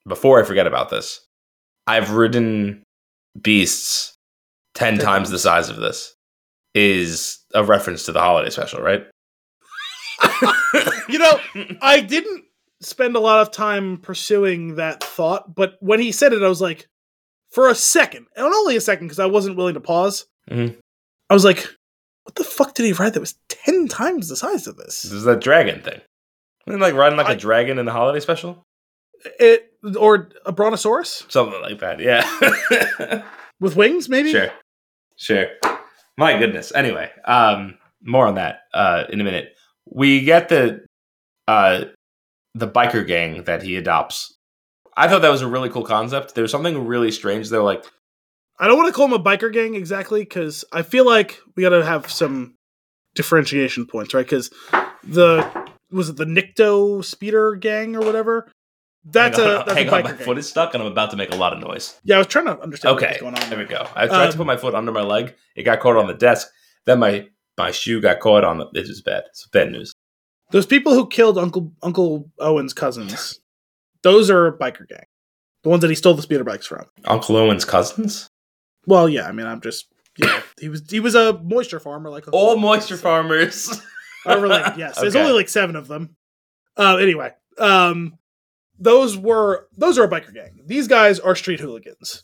[0.07, 1.21] before I forget about this,
[1.87, 2.83] I've ridden
[3.43, 4.15] beasts
[4.75, 6.15] ten times the size of this.
[6.75, 9.05] Is a reference to the holiday special, right?
[11.09, 11.41] You know,
[11.81, 12.45] I didn't
[12.81, 16.61] spend a lot of time pursuing that thought, but when he said it, I was
[16.61, 16.87] like,
[17.51, 20.27] for a second, and only a second, because I wasn't willing to pause.
[20.51, 20.77] Mhm.
[21.31, 21.67] I was like,
[22.25, 25.03] what the fuck did he ride that was ten times the size of this?
[25.03, 26.01] This is that dragon thing.
[26.67, 28.63] Wasn't like riding like a I- dragon in the holiday special?
[29.41, 33.23] It or a brontosaurus Something like that, yeah.
[33.61, 34.31] with wings, maybe.
[34.31, 34.51] sure.
[35.17, 35.47] Sure.
[36.19, 36.71] My goodness.
[36.75, 39.55] Anyway, um, more on that uh, in a minute.
[39.91, 40.85] We get the
[41.47, 41.85] uh,
[42.55, 44.35] the biker gang that he adopts.
[44.97, 46.35] I thought that was a really cool concept.
[46.35, 47.49] There's something really strange.
[47.51, 47.85] They're like,
[48.59, 51.63] I don't want to call him a biker gang exactly because I feel like we
[51.63, 52.57] got to have some
[53.15, 54.25] differentiation points, right?
[54.27, 54.51] Because
[55.05, 55.49] the
[55.91, 58.51] was it the Nikto speeder gang or whatever?
[59.05, 60.19] That's hang a on, that's hang a on, my gang.
[60.19, 61.99] foot is stuck and I'm about to make a lot of noise.
[62.05, 63.49] Yeah, I was trying to understand Okay, going on.
[63.49, 63.87] there we go.
[63.95, 65.35] I tried to Um, put my foot under my leg.
[65.57, 66.49] It got caught on the desk.
[66.85, 67.29] Then my
[67.59, 68.67] my shoe got caught on the.
[68.73, 69.25] This is bad.
[69.29, 69.93] It's bad news.
[70.51, 73.39] Those people who killed Uncle Uncle Owen's cousins,
[74.03, 75.05] those are a biker gang.
[75.65, 76.87] The ones that he stole the speeder bikes from.
[77.05, 78.29] Uncle Owen's cousins.
[78.87, 80.41] Well, yeah, I mean, I'm just yeah.
[80.59, 83.83] He was he was a moisture farmer, like All moisture farmers.
[84.25, 86.17] However, like yes, there's only like seven of them.
[86.77, 88.17] Uh, anyway, um,
[88.79, 90.61] those were those are a biker gang.
[90.65, 92.23] These guys are street hooligans,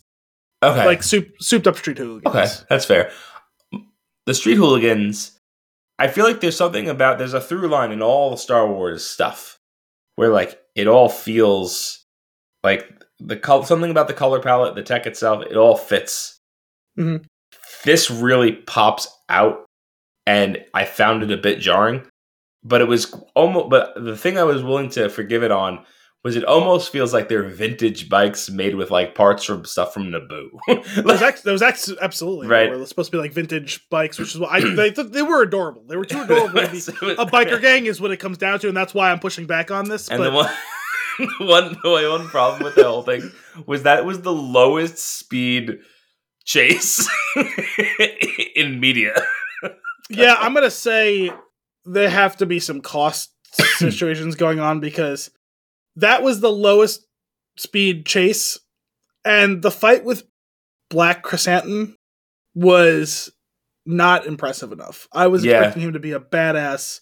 [0.63, 0.87] Okay.
[0.87, 2.35] like soup, souped up street hooligans.
[2.35, 3.11] Okay, that's fair.
[4.27, 5.39] The street hooligans,
[5.99, 9.05] I feel like there's something about there's a through line in all the Star Wars
[9.05, 9.59] stuff
[10.17, 12.05] where like it all feels
[12.62, 16.39] like the color something about the color palette, the tech itself, it all fits.
[16.99, 17.25] Mhm.
[17.85, 19.65] This really pops out,
[20.27, 22.07] and I found it a bit jarring.
[22.62, 23.69] But it was almost.
[23.69, 25.85] But the thing I was willing to forgive it on
[26.25, 30.05] was it almost feels like they're vintage bikes made with like parts from stuff from
[30.05, 30.49] Naboo.
[31.05, 32.70] Was, ex- was ex- absolutely Right.
[32.70, 35.43] They were supposed to be like vintage bikes, which is what I they, they were
[35.43, 35.85] adorable.
[35.86, 36.78] They were too adorable to be
[37.19, 39.70] a biker gang is what it comes down to, and that's why I'm pushing back
[39.70, 40.09] on this.
[40.09, 40.51] And but the one,
[41.39, 43.31] the one, the one problem with the whole thing
[43.67, 45.78] was that it was the lowest speed
[46.44, 47.07] chase
[48.57, 49.15] in media.
[50.09, 51.31] yeah, I'm gonna say
[51.85, 53.31] there have to be some cost
[53.77, 55.31] situations going on because
[55.97, 57.06] that was the lowest
[57.56, 58.58] speed chase,
[59.24, 60.24] and the fight with
[60.90, 61.97] Black Chrysanthemum
[62.55, 63.31] was
[63.86, 65.08] not impressive enough.
[65.12, 65.58] I was Yeah.
[65.58, 67.00] expecting him to be a badass.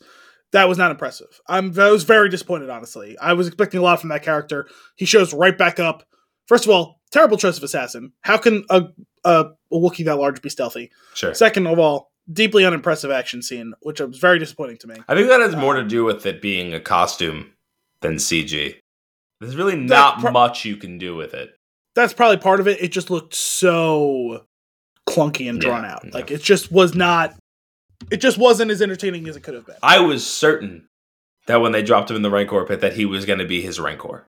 [0.53, 1.41] That was not impressive.
[1.49, 3.17] I'm I was very disappointed, honestly.
[3.19, 4.69] I was expecting a lot from that character.
[4.97, 6.05] He shows right back up.
[6.47, 8.13] First of all, terrible choice of assassin.
[8.23, 8.89] How can a
[9.25, 10.91] a, a Wookiee that large be stealthy?
[11.15, 11.33] Sure.
[11.33, 14.97] Second of all, deeply unimpressive action scene, which was very disappointing to me.
[15.09, 17.53] I think that has more uh, to do with it being a costume
[18.01, 18.77] than CG.
[19.43, 21.55] There's really not pro- much you can do with it.
[21.95, 22.81] That's probably part of it.
[22.83, 24.45] It just looked so
[25.09, 26.05] clunky and drawn Yeah, out.
[26.05, 26.11] yeah.
[26.15, 27.35] Like it just was not.
[28.11, 29.77] It just wasn't as entertaining as it could have been.
[29.83, 30.87] I was certain
[31.47, 33.61] that when they dropped him in the Rancor pit, that he was going to be
[33.61, 34.27] his Rancor.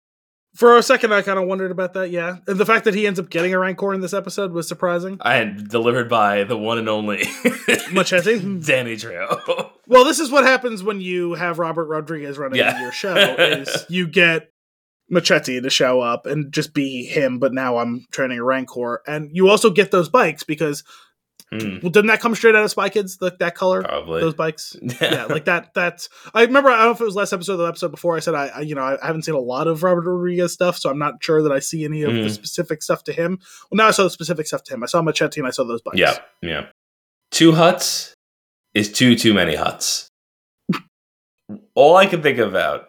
[0.54, 2.10] For a second, I kind of wondered about that.
[2.10, 4.68] Yeah, and the fact that he ends up getting a rancor in this episode was
[4.68, 5.16] surprising.
[5.24, 7.22] And delivered by the one and only
[7.92, 8.38] Machete.
[8.60, 9.70] Danny Trejo.
[9.86, 12.82] Well, this is what happens when you have Robert Rodriguez running Yeah.
[12.82, 13.14] your show.
[13.16, 14.50] Is you get
[15.12, 19.30] Machete to show up and just be him, but now I'm training a Rancor, and
[19.32, 20.82] you also get those bikes because
[21.50, 23.18] Hmm, well, didn't that come straight out of Spy Kids?
[23.18, 24.22] The, that color, probably.
[24.22, 24.74] those bikes.
[25.02, 25.74] yeah, like that.
[25.74, 26.70] That's I remember.
[26.70, 28.16] I don't know if it was last episode or the episode before.
[28.16, 30.78] I said I, I you know, I haven't seen a lot of Robert Rodriguez stuff,
[30.78, 32.30] so I'm not sure that I see any of the Mhm.
[32.30, 33.38] specific stuff to him.
[33.70, 34.82] Well, now I saw the specific stuff to him.
[34.82, 35.98] I saw Machete and I saw those bikes.
[35.98, 36.66] Yeah, yeah.
[37.32, 38.14] Two huts
[38.72, 40.08] is too too many huts.
[41.74, 42.88] All I can think about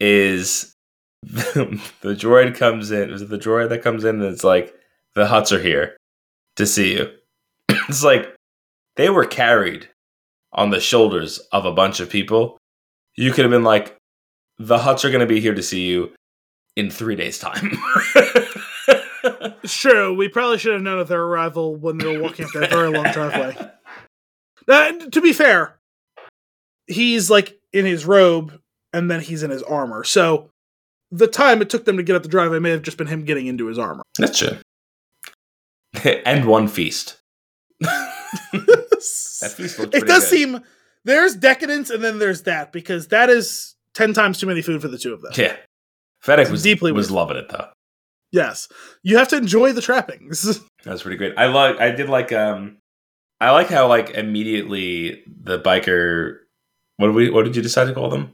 [0.00, 0.74] is
[1.22, 3.10] the, the droid comes in.
[3.10, 4.74] Is it the droid that comes in and it's like
[5.14, 5.96] the huts are here
[6.56, 7.10] to see you?
[7.68, 8.34] it's like
[8.96, 9.88] they were carried
[10.52, 12.58] on the shoulders of a bunch of people.
[13.16, 13.96] You could have been like,
[14.58, 16.12] the huts are going to be here to see you
[16.76, 17.72] in three days' time.
[19.24, 20.14] It's true.
[20.14, 22.90] We probably should have known of their arrival when they were walking up that very
[22.90, 23.56] long driveway.
[24.68, 25.80] Uh, to be fair,
[26.86, 28.60] he's like in his robe
[28.92, 30.04] and then he's in his armor.
[30.04, 30.50] So
[31.12, 33.24] the time it took them to get up the driveway may have just been him
[33.24, 34.02] getting into his armor.
[34.18, 34.56] That's true.
[36.26, 37.18] and one feast.
[39.42, 40.30] That feast looked it does good.
[40.30, 40.60] seem
[41.04, 44.86] there's decadence and then there's that because that is 10 times too many food for
[44.86, 45.32] the two of them.
[45.36, 45.56] Yeah.
[46.20, 47.16] Fennec was deeply was weird.
[47.16, 47.66] loving it though.
[48.30, 48.68] Yes.
[49.02, 50.60] You have to enjoy the trappings.
[50.84, 51.34] That's pretty great.
[51.36, 52.78] I like I did like um
[53.40, 56.36] I like how like immediately the biker
[56.98, 58.30] what did we what did you decide to call them?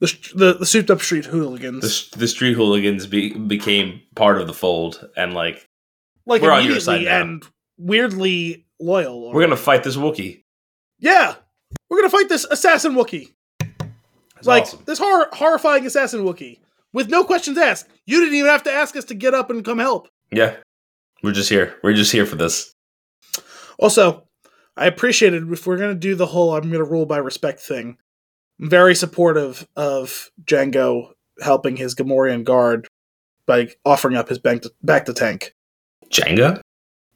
[0.00, 2.10] The, the the souped up street hooligans.
[2.10, 5.68] The, the street hooligans be, became part of the fold and like
[6.26, 7.20] like we're on your side now.
[7.20, 7.44] and
[7.76, 9.32] weirdly loyal.
[9.32, 10.42] we're gonna fight this Wookiee.
[10.98, 11.34] Yeah.
[11.88, 13.28] We're gonna fight this assassin Wookiee.
[14.38, 14.82] It's like awesome.
[14.86, 16.60] this hor- horrifying assassin Wookiee
[16.94, 17.88] With no questions asked.
[18.06, 20.08] You didn't even have to ask us to get up and come help.
[20.32, 20.56] Yeah.
[21.22, 21.76] We're just here.
[21.82, 22.72] We're just here for this.
[23.78, 24.26] Also,
[24.76, 27.98] I appreciated if we're gonna do the whole I'm gonna rule by respect thing.
[28.60, 32.86] Very supportive of Jango helping his Gamorrean guard
[33.46, 35.54] by offering up his back to, back to tank.
[36.10, 36.60] Jango?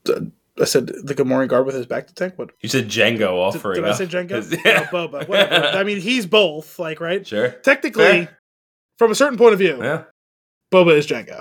[0.09, 2.35] I said the Gamorrean guard with his back to tank.
[2.37, 4.31] What You said Jango did, offering did I say Jango?
[4.31, 5.29] His- No, Boba.
[5.29, 5.77] Whatever.
[5.79, 6.79] I mean, he's both.
[6.79, 7.27] Like, right?
[7.27, 7.51] Sure.
[7.51, 8.39] Technically, Fair.
[8.99, 10.05] from a certain point of view, Yeah.
[10.73, 11.41] Boba is Jango.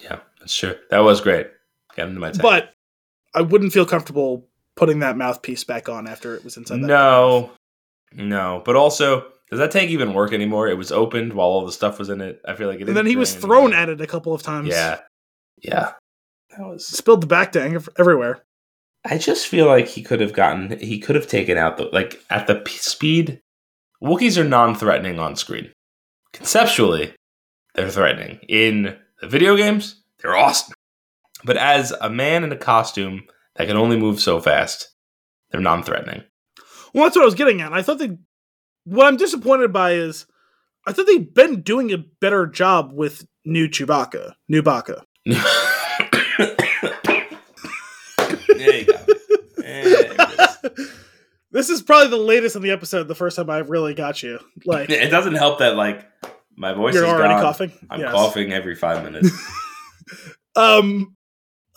[0.00, 0.74] Yeah, that's true.
[0.90, 1.48] That was great.
[1.94, 2.42] Get into my tank.
[2.42, 2.72] But
[3.34, 6.80] I wouldn't feel comfortable putting that mouthpiece back on after it was inside.
[6.82, 7.50] That no,
[8.12, 10.68] No, but also, does that tank even work anymore?
[10.68, 12.40] It was opened while all the stuff was in it.
[12.46, 12.88] I feel like it.
[12.88, 14.68] And then he was thrown at it a couple of times.
[14.68, 15.00] Yeah,
[15.62, 15.92] yeah.
[16.50, 16.86] That was.
[16.86, 18.44] Spilled the back tank everywhere.
[19.04, 20.78] I just feel like he could have gotten.
[20.78, 23.40] He could have taken out the like at the p- speed.
[24.02, 25.72] Wookiees are non-threatening on screen.
[26.32, 27.14] Conceptually,
[27.74, 28.38] they're threatening.
[28.48, 30.74] In the video games, they're awesome.
[31.44, 33.24] But as a man in a costume
[33.56, 34.94] that can only move so fast,
[35.50, 36.24] they're non-threatening.
[36.98, 37.72] Well, that's what I was getting at.
[37.72, 38.18] I thought they.
[38.84, 40.26] What I'm disappointed by is,
[40.84, 45.04] I thought they've been doing a better job with new Chewbacca, new Baka.
[45.26, 45.38] there
[48.80, 48.94] you go.
[51.50, 53.08] This is probably the latest in the episode.
[53.08, 54.38] The first time I really got you.
[54.66, 56.06] Like It doesn't help that like
[56.56, 57.42] my voice you're is already gone.
[57.42, 57.72] coughing.
[57.88, 58.12] I'm Yes.
[58.12, 59.30] coughing every five minutes.
[60.56, 61.14] Um,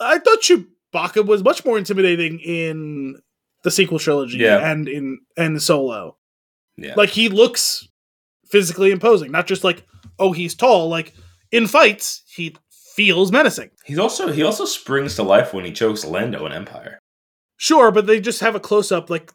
[0.00, 3.16] I thought Chewbacca was much more intimidating in
[3.64, 4.70] the sequel trilogy Yeah.
[4.70, 6.16] and in and Solo.
[6.76, 6.94] Yeah.
[6.96, 7.86] Like he looks
[8.46, 9.84] physically imposing, not just like
[10.18, 10.88] oh he's tall.
[10.88, 11.14] Like
[11.50, 12.56] in fights, he
[12.94, 13.70] feels menacing.
[13.84, 16.98] He's also he also springs to life when he chokes Lando in Empire.
[17.56, 19.08] Sure, but they just have a close up.
[19.10, 19.32] Like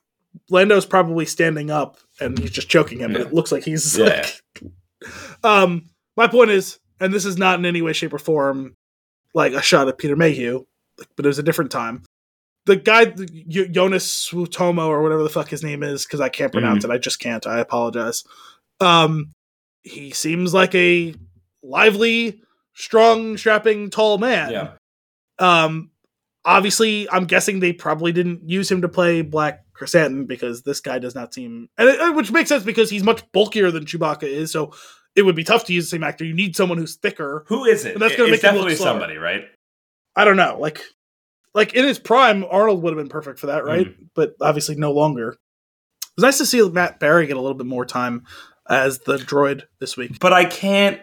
[0.49, 3.13] Lando's probably standing up and he's just choking him.
[3.13, 4.05] But it looks like he's Yeah.
[4.05, 4.41] like.
[5.43, 8.75] Um, my point is, and this is not in any way, shape, or form
[9.35, 10.65] like a shot at Peter Mayhew,
[11.15, 12.03] but it was a different time.
[12.67, 16.83] The guy, Joonas Suotamo or whatever the fuck his name is, because I can't pronounce
[16.83, 16.91] Mm-hmm.
[16.91, 16.95] it.
[16.95, 17.47] I just can't.
[17.47, 18.23] I apologize.
[18.79, 19.31] Um,
[19.83, 21.15] he seems like a
[21.63, 22.41] lively,
[22.75, 24.51] strong, strapping, tall man.
[24.51, 24.69] Yeah.
[25.39, 25.91] Um,
[26.45, 30.99] obviously, I'm guessing they probably didn't use him to play Black Chrysanthemum because this guy
[30.99, 34.51] does not seem, and it, which makes sense because he's much bulkier than Chewbacca is.
[34.51, 34.73] So
[35.15, 36.25] it would be tough to use the same actor.
[36.25, 37.45] You need someone who's thicker.
[37.47, 37.93] Who is it?
[37.93, 39.45] And that's gonna it's make definitely somebody, right?
[40.15, 40.81] I don't know, like,
[41.57, 43.87] like in his prime, Arnold would have been perfect for that, right?
[43.87, 44.03] Mm-hmm.
[44.15, 45.29] But obviously, no longer.
[45.31, 45.37] It
[46.15, 48.23] was nice to see Matt Berry get a little bit more time
[48.69, 50.19] as the droid this week.
[50.19, 51.01] But I can't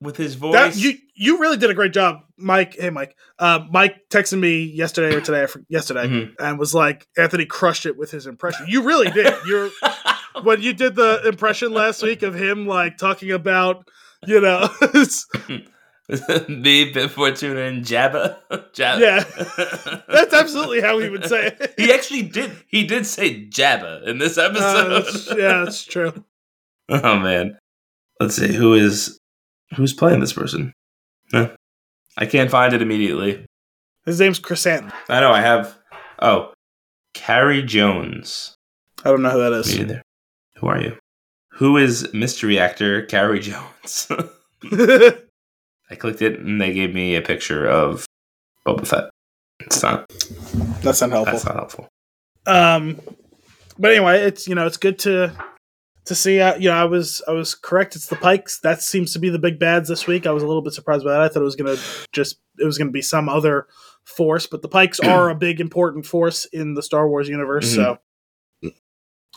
[0.00, 0.54] with his voice.
[0.54, 2.74] That, you you really did a great job, Mike.
[2.74, 3.14] Hey, Mike.
[3.38, 6.34] Uh, Mike texted me yesterday or today, yesterday, Mhm.
[6.38, 9.32] and was like, "Anthony crushed it with his impression." You really did.
[9.46, 9.70] You're
[10.42, 13.86] when you did the impression last week of him like talking about,
[14.26, 14.68] you know,
[16.48, 18.36] Me, Bib Fortuna, and Jabba.
[18.74, 19.00] Jabba.
[19.00, 21.74] yeah, that's absolutely how he would say it.
[21.78, 22.50] he actually did.
[22.68, 24.88] He did say Jabba in this Uh, episode.
[24.90, 26.12] that's- yeah, that's true.
[26.90, 27.58] oh man.
[28.20, 29.18] Let's see who is
[29.76, 30.72] who's playing this person.
[31.32, 31.50] Huh.
[32.18, 33.46] I can't find it immediately.
[34.04, 34.92] His name's Chrysanthemum.
[35.08, 35.76] I know I have.
[36.20, 36.52] Oh,
[37.14, 38.54] Carey Jones.
[39.04, 39.66] I don't know who that is.
[39.66, 39.78] Me is.
[39.78, 40.02] neither.
[40.56, 40.96] Who are you?
[41.54, 44.08] Who is mystery actor Carey Jones?
[45.92, 48.06] I clicked it and they gave me a picture of
[48.66, 49.10] Boba Fett.
[49.60, 50.08] It's not.
[50.80, 51.32] that's not helpful.
[51.32, 51.88] That's not helpful.
[52.46, 52.98] Um,
[53.78, 55.36] but anyway, it's you know it's good to
[56.06, 56.40] to see.
[56.40, 57.94] Uh, you know, I was I was correct.
[57.94, 58.58] It's the Pikes.
[58.60, 60.26] That seems to be the big bads this week.
[60.26, 61.20] I was a little bit surprised by that.
[61.20, 61.76] I thought it was gonna
[62.12, 63.66] just it was gonna be some other
[64.04, 67.72] force, but the Pikes are a big important force in the Star Wars universe.
[67.74, 67.98] So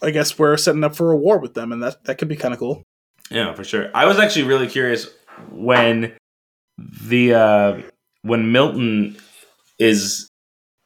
[0.01, 2.37] I guess we're setting up for a war with them, and that that could be
[2.37, 2.83] kind of cool.
[3.29, 3.91] Yeah, for sure.
[3.93, 5.09] I was actually really curious
[5.51, 6.13] when
[6.77, 7.81] the uh
[8.21, 9.17] when Milton
[9.79, 10.29] is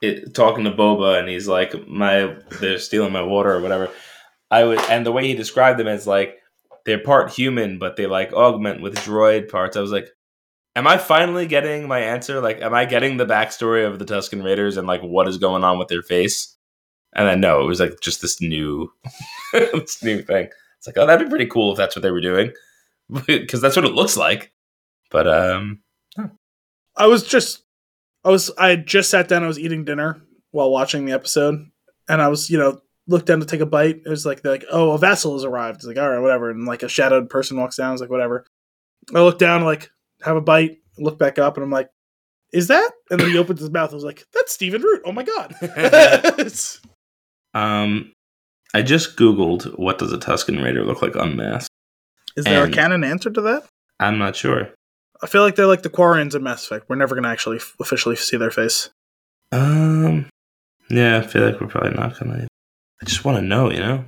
[0.01, 3.89] it, talking to Boba and he's like, "My, they're stealing my water or whatever."
[4.51, 6.37] I would, and the way he described them as like
[6.85, 9.77] they're part human, but they like augment with droid parts.
[9.77, 10.09] I was like,
[10.75, 12.41] "Am I finally getting my answer?
[12.41, 15.63] Like, am I getting the backstory of the Tusken Raiders and like what is going
[15.63, 16.55] on with their face?"
[17.13, 18.91] And then no, it was like just this new,
[19.53, 20.49] this new thing.
[20.77, 22.53] It's like, oh, that'd be pretty cool if that's what they were doing,
[23.27, 24.53] because that's what it looks like.
[25.11, 25.79] But um,
[26.95, 27.63] I was just,
[28.23, 29.43] I was, I just sat down.
[29.43, 30.21] I was eating dinner
[30.51, 31.65] while watching the episode,
[32.07, 34.01] and I was, you know, looked down to take a bite.
[34.05, 35.77] It was like, like, oh, a vassal has arrived.
[35.77, 36.49] It's like, all right, whatever.
[36.51, 37.93] And like a shadowed person walks down.
[37.93, 38.45] It's like, whatever.
[39.15, 39.89] I look down, like,
[40.21, 41.89] have a bite, look back up, and I'm like,
[42.51, 42.91] is that?
[43.09, 43.91] And then he opens his mouth.
[43.91, 45.01] I was like, that's Stephen Root.
[45.05, 45.55] Oh my god.
[47.53, 48.11] Um,
[48.75, 51.71] I just googled what does a Tusken Raider look like unmasked.
[52.35, 53.63] is there And- a canon answer to that?
[53.99, 54.69] I'm not sure.
[55.21, 56.87] I feel like they're like the Quarians in Mass Effect.
[56.89, 58.89] We're never gonna actually f- officially see their face.
[59.51, 60.27] Um,
[60.89, 62.47] yeah, I feel like we're probably not gonna.
[63.01, 64.05] I just want to know, you know.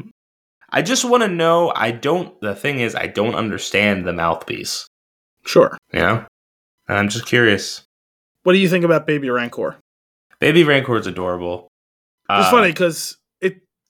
[0.70, 1.72] I just want to know.
[1.76, 2.40] I don't.
[2.42, 4.88] The thing is, I don't understand the mouthpiece.
[5.46, 5.78] Sure.
[5.92, 6.26] You know,
[6.88, 7.84] and I'm just curious.
[8.44, 9.78] What do you think about Baby Rancor?
[10.40, 11.68] Baby Rancor is adorable.
[12.30, 13.18] It's Uh, funny because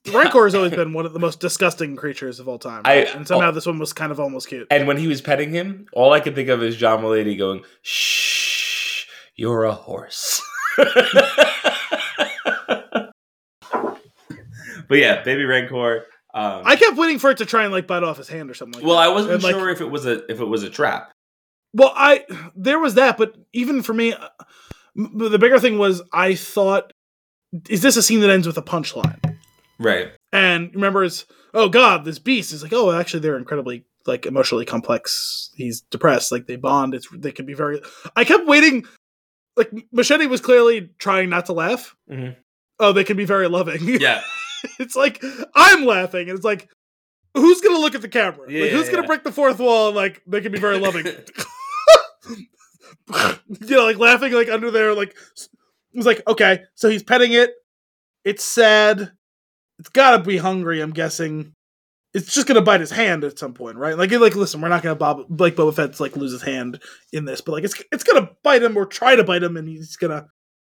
[0.13, 3.27] Rancor has always been one of the most disgusting creatures of all time, I- and
[3.27, 4.65] somehow this one was kind of almost cute.
[4.71, 7.63] And when he was petting him, all I could think of is John Mulaney going,
[7.83, 9.05] "Shh,
[9.35, 10.41] you're a horse."
[10.77, 10.87] but
[14.91, 16.05] yeah, Baby Rancor.
[16.33, 18.53] Um, I kept waiting for it to try and like bite off his hand or
[18.53, 18.81] something.
[18.81, 19.03] like well, that.
[19.03, 21.11] I wasn't And, like, sure if it was a if it was a trap.
[21.73, 24.27] Well, I there was that, but even for me, uh,
[24.97, 26.93] m- the bigger thing was I thought,
[27.69, 29.30] is this a scene that ends with a punchline?
[29.81, 30.11] Right.
[30.31, 34.65] And remember, it's oh god, this beast is like oh actually they're incredibly like emotionally
[34.65, 35.51] complex.
[35.55, 36.93] He's depressed, like they bond.
[36.93, 37.81] It's they can be very.
[38.15, 38.85] I kept waiting,
[39.55, 41.95] like Machete was clearly trying not to laugh.
[42.09, 42.35] Mhm.
[42.79, 43.81] Oh, they can be very loving.
[44.01, 44.21] Yeah.
[44.79, 45.23] it's like
[45.55, 46.69] I'm laughing, and it's like.
[47.33, 48.51] Who's gonna look at the camera?
[48.51, 49.07] Yeah, like, who's yeah, gonna yeah.
[49.07, 49.87] break the fourth wall?
[49.87, 51.05] And, like they can be very loving.
[52.27, 57.33] you know, like laughing like under there, like it was like, okay, so he's petting
[57.33, 57.51] it.
[58.23, 59.11] It's sad.
[59.81, 61.51] It's gotta be hungry, I'm guessing.
[62.13, 63.97] It's just gonna bite his hand at some point, right?
[63.97, 66.79] Like, like, listen, we're not gonna Bob like Boba Fett's like lose his hand
[67.11, 69.67] in this, but like it's it's gonna bite him or try to bite him, and
[69.67, 70.27] he's gonna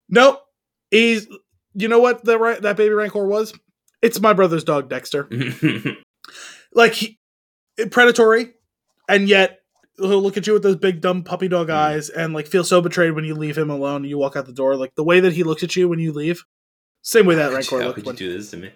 [0.07, 0.39] Nope.
[0.91, 1.27] He's
[1.73, 3.53] you know what that right that baby rancor was?
[4.01, 5.27] It's my brother's dog, Dexter
[6.73, 7.17] like he,
[7.89, 8.53] predatory,
[9.09, 9.59] and yet
[9.97, 11.73] he'll look at you with those big dumb puppy dog Mm.
[11.73, 14.45] eyes and like feel so betrayed when you leave him alone and you walk out
[14.45, 14.75] the door.
[14.75, 16.43] Like the way that he looks at you when you leave,
[17.01, 17.95] same way that Rancor How looked.
[17.95, 18.71] could you When, do this to me?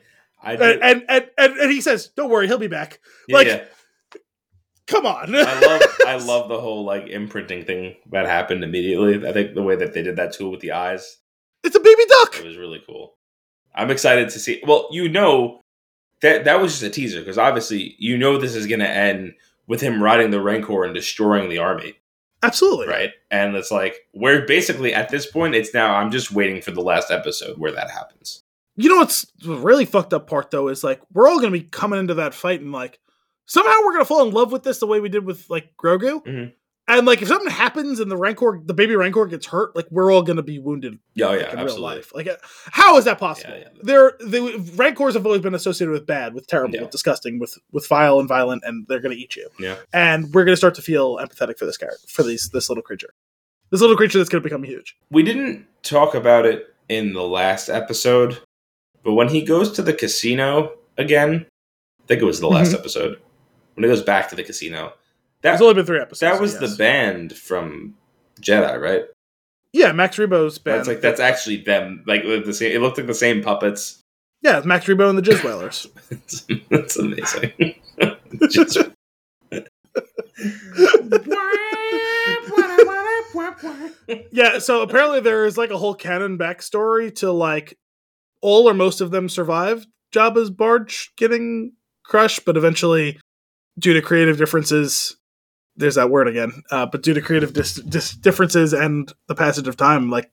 [0.45, 3.37] I and, did, and, and and and he says, "Don't worry, he'll be back." yeah,
[3.37, 3.63] like- yeah.
[4.87, 9.27] Come on, I love I love the whole like imprinting thing that happened immediately.
[9.27, 11.17] I think the way that they did that too with the eyes,
[11.63, 12.37] it's a baby duck.
[12.37, 13.15] it was really cool.
[13.73, 14.61] I'm excited to see.
[14.63, 15.59] Well, you know
[16.21, 19.33] that that was just a teaser because obviously you know this is going to end
[19.65, 21.95] with him riding the Rancor and destroying the army,
[22.43, 23.09] Absolutely, right?
[23.31, 25.55] And it's like we're basically at this point.
[25.55, 28.43] It's now I'm just waiting for the last episode where that happens.
[28.77, 31.61] You know what's the really fucked up part though is like we're all gonna be
[31.61, 32.99] coming into that fight and like
[33.45, 36.23] somehow we're gonna fall in love with this the way we did with like Grogu.
[36.25, 36.53] Mhm.
[36.87, 40.11] And like if something happens and the Rancor, the baby Rancor gets hurt, like we're
[40.11, 41.75] all gonna be wounded Yeah, oh, like, yeah, in absolutely.
[41.89, 42.11] real life.
[42.13, 42.35] Like, uh,
[42.71, 43.53] how is that possible?
[43.55, 43.79] Yeah, yeah.
[43.81, 46.81] They're the rancors have always been associated with bad, with terrible, Yeah.
[46.81, 49.49] with disgusting, with with vile and violent, and they're going to eat you.
[49.57, 49.77] Yeah.
[49.93, 52.83] and we're going to start to feel empathetic for this character, for these this little
[52.83, 53.09] creature,
[53.71, 54.95] this little creature that's going to become huge.
[55.09, 58.37] We didn't talk about it in the last episode,
[59.05, 61.45] but when he goes to the casino again,
[62.03, 62.79] I think it was the last Mhm.
[62.79, 63.19] episode.
[63.75, 64.93] When he goes back to the casino,
[65.41, 66.19] There's that only been three episodes.
[66.19, 66.71] that was yes.
[66.71, 67.95] the band from
[68.41, 69.05] Jedi, right?
[69.73, 70.79] yeah Max Rebo's band.
[70.79, 72.03] That's like that's actually them.
[72.07, 72.71] Like the same.
[72.75, 73.99] It looked like the same puppets.
[74.41, 75.87] yeah it's Max Rebo and the Jizz Whalers.
[76.09, 77.75] It's, it's amazing.
[78.49, 78.77] Just-
[84.31, 87.77] yeah, so apparently there is like a whole canon backstory to like
[88.45, 93.19] all or most of them survived Jabba's barge getting crushed, but eventually,
[93.79, 95.17] due to creative differences,
[95.75, 96.51] there's that word again.
[96.71, 100.31] Uh, but due to creative dis- dis- differences and the passage of time, like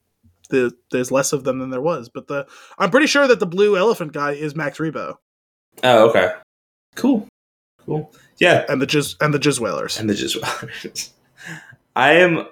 [0.50, 2.10] the there's less of them than there was.
[2.12, 2.46] But the
[2.78, 5.14] I'm pretty sure that the blue elephant guy is Max Rebo
[5.82, 6.32] oh, okay.
[6.94, 7.26] Cool.
[7.84, 8.12] Cool.
[8.38, 8.64] Yeah.
[8.68, 10.36] and the Jizz and the Jizz Whalers, And the just.
[11.96, 12.46] I am.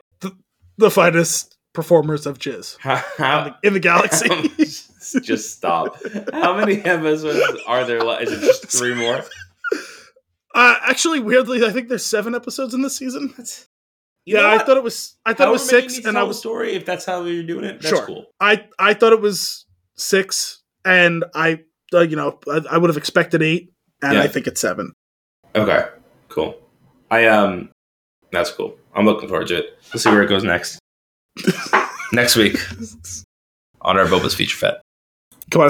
[0.77, 4.29] the finest performers of Jizz How, in the, in the galaxy.
[5.23, 5.97] just, stop.
[6.33, 7.99] How many episodes are there?
[8.23, 9.23] Is it just three more?
[10.55, 13.33] Uh, actually, weirdly, I think there's seven episodes in this season.
[14.27, 15.17] You yeah, I thought it was.
[15.25, 16.39] I thought it was However six, and I was.
[16.39, 16.73] story.
[16.75, 18.07] If that's how you're doing it, that's Sure.
[18.07, 18.27] cool.
[18.41, 19.65] I I thought it was
[19.97, 21.61] six, and I,
[21.95, 23.73] uh, you know, I, I would have expected eight,
[24.03, 24.23] and Yeah.
[24.23, 24.93] I think it's seven.
[25.57, 25.87] Okay,
[26.29, 26.61] cool.
[27.11, 27.71] I um,
[28.31, 28.77] that's cool.
[28.95, 29.79] I'm looking forward to it.
[29.93, 30.79] We'll see where it goes next.
[32.13, 32.57] next week
[33.81, 34.81] on our Boba's feature fet.
[35.51, 35.69] Come on,